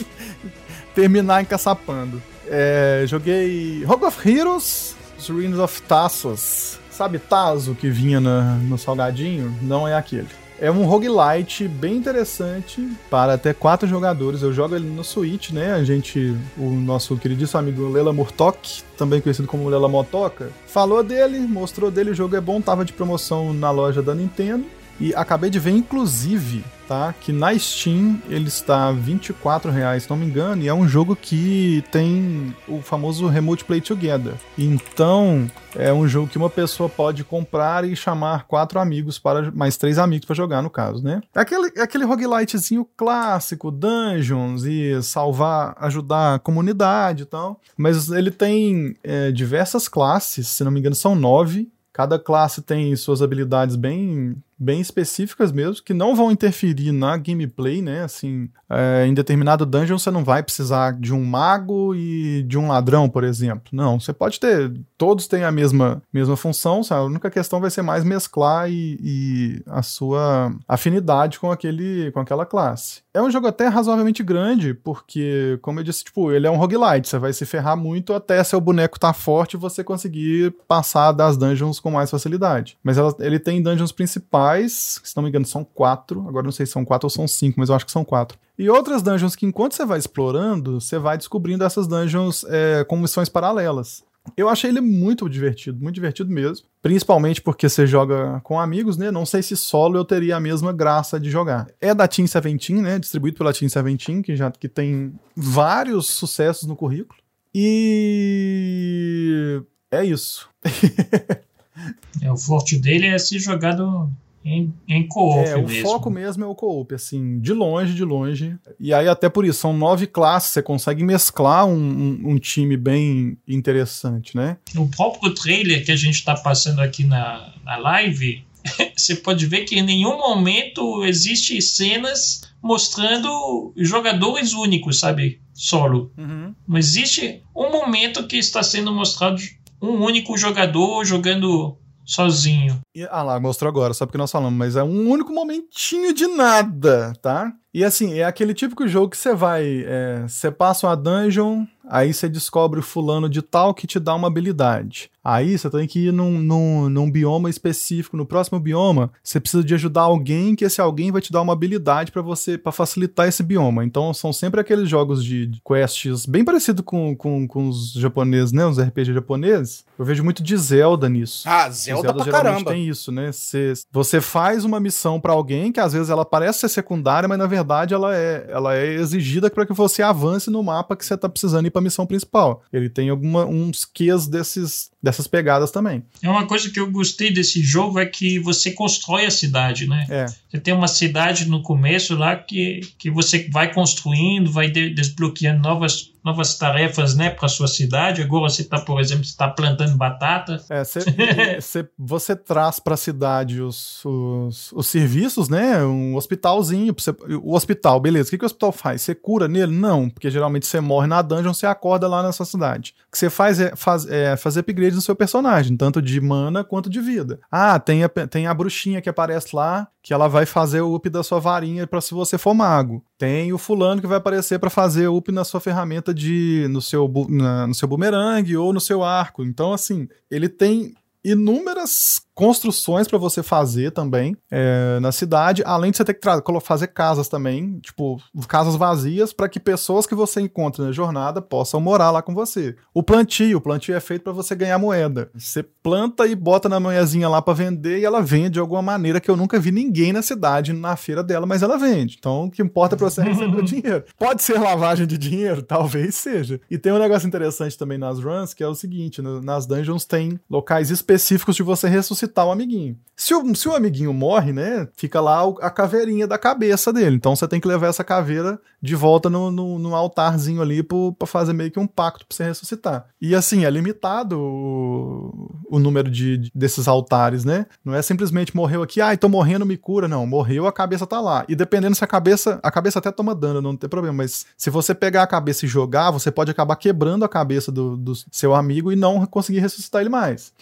terminar 0.94 1.42
encaçapando. 1.42 2.22
É, 2.48 3.04
joguei 3.06 3.84
Rogue 3.84 4.04
of 4.04 4.28
Heroes, 4.28 4.96
Ruins 5.28 5.58
of 5.58 5.82
Tassos. 5.82 6.78
Sabe 6.90 7.18
Tazo 7.18 7.74
que 7.74 7.90
vinha 7.90 8.20
na, 8.20 8.54
no 8.54 8.78
salgadinho? 8.78 9.54
Não 9.60 9.86
é 9.86 9.94
aquele. 9.94 10.28
É 10.58 10.70
um 10.70 10.86
roguelite 10.86 11.68
bem 11.68 11.96
interessante 11.96 12.90
para 13.10 13.34
até 13.34 13.52
quatro 13.52 13.86
jogadores. 13.86 14.40
Eu 14.40 14.52
jogo 14.52 14.74
ele 14.74 14.88
no 14.88 15.04
Switch, 15.04 15.50
né? 15.50 15.72
A 15.74 15.84
gente, 15.84 16.34
o 16.56 16.70
nosso 16.70 17.16
queridíssimo 17.16 17.60
amigo 17.60 17.88
Lela 17.88 18.12
Murtok, 18.12 18.82
também 18.96 19.20
conhecido 19.20 19.46
como 19.46 19.68
Lela 19.68 19.88
Motoca, 19.88 20.50
falou 20.66 21.02
dele, 21.02 21.38
mostrou 21.40 21.90
dele, 21.90 22.10
o 22.10 22.14
jogo 22.14 22.36
é 22.36 22.40
bom, 22.40 22.60
tava 22.60 22.84
de 22.84 22.92
promoção 22.94 23.52
na 23.52 23.70
loja 23.70 24.00
da 24.00 24.14
Nintendo. 24.14 24.64
E 25.00 25.14
acabei 25.14 25.50
de 25.50 25.58
ver, 25.58 25.72
inclusive, 25.72 26.64
tá? 26.86 27.14
Que 27.20 27.32
na 27.32 27.56
Steam 27.58 28.20
ele 28.28 28.48
está 28.48 28.90
24 28.92 29.70
reais, 29.70 30.04
se 30.04 30.10
não 30.10 30.16
me 30.16 30.26
engano, 30.26 30.62
e 30.62 30.68
é 30.68 30.74
um 30.74 30.88
jogo 30.88 31.14
que 31.14 31.84
tem 31.90 32.54
o 32.66 32.80
famoso 32.80 33.26
Remote 33.26 33.64
Play 33.64 33.80
Together. 33.80 34.34
Então, 34.56 35.50
é 35.74 35.92
um 35.92 36.08
jogo 36.08 36.28
que 36.28 36.38
uma 36.38 36.48
pessoa 36.48 36.88
pode 36.88 37.24
comprar 37.24 37.84
e 37.84 37.94
chamar 37.94 38.44
quatro 38.46 38.78
amigos 38.78 39.18
para 39.18 39.50
mais 39.50 39.76
três 39.76 39.98
amigos 39.98 40.26
para 40.26 40.34
jogar 40.36 40.62
no 40.62 40.70
caso, 40.70 41.02
né? 41.02 41.20
É 41.34 41.40
aquele 41.40 41.70
é 41.76 41.82
aquele 41.82 42.04
roguelitezinho 42.04 42.86
clássico, 42.96 43.70
dungeons 43.70 44.64
e 44.64 45.02
salvar, 45.02 45.76
ajudar 45.80 46.34
a 46.34 46.38
comunidade 46.38 47.24
e 47.24 47.26
tal. 47.26 47.60
Mas 47.76 48.08
ele 48.10 48.30
tem 48.30 48.96
é, 49.02 49.30
diversas 49.30 49.88
classes, 49.88 50.48
se 50.48 50.64
não 50.64 50.70
me 50.70 50.80
engano 50.80 50.94
são 50.94 51.14
nove. 51.14 51.70
Cada 51.92 52.18
classe 52.18 52.60
tem 52.60 52.94
suas 52.94 53.22
habilidades 53.22 53.74
bem 53.74 54.36
bem 54.58 54.80
específicas 54.80 55.52
mesmo, 55.52 55.84
que 55.84 55.94
não 55.94 56.14
vão 56.14 56.30
interferir 56.30 56.92
na 56.92 57.16
gameplay, 57.16 57.82
né? 57.82 58.02
Assim, 58.02 58.48
é, 58.68 59.06
em 59.06 59.14
determinado 59.14 59.66
dungeon 59.66 59.98
você 59.98 60.10
não 60.10 60.24
vai 60.24 60.42
precisar 60.42 60.92
de 60.92 61.12
um 61.12 61.24
mago 61.24 61.94
e 61.94 62.42
de 62.44 62.58
um 62.58 62.68
ladrão, 62.68 63.08
por 63.08 63.24
exemplo. 63.24 63.68
Não, 63.72 64.00
você 64.00 64.12
pode 64.12 64.40
ter, 64.40 64.72
todos 64.96 65.26
têm 65.26 65.44
a 65.44 65.52
mesma, 65.52 66.02
mesma 66.12 66.36
função, 66.36 66.82
sabe? 66.82 67.02
a 67.02 67.04
única 67.04 67.30
questão 67.30 67.60
vai 67.60 67.70
ser 67.70 67.82
mais 67.82 68.04
mesclar 68.04 68.70
e, 68.70 68.98
e, 69.02 69.62
a 69.66 69.82
sua 69.82 70.54
afinidade 70.66 71.38
com, 71.38 71.50
aquele, 71.50 72.10
com 72.12 72.20
aquela 72.20 72.46
classe. 72.46 73.00
É 73.12 73.22
um 73.22 73.30
jogo 73.30 73.46
até 73.46 73.66
razoavelmente 73.68 74.22
grande, 74.22 74.74
porque, 74.74 75.58
como 75.62 75.80
eu 75.80 75.84
disse, 75.84 76.04
tipo, 76.04 76.30
ele 76.32 76.46
é 76.46 76.50
um 76.50 76.56
roguelite, 76.56 77.08
você 77.08 77.18
vai 77.18 77.32
se 77.32 77.46
ferrar 77.46 77.76
muito 77.76 78.12
até 78.12 78.42
seu 78.44 78.60
boneco 78.60 78.98
tá 78.98 79.12
forte 79.12 79.54
e 79.54 79.58
você 79.58 79.82
conseguir 79.82 80.54
passar 80.68 81.12
das 81.12 81.36
dungeons 81.36 81.80
com 81.80 81.90
mais 81.90 82.10
facilidade. 82.10 82.76
Mas 82.82 82.98
ela, 82.98 83.14
ele 83.20 83.38
tem 83.38 83.62
dungeons 83.62 83.92
principais 83.92 84.45
principais, 84.46 85.00
se 85.02 85.16
não 85.16 85.22
me 85.22 85.28
engano, 85.28 85.46
são 85.46 85.64
quatro. 85.64 86.26
Agora 86.28 86.44
não 86.44 86.52
sei 86.52 86.66
se 86.66 86.72
são 86.72 86.84
quatro 86.84 87.06
ou 87.06 87.10
são 87.10 87.26
cinco, 87.26 87.58
mas 87.58 87.68
eu 87.68 87.74
acho 87.74 87.86
que 87.86 87.92
são 87.92 88.04
quatro. 88.04 88.38
E 88.58 88.70
outras 88.70 89.02
dungeons 89.02 89.34
que, 89.34 89.44
enquanto 89.44 89.74
você 89.74 89.84
vai 89.84 89.98
explorando, 89.98 90.80
você 90.80 90.98
vai 90.98 91.18
descobrindo 91.18 91.64
essas 91.64 91.86
dungeons 91.86 92.44
é, 92.48 92.84
com 92.84 92.96
missões 92.96 93.28
paralelas. 93.28 94.04
Eu 94.36 94.48
achei 94.48 94.70
ele 94.70 94.80
muito 94.80 95.28
divertido, 95.28 95.80
muito 95.80 95.94
divertido 95.94 96.30
mesmo. 96.30 96.66
Principalmente 96.82 97.40
porque 97.40 97.68
você 97.68 97.86
joga 97.86 98.40
com 98.42 98.58
amigos, 98.58 98.96
né? 98.96 99.10
Não 99.10 99.24
sei 99.24 99.40
se 99.40 99.56
solo 99.56 99.96
eu 99.96 100.04
teria 100.04 100.36
a 100.36 100.40
mesma 100.40 100.72
graça 100.72 101.20
de 101.20 101.30
jogar. 101.30 101.68
É 101.80 101.94
da 101.94 102.08
Team 102.08 102.26
Seventeen, 102.26 102.82
né? 102.82 102.98
Distribuído 102.98 103.38
pela 103.38 103.52
Team 103.52 103.68
Seventeen, 103.68 104.22
que 104.22 104.34
já 104.34 104.50
que 104.50 104.68
tem 104.68 105.12
vários 105.36 106.08
sucessos 106.08 106.66
no 106.66 106.74
currículo. 106.74 107.20
E 107.54 109.62
é 109.92 110.04
isso. 110.04 110.48
é, 112.20 112.32
o 112.32 112.36
forte 112.36 112.76
dele 112.76 113.06
é 113.06 113.18
ser 113.18 113.38
jogado 113.38 114.10
em, 114.46 114.72
em 114.86 115.08
co-op 115.08 115.48
é, 115.48 115.56
o 115.56 115.68
foco 115.82 116.08
mesmo 116.08 116.44
é 116.44 116.46
o 116.46 116.54
co-op, 116.54 116.94
assim, 116.94 117.40
de 117.40 117.52
longe, 117.52 117.92
de 117.92 118.04
longe. 118.04 118.56
E 118.78 118.94
aí 118.94 119.08
até 119.08 119.28
por 119.28 119.44
isso, 119.44 119.58
são 119.58 119.76
nove 119.76 120.06
classes, 120.06 120.52
você 120.52 120.62
consegue 120.62 121.02
mesclar 121.02 121.66
um, 121.66 121.74
um, 121.74 122.20
um 122.30 122.38
time 122.38 122.76
bem 122.76 123.36
interessante, 123.48 124.36
né? 124.36 124.56
No 124.72 124.88
próprio 124.88 125.34
trailer 125.34 125.84
que 125.84 125.90
a 125.90 125.96
gente 125.96 126.14
está 126.14 126.36
passando 126.36 126.80
aqui 126.80 127.02
na, 127.02 127.52
na 127.64 127.76
live, 127.76 128.44
você 128.96 129.16
pode 129.16 129.46
ver 129.46 129.64
que 129.64 129.76
em 129.76 129.82
nenhum 129.82 130.16
momento 130.16 131.04
existe 131.04 131.60
cenas 131.60 132.42
mostrando 132.62 133.72
jogadores 133.76 134.52
únicos, 134.52 135.00
sabe? 135.00 135.40
Solo. 135.52 136.12
Uhum. 136.16 136.54
Não 136.68 136.78
existe 136.78 137.42
um 137.54 137.70
momento 137.72 138.28
que 138.28 138.36
está 138.36 138.62
sendo 138.62 138.92
mostrado 138.92 139.42
um 139.82 140.04
único 140.04 140.36
jogador 140.38 141.04
jogando 141.04 141.76
sozinho. 142.06 142.78
E, 142.94 143.04
ah 143.10 143.22
lá, 143.22 143.38
mostrou 143.40 143.68
agora, 143.68 143.92
só 143.92 144.06
porque 144.06 144.16
nós 144.18 144.30
falamos, 144.30 144.56
mas 144.58 144.76
é 144.76 144.82
um 144.82 145.10
único 145.10 145.32
momentinho 145.32 146.14
de 146.14 146.26
nada, 146.26 147.12
tá? 147.20 147.52
E 147.74 147.84
assim, 147.84 148.14
é 148.18 148.24
aquele 148.24 148.54
típico 148.54 148.88
jogo 148.88 149.10
que 149.10 149.18
você 149.18 149.34
vai. 149.34 149.84
é, 149.86 150.24
Você 150.26 150.50
passa 150.50 150.86
uma 150.86 150.96
dungeon, 150.96 151.66
aí 151.88 152.12
você 152.12 152.28
descobre 152.28 152.80
o 152.80 152.82
fulano 152.82 153.28
de 153.28 153.42
tal 153.42 153.74
que 153.74 153.86
te 153.86 153.98
dá 153.98 154.14
uma 154.14 154.28
habilidade. 154.28 155.10
Aí 155.28 155.58
você 155.58 155.68
tem 155.68 155.88
que 155.88 156.06
ir 156.06 156.12
num, 156.12 156.38
num, 156.38 156.88
num 156.88 157.10
bioma 157.10 157.50
específico. 157.50 158.16
No 158.16 158.24
próximo 158.24 158.60
bioma, 158.60 159.10
você 159.24 159.40
precisa 159.40 159.64
de 159.64 159.74
ajudar 159.74 160.02
alguém, 160.02 160.54
que 160.54 160.64
esse 160.64 160.80
alguém 160.80 161.10
vai 161.10 161.20
te 161.20 161.32
dar 161.32 161.42
uma 161.42 161.52
habilidade 161.52 162.12
pra 162.12 162.22
você 162.22 162.56
para 162.56 162.70
facilitar 162.70 163.26
esse 163.26 163.42
bioma. 163.42 163.84
Então 163.84 164.14
são 164.14 164.32
sempre 164.32 164.60
aqueles 164.60 164.88
jogos 164.88 165.24
de, 165.24 165.46
de 165.48 165.60
quests 165.66 166.26
bem 166.26 166.44
parecido 166.44 166.80
com, 166.80 167.16
com, 167.16 167.44
com 167.48 167.68
os 167.68 167.92
japoneses, 167.94 168.52
né? 168.52 168.64
Os 168.66 168.78
RPG 168.78 169.14
japoneses. 169.14 169.84
Eu 169.98 170.04
vejo 170.04 170.22
muito 170.22 170.44
de 170.44 170.56
Zelda 170.56 171.08
nisso. 171.08 171.42
Ah, 171.48 171.68
Os 171.68 171.76
Zelda 171.76 172.14
pra 172.14 172.24
caramba. 172.26 172.70
tem 172.70 172.86
isso, 172.86 173.10
né? 173.10 173.32
Você, 173.32 173.72
você 173.90 174.20
faz 174.20 174.64
uma 174.64 174.78
missão 174.78 175.20
pra 175.20 175.32
alguém 175.32 175.72
que 175.72 175.80
às 175.80 175.92
vezes 175.92 176.08
ela 176.08 176.24
parece 176.24 176.60
ser 176.60 176.68
secundária, 176.68 177.28
mas 177.28 177.38
na 177.38 177.46
verdade 177.48 177.94
ela 177.94 178.14
é, 178.14 178.46
ela 178.48 178.76
é 178.76 178.94
exigida 178.94 179.50
para 179.50 179.66
que 179.66 179.72
você 179.72 180.02
avance 180.02 180.50
no 180.50 180.62
mapa 180.62 180.94
que 180.94 181.04
você 181.04 181.16
tá 181.16 181.28
precisando 181.28 181.66
ir 181.66 181.70
pra 181.76 181.82
missão 181.82 182.06
principal. 182.06 182.62
Ele 182.72 182.88
tem 182.88 183.10
alguma, 183.10 183.44
uns 183.44 183.84
quês 183.84 184.26
desses, 184.26 184.90
dessas 185.02 185.26
pegadas 185.26 185.70
também. 185.70 186.02
É 186.22 186.28
uma 186.30 186.46
coisa 186.46 186.70
que 186.70 186.80
eu 186.80 186.90
gostei 186.90 187.30
desse 187.30 187.62
jogo 187.62 187.98
é 187.98 188.06
que 188.06 188.38
você 188.38 188.70
constrói 188.72 189.26
a 189.26 189.30
cidade, 189.30 189.86
né? 189.86 190.06
É. 190.08 190.26
Você 190.50 190.58
tem 190.60 190.72
uma 190.72 190.88
cidade 190.88 191.46
no 191.48 191.62
começo 191.62 192.16
lá 192.16 192.34
que, 192.34 192.80
que 192.98 193.10
você 193.10 193.48
vai 193.52 193.72
construindo, 193.74 194.50
vai 194.50 194.70
de- 194.70 194.88
desbloqueando 194.94 195.60
novas, 195.62 196.12
novas 196.24 196.56
tarefas 196.56 197.14
né, 197.14 197.28
para 197.30 197.46
sua 197.48 197.68
cidade. 197.68 198.22
Agora 198.22 198.48
você 198.48 198.62
está, 198.62 198.80
por 198.80 198.98
exemplo, 199.00 199.24
está 199.24 199.48
plantando 199.48 199.96
batata. 199.96 200.64
É, 200.70 200.82
cê- 200.82 201.00
cê- 201.60 201.88
você 201.98 202.34
traz 202.34 202.78
pra 202.80 202.96
cidade 202.96 203.60
os, 203.60 204.02
os, 204.04 204.72
os 204.72 204.86
serviços, 204.86 205.48
né? 205.50 205.84
Um 205.84 206.14
hospitalzinho. 206.16 206.94
você- 206.96 207.14
o 207.42 207.54
hospital, 207.54 208.00
beleza. 208.00 208.28
O 208.28 208.30
que, 208.30 208.38
que 208.38 208.44
o 208.44 208.46
hospital 208.46 208.72
faz? 208.72 209.02
Você 209.02 209.14
cura 209.14 209.46
nele? 209.46 209.72
Não, 209.72 210.08
porque 210.08 210.30
geralmente 210.30 210.66
você 210.66 210.80
morre 210.80 211.06
na 211.06 211.20
dungeon, 211.20 211.52
você 211.52 211.65
acorda 211.66 212.08
lá 212.08 212.22
nessa 212.22 212.44
cidade. 212.44 212.94
O 213.08 213.12
que 213.12 213.18
você 213.18 213.28
faz 213.28 213.60
é, 213.60 213.74
faz, 213.76 214.06
é 214.06 214.36
fazer 214.36 214.60
upgrade 214.60 214.94
no 214.96 215.02
seu 215.02 215.14
personagem, 215.14 215.76
tanto 215.76 216.00
de 216.00 216.20
mana 216.20 216.64
quanto 216.64 216.88
de 216.88 217.00
vida. 217.00 217.38
Ah, 217.50 217.78
tem 217.78 218.02
a, 218.04 218.08
tem 218.08 218.46
a 218.46 218.54
bruxinha 218.54 219.00
que 219.02 219.08
aparece 219.08 219.54
lá, 219.54 219.88
que 220.02 220.14
ela 220.14 220.28
vai 220.28 220.46
fazer 220.46 220.80
o 220.80 220.94
up 220.94 221.10
da 221.10 221.22
sua 221.22 221.40
varinha 221.40 221.86
pra 221.86 222.00
se 222.00 222.14
você 222.14 222.38
for 222.38 222.54
mago. 222.54 223.04
Tem 223.18 223.52
o 223.52 223.58
fulano 223.58 224.00
que 224.00 224.06
vai 224.06 224.18
aparecer 224.18 224.58
pra 224.58 224.70
fazer 224.70 225.08
up 225.08 225.30
na 225.32 225.44
sua 225.44 225.60
ferramenta 225.60 226.14
de 226.14 226.66
no 226.70 226.80
seu 226.80 227.10
na- 227.28 227.66
no 227.66 227.74
seu 227.74 227.88
bumerangue 227.88 228.56
ou 228.56 228.72
no 228.72 228.80
seu 228.80 229.02
arco. 229.02 229.42
Então 229.44 229.72
assim, 229.72 230.08
ele 230.30 230.48
tem 230.48 230.94
inúmeras 231.26 232.22
construções 232.34 233.08
pra 233.08 233.18
você 233.18 233.42
fazer 233.42 233.90
também 233.92 234.36
é, 234.50 235.00
na 235.00 235.10
cidade, 235.10 235.62
além 235.64 235.90
de 235.90 235.96
você 235.96 236.04
ter 236.04 236.14
que 236.14 236.20
fazer 236.60 236.88
casas 236.88 237.28
também, 237.28 237.80
tipo, 237.80 238.20
casas 238.46 238.76
vazias 238.76 239.32
pra 239.32 239.48
que 239.48 239.58
pessoas 239.58 240.06
que 240.06 240.14
você 240.14 240.42
encontra 240.42 240.84
na 240.84 240.92
jornada 240.92 241.40
possam 241.40 241.80
morar 241.80 242.10
lá 242.10 242.20
com 242.20 242.34
você. 242.34 242.76
O 242.92 243.02
plantio, 243.02 243.56
o 243.56 243.60
plantio 243.60 243.94
é 243.94 244.00
feito 244.00 244.22
pra 244.22 244.34
você 244.34 244.54
ganhar 244.54 244.78
moeda. 244.78 245.30
Você 245.34 245.62
planta 245.62 246.26
e 246.26 246.34
bota 246.34 246.68
na 246.68 246.78
manhãzinha 246.78 247.26
lá 247.26 247.40
pra 247.40 247.54
vender 247.54 248.00
e 248.00 248.04
ela 248.04 248.20
vende 248.20 248.50
de 248.50 248.60
alguma 248.60 248.82
maneira 248.82 249.18
que 249.18 249.30
eu 249.30 249.36
nunca 249.36 249.58
vi 249.58 249.72
ninguém 249.72 250.12
na 250.12 250.20
cidade 250.20 250.74
na 250.74 250.94
feira 250.94 251.24
dela, 251.24 251.46
mas 251.46 251.62
ela 251.62 251.78
vende. 251.78 252.16
Então, 252.18 252.44
o 252.44 252.50
que 252.50 252.60
importa 252.60 252.94
é 252.94 252.98
pra 252.98 253.08
você 253.08 253.22
receber 253.22 253.56
o 253.56 253.64
dinheiro. 253.64 254.04
Pode 254.18 254.42
ser 254.42 254.60
lavagem 254.60 255.06
de 255.06 255.16
dinheiro? 255.16 255.62
Talvez 255.64 256.14
seja. 256.14 256.60
E 256.70 256.76
tem 256.76 256.92
um 256.92 256.98
negócio 256.98 257.26
interessante 257.26 257.78
também 257.78 257.96
nas 257.96 258.22
runs, 258.22 258.52
que 258.52 258.62
é 258.62 258.68
o 258.68 258.74
seguinte, 258.74 259.22
nas 259.22 259.66
dungeons 259.66 260.04
tem 260.04 260.38
locais 260.50 260.90
específicos 260.90 261.15
de 261.56 261.62
você 261.62 261.88
ressuscitar 261.88 262.46
o 262.46 262.50
amiguinho. 262.52 262.96
Se 263.16 263.34
o, 263.34 263.54
se 263.54 263.66
o 263.68 263.74
amiguinho 263.74 264.12
morre, 264.12 264.52
né, 264.52 264.86
fica 264.96 265.20
lá 265.20 265.40
a 265.62 265.70
caveirinha 265.70 266.26
da 266.26 266.36
cabeça 266.36 266.92
dele. 266.92 267.16
Então 267.16 267.34
você 267.34 267.48
tem 267.48 267.58
que 267.60 267.66
levar 267.68 267.86
essa 267.86 268.04
caveira 268.04 268.60
de 268.82 268.94
volta 268.94 269.30
no, 269.30 269.50
no, 269.50 269.78
no 269.78 269.94
altarzinho 269.94 270.60
ali 270.60 270.82
pra 270.82 271.26
fazer 271.26 271.52
meio 271.54 271.70
que 271.70 271.78
um 271.80 271.86
pacto 271.86 272.26
pra 272.26 272.36
você 272.36 272.44
ressuscitar. 272.44 273.06
E 273.20 273.34
assim, 273.34 273.64
é 273.64 273.70
limitado 273.70 274.38
o, 274.38 275.50
o 275.70 275.78
número 275.78 276.10
de, 276.10 276.36
de- 276.36 276.52
desses 276.54 276.86
altares, 276.88 277.44
né? 277.44 277.66
Não 277.84 277.94
é 277.94 278.02
simplesmente 278.02 278.54
morreu 278.54 278.82
aqui, 278.82 279.00
ai, 279.00 279.16
tô 279.16 279.28
morrendo, 279.28 279.64
me 279.66 279.76
cura. 279.76 280.06
Não, 280.06 280.26
morreu, 280.26 280.66
a 280.66 280.72
cabeça 280.72 281.06
tá 281.06 281.20
lá. 281.20 281.44
E 281.48 281.54
dependendo 281.56 281.94
se 281.96 282.04
a 282.04 282.06
cabeça, 282.06 282.60
a 282.62 282.70
cabeça 282.70 282.98
até 282.98 283.10
toma 283.10 283.34
dano, 283.34 283.62
não 283.62 283.76
tem 283.76 283.88
problema, 283.88 284.18
mas 284.18 284.46
se 284.56 284.68
você 284.70 284.94
pegar 284.94 285.22
a 285.22 285.26
cabeça 285.26 285.64
e 285.64 285.68
jogar, 285.68 286.10
você 286.10 286.30
pode 286.30 286.50
acabar 286.50 286.76
quebrando 286.76 287.24
a 287.24 287.28
cabeça 287.28 287.72
do, 287.72 287.96
do 287.96 288.12
seu 288.30 288.54
amigo 288.54 288.92
e 288.92 288.96
não 288.96 289.24
conseguir 289.26 289.60
ressuscitar 289.60 290.00
ele 290.02 290.10
mais. 290.10 290.52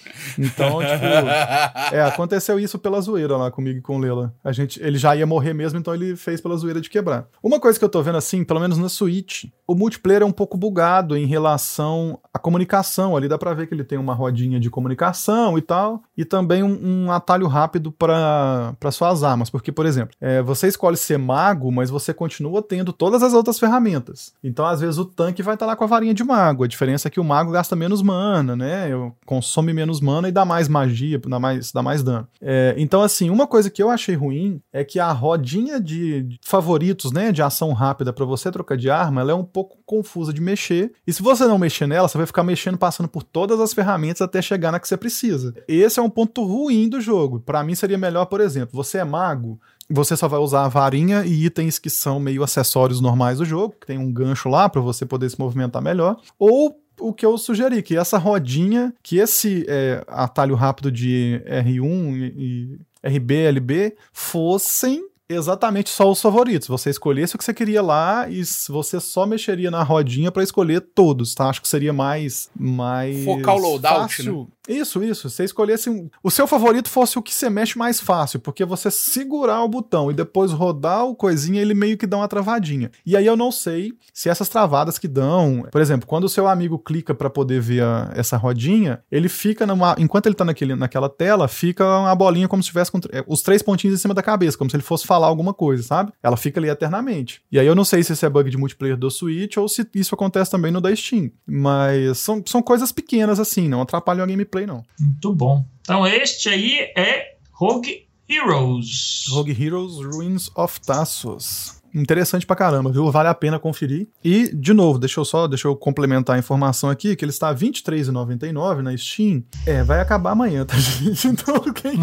Então, 0.45 0.79
tipo, 0.81 1.05
é, 1.95 2.03
aconteceu 2.03 2.59
isso 2.59 2.79
pela 2.79 3.01
zoeira 3.01 3.37
lá 3.37 3.51
comigo 3.51 3.79
e 3.79 3.83
com 3.83 3.97
o 3.97 3.99
Lela. 3.99 4.35
A 4.43 4.53
gente, 4.53 4.83
ele 4.83 4.99
já 4.99 5.15
ia 5.17 5.27
morrer 5.27 5.55
mesmo, 5.55 5.79
então 5.79 5.95
ele 5.95 6.17
fez 6.17 6.41
pela 6.41 6.57
zoeira 6.57 6.81
de 6.81 6.91
quebrar. 6.91 7.27
Uma 7.43 7.61
coisa 7.61 7.79
que 7.79 7.85
eu 7.85 7.89
tô 7.89 8.03
vendo 8.03 8.19
assim, 8.19 8.45
pelo 8.45 8.61
menos 8.61 8.79
na 8.79 8.89
Switch, 8.89 9.45
o 9.67 9.75
multiplayer 9.75 10.23
é 10.23 10.25
um 10.25 10.33
pouco 10.33 10.57
bugado 10.57 11.17
em 11.17 11.27
relação 11.27 12.19
à 12.33 12.39
comunicação. 12.39 13.17
Ali 13.17 13.29
dá 13.29 13.39
pra 13.39 13.55
ver 13.55 13.67
que 13.67 13.75
ele 13.75 13.85
tem 13.85 13.99
uma 13.99 14.15
rodinha 14.15 14.61
de 14.61 14.71
comunicação 14.71 15.57
e 15.57 15.63
tal, 15.63 16.03
e 16.17 16.25
também 16.25 16.63
um, 16.63 17.07
um 17.07 17.13
atalho 17.13 17.47
rápido 17.47 17.91
para 17.91 18.91
suas 18.93 19.23
armas. 19.23 19.51
Porque, 19.51 19.73
por 19.73 19.87
exemplo, 19.87 20.15
é, 20.21 20.43
você 20.43 20.69
escolhe 20.69 20.97
ser 20.97 21.19
mago, 21.19 21.71
mas 21.73 21.91
você 21.91 22.13
continua 22.13 22.63
tendo 22.63 22.93
todas 22.93 23.23
as 23.23 23.33
outras 23.33 23.59
ferramentas. 23.59 24.33
Então, 24.43 24.67
às 24.67 24.81
vezes, 24.81 24.99
o 24.99 25.05
tanque 25.05 25.43
vai 25.43 25.55
estar 25.55 25.67
lá 25.67 25.77
com 25.77 25.85
a 25.85 25.87
varinha 25.87 26.15
de 26.15 26.25
mago. 26.25 26.65
A 26.65 26.69
diferença 26.69 27.09
é 27.09 27.11
que 27.11 27.21
o 27.21 27.25
mago 27.25 27.53
gasta 27.53 27.75
menos 27.75 28.03
mana, 28.03 28.55
né? 28.55 28.89
Consome 29.25 29.73
menos 29.73 30.01
mana 30.01 30.24
e 30.29 30.33
dá 30.33 30.45
mais 30.45 30.69
magia, 30.69 31.19
dá 31.19 31.39
mais, 31.39 31.73
dá 31.73 31.83
mais 31.83 32.03
dano. 32.03 32.27
É, 32.41 32.75
então, 32.79 33.03
assim, 33.03 33.31
uma 33.31 33.47
coisa 33.47 33.71
que 33.71 33.83
eu 33.83 33.91
achei 33.91 34.15
ruim 34.15 34.61
é 34.73 34.85
que 34.85 34.99
a 34.99 35.11
rodinha 35.13 35.81
de 35.81 36.39
favoritos, 36.43 37.13
né, 37.13 37.33
de 37.33 37.43
ação 37.43 37.73
rápida 37.73 38.13
pra 38.13 38.25
você 38.25 38.51
trocar 38.51 38.77
de 38.77 38.91
arma, 38.91 39.21
ela 39.21 39.33
é 39.33 39.35
um 39.35 39.45
pouco 39.45 39.79
confusa 39.85 40.33
de 40.33 40.41
mexer. 40.41 40.93
E 41.07 41.13
se 41.13 41.23
você 41.23 41.45
não 41.47 41.59
mexer 41.59 41.87
nela, 41.87 42.09
você 42.09 42.19
vai 42.19 42.27
ficar 42.27 42.43
mexendo, 42.43 42.79
passando 42.79 43.09
por 43.09 43.23
todas 43.23 43.61
as 43.61 43.73
ferramentas 43.73 44.23
até 44.23 44.41
chegar 44.41 44.73
na 44.73 44.81
que 44.81 44.89
você 44.89 44.97
precisa. 44.97 45.55
Esse 45.69 45.99
é 45.99 46.03
um 46.03 46.11
ponto 46.11 46.45
ruim 46.45 46.89
do 46.89 47.01
jogo. 47.01 47.41
Pra 47.41 47.63
mim 47.63 47.75
seria 47.75 47.99
melhor, 47.99 48.27
por 48.27 48.41
exemplo, 48.41 48.71
você 48.75 48.99
é 48.99 49.05
mago, 49.05 49.61
você 49.89 50.17
só 50.17 50.27
vai 50.29 50.41
usar 50.41 50.65
a 50.65 50.69
varinha 50.69 51.25
e 51.25 51.45
itens 51.45 51.79
que 51.79 51.91
são 51.91 52.19
meio 52.19 52.43
acessórios 52.43 53.01
normais 53.01 53.39
do 53.39 53.45
jogo, 53.45 53.75
que 53.81 53.87
tem 53.87 53.99
um 53.99 54.13
gancho 54.13 54.49
lá 54.49 54.69
pra 54.69 54.81
você 54.81 55.05
poder 55.05 55.29
se 55.29 55.39
movimentar 55.39 55.83
melhor. 55.83 56.17
Ou 56.39 56.75
o 56.99 57.13
que 57.13 57.25
eu 57.25 57.37
sugeri, 57.37 57.83
que 57.83 57.97
essa 57.97 58.19
rodinha, 58.19 58.95
que 59.03 59.19
esse 59.19 59.65
é, 59.69 60.05
atalho 60.09 60.55
rápido 60.55 60.91
de 60.91 61.43
R1 61.47 62.33
e, 62.37 62.79
e 63.03 63.09
RB, 63.09 63.35
LB 63.35 63.97
fossem 64.13 65.07
exatamente 65.29 65.91
só 65.91 66.11
os 66.11 66.21
favoritos. 66.21 66.69
Você 66.69 66.91
escolhesse 66.91 67.35
o 67.35 67.39
que 67.39 67.45
você 67.45 67.55
queria 67.55 67.83
lá 67.83 68.29
e 68.29 68.43
você 68.69 69.01
só 69.01 69.27
mexeria 69.27 69.71
na 69.71 69.83
rodinha 69.83 70.31
pra 70.31 70.43
escolher 70.43 70.81
todos, 70.81 71.35
tá? 71.35 71.49
Acho 71.49 71.63
que 71.63 71.69
seria 71.69 71.93
mais 71.93 72.51
mais 72.55 73.25
Focar 73.25 73.57
o 73.57 73.59
loadout, 73.59 74.17
fácil. 74.17 74.49
Isso, 74.69 75.03
isso. 75.03 75.29
Você 75.29 75.45
escolhesse 75.45 75.91
o 76.23 76.31
seu 76.31 76.47
favorito 76.47 76.89
fosse 76.89 77.19
o 77.19 77.23
que 77.23 77.35
você 77.35 77.51
mexe 77.51 77.77
mais 77.79 78.01
fácil, 78.01 78.41
porque 78.41 78.65
você 78.65 78.91
segurar 78.91 79.63
o 79.63 79.69
botão 79.69 80.11
e 80.11 80.15
depois 80.15 80.53
rodar 80.53 81.05
o 81.05 81.15
coisinha, 81.15 81.61
ele 81.61 81.75
meio 81.75 81.99
que 81.99 82.07
dá 82.07 82.17
uma 82.17 82.29
travadinha. 82.29 82.91
E 83.05 83.17
aí 83.17 83.27
eu 83.27 83.37
não 83.37 83.53
sei 83.53 83.93
se 84.13 84.29
essas 84.29 84.49
travadas 84.49 84.99
que 84.99 85.07
dão, 85.09 85.67
por 85.71 85.81
exemplo, 85.81 86.07
quando 86.07 86.25
o 86.25 86.29
seu 86.29 86.47
amigo 86.49 86.79
clica 86.79 87.15
pra 87.15 87.29
poder 87.29 87.61
ver 87.61 87.83
a- 87.83 88.11
essa 88.15 88.37
rodinha, 88.37 89.03
ele 89.11 89.29
fica 89.29 89.67
numa, 89.67 89.95
enquanto 89.99 90.27
ele 90.27 90.35
tá 90.35 90.45
naquele, 90.45 90.75
naquela 90.75 91.09
tela, 91.09 91.47
fica 91.49 91.85
uma 91.85 92.15
bolinha 92.15 92.49
como 92.49 92.63
se 92.63 92.69
tivesse 92.71 92.91
com, 92.91 93.01
tr- 93.01 93.09
os 93.27 93.43
três 93.43 93.63
pontinhos 93.63 93.95
em 93.99 94.01
cima 94.01 94.15
da 94.15 94.23
cabeça, 94.23 94.57
como 94.57 94.71
se 94.71 94.77
ele 94.77 94.83
fosse 94.83 95.07
falar 95.07 95.27
alguma 95.27 95.53
coisa, 95.53 95.83
sabe? 95.83 96.13
Ela 96.23 96.37
fica 96.37 96.59
ali 96.59 96.69
eternamente. 96.69 97.43
E 97.53 97.59
aí 97.59 97.67
eu 97.67 97.75
não 97.75 97.85
sei 97.85 98.03
se 98.03 98.13
esse 98.15 98.25
é 98.25 98.31
bug 98.31 98.49
de 98.51 98.57
multiplayer 98.57 98.97
do 98.97 99.11
Switch 99.11 99.57
ou 99.57 99.69
se 99.69 99.87
isso 99.95 100.15
acontece 100.15 100.51
também 100.51 100.73
no 100.73 100.81
da 100.81 100.95
Steam. 100.95 101.31
Mas 101.47 102.19
são, 102.19 102.43
são 102.47 102.63
coisas 102.63 102.91
pequenas 102.93 103.39
assim, 103.39 103.69
não 103.69 103.83
atrapalham 103.83 104.25
a 104.25 104.27
gameplay 104.27 104.54
não. 104.67 104.85
Muito 104.99 105.35
bom. 105.35 105.65
Então, 105.81 106.07
este 106.07 106.49
aí 106.49 106.79
é 106.97 107.37
Rogue 107.53 108.07
Heroes. 108.29 109.27
Rogue 109.29 109.51
Heroes 109.53 109.95
Ruins 109.97 110.51
of 110.55 110.81
Tassos. 110.81 111.83
Interessante 111.95 112.45
pra 112.45 112.57
caramba, 112.57 112.91
viu? 112.91 113.11
Vale 113.11 113.29
a 113.29 113.35
pena 113.35 113.59
conferir. 113.59 114.09
E, 114.25 114.55
de 114.55 114.73
novo, 114.73 114.99
deixa 114.99 115.21
eu 115.21 115.25
só 115.25 115.47
deixa 115.47 115.69
eu 115.69 115.77
complementar 115.77 116.37
a 116.37 116.39
informação 116.39 116.91
aqui, 116.91 117.15
que 117.15 117.25
ele 117.25 117.31
está 117.31 117.51
R$ 117.51 117.57
23,99 117.57 118.81
na 118.81 118.97
Steam. 118.97 119.45
É, 119.67 119.83
vai 119.83 120.01
acabar 120.01 120.33
amanhã, 120.33 120.65
tá, 120.65 120.77
gente? 120.79 121.29
Então, 121.29 121.61
quem 121.73 121.95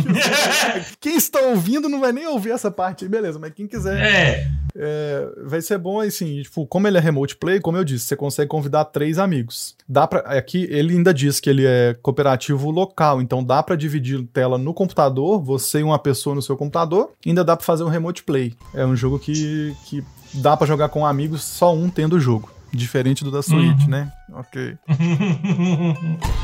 quem 1.00 1.16
está 1.16 1.40
ouvindo 1.42 1.90
não 1.90 2.00
vai 2.00 2.12
nem 2.12 2.28
ouvir 2.28 2.52
essa 2.52 2.72
parte 2.72 3.04
aí, 3.04 3.10
beleza. 3.10 3.38
Mas 3.40 3.54
quem 3.54 3.68
quiser... 3.68 3.98
É, 4.00 4.48
É, 4.76 5.28
vai 5.44 5.62
ser 5.62 5.78
bom 5.78 6.00
assim, 6.00 6.42
tipo, 6.42 6.66
como 6.66 6.88
ele 6.88 6.98
é 6.98 7.02
remote 7.02 7.36
play, 7.36 7.60
como 7.60 7.76
eu 7.78 7.84
disse, 7.84 8.06
você 8.06 8.16
consegue 8.16 8.48
convidar 8.48 8.86
três 8.86 9.20
amigos. 9.20 9.76
Dá 9.88 10.08
para 10.08 10.20
aqui 10.22 10.66
ele 10.70 10.94
ainda 10.96 11.14
diz 11.14 11.42
que 11.42 11.50
ele 11.50 11.66
é 11.66 11.94
cooperativo 12.02 12.72
local, 12.72 13.22
então 13.22 13.44
dá 13.44 13.62
pra 13.62 13.76
dividir 13.76 14.26
tela 14.32 14.58
no 14.58 14.74
computador, 14.74 15.42
você 15.42 15.80
e 15.80 15.84
uma 15.84 16.00
pessoa 16.00 16.36
no 16.36 16.42
seu 16.42 16.56
computador, 16.56 17.12
ainda 17.26 17.44
dá 17.44 17.58
pra 17.58 17.66
fazer 17.66 17.84
um 17.84 17.90
remote 17.90 18.24
play. 18.24 18.54
É 18.74 18.86
um 18.86 18.96
jogo 18.96 19.20
que, 19.20 19.76
que 19.86 20.04
dá 20.34 20.56
pra 20.56 20.66
jogar 20.68 20.90
com 20.90 21.06
amigos, 21.06 21.44
só 21.44 21.74
um 21.76 21.90
tendo 21.90 22.16
o 22.16 22.20
jogo, 22.20 22.52
diferente 22.74 23.24
do 23.24 23.32
da 23.32 23.42
Switch, 23.42 23.82
Uhum. 23.84 23.88
né? 23.90 24.12
OK. 24.34 24.78
Vamos 24.88 25.98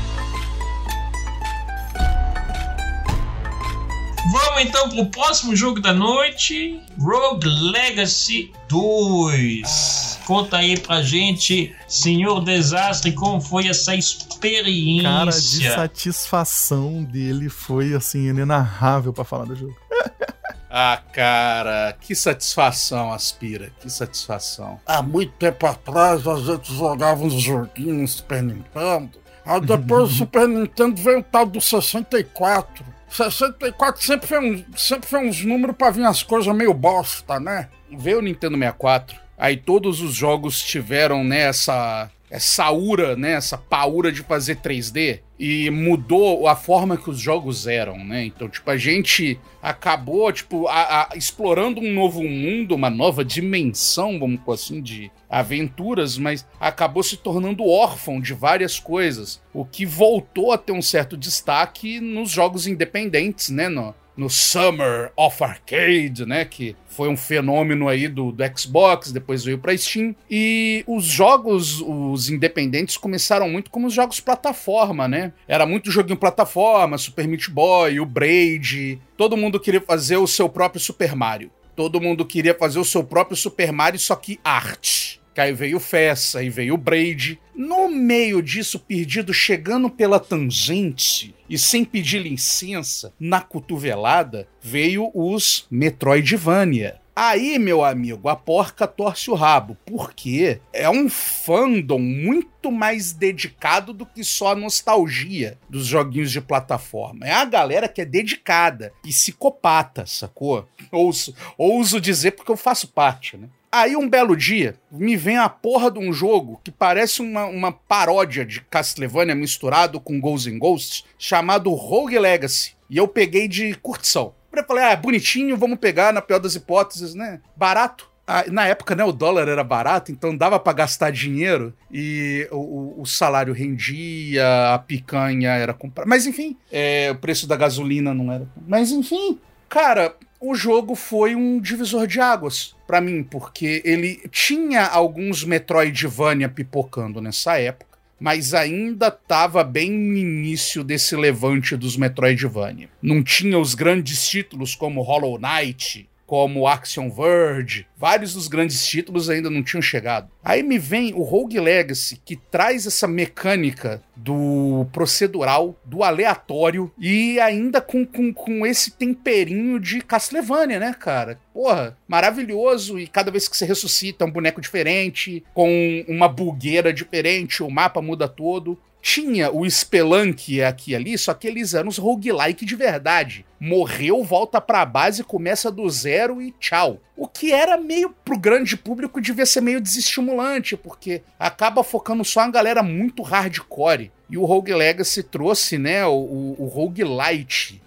Vamos 4.30 4.60
então 4.62 4.88
pro 4.90 5.06
próximo 5.06 5.56
jogo 5.56 5.80
da 5.80 5.92
noite: 5.94 6.82
Rogue 6.98 7.46
Legacy 7.48 8.52
2. 8.68 10.18
Conta 10.26 10.58
aí 10.58 10.78
pra 10.78 11.00
gente, 11.00 11.74
senhor 11.86 12.40
Desastre, 12.44 13.12
como 13.12 13.40
foi 13.40 13.68
essa 13.68 13.94
experiência. 13.94 15.08
Cara, 15.08 15.30
de 15.30 15.68
satisfação 15.70 17.02
dele 17.02 17.48
foi 17.48 17.94
assim, 17.94 18.28
inenarrável 18.28 19.12
pra 19.12 19.24
falar 19.24 19.46
do 19.46 19.56
jogo. 19.56 19.74
Ah, 20.70 21.00
cara, 21.12 21.96
que 21.98 22.14
satisfação, 22.14 23.12
Aspira, 23.12 23.72
que 23.80 23.88
satisfação. 23.88 24.78
Há 24.86 25.02
muito 25.02 25.32
tempo 25.32 25.66
atrás 25.66 26.26
a 26.26 26.36
gente 26.36 26.74
jogava 26.74 27.24
uns 27.24 27.34
joguinhos 27.34 27.96
no 27.96 28.08
Super 28.08 28.42
Nintendo. 28.42 29.18
Aí 29.44 29.60
depois 29.64 30.10
do 30.10 30.14
Super 30.14 30.46
Nintendo 30.46 31.00
veio 31.00 31.20
o 31.20 31.22
tal 31.22 31.46
do 31.46 31.60
64. 31.60 32.84
64 33.08 34.04
sempre 34.04 34.26
foi, 34.26 34.38
um, 34.38 34.64
sempre 34.76 35.08
foi 35.08 35.26
uns 35.26 35.42
números 35.42 35.74
pra 35.74 35.90
vir 35.90 36.04
as 36.04 36.22
coisas 36.22 36.54
meio 36.54 36.74
bosta, 36.74 37.40
né? 37.40 37.70
Veio 37.90 38.18
o 38.18 38.22
Nintendo 38.22 38.58
64. 38.58 39.16
Aí 39.38 39.56
todos 39.56 40.02
os 40.02 40.14
jogos 40.14 40.60
tiveram, 40.60 41.24
né, 41.24 41.42
essa, 41.42 42.10
essa 42.28 42.70
ura, 42.70 43.16
né, 43.16 43.32
essa 43.32 43.56
paura 43.56 44.12
de 44.12 44.22
fazer 44.22 44.56
3D 44.56 45.20
e 45.38 45.70
mudou 45.70 46.48
a 46.48 46.56
forma 46.56 46.96
que 46.96 47.08
os 47.08 47.20
jogos 47.20 47.66
eram, 47.66 48.04
né? 48.04 48.24
Então, 48.24 48.48
tipo, 48.48 48.68
a 48.68 48.76
gente 48.76 49.38
acabou, 49.62 50.32
tipo, 50.32 50.66
a, 50.66 51.02
a, 51.12 51.16
explorando 51.16 51.80
um 51.80 51.92
novo 51.92 52.22
mundo, 52.24 52.74
uma 52.74 52.90
nova 52.90 53.24
dimensão, 53.24 54.18
vamos 54.18 54.40
por 54.40 54.54
assim, 54.54 54.82
de 54.82 55.10
aventuras, 55.30 56.18
mas 56.18 56.46
acabou 56.58 57.02
se 57.02 57.16
tornando 57.16 57.66
órfão 57.66 58.20
de 58.20 58.34
várias 58.34 58.80
coisas, 58.80 59.40
o 59.54 59.64
que 59.64 59.86
voltou 59.86 60.52
a 60.52 60.58
ter 60.58 60.72
um 60.72 60.82
certo 60.82 61.16
destaque 61.16 62.00
nos 62.00 62.30
jogos 62.30 62.66
independentes, 62.66 63.50
né? 63.50 63.68
No, 63.68 63.94
no 64.18 64.28
Summer 64.28 65.12
of 65.16 65.42
Arcade, 65.42 66.26
né? 66.26 66.44
Que 66.44 66.74
foi 66.88 67.08
um 67.08 67.16
fenômeno 67.16 67.88
aí 67.88 68.08
do, 68.08 68.32
do 68.32 68.58
Xbox, 68.58 69.12
depois 69.12 69.44
veio 69.44 69.58
para 69.58 69.76
Steam. 69.78 70.14
E 70.28 70.82
os 70.86 71.04
jogos, 71.04 71.80
os 71.80 72.28
independentes, 72.28 72.96
começaram 72.96 73.48
muito 73.48 73.70
como 73.70 73.86
os 73.86 73.94
jogos 73.94 74.18
plataforma, 74.18 75.06
né? 75.06 75.32
Era 75.46 75.64
muito 75.64 75.92
joguinho 75.92 76.18
plataforma, 76.18 76.98
Super 76.98 77.28
Meat 77.28 77.48
Boy, 77.48 78.00
o 78.00 78.04
Braid. 78.04 79.00
Todo 79.16 79.36
mundo 79.36 79.60
queria 79.60 79.80
fazer 79.80 80.16
o 80.16 80.26
seu 80.26 80.48
próprio 80.48 80.80
Super 80.80 81.14
Mario. 81.14 81.52
Todo 81.76 82.00
mundo 82.00 82.26
queria 82.26 82.54
fazer 82.54 82.80
o 82.80 82.84
seu 82.84 83.04
próprio 83.04 83.36
Super 83.36 83.70
Mario, 83.70 84.00
só 84.00 84.16
que 84.16 84.40
arte. 84.42 85.17
Que 85.38 85.42
aí 85.42 85.52
veio 85.52 85.76
o 85.76 85.80
Fess, 85.80 86.34
aí 86.34 86.50
veio 86.50 86.74
o 86.74 86.76
Braid. 86.76 87.40
No 87.54 87.88
meio 87.88 88.42
disso, 88.42 88.76
perdido, 88.76 89.32
chegando 89.32 89.88
pela 89.88 90.18
tangente 90.18 91.32
e 91.48 91.56
sem 91.56 91.84
pedir 91.84 92.20
licença, 92.20 93.14
na 93.20 93.40
cotovelada, 93.40 94.48
veio 94.60 95.12
os 95.14 95.64
Metroidvania. 95.70 97.00
Aí, 97.14 97.56
meu 97.56 97.84
amigo, 97.84 98.28
a 98.28 98.34
porca 98.34 98.84
torce 98.84 99.30
o 99.30 99.34
rabo, 99.34 99.76
porque 99.86 100.60
é 100.72 100.90
um 100.90 101.08
fandom 101.08 102.00
muito 102.00 102.72
mais 102.72 103.12
dedicado 103.12 103.92
do 103.92 104.04
que 104.04 104.24
só 104.24 104.50
a 104.50 104.56
nostalgia 104.56 105.56
dos 105.68 105.86
joguinhos 105.86 106.32
de 106.32 106.40
plataforma. 106.40 107.24
É 107.24 107.32
a 107.32 107.44
galera 107.44 107.88
que 107.88 108.00
é 108.00 108.04
dedicada, 108.04 108.92
psicopata, 109.04 110.04
sacou? 110.04 110.68
Ouso, 110.90 111.32
ouso 111.56 112.00
dizer 112.00 112.32
porque 112.32 112.50
eu 112.50 112.56
faço 112.56 112.88
parte, 112.88 113.36
né? 113.36 113.48
Aí 113.70 113.94
um 113.96 114.08
belo 114.08 114.34
dia, 114.34 114.76
me 114.90 115.14
vem 115.16 115.36
a 115.36 115.48
porra 115.48 115.90
de 115.90 115.98
um 115.98 116.12
jogo 116.12 116.60
que 116.64 116.70
parece 116.70 117.20
uma, 117.20 117.44
uma 117.44 117.70
paródia 117.70 118.44
de 118.44 118.62
Castlevania 118.62 119.34
misturado 119.34 120.00
com 120.00 120.18
Ghosts 120.18 120.52
and 120.52 120.58
Ghosts, 120.58 121.04
chamado 121.18 121.70
Rogue 121.74 122.18
Legacy. 122.18 122.72
E 122.88 122.96
eu 122.96 123.06
peguei 123.06 123.46
de 123.46 123.74
curtição. 123.74 124.34
Eu 124.50 124.64
falei, 124.64 124.84
ah, 124.84 124.96
bonitinho, 124.96 125.56
vamos 125.56 125.78
pegar, 125.78 126.12
na 126.12 126.22
pior 126.22 126.38
das 126.38 126.54
hipóteses, 126.54 127.14
né? 127.14 127.40
Barato. 127.54 128.10
Ah, 128.26 128.44
na 128.50 128.66
época, 128.66 128.94
né, 128.94 129.04
o 129.04 129.12
dólar 129.12 129.48
era 129.48 129.64
barato, 129.64 130.12
então 130.12 130.36
dava 130.36 130.58
para 130.58 130.74
gastar 130.74 131.10
dinheiro 131.10 131.72
e 131.90 132.46
o, 132.50 133.00
o, 133.00 133.06
salário 133.06 133.54
rendia, 133.54 134.74
a 134.74 134.78
picanha 134.78 135.52
era 135.52 135.72
comprada. 135.72 136.06
Mas 136.06 136.26
enfim, 136.26 136.54
é, 136.70 137.10
o 137.10 137.14
preço 137.16 137.46
da 137.46 137.56
gasolina 137.56 138.12
não 138.12 138.30
era. 138.30 138.46
Mas 138.66 138.90
enfim, 138.90 139.38
cara, 139.66 140.14
o 140.40 140.54
jogo 140.54 140.94
foi 140.94 141.34
um 141.34 141.60
divisor 141.60 142.06
de 142.06 142.20
águas 142.20 142.76
para 142.86 143.00
mim, 143.00 143.22
porque 143.22 143.82
ele 143.84 144.20
tinha 144.30 144.86
alguns 144.86 145.44
Metroidvania 145.44 146.48
pipocando 146.48 147.20
nessa 147.20 147.58
época, 147.58 147.98
mas 148.20 148.54
ainda 148.54 149.08
estava 149.08 149.62
bem 149.62 149.90
no 149.90 150.16
início 150.16 150.82
desse 150.82 151.14
levante 151.14 151.76
dos 151.76 151.96
Metroidvania. 151.96 152.88
Não 153.00 153.22
tinha 153.22 153.58
os 153.58 153.74
grandes 153.74 154.26
títulos 154.28 154.74
como 154.74 155.02
Hollow 155.02 155.38
Knight, 155.38 156.08
como 156.28 156.68
Action 156.68 157.08
Verge, 157.08 157.86
vários 157.96 158.34
dos 158.34 158.48
grandes 158.48 158.86
títulos 158.86 159.30
ainda 159.30 159.48
não 159.48 159.62
tinham 159.62 159.80
chegado. 159.80 160.28
Aí 160.44 160.62
me 160.62 160.78
vem 160.78 161.14
o 161.14 161.22
Rogue 161.22 161.58
Legacy, 161.58 162.20
que 162.22 162.36
traz 162.36 162.86
essa 162.86 163.08
mecânica 163.08 164.02
do 164.14 164.86
procedural, 164.92 165.74
do 165.86 166.02
aleatório 166.02 166.92
e 166.98 167.40
ainda 167.40 167.80
com, 167.80 168.04
com, 168.04 168.30
com 168.30 168.66
esse 168.66 168.90
temperinho 168.90 169.80
de 169.80 170.02
Castlevania, 170.02 170.78
né, 170.78 170.92
cara? 170.92 171.40
Porra, 171.54 171.96
maravilhoso. 172.06 172.98
E 172.98 173.06
cada 173.06 173.30
vez 173.30 173.48
que 173.48 173.56
você 173.56 173.64
ressuscita, 173.64 174.22
é 174.22 174.28
um 174.28 174.30
boneco 174.30 174.60
diferente, 174.60 175.42
com 175.54 176.04
uma 176.06 176.28
bugueira 176.28 176.92
diferente, 176.92 177.62
o 177.62 177.70
mapa 177.70 178.02
muda 178.02 178.28
todo 178.28 178.78
tinha 179.00 179.50
o 179.50 179.68
Spelunk 179.68 180.62
aqui 180.62 180.92
e 180.92 180.94
ali, 180.94 181.16
só 181.16 181.32
que 181.32 181.46
eles 181.46 181.74
eram 181.74 181.88
os 181.88 181.98
roguelike 181.98 182.64
de 182.64 182.76
verdade. 182.76 183.44
Morreu, 183.60 184.22
volta 184.22 184.60
pra 184.60 184.84
base, 184.84 185.24
começa 185.24 185.70
do 185.70 185.88
zero 185.88 186.40
e 186.40 186.52
tchau. 186.52 187.00
O 187.16 187.26
que 187.26 187.52
era 187.52 187.76
meio 187.76 188.10
pro 188.24 188.38
grande 188.38 188.76
público 188.76 189.20
devia 189.20 189.46
ser 189.46 189.60
meio 189.60 189.80
desestimulante, 189.80 190.76
porque 190.76 191.22
acaba 191.38 191.82
focando 191.82 192.24
só 192.24 192.44
em 192.44 192.50
galera 192.50 192.82
muito 192.82 193.22
hardcore. 193.22 194.12
E 194.30 194.36
o 194.36 194.44
Rogue 194.44 194.74
Legacy 194.74 195.22
trouxe, 195.22 195.78
né, 195.78 196.06
o, 196.06 196.56
o, 196.58 196.66
Roguelite. 196.66 197.82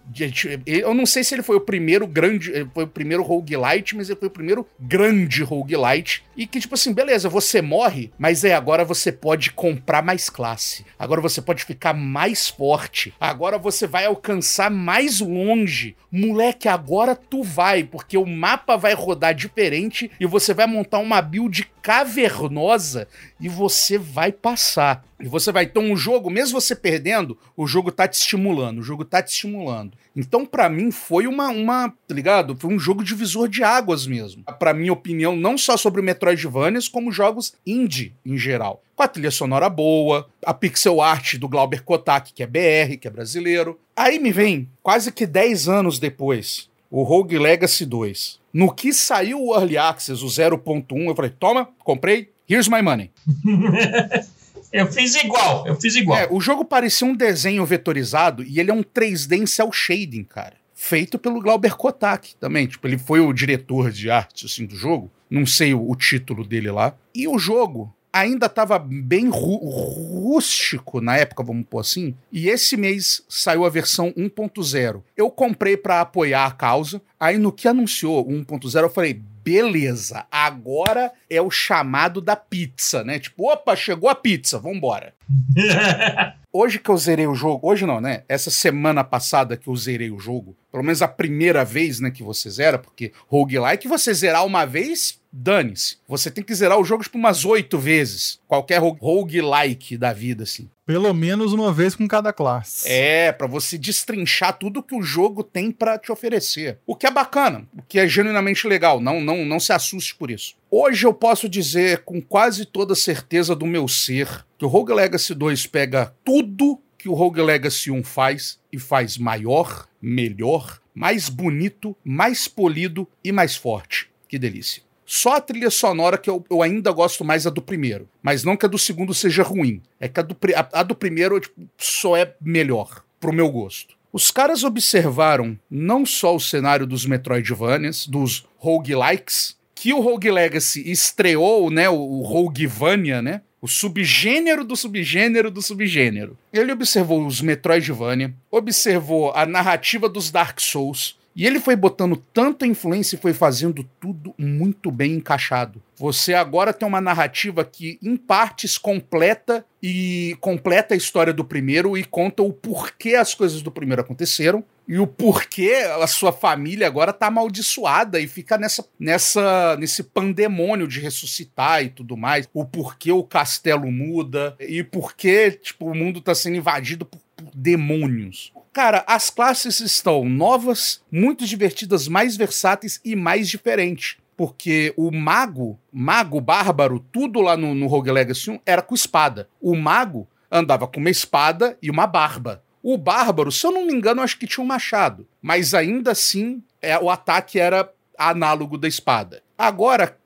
Eu 0.66 0.94
não 0.94 1.06
sei 1.06 1.24
se 1.24 1.36
ele 1.36 1.44
foi 1.44 1.56
o 1.56 1.62
primeiro 1.62 2.06
grande, 2.08 2.52
foi 2.74 2.84
o 2.84 2.88
primeiro 2.88 3.24
roguelite, 3.24 3.96
mas 3.96 4.10
ele 4.10 4.20
foi 4.20 4.28
o 4.28 4.32
primeiro 4.32 4.68
grande 4.80 5.44
roguelite. 5.44 6.24
E 6.36 6.48
que, 6.48 6.60
tipo 6.60 6.74
assim, 6.74 6.94
beleza, 6.94 7.30
você 7.30 7.62
morre, 7.62 8.12
mas 8.18 8.44
é 8.44 8.54
agora 8.54 8.84
você 8.84 9.12
pode 9.12 9.52
comprar 9.52 10.02
mais 10.02 10.30
classe. 10.30 10.86
Agora 10.98 11.22
você 11.22 11.42
pode 11.42 11.64
ficar 11.64 11.94
mais 11.94 12.50
forte. 12.50 13.14
Agora 13.20 13.58
você 13.58 13.88
vai 13.88 14.06
alcançar 14.06 14.70
mais 14.70 15.20
longe. 15.20 15.96
Moleque, 16.12 16.68
agora 16.68 17.16
tu 17.16 17.44
vai, 17.44 17.84
porque 17.84 18.18
o 18.18 18.26
mapa 18.26 18.76
vai 18.76 18.94
rodar 18.94 19.34
diferente 19.34 20.12
e 20.20 20.26
você 20.26 20.54
vai 20.54 20.68
montar 20.68 21.00
uma 21.00 21.22
build 21.22 21.70
cavernosa 21.82 23.08
e 23.40 23.48
você 23.48 23.98
vai 23.98 24.32
passar. 24.32 25.06
E 25.20 25.28
você 25.28 25.52
vai 25.52 25.68
ter 25.68 25.80
um 25.80 25.96
jogo, 25.96 26.30
mesmo 26.30 26.60
você 26.60 26.76
perdendo, 26.76 27.38
o 27.56 27.68
jogo 27.68 27.92
tá 27.92 28.08
te 28.08 28.16
estimulando, 28.16 28.80
o 28.80 28.84
jogo 28.84 29.06
tá 29.06 29.22
te 29.22 29.30
estimulando. 29.30 29.98
Então, 30.16 30.46
para 30.46 30.70
mim, 30.70 30.92
foi 30.92 31.26
uma, 31.26 31.50
uma, 31.50 31.90
tá 32.08 32.14
ligado? 32.14 32.56
Foi 32.58 32.74
um 32.74 32.80
jogo 32.80 33.04
divisor 33.04 33.48
de 33.48 33.64
águas 33.64 34.06
mesmo. 34.06 34.44
Pra 34.60 34.74
minha 34.74 34.92
opinião, 34.92 35.36
não 35.36 35.58
só 35.58 35.78
sobre 35.78 36.02
Metroidvanias, 36.02 36.88
como 36.88 37.12
jogos 37.12 37.54
indie 37.66 38.14
em 38.26 38.38
geral. 38.38 38.84
Com 38.96 39.04
a 39.04 39.08
trilha 39.08 39.32
sonora 39.32 39.70
boa, 39.70 40.28
a 40.46 40.54
pixel 40.54 41.02
art 41.02 41.36
do 41.36 41.48
Glauber 41.48 41.84
Kotak, 41.84 42.34
que 42.34 42.44
é 42.44 42.48
BR, 42.48 42.98
que 43.00 43.08
é 43.08 43.12
brasileiro. 43.12 43.80
Aí 43.96 44.20
me 44.20 44.32
vem, 44.32 44.70
quase 44.84 45.12
que 45.12 45.26
10 45.26 45.70
anos 45.70 45.98
depois, 45.98 46.70
o 46.90 47.04
Rogue 47.04 47.40
Legacy 47.40 47.86
2. 47.86 48.40
No 48.54 48.74
que 48.74 48.92
saiu 48.94 49.42
o 49.42 49.56
Early 49.56 49.78
Access, 49.78 50.24
o 50.24 50.28
0.1, 50.28 50.86
eu 51.08 51.16
falei, 51.16 51.32
toma, 51.32 51.70
comprei, 51.80 52.30
here's 52.50 52.68
my 52.68 52.82
money. 52.82 53.10
Eu 54.72 54.88
fiz 54.88 55.16
igual, 55.16 55.68
eu 55.68 55.76
fiz 55.76 55.96
igual. 55.96 56.20
É, 56.20 56.28
o 56.32 56.40
jogo 56.40 56.64
parecia 56.64 57.06
um 57.06 57.16
desenho 57.16 57.66
vetorizado 57.66 58.44
e 58.44 58.60
ele 58.60 58.72
é 58.72 58.74
um 58.74 58.84
3D 58.84 59.38
em 59.38 59.46
cel 59.46 59.72
shading, 59.72 60.24
cara. 60.24 60.54
Feito 60.74 61.20
pelo 61.20 61.42
Glauber 61.42 61.76
Kotak 61.76 62.36
também. 62.36 62.66
Tipo, 62.68 62.88
ele 62.88 62.98
foi 62.98 63.20
o 63.20 63.34
diretor 63.34 63.92
de 63.92 64.10
arte 64.10 64.46
assim, 64.46 64.66
do 64.66 64.76
jogo. 64.76 65.12
Não 65.30 65.46
sei 65.46 65.74
o, 65.74 65.90
o 65.90 65.96
título 65.96 66.44
dele 66.44 66.72
lá. 66.72 66.96
E 67.14 67.28
o 67.28 67.38
jogo 67.38 67.94
ainda 68.12 68.48
estava 68.48 68.78
bem 68.78 69.30
rústico 69.30 71.00
na 71.00 71.18
época, 71.18 71.44
vamos 71.44 71.66
pôr 71.70 71.80
assim. 71.80 72.16
E 72.32 72.50
esse 72.50 72.76
mês 72.76 73.24
saiu 73.30 73.66
a 73.66 73.70
versão 73.70 74.12
1.0. 74.14 75.02
Eu 75.16 75.30
comprei 75.30 75.78
para 75.78 76.02
apoiar 76.02 76.46
a 76.46 76.52
causa. 76.52 77.02
Aí 77.20 77.38
no 77.38 77.52
que 77.52 77.68
anunciou 77.68 78.26
1.0, 78.28 78.84
eu 78.84 78.90
falei, 78.90 79.22
beleza, 79.44 80.26
agora 80.32 81.12
é 81.30 81.42
o 81.42 81.50
chamado 81.50 82.22
da 82.22 82.36
pizza, 82.36 83.04
né? 83.04 83.20
Tipo, 83.20 83.52
opa, 83.52 83.76
chegou 83.76 84.10
a 84.10 84.16
pizza, 84.16 84.60
vambora. 84.60 85.14
hoje 86.52 86.80
que 86.80 86.90
eu 86.90 86.98
zerei 86.98 87.28
o 87.28 87.36
jogo, 87.36 87.68
hoje 87.68 87.86
não, 87.86 88.02
né? 88.02 88.24
Essa 88.28 88.52
semana 88.52 89.04
passada 89.04 89.56
que 89.56 89.68
eu 89.68 89.76
zerei 89.76 90.12
o 90.12 90.20
jogo, 90.20 90.56
pelo 90.72 90.84
menos 90.84 91.02
a 91.02 91.08
primeira 91.08 91.64
vez, 91.64 92.00
né, 92.00 92.12
que 92.12 92.24
você 92.24 92.50
zera, 92.50 92.78
porque 92.78 93.12
roguelike 93.28 93.88
você 93.88 94.14
zerar 94.14 94.46
uma 94.46 94.66
vez 94.66 95.21
dane-se. 95.32 95.98
Você 96.08 96.30
tem 96.30 96.44
que 96.44 96.54
zerar 96.54 96.80
o 96.80 96.84
jogo 96.84 97.04
tipo 97.04 97.18
umas 97.18 97.46
oito 97.46 97.78
vezes. 97.78 98.40
Qualquer 98.48 98.80
roguelike 98.80 99.98
da 99.98 100.12
vida, 100.12 100.44
assim. 100.44 100.70
Pelo 100.86 101.14
menos 101.14 101.54
uma 101.54 101.72
vez 101.72 101.96
com 101.96 102.08
cada 102.08 102.34
classe. 102.34 102.90
É, 102.90 103.32
para 103.32 103.48
você 103.48 103.78
destrinchar 103.78 104.58
tudo 104.58 104.84
que 104.84 104.96
o 104.96 105.02
jogo 105.02 105.44
tem 105.44 105.72
para 105.72 105.98
te 105.98 106.12
oferecer. 106.12 106.80
O 106.86 106.96
que 106.96 107.08
é 107.08 107.12
bacana, 107.12 107.66
o 107.78 107.82
que 107.82 107.98
é 107.98 108.08
genuinamente 108.08 108.68
legal. 108.68 109.00
Não, 109.00 109.22
não, 109.22 109.46
não 109.46 109.60
se 109.60 109.72
assuste 109.72 110.16
por 110.16 110.30
isso. 110.30 110.56
Hoje 110.70 111.06
eu 111.06 111.14
posso 111.14 111.48
dizer 111.48 112.00
com 112.00 112.22
quase 112.22 112.66
toda 112.66 112.94
certeza 112.94 113.56
do 113.56 113.66
meu 113.66 113.88
ser 113.88 114.46
que 114.58 114.66
o 114.66 114.68
Rogue 114.68 114.94
Legacy 114.94 115.34
2 115.34 115.68
pega 115.68 116.14
tudo 116.26 116.80
que 116.98 117.10
o 117.10 117.14
Rogue 117.14 117.42
Legacy 117.42 117.90
1 117.90 118.04
faz 118.04 118.60
e 118.72 118.78
faz 118.78 119.18
maior, 119.18 119.88
melhor, 120.02 120.80
mais 120.94 121.30
bonito, 121.30 121.96
mais 122.04 122.48
polido 122.48 123.08
e 123.24 123.32
mais 123.32 123.56
forte. 123.56 124.10
Que 124.28 124.38
delícia. 124.38 124.84
Só 125.14 125.36
a 125.36 125.42
trilha 125.42 125.70
sonora 125.70 126.18
que 126.18 126.30
eu, 126.30 126.42
eu 126.50 126.62
ainda 126.64 126.90
gosto 126.90 127.26
mais 127.26 127.46
a 127.46 127.50
do 127.50 127.62
primeiro. 127.62 128.08
Mas 128.24 128.46
não 128.46 128.56
que 128.56 128.66
a 128.66 128.70
do 128.70 128.78
segundo 128.78 129.14
seja 129.14 129.44
ruim. 129.44 129.82
É 130.00 130.08
que 130.08 130.22
a 130.22 130.24
do, 130.24 130.38
a, 130.56 130.80
a 130.80 130.84
do 130.84 130.96
primeiro 130.96 131.38
tipo, 131.38 131.68
só 131.78 132.16
é 132.16 132.34
melhor, 132.40 133.04
pro 133.20 133.34
meu 133.34 133.52
gosto. 133.52 133.94
Os 134.14 134.32
caras 134.32 134.64
observaram 134.64 135.60
não 135.70 136.06
só 136.06 136.34
o 136.34 136.40
cenário 136.40 136.88
dos 136.88 137.06
Metroidvanias, 137.06 138.08
dos 138.08 138.48
roguelikes, 138.56 139.58
que 139.76 139.94
o 139.94 140.00
Rogue 140.00 140.32
Legacy 140.32 140.90
estreou, 140.90 141.70
né, 141.70 141.90
o 141.90 142.22
Roguevania, 142.22 143.22
né, 143.22 143.42
o 143.62 143.68
subgênero 143.68 144.64
do 144.64 144.78
subgênero 144.78 145.52
do 145.52 145.62
subgênero. 145.62 146.38
Ele 146.54 146.72
observou 146.72 147.26
os 147.26 147.42
Metroidvania, 147.42 148.34
observou 148.50 149.34
a 149.36 149.46
narrativa 149.46 150.08
dos 150.08 150.32
Dark 150.32 150.62
Souls, 150.62 151.20
e 151.36 151.46
ele 151.46 151.60
foi 151.60 151.76
botando 151.76 152.18
tanta 152.34 152.68
influência 152.68 153.16
e 153.16 153.20
foi 153.20 153.34
fazendo 153.34 153.88
tudo 154.00 154.34
muito 154.38 154.92
bem 154.92 155.14
encaixado. 155.14 155.82
Você 155.96 156.34
agora 156.34 156.74
tem 156.74 156.88
uma 156.88 157.00
narrativa 157.00 157.64
que, 157.64 157.98
em 158.02 158.18
partes, 158.18 158.78
completa 158.78 159.66
e 159.82 160.36
completa 160.42 160.94
a 160.94 160.98
história 160.98 161.32
do 161.32 161.46
primeiro 161.46 161.98
e 161.98 162.04
conta 162.04 162.44
o 162.44 162.52
porquê 162.52 163.16
as 163.16 163.34
coisas 163.34 163.62
do 163.62 163.72
primeiro 163.72 164.02
aconteceram 164.02 164.64
e 164.88 165.00
o 165.00 165.08
porquê 165.08 165.88
a 166.02 166.08
sua 166.08 166.34
família 166.34 166.86
agora 166.86 167.14
tá 167.14 167.28
amaldiçoada 167.28 168.20
e 168.20 168.28
fica 168.28 168.58
nessa, 168.58 168.86
nessa 169.00 169.78
nesse 169.78 170.04
pandemônio 170.04 170.88
de 170.88 171.00
ressuscitar 171.00 171.84
e 171.84 171.90
tudo 171.90 172.18
mais. 172.18 172.50
O 172.54 172.66
porquê 172.66 173.12
o 173.12 173.24
castelo 173.24 173.90
muda 173.90 174.56
e 174.60 174.84
porquê 174.84 175.52
tipo, 175.52 175.86
o 175.86 175.96
mundo 175.96 176.20
tá 176.20 176.36
sendo 176.36 176.58
invadido 176.58 177.06
por, 177.06 177.20
por 177.38 177.52
demônios. 177.56 178.52
Cara, 178.74 179.04
as 179.06 179.30
classes 179.30 179.82
estão 179.82 180.24
novas, 180.24 181.02
muito 181.12 181.46
divertidas, 181.46 182.08
mais 182.08 182.38
versáteis 182.38 183.02
e 183.04 183.18
mais 183.18 183.50
diferentes. 183.50 184.16
Porque 184.38 184.94
o 184.96 185.12
mago, 185.12 185.78
mago 185.92 186.40
bárbaro, 186.40 187.06
tudo 187.12 187.42
lá 187.42 187.58
no, 187.58 187.76
no 187.76 187.88
Rogue 187.88 188.12
Legacy 188.12 188.50
1 188.50 188.60
era 188.66 188.82
com 188.82 188.96
espada. 188.96 189.50
O 189.60 189.76
mago 189.76 190.26
andava 190.50 190.88
com 190.88 191.02
uma 191.02 191.10
espada 191.10 191.78
e 191.82 191.92
uma 191.92 192.08
barba. 192.08 192.64
O 192.82 192.98
bárbaro, 192.98 193.52
se 193.52 193.68
eu 193.68 193.72
não 193.72 193.86
me 193.86 193.94
engano, 193.94 194.22
acho 194.22 194.40
que 194.40 194.48
tinha 194.48 194.64
um 194.64 194.68
machado. 194.68 195.28
Mas 195.42 195.74
ainda 195.74 196.12
assim, 196.12 196.64
é, 196.82 196.98
o 196.98 197.10
ataque 197.10 197.60
era 197.60 197.92
análogo 198.18 198.78
da 198.78 198.88
espada. 198.88 199.44
Agora, 199.58 200.18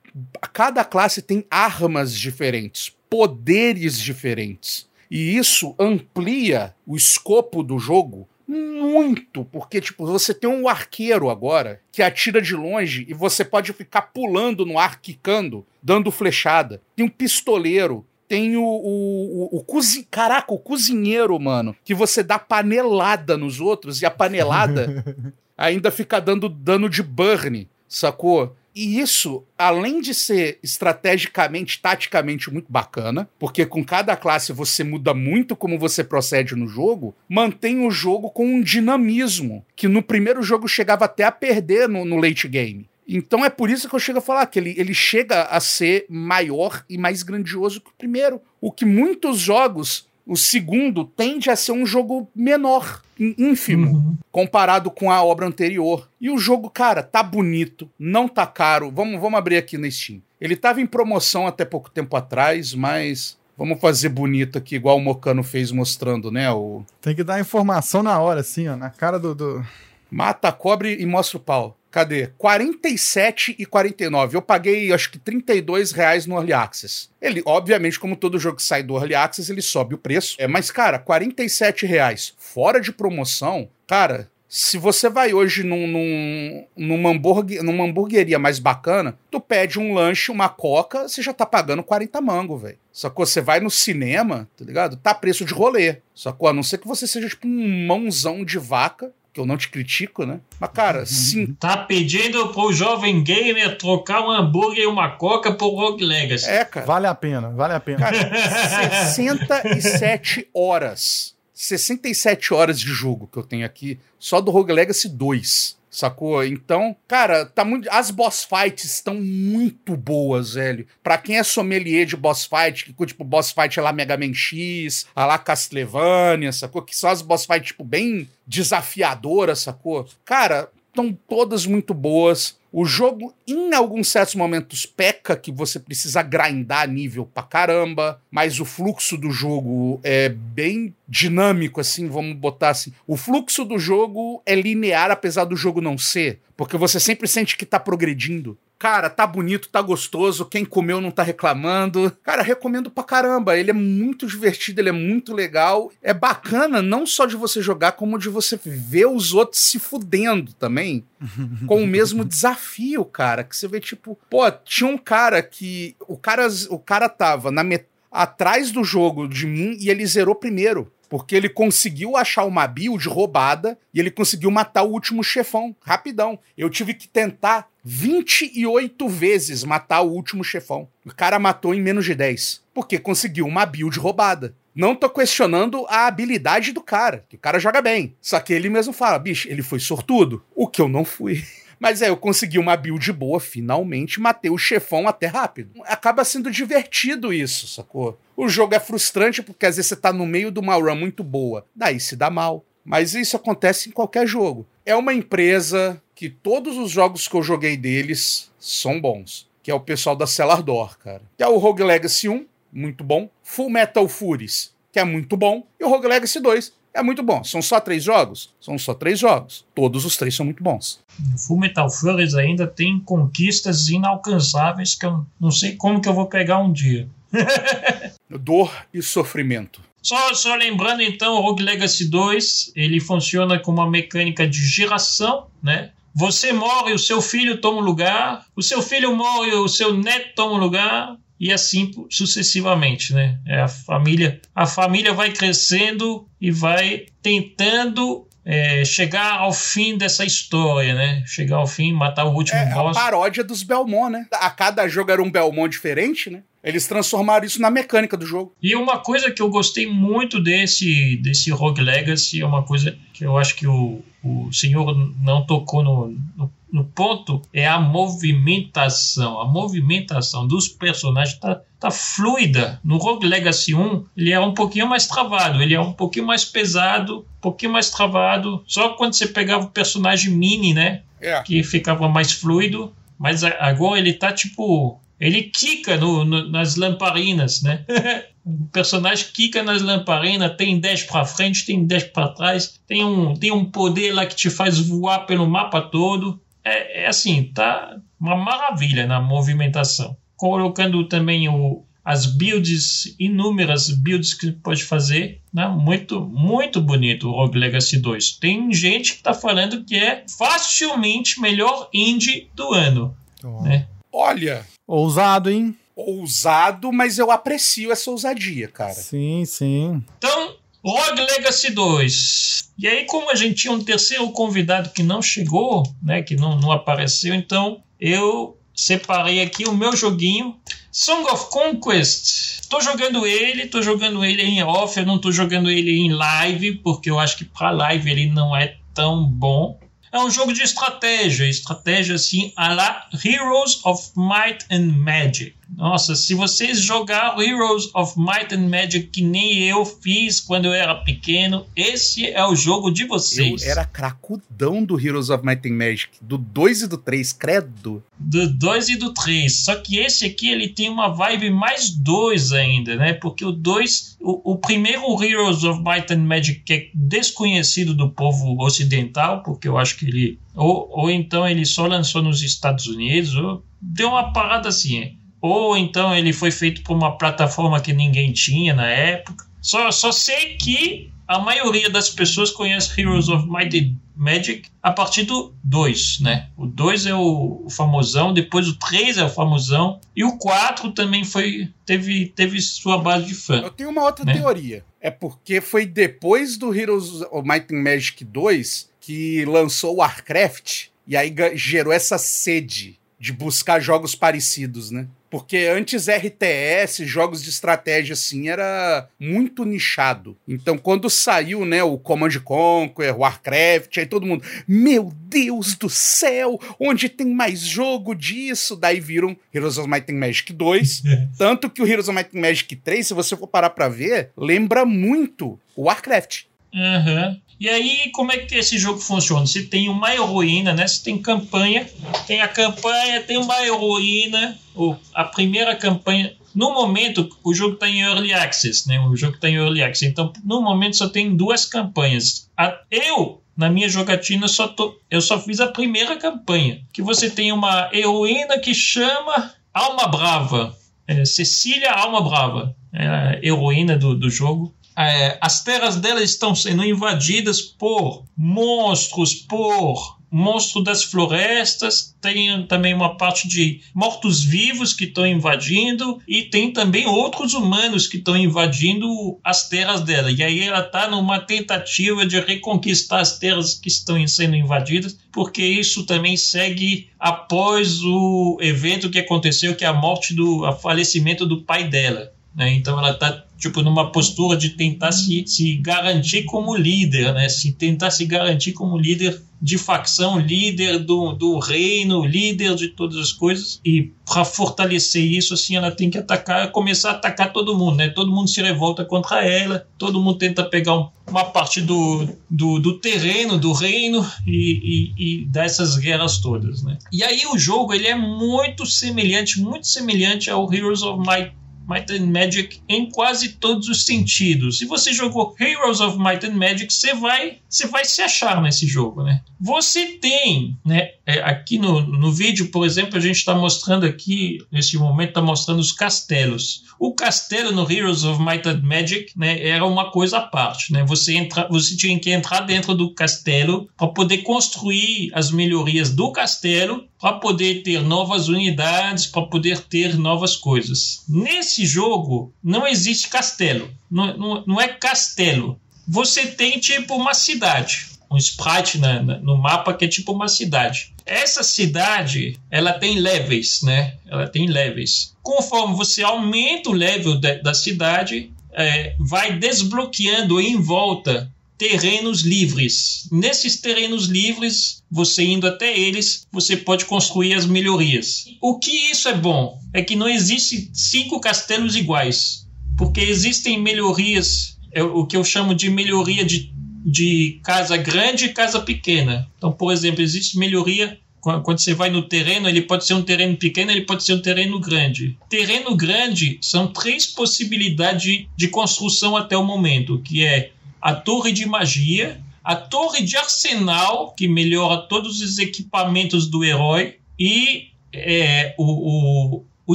cada 0.52 0.84
classe 0.84 1.20
tem 1.20 1.44
armas 1.50 2.14
diferentes, 2.16 2.96
poderes 3.10 3.98
diferentes. 3.98 4.88
E 5.10 5.36
isso 5.36 5.74
amplia 5.78 6.74
o 6.86 6.96
escopo 6.96 7.62
do 7.62 7.78
jogo 7.78 8.28
muito, 8.46 9.44
porque 9.46 9.80
tipo, 9.80 10.06
você 10.06 10.32
tem 10.32 10.48
um 10.48 10.68
arqueiro 10.68 11.28
agora 11.28 11.80
que 11.90 12.02
atira 12.02 12.40
de 12.40 12.54
longe 12.54 13.04
e 13.08 13.14
você 13.14 13.44
pode 13.44 13.72
ficar 13.72 14.02
pulando 14.02 14.64
no 14.64 14.78
ar, 14.78 15.00
quicando, 15.00 15.66
dando 15.82 16.10
flechada. 16.10 16.80
Tem 16.94 17.04
um 17.04 17.08
pistoleiro, 17.08 18.06
tem 18.28 18.56
o, 18.56 18.62
o, 18.62 19.54
o, 19.54 19.58
o 19.58 19.64
cozi... 19.64 20.06
caraca, 20.10 20.52
o 20.52 20.58
cozinheiro, 20.58 21.38
mano, 21.40 21.74
que 21.84 21.94
você 21.94 22.22
dá 22.22 22.38
panelada 22.38 23.36
nos 23.36 23.60
outros 23.60 24.00
e 24.00 24.06
a 24.06 24.10
panelada 24.10 25.04
ainda 25.56 25.90
fica 25.90 26.20
dando 26.20 26.48
dano 26.48 26.88
de 26.88 27.02
burn, 27.02 27.68
sacou? 27.88 28.54
E 28.76 29.00
isso, 29.00 29.42
além 29.56 30.02
de 30.02 30.12
ser 30.12 30.58
estrategicamente, 30.62 31.80
taticamente 31.80 32.52
muito 32.52 32.70
bacana, 32.70 33.26
porque 33.38 33.64
com 33.64 33.82
cada 33.82 34.14
classe 34.14 34.52
você 34.52 34.84
muda 34.84 35.14
muito 35.14 35.56
como 35.56 35.78
você 35.78 36.04
procede 36.04 36.54
no 36.54 36.68
jogo, 36.68 37.14
mantém 37.26 37.86
o 37.86 37.90
jogo 37.90 38.28
com 38.28 38.44
um 38.44 38.60
dinamismo 38.60 39.64
que 39.74 39.88
no 39.88 40.02
primeiro 40.02 40.42
jogo 40.42 40.68
chegava 40.68 41.06
até 41.06 41.24
a 41.24 41.32
perder 41.32 41.88
no, 41.88 42.04
no 42.04 42.16
late 42.16 42.46
game. 42.48 42.86
Então 43.08 43.42
é 43.42 43.48
por 43.48 43.70
isso 43.70 43.88
que 43.88 43.94
eu 43.94 44.00
chego 44.00 44.18
a 44.18 44.22
falar 44.22 44.44
que 44.44 44.58
ele, 44.58 44.74
ele 44.76 44.92
chega 44.92 45.44
a 45.44 45.58
ser 45.58 46.04
maior 46.06 46.84
e 46.86 46.98
mais 46.98 47.22
grandioso 47.22 47.80
que 47.80 47.88
o 47.88 47.94
primeiro. 47.96 48.42
O 48.60 48.70
que 48.70 48.84
muitos 48.84 49.38
jogos 49.38 50.06
o 50.26 50.36
segundo 50.36 51.04
tende 51.04 51.48
a 51.48 51.56
ser 51.56 51.70
um 51.72 51.86
jogo 51.86 52.28
menor, 52.34 53.00
ínfimo, 53.18 53.92
uhum. 53.92 54.18
comparado 54.32 54.90
com 54.90 55.10
a 55.10 55.22
obra 55.22 55.46
anterior. 55.46 56.08
E 56.20 56.28
o 56.28 56.36
jogo, 56.36 56.68
cara, 56.68 57.02
tá 57.02 57.22
bonito, 57.22 57.88
não 57.96 58.26
tá 58.26 58.44
caro. 58.44 58.90
Vamos, 58.90 59.20
vamos 59.20 59.38
abrir 59.38 59.56
aqui 59.56 59.78
na 59.78 59.88
Steam. 59.88 60.20
Ele 60.40 60.56
tava 60.56 60.80
em 60.80 60.86
promoção 60.86 61.46
até 61.46 61.64
pouco 61.64 61.90
tempo 61.90 62.16
atrás, 62.16 62.74
mas 62.74 63.38
vamos 63.56 63.80
fazer 63.80 64.08
bonito 64.08 64.58
aqui, 64.58 64.74
igual 64.74 64.96
o 64.96 65.00
Mocano 65.00 65.44
fez 65.44 65.70
mostrando, 65.70 66.30
né? 66.30 66.50
O... 66.50 66.84
Tem 67.00 67.14
que 67.14 67.24
dar 67.24 67.40
informação 67.40 68.02
na 68.02 68.18
hora, 68.18 68.40
assim, 68.40 68.66
ó, 68.68 68.76
na 68.76 68.90
cara 68.90 69.18
do... 69.18 69.34
do... 69.34 69.64
Mata, 70.10 70.52
cobre 70.52 70.96
e 71.00 71.06
mostra 71.06 71.36
o 71.36 71.40
pau. 71.40 71.76
Cadê? 71.96 72.26
47 72.36 73.56
e 73.58 73.64
49. 73.64 74.36
Eu 74.36 74.42
paguei, 74.42 74.92
acho 74.92 75.10
que 75.10 75.18
32 75.18 75.92
reais 75.92 76.26
no 76.26 76.36
Early 76.36 76.52
Access. 76.52 77.08
Ele, 77.22 77.42
obviamente, 77.46 77.98
como 77.98 78.14
todo 78.14 78.38
jogo 78.38 78.58
que 78.58 78.62
sai 78.62 78.82
do 78.82 78.98
Early 78.98 79.14
Access, 79.14 79.50
ele 79.50 79.62
sobe 79.62 79.94
o 79.94 79.98
preço. 79.98 80.36
É, 80.38 80.46
mas, 80.46 80.70
cara, 80.70 80.98
47 80.98 81.86
reais 81.86 82.34
fora 82.36 82.82
de 82.82 82.92
promoção, 82.92 83.70
cara, 83.86 84.30
se 84.46 84.76
você 84.76 85.08
vai 85.08 85.32
hoje 85.32 85.62
num, 85.62 85.86
num, 85.86 86.66
numa, 86.76 87.08
hambúrguer, 87.08 87.62
numa 87.62 87.84
hamburgueria 87.84 88.38
mais 88.38 88.58
bacana, 88.58 89.18
tu 89.30 89.40
pede 89.40 89.78
um 89.78 89.94
lanche, 89.94 90.30
uma 90.30 90.50
coca, 90.50 91.08
você 91.08 91.22
já 91.22 91.32
tá 91.32 91.46
pagando 91.46 91.82
40 91.82 92.20
mango, 92.20 92.58
velho. 92.58 92.78
Só 92.92 93.08
que 93.08 93.16
você 93.16 93.40
vai 93.40 93.58
no 93.58 93.70
cinema, 93.70 94.46
tá 94.54 94.66
ligado? 94.66 94.98
Tá 94.98 95.14
preço 95.14 95.46
de 95.46 95.54
rolê. 95.54 95.96
Só 96.12 96.30
que 96.30 96.46
a 96.46 96.52
não 96.52 96.62
ser 96.62 96.76
que 96.76 96.86
você 96.86 97.06
seja 97.06 97.30
tipo 97.30 97.48
um 97.48 97.86
mãozão 97.86 98.44
de 98.44 98.58
vaca 98.58 99.14
que 99.36 99.40
eu 99.40 99.44
não 99.44 99.58
te 99.58 99.68
critico, 99.68 100.24
né? 100.24 100.40
Mas, 100.58 100.70
cara, 100.70 101.00
uhum. 101.00 101.06
sim. 101.06 101.54
Tá 101.60 101.76
pedindo 101.76 102.48
pro 102.54 102.72
jovem 102.72 103.22
gamer 103.22 103.76
trocar 103.76 104.22
um 104.22 104.30
hambúrguer 104.30 104.84
e 104.84 104.86
uma 104.86 105.10
coca 105.10 105.52
por 105.52 105.74
Rogue 105.74 106.02
Legacy. 106.02 106.48
É, 106.48 106.64
cara. 106.64 106.86
Vale 106.86 107.06
a 107.06 107.14
pena, 107.14 107.50
vale 107.50 107.74
a 107.74 107.80
pena. 107.80 107.98
Cara, 107.98 108.16
67 108.16 110.48
horas. 110.54 111.36
67 111.52 112.54
horas 112.54 112.80
de 112.80 112.86
jogo 112.86 113.28
que 113.30 113.38
eu 113.38 113.42
tenho 113.42 113.66
aqui, 113.66 114.00
só 114.18 114.40
do 114.40 114.50
Rogue 114.50 114.72
Legacy 114.72 115.06
2. 115.06 115.76
Sacou? 115.96 116.44
Então, 116.44 116.94
cara, 117.08 117.46
tá 117.46 117.64
muito. 117.64 117.88
As 117.90 118.10
boss 118.10 118.44
fights 118.44 118.84
estão 118.84 119.14
muito 119.14 119.96
boas, 119.96 120.52
velho. 120.52 120.86
Pra 121.02 121.16
quem 121.16 121.38
é 121.38 121.42
sommelier 121.42 122.04
de 122.04 122.14
boss 122.14 122.44
fight, 122.44 122.92
que 122.92 123.06
tipo 123.06 123.24
boss 123.24 123.50
fight 123.50 123.78
é 123.78 123.82
lá 123.82 123.94
Mega 123.94 124.14
Man 124.14 124.34
X, 124.34 125.06
a 125.16 125.24
lá 125.24 125.38
Castlevania, 125.38 126.52
sacou? 126.52 126.82
Que 126.82 126.94
são 126.94 127.08
as 127.08 127.22
boss 127.22 127.46
fights, 127.46 127.68
tipo, 127.68 127.82
bem 127.82 128.28
desafiadoras, 128.46 129.60
sacou? 129.60 130.06
Cara, 130.22 130.70
estão 130.96 131.12
todas 131.28 131.66
muito 131.66 131.92
boas. 131.92 132.58
O 132.72 132.84
jogo, 132.84 133.34
em 133.46 133.74
alguns 133.74 134.08
certos 134.08 134.34
momentos, 134.34 134.84
peca 134.86 135.36
que 135.36 135.52
você 135.52 135.78
precisa 135.78 136.22
grindar 136.22 136.88
nível 136.88 137.26
pra 137.26 137.42
caramba, 137.42 138.20
mas 138.30 138.60
o 138.60 138.64
fluxo 138.64 139.16
do 139.16 139.30
jogo 139.30 140.00
é 140.02 140.28
bem 140.28 140.94
dinâmico, 141.08 141.80
assim, 141.80 142.08
vamos 142.08 142.36
botar 142.36 142.70
assim. 142.70 142.92
O 143.06 143.16
fluxo 143.16 143.64
do 143.64 143.78
jogo 143.78 144.42
é 144.44 144.54
linear, 144.54 145.10
apesar 145.10 145.44
do 145.44 145.56
jogo 145.56 145.80
não 145.80 145.96
ser, 145.96 146.40
porque 146.56 146.76
você 146.76 146.98
sempre 146.98 147.28
sente 147.28 147.56
que 147.56 147.64
tá 147.64 147.78
progredindo. 147.78 148.58
Cara, 148.78 149.08
tá 149.08 149.26
bonito, 149.26 149.68
tá 149.68 149.80
gostoso. 149.80 150.44
Quem 150.44 150.64
comeu 150.64 151.00
não 151.00 151.10
tá 151.10 151.22
reclamando. 151.22 152.14
Cara, 152.22 152.42
recomendo 152.42 152.90
pra 152.90 153.02
caramba. 153.02 153.56
Ele 153.56 153.70
é 153.70 153.74
muito 153.74 154.26
divertido, 154.26 154.80
ele 154.80 154.90
é 154.90 154.92
muito 154.92 155.32
legal. 155.32 155.90
É 156.02 156.12
bacana 156.12 156.82
não 156.82 157.06
só 157.06 157.24
de 157.24 157.36
você 157.36 157.62
jogar, 157.62 157.92
como 157.92 158.18
de 158.18 158.28
você 158.28 158.58
ver 158.62 159.06
os 159.06 159.32
outros 159.32 159.62
se 159.62 159.78
fudendo 159.78 160.52
também. 160.52 161.04
com 161.66 161.82
o 161.82 161.86
mesmo 161.86 162.24
desafio, 162.24 163.04
cara. 163.04 163.42
Que 163.42 163.56
você 163.56 163.66
vê, 163.66 163.80
tipo, 163.80 164.18
pô, 164.28 164.50
tinha 164.50 164.88
um 164.88 164.98
cara 164.98 165.42
que. 165.42 165.96
O 166.06 166.16
cara, 166.16 166.46
o 166.68 166.78
cara 166.78 167.08
tava 167.08 167.50
na 167.50 167.64
met... 167.64 167.86
atrás 168.12 168.70
do 168.70 168.84
jogo 168.84 169.26
de 169.26 169.46
mim 169.46 169.76
e 169.80 169.88
ele 169.88 170.04
zerou 170.06 170.34
primeiro. 170.34 170.92
Porque 171.08 171.36
ele 171.36 171.48
conseguiu 171.48 172.16
achar 172.16 172.44
uma 172.44 172.66
build 172.66 173.08
roubada 173.08 173.78
e 173.92 174.00
ele 174.00 174.10
conseguiu 174.10 174.50
matar 174.50 174.82
o 174.82 174.90
último 174.90 175.22
chefão, 175.22 175.74
rapidão. 175.80 176.38
Eu 176.56 176.68
tive 176.68 176.94
que 176.94 177.08
tentar 177.08 177.68
28 177.84 179.08
vezes 179.08 179.62
matar 179.64 180.00
o 180.00 180.10
último 180.10 180.42
chefão. 180.42 180.88
O 181.04 181.14
cara 181.14 181.38
matou 181.38 181.74
em 181.74 181.80
menos 181.80 182.04
de 182.04 182.14
10. 182.14 182.62
Porque 182.74 182.98
conseguiu 182.98 183.46
uma 183.46 183.64
build 183.64 183.98
roubada. 183.98 184.54
Não 184.74 184.94
tô 184.94 185.08
questionando 185.08 185.86
a 185.88 186.06
habilidade 186.06 186.72
do 186.72 186.82
cara, 186.82 187.24
que 187.30 187.36
o 187.36 187.38
cara 187.38 187.58
joga 187.58 187.80
bem. 187.80 188.14
Só 188.20 188.38
que 188.38 188.52
ele 188.52 188.68
mesmo 188.68 188.92
fala, 188.92 189.18
bicho, 189.18 189.48
ele 189.48 189.62
foi 189.62 189.80
sortudo. 189.80 190.44
O 190.54 190.68
que 190.68 190.82
eu 190.82 190.88
não 190.88 191.04
fui. 191.04 191.42
Mas 191.78 192.02
aí 192.02 192.08
eu 192.08 192.16
consegui 192.16 192.58
uma 192.58 192.76
build 192.76 193.12
boa, 193.12 193.38
finalmente, 193.38 194.20
matei 194.20 194.50
o 194.50 194.58
chefão 194.58 195.06
até 195.06 195.26
rápido. 195.26 195.70
Acaba 195.84 196.24
sendo 196.24 196.50
divertido 196.50 197.32
isso, 197.32 197.66
sacou? 197.68 198.18
O 198.36 198.48
jogo 198.48 198.74
é 198.74 198.80
frustrante 198.80 199.42
porque 199.42 199.66
às 199.66 199.76
vezes 199.76 199.88
você 199.88 199.96
tá 199.96 200.12
no 200.12 200.26
meio 200.26 200.50
de 200.50 200.58
uma 200.58 200.74
run 200.74 200.94
muito 200.94 201.22
boa, 201.22 201.66
daí 201.74 202.00
se 202.00 202.16
dá 202.16 202.30
mal. 202.30 202.64
Mas 202.84 203.14
isso 203.14 203.36
acontece 203.36 203.88
em 203.88 203.92
qualquer 203.92 204.26
jogo. 204.28 204.64
É 204.84 204.94
uma 204.94 205.12
empresa 205.12 206.00
que 206.14 206.30
todos 206.30 206.76
os 206.76 206.90
jogos 206.90 207.26
que 207.26 207.34
eu 207.34 207.42
joguei 207.42 207.76
deles 207.76 208.50
são 208.60 209.00
bons. 209.00 209.50
Que 209.60 209.72
é 209.72 209.74
o 209.74 209.80
pessoal 209.80 210.14
da 210.14 210.28
Cellar 210.28 210.62
cara. 211.02 211.22
Que 211.36 211.42
é 211.42 211.48
o 211.48 211.58
Rogue 211.58 211.82
Legacy 211.82 212.28
1, 212.28 212.46
muito 212.72 213.02
bom. 213.02 213.28
Full 213.42 213.70
Metal 213.70 214.06
Furies, 214.06 214.72
que 214.92 215.00
é 215.00 215.04
muito 215.04 215.36
bom. 215.36 215.66
E 215.80 215.84
o 215.84 215.88
Rogue 215.88 216.06
Legacy 216.06 216.38
2, 216.38 216.72
é 216.96 217.02
muito 217.02 217.22
bom. 217.22 217.44
São 217.44 217.60
só 217.60 217.78
três 217.78 218.02
jogos? 218.02 218.54
São 218.60 218.78
só 218.78 218.94
três 218.94 219.18
jogos. 219.18 219.64
Todos 219.74 220.04
os 220.04 220.16
três 220.16 220.34
são 220.34 220.44
muito 220.44 220.62
bons. 220.62 221.00
Full 221.46 221.58
Metal 221.58 221.90
Furies 221.90 222.34
ainda 222.34 222.66
tem 222.66 222.98
conquistas 223.00 223.88
inalcançáveis 223.88 224.94
que 224.94 225.06
eu 225.06 225.24
não 225.40 225.50
sei 225.50 225.76
como 225.76 226.00
que 226.00 226.08
eu 226.08 226.14
vou 226.14 226.26
pegar 226.26 226.58
um 226.58 226.72
dia. 226.72 227.08
Dor 228.40 228.72
e 228.92 229.02
sofrimento. 229.02 229.80
Só, 230.02 230.34
só 230.34 230.54
lembrando 230.54 231.02
então, 231.02 231.34
o 231.34 231.40
Rogue 231.40 231.64
Legacy 231.64 232.08
2, 232.08 232.72
ele 232.76 233.00
funciona 233.00 233.58
com 233.58 233.72
uma 233.72 233.90
mecânica 233.90 234.46
de 234.46 234.58
geração, 234.58 235.48
né? 235.62 235.90
Você 236.14 236.52
morre, 236.52 236.94
o 236.94 236.98
seu 236.98 237.20
filho 237.20 237.60
toma 237.60 237.78
o 237.78 237.84
lugar, 237.84 238.46
o 238.56 238.62
seu 238.62 238.80
filho 238.80 239.14
morre, 239.14 239.52
o 239.52 239.68
seu 239.68 239.92
neto 239.94 240.34
toma 240.34 240.54
o 240.54 240.58
lugar, 240.58 241.16
e 241.38 241.52
assim 241.52 241.92
sucessivamente, 242.10 243.12
né? 243.12 243.38
É 243.46 243.60
a 243.60 243.68
família, 243.68 244.40
a 244.54 244.66
família 244.66 245.12
vai 245.12 245.32
crescendo 245.32 246.26
e 246.40 246.50
vai 246.50 247.06
tentando 247.22 248.26
é, 248.46 248.84
chegar 248.84 249.40
ao 249.40 249.52
fim 249.52 249.98
dessa 249.98 250.24
história, 250.24 250.94
né? 250.94 251.24
Chegar 251.26 251.56
ao 251.56 251.66
fim, 251.66 251.92
matar 251.92 252.24
o 252.26 252.32
último 252.32 252.60
é, 252.60 252.72
boss. 252.72 252.96
É 252.96 253.00
a 253.00 253.02
paródia 253.02 253.42
dos 253.42 253.64
Belmont, 253.64 254.12
né? 254.12 254.26
A 254.34 254.48
cada 254.50 254.86
jogo 254.86 255.10
era 255.10 255.20
um 255.20 255.28
Belmont 255.28 255.68
diferente, 255.68 256.30
né? 256.30 256.44
Eles 256.62 256.86
transformaram 256.86 257.44
isso 257.44 257.60
na 257.60 257.70
mecânica 257.70 258.16
do 258.16 258.24
jogo. 258.24 258.54
E 258.62 258.76
uma 258.76 258.98
coisa 258.98 259.32
que 259.32 259.42
eu 259.42 259.48
gostei 259.48 259.86
muito 259.86 260.40
desse, 260.40 261.16
desse 261.16 261.50
Rogue 261.50 261.80
Legacy 261.80 262.40
é 262.40 262.46
uma 262.46 262.62
coisa 262.62 262.96
que 263.12 263.24
eu 263.24 263.36
acho 263.36 263.56
que 263.56 263.66
o, 263.66 264.00
o 264.22 264.52
senhor 264.52 264.96
não 265.20 265.44
tocou 265.44 265.82
no, 265.82 266.16
no, 266.36 266.52
no 266.72 266.84
ponto, 266.84 267.42
é 267.52 267.66
a 267.66 267.80
movimentação. 267.80 269.40
A 269.40 269.44
movimentação 269.44 270.46
dos 270.46 270.68
personagens 270.68 271.38
tá, 271.38 271.60
tá 271.86 271.90
fluida. 271.90 272.80
No 272.84 272.98
Rogue 272.98 273.26
Legacy 273.26 273.74
1, 273.74 274.04
ele 274.16 274.32
é 274.32 274.40
um 274.40 274.52
pouquinho 274.52 274.88
mais 274.88 275.06
travado, 275.06 275.62
ele 275.62 275.74
é 275.74 275.80
um 275.80 275.92
pouquinho 275.92 276.26
mais 276.26 276.44
pesado, 276.44 277.20
um 277.20 277.40
pouquinho 277.40 277.72
mais 277.72 277.90
travado. 277.90 278.62
Só 278.66 278.90
quando 278.90 279.14
você 279.14 279.26
pegava 279.26 279.64
o 279.64 279.70
personagem 279.70 280.32
mini, 280.32 280.74
né? 280.74 281.02
É. 281.20 281.42
Que 281.42 281.62
ficava 281.62 282.08
mais 282.08 282.32
fluido. 282.32 282.92
Mas 283.18 283.42
agora 283.42 283.98
ele 283.98 284.12
tá 284.12 284.30
tipo 284.30 285.00
ele 285.18 285.44
quica 285.44 285.96
no, 285.96 286.24
no, 286.24 286.50
nas 286.50 286.76
lamparinas, 286.76 287.62
né? 287.62 287.84
o 288.44 288.66
personagem 288.66 289.26
quica 289.32 289.62
nas 289.62 289.80
lamparinas, 289.80 290.54
tem 290.56 290.78
10 290.78 291.04
para 291.04 291.24
frente, 291.24 291.64
tem 291.64 291.86
10 291.86 292.04
para 292.04 292.28
trás, 292.28 292.78
tem 292.86 293.02
um, 293.02 293.34
tem 293.34 293.50
um 293.50 293.64
poder 293.64 294.12
lá 294.12 294.26
que 294.26 294.36
te 294.36 294.50
faz 294.50 294.78
voar 294.78 295.20
pelo 295.20 295.48
mapa 295.48 295.80
todo. 295.80 296.38
É, 296.62 297.04
é 297.04 297.06
assim, 297.06 297.44
tá 297.54 297.96
uma 298.20 298.36
maravilha 298.36 299.06
na 299.06 299.20
movimentação. 299.20 300.16
Colocando 300.36 301.08
também 301.08 301.48
o, 301.48 301.82
as 302.04 302.26
builds, 302.26 303.14
inúmeras 303.18 303.90
builds 303.90 304.34
que 304.34 304.52
pode 304.52 304.84
fazer, 304.84 305.40
né? 305.52 305.66
Muito, 305.68 306.20
muito 306.20 306.80
bonito 306.80 307.28
o 307.28 307.32
Rogue 307.32 307.58
Legacy 307.58 307.98
2. 307.98 308.32
Tem 308.32 308.72
gente 308.72 309.14
que 309.14 309.22
tá 309.22 309.34
falando 309.34 309.84
que 309.84 309.96
é 309.96 310.24
facilmente 310.38 311.40
melhor 311.40 311.88
indie 311.92 312.48
do 312.54 312.72
ano, 312.72 313.16
oh. 313.42 313.62
né? 313.62 313.86
Olha, 314.12 314.64
Ousado, 314.86 315.50
hein? 315.50 315.76
Ousado, 315.96 316.92
mas 316.92 317.18
eu 317.18 317.30
aprecio 317.30 317.90
essa 317.90 318.10
ousadia, 318.10 318.68
cara. 318.68 318.94
Sim, 318.94 319.44
sim. 319.44 320.02
Então, 320.18 320.54
Rogue 320.84 321.22
Legacy 321.22 321.72
2. 321.72 322.72
E 322.78 322.86
aí, 322.86 323.04
como 323.06 323.30
a 323.30 323.34
gente 323.34 323.62
tinha 323.62 323.72
um 323.72 323.82
terceiro 323.82 324.30
convidado 324.30 324.90
que 324.90 325.02
não 325.02 325.20
chegou, 325.20 325.82
né, 326.00 326.22
que 326.22 326.36
não, 326.36 326.56
não 326.60 326.70
apareceu, 326.70 327.34
então 327.34 327.82
eu 327.98 328.56
separei 328.76 329.42
aqui 329.42 329.64
o 329.64 329.74
meu 329.74 329.96
joguinho, 329.96 330.54
Song 330.92 331.24
of 331.30 331.50
Conquest. 331.50 332.68
Tô 332.68 332.80
jogando 332.80 333.26
ele, 333.26 333.66
tô 333.66 333.80
jogando 333.80 334.24
ele 334.24 334.42
em 334.42 334.62
off, 334.62 334.98
eu 334.98 335.06
não 335.06 335.18
tô 335.18 335.32
jogando 335.32 335.70
ele 335.70 335.90
em 335.90 336.12
live, 336.12 336.74
porque 336.76 337.10
eu 337.10 337.18
acho 337.18 337.38
que 337.38 337.44
para 337.44 337.70
live 337.70 338.10
ele 338.10 338.26
não 338.26 338.54
é 338.54 338.76
tão 338.94 339.24
bom. 339.24 339.80
É 340.12 340.18
um 340.18 340.30
jogo 340.30 340.52
de 340.52 340.62
estratégia, 340.62 341.48
estratégia 341.48 342.14
assim, 342.14 342.52
a 342.56 342.72
la 342.72 343.08
Heroes 343.24 343.80
of 343.84 344.12
Might 344.16 344.64
and 344.70 344.92
Magic. 344.92 345.55
Nossa, 345.74 346.14
se 346.14 346.34
vocês 346.34 346.80
jogaram 346.80 347.42
Heroes 347.42 347.90
of 347.94 348.14
Might 348.18 348.54
and 348.54 348.68
Magic 348.68 349.08
que 349.08 349.22
nem 349.22 349.64
eu 349.64 349.84
fiz 349.84 350.40
quando 350.40 350.66
eu 350.66 350.72
era 350.72 350.94
pequeno, 350.94 351.66
esse 351.74 352.26
é 352.26 352.44
o 352.46 352.54
jogo 352.54 352.90
de 352.90 353.04
vocês. 353.04 353.62
Eu 353.62 353.70
era 353.70 353.84
cracudão 353.84 354.84
do 354.84 354.98
Heroes 354.98 355.28
of 355.28 355.44
Might 355.44 355.68
and 355.68 355.74
Magic, 355.74 356.08
do 356.20 356.38
2 356.38 356.82
e 356.82 356.86
do 356.86 356.96
3, 356.96 357.32
credo. 357.32 358.02
Do 358.18 358.48
2 358.48 358.88
e 358.90 358.96
do 358.96 359.12
3. 359.12 359.64
Só 359.64 359.74
que 359.76 359.98
esse 359.98 360.24
aqui 360.24 360.48
ele 360.48 360.68
tem 360.68 360.88
uma 360.88 361.08
vibe 361.08 361.50
mais 361.50 361.90
2 361.90 362.52
ainda, 362.52 362.96
né? 362.96 363.12
Porque 363.14 363.44
o 363.44 363.50
2, 363.50 364.18
o, 364.20 364.52
o 364.52 364.58
primeiro 364.58 365.02
Heroes 365.22 365.64
of 365.64 365.82
Might 365.82 366.12
and 366.12 366.24
Magic 366.24 366.60
que 366.60 366.72
é 366.72 366.90
desconhecido 366.94 367.92
do 367.92 368.10
povo 368.10 368.56
ocidental, 368.62 369.42
porque 369.42 369.66
eu 369.66 369.76
acho 369.76 369.96
que 369.96 370.06
ele 370.06 370.38
ou, 370.54 370.88
ou 370.90 371.10
então 371.10 371.46
ele 371.46 371.66
só 371.66 371.86
lançou 371.86 372.22
nos 372.22 372.42
Estados 372.42 372.86
Unidos, 372.86 373.34
ou 373.34 373.62
deu 373.80 374.08
uma 374.08 374.32
parada 374.32 374.68
assim 374.68 375.18
ou 375.40 375.76
então 375.76 376.14
ele 376.14 376.32
foi 376.32 376.50
feito 376.50 376.82
por 376.82 376.96
uma 376.96 377.16
plataforma 377.16 377.80
que 377.80 377.92
ninguém 377.92 378.32
tinha 378.32 378.74
na 378.74 378.86
época. 378.86 379.46
Só, 379.60 379.90
só 379.90 380.12
sei 380.12 380.56
que 380.56 381.10
a 381.26 381.38
maioria 381.38 381.90
das 381.90 382.08
pessoas 382.08 382.50
conhece 382.50 383.00
Heroes 383.00 383.28
of 383.28 383.48
Might 383.48 383.96
Magic 384.14 384.68
a 384.82 384.92
partir 384.92 385.24
do 385.24 385.52
2, 385.62 386.20
né? 386.20 386.48
O 386.56 386.66
2 386.66 387.06
é 387.06 387.14
o, 387.14 387.62
o, 387.64 387.70
famosão, 387.70 388.32
depois 388.32 388.68
o 388.68 388.78
3 388.78 389.18
é 389.18 389.24
o 389.24 389.28
famosão, 389.28 390.00
e 390.14 390.24
o 390.24 390.38
4 390.38 390.92
também 390.92 391.24
foi 391.24 391.68
teve, 391.84 392.26
teve 392.34 392.60
sua 392.60 392.98
base 392.98 393.26
de 393.26 393.34
fã. 393.34 393.60
Eu 393.60 393.70
tenho 393.70 393.90
uma 393.90 394.04
outra 394.04 394.24
né? 394.24 394.34
teoria. 394.34 394.84
É 395.00 395.10
porque 395.10 395.60
foi 395.60 395.84
depois 395.84 396.56
do 396.56 396.74
Heroes 396.74 397.22
of 397.30 397.46
Might 397.46 397.72
Magic 397.74 398.24
2 398.24 398.90
que 399.00 399.44
lançou 399.44 399.94
o 399.94 399.96
Warcraft, 399.98 400.86
e 401.06 401.16
aí 401.16 401.32
gerou 401.54 401.92
essa 401.92 402.18
sede 402.18 402.98
de 403.20 403.32
buscar 403.32 403.78
jogos 403.78 404.14
parecidos, 404.14 404.90
né? 404.90 405.06
Porque 405.36 405.70
antes 405.70 406.08
RTS, 406.08 407.04
jogos 407.04 407.42
de 407.42 407.50
estratégia 407.50 408.14
assim, 408.14 408.48
era 408.48 409.06
muito 409.20 409.66
nichado. 409.66 410.34
Então, 410.48 410.78
quando 410.78 411.10
saiu, 411.10 411.66
né, 411.66 411.82
o 411.82 411.98
Command 411.98 412.40
Conquer, 412.42 413.14
Warcraft, 413.14 413.98
aí 413.98 414.06
todo 414.06 414.24
mundo, 414.24 414.42
meu 414.66 415.12
Deus 415.28 415.74
do 415.74 415.90
céu, 415.90 416.58
onde 416.80 417.10
tem 417.10 417.26
mais 417.26 417.60
jogo 417.60 418.14
disso? 418.14 418.74
Daí 418.74 418.98
viram 418.98 419.36
Heroes 419.52 419.76
of 419.76 419.86
Might 419.86 420.10
and 420.10 420.16
Magic 420.16 420.54
2. 420.54 421.02
tanto 421.36 421.68
que 421.68 421.82
o 421.82 421.86
Heroes 421.86 422.08
of 422.08 422.16
Might 422.16 422.30
and 422.34 422.40
Magic 422.40 422.74
3, 422.74 423.06
se 423.06 423.12
você 423.12 423.36
for 423.36 423.46
parar 423.46 423.68
pra 423.68 423.90
ver, 423.90 424.30
lembra 424.34 424.86
muito 424.86 425.60
o 425.76 425.82
Warcraft. 425.82 426.44
Uhum. 426.72 427.38
E 427.58 427.68
aí, 427.70 428.10
como 428.12 428.32
é 428.32 428.38
que 428.38 428.54
esse 428.54 428.78
jogo 428.78 429.00
funciona? 429.00 429.46
Você 429.46 429.62
tem 429.62 429.88
uma 429.88 430.12
heroína, 430.12 430.74
né? 430.74 430.86
Você 430.86 431.02
tem 431.02 431.16
campanha, 431.16 431.88
tem 432.26 432.42
a 432.42 432.48
campanha, 432.48 433.22
tem 433.22 433.38
uma 433.38 433.62
heroína, 433.64 434.58
ou 434.74 434.98
a 435.14 435.24
primeira 435.24 435.74
campanha. 435.74 436.34
No 436.54 436.72
momento, 436.72 437.28
o 437.42 437.54
jogo 437.54 437.74
está 437.74 437.88
em 437.88 438.00
Early 438.00 438.32
Access, 438.34 438.86
né? 438.86 439.00
O 439.00 439.16
jogo 439.16 439.36
está 439.36 439.48
em 439.48 439.54
Early 439.54 439.82
Access. 439.82 440.10
Então, 440.10 440.32
no 440.44 440.60
momento, 440.60 440.96
só 440.96 441.08
tem 441.08 441.34
duas 441.34 441.64
campanhas. 441.64 442.50
A, 442.56 442.78
eu, 442.90 443.42
na 443.56 443.70
minha 443.70 443.88
jogatina, 443.88 444.48
só 444.48 444.68
tô, 444.68 444.98
eu 445.10 445.22
só 445.22 445.40
fiz 445.40 445.58
a 445.58 445.66
primeira 445.66 446.16
campanha. 446.16 446.82
Que 446.92 447.00
você 447.00 447.30
tem 447.30 447.52
uma 447.52 447.88
heroína 447.90 448.58
que 448.58 448.74
chama 448.74 449.52
Alma 449.72 450.08
Brava. 450.08 450.76
É, 451.08 451.24
Cecília 451.24 451.90
Alma 451.90 452.20
Brava. 452.20 452.76
É 452.92 453.06
a 453.06 453.40
heroína 453.42 453.96
do, 453.96 454.14
do 454.14 454.28
jogo 454.28 454.74
é, 454.96 455.38
as 455.40 455.62
terras 455.62 455.96
dela 455.96 456.22
estão 456.22 456.54
sendo 456.54 456.84
invadidas 456.84 457.60
por 457.60 458.24
monstros, 458.36 459.34
por 459.34 460.16
monstro 460.30 460.82
das 460.82 461.04
florestas, 461.04 462.14
tem 462.20 462.66
também 462.66 462.92
uma 462.92 463.16
parte 463.16 463.48
de 463.48 463.80
mortos-vivos 463.94 464.92
que 464.92 465.04
estão 465.04 465.26
invadindo 465.26 466.20
e 466.26 466.42
tem 466.42 466.72
também 466.72 467.06
outros 467.06 467.54
humanos 467.54 468.06
que 468.06 468.16
estão 468.16 468.36
invadindo 468.36 469.38
as 469.42 469.68
terras 469.68 470.02
dela. 470.02 470.30
E 470.30 470.42
aí 470.42 470.60
ela 470.60 470.80
está 470.80 471.08
numa 471.08 471.40
tentativa 471.40 472.26
de 472.26 472.40
reconquistar 472.40 473.20
as 473.20 473.38
terras 473.38 473.74
que 473.74 473.88
estão 473.88 474.26
sendo 474.26 474.56
invadidas, 474.56 475.16
porque 475.32 475.62
isso 475.62 476.04
também 476.04 476.36
segue 476.36 477.08
após 477.18 478.02
o 478.02 478.58
evento 478.60 479.10
que 479.10 479.18
aconteceu, 479.18 479.74
que 479.74 479.84
é 479.84 479.88
a 479.88 479.92
morte 479.92 480.34
do, 480.34 480.64
a 480.64 480.72
falecimento 480.72 481.46
do 481.46 481.62
pai 481.62 481.84
dela. 481.84 482.32
Né? 482.54 482.72
Então 482.72 482.98
ela 482.98 483.10
está 483.10 483.45
tipo, 483.58 483.82
numa 483.82 484.12
postura 484.12 484.56
de 484.56 484.70
tentar 484.70 485.12
se, 485.12 485.44
se 485.46 485.76
garantir 485.76 486.44
como 486.44 486.76
líder, 486.76 487.32
né? 487.32 487.48
Se 487.48 487.72
tentar 487.72 488.10
se 488.10 488.24
garantir 488.24 488.72
como 488.72 488.98
líder 488.98 489.42
de 489.60 489.78
facção, 489.78 490.38
líder 490.38 490.98
do, 490.98 491.32
do 491.32 491.58
reino, 491.58 492.24
líder 492.26 492.74
de 492.74 492.88
todas 492.88 493.16
as 493.16 493.32
coisas. 493.32 493.80
E 493.84 494.12
para 494.26 494.44
fortalecer 494.44 495.24
isso, 495.24 495.54
assim, 495.54 495.76
ela 495.76 495.90
tem 495.90 496.10
que 496.10 496.18
atacar, 496.18 496.70
começar 496.70 497.10
a 497.10 497.14
atacar 497.14 497.52
todo 497.52 497.76
mundo, 497.76 497.96
né? 497.96 498.08
Todo 498.08 498.30
mundo 498.30 498.48
se 498.48 498.60
revolta 498.60 499.04
contra 499.04 499.44
ela, 499.44 499.86
todo 499.96 500.20
mundo 500.20 500.38
tenta 500.38 500.62
pegar 500.64 500.98
um, 500.98 501.08
uma 501.26 501.44
parte 501.44 501.80
do, 501.80 502.28
do, 502.50 502.78
do, 502.78 502.98
terreno, 502.98 503.58
do 503.58 503.72
reino 503.72 504.26
e, 504.46 505.14
e, 505.16 505.40
e 505.42 505.44
dessas 505.46 505.96
guerras 505.96 506.38
todas, 506.38 506.82
né? 506.82 506.98
E 507.10 507.22
aí 507.22 507.46
o 507.46 507.58
jogo 507.58 507.94
ele 507.94 508.06
é 508.06 508.14
muito 508.14 508.84
semelhante, 508.84 509.60
muito 509.60 509.86
semelhante 509.86 510.50
ao 510.50 510.70
Heroes 510.72 511.02
of 511.02 511.18
Might 511.18 511.52
Might 511.86 512.12
and 512.12 512.26
Magic 512.26 512.80
em 512.88 513.08
quase 513.10 513.50
todos 513.50 513.88
os 513.88 514.04
sentidos. 514.04 514.78
Se 514.78 514.86
você 514.86 515.12
jogou 515.12 515.54
Heroes 515.58 516.00
of 516.00 516.18
Might 516.18 516.46
and 516.46 516.54
Magic, 516.54 516.92
você 516.92 517.14
vai, 517.14 517.58
você 517.68 517.86
vai 517.86 518.04
se 518.04 518.22
achar 518.22 518.60
nesse 518.60 518.86
jogo, 518.86 519.22
né? 519.22 519.42
Você 519.60 520.18
tem, 520.18 520.76
né? 520.84 521.10
É, 521.24 521.40
aqui 521.40 521.78
no, 521.78 522.00
no 522.02 522.30
vídeo, 522.30 522.70
por 522.70 522.84
exemplo, 522.84 523.16
a 523.16 523.20
gente 523.20 523.36
está 523.36 523.54
mostrando 523.54 524.04
aqui, 524.04 524.58
nesse 524.70 524.96
momento, 524.96 525.30
está 525.30 525.42
mostrando 525.42 525.80
os 525.80 525.92
castelos. 525.92 526.84
O 526.98 527.14
castelo 527.14 527.72
no 527.72 527.90
Heroes 527.90 528.24
of 528.24 528.42
Might 528.42 528.68
and 528.68 528.82
Magic, 528.82 529.32
né? 529.36 529.66
Era 529.66 529.84
uma 529.84 530.10
coisa 530.10 530.38
à 530.38 530.40
parte, 530.40 530.92
né? 530.92 531.04
Você 531.04 531.34
entra, 531.34 531.68
você 531.68 531.96
tinha 531.96 532.18
que 532.18 532.30
entrar 532.30 532.60
dentro 532.60 532.94
do 532.94 533.12
castelo 533.14 533.88
para 533.96 534.08
poder 534.08 534.38
construir 534.38 535.30
as 535.34 535.50
melhorias 535.50 536.10
do 536.10 536.32
castelo 536.32 537.06
para 537.18 537.38
poder 537.38 537.82
ter 537.82 538.02
novas 538.02 538.48
unidades, 538.48 539.26
para 539.26 539.46
poder 539.46 539.80
ter 539.80 540.18
novas 540.18 540.56
coisas. 540.56 541.24
Nesse 541.28 541.75
jogo 541.84 542.54
não 542.62 542.86
existe 542.86 543.28
castelo, 543.28 543.90
não, 544.10 544.36
não, 544.36 544.64
não 544.66 544.80
é 544.80 544.88
castelo. 544.88 545.78
Você 546.08 546.46
tem 546.46 546.78
tipo 546.78 547.14
uma 547.16 547.34
cidade, 547.34 548.06
um 548.30 548.36
sprite 548.36 548.98
na, 548.98 549.22
na, 549.22 549.38
no 549.38 549.56
mapa 549.58 549.92
que 549.92 550.04
é 550.04 550.08
tipo 550.08 550.32
uma 550.32 550.48
cidade. 550.48 551.12
Essa 551.26 551.64
cidade, 551.64 552.56
ela 552.70 552.92
tem 552.92 553.18
levels, 553.18 553.82
né? 553.82 554.14
Ela 554.26 554.46
tem 554.46 554.68
levels. 554.68 555.34
Conforme 555.42 555.96
você 555.96 556.22
aumenta 556.22 556.88
o 556.88 556.92
level 556.92 557.40
da, 557.40 557.54
da 557.54 557.74
cidade, 557.74 558.52
é, 558.72 559.16
vai 559.18 559.58
desbloqueando 559.58 560.60
em 560.60 560.80
volta 560.80 561.52
terrenos 561.78 562.42
livres. 562.42 563.28
Nesses 563.30 563.80
terrenos 563.80 564.26
livres, 564.26 565.02
você 565.10 565.44
indo 565.44 565.66
até 565.66 565.98
eles, 565.98 566.46
você 566.50 566.76
pode 566.76 567.04
construir 567.04 567.54
as 567.54 567.66
melhorias. 567.66 568.46
O 568.60 568.78
que 568.78 569.10
isso 569.10 569.28
é 569.28 569.34
bom? 569.34 569.78
É 569.92 570.02
que 570.02 570.16
não 570.16 570.28
existe 570.28 570.90
cinco 570.92 571.40
castelos 571.40 571.96
iguais, 571.96 572.66
porque 572.96 573.20
existem 573.20 573.80
melhorias, 573.80 574.78
é 574.92 575.02
o 575.02 575.26
que 575.26 575.36
eu 575.36 575.44
chamo 575.44 575.74
de 575.74 575.90
melhoria 575.90 576.44
de, 576.44 576.72
de 577.04 577.60
casa 577.62 577.96
grande 577.96 578.46
e 578.46 578.52
casa 578.52 578.80
pequena. 578.80 579.48
Então, 579.56 579.70
por 579.72 579.92
exemplo, 579.92 580.22
existe 580.22 580.58
melhoria 580.58 581.18
quando 581.62 581.78
você 581.78 581.94
vai 581.94 582.10
no 582.10 582.22
terreno, 582.22 582.68
ele 582.68 582.82
pode 582.82 583.06
ser 583.06 583.14
um 583.14 583.22
terreno 583.22 583.56
pequeno, 583.56 583.92
ele 583.92 584.00
pode 584.00 584.24
ser 584.24 584.34
um 584.34 584.40
terreno 584.40 584.80
grande. 584.80 585.38
Terreno 585.48 585.94
grande 585.94 586.58
são 586.60 586.88
três 586.88 587.24
possibilidades 587.24 588.46
de 588.56 588.68
construção 588.68 589.36
até 589.36 589.56
o 589.56 589.64
momento, 589.64 590.20
que 590.22 590.44
é 590.44 590.72
a 591.06 591.14
torre 591.14 591.52
de 591.52 591.64
magia, 591.66 592.40
a 592.64 592.74
torre 592.74 593.22
de 593.22 593.36
arsenal, 593.36 594.34
que 594.36 594.48
melhora 594.48 595.02
todos 595.02 595.40
os 595.40 595.56
equipamentos 595.56 596.48
do 596.48 596.64
herói, 596.64 597.18
e 597.38 597.90
é, 598.12 598.74
o, 598.76 598.82
o, 598.82 599.64
o, 599.86 599.94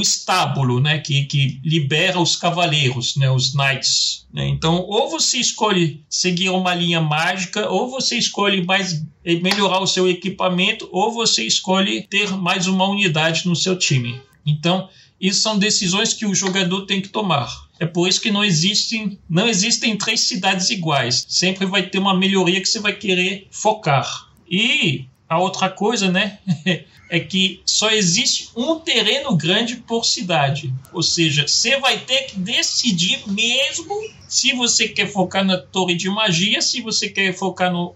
estábulo, 0.00 0.80
né, 0.80 1.00
que, 1.00 1.26
que 1.26 1.60
libera 1.62 2.18
os 2.18 2.34
cavaleiros, 2.34 3.14
né, 3.16 3.30
os 3.30 3.54
knights. 3.54 4.26
Né? 4.32 4.48
Então, 4.48 4.86
ou 4.88 5.10
você 5.10 5.36
escolhe 5.36 6.02
seguir 6.08 6.48
uma 6.48 6.74
linha 6.74 7.02
mágica, 7.02 7.68
ou 7.68 7.90
você 7.90 8.16
escolhe 8.16 8.64
mais 8.64 9.04
melhorar 9.22 9.80
o 9.80 9.86
seu 9.86 10.08
equipamento, 10.08 10.88
ou 10.90 11.12
você 11.12 11.44
escolhe 11.44 12.06
ter 12.08 12.30
mais 12.38 12.66
uma 12.66 12.88
unidade 12.88 13.46
no 13.46 13.54
seu 13.54 13.76
time. 13.76 14.18
Então, 14.46 14.88
isso 15.22 15.40
são 15.40 15.56
decisões 15.56 16.12
que 16.12 16.26
o 16.26 16.34
jogador 16.34 16.84
tem 16.84 17.00
que 17.00 17.08
tomar. 17.08 17.48
É 17.78 17.86
por 17.86 18.08
isso 18.08 18.20
que 18.20 18.32
não 18.32 18.44
existem, 18.44 19.16
não 19.30 19.48
existem 19.48 19.96
três 19.96 20.22
cidades 20.22 20.68
iguais. 20.68 21.24
Sempre 21.28 21.64
vai 21.64 21.84
ter 21.84 21.98
uma 21.98 22.18
melhoria 22.18 22.60
que 22.60 22.68
você 22.68 22.80
vai 22.80 22.92
querer 22.92 23.46
focar. 23.48 24.28
E 24.50 25.04
a 25.28 25.38
outra 25.38 25.70
coisa, 25.70 26.10
né, 26.10 26.40
é 27.08 27.20
que 27.20 27.60
só 27.64 27.90
existe 27.90 28.50
um 28.56 28.80
terreno 28.80 29.36
grande 29.36 29.76
por 29.76 30.04
cidade. 30.04 30.74
Ou 30.92 31.04
seja, 31.04 31.46
você 31.46 31.78
vai 31.78 31.98
ter 31.98 32.22
que 32.22 32.38
decidir 32.40 33.22
mesmo 33.28 33.94
se 34.26 34.52
você 34.54 34.88
quer 34.88 35.06
focar 35.06 35.44
na 35.44 35.56
torre 35.56 35.94
de 35.94 36.10
magia, 36.10 36.60
se 36.60 36.80
você 36.80 37.08
quer 37.08 37.32
focar 37.32 37.72
no, 37.72 37.94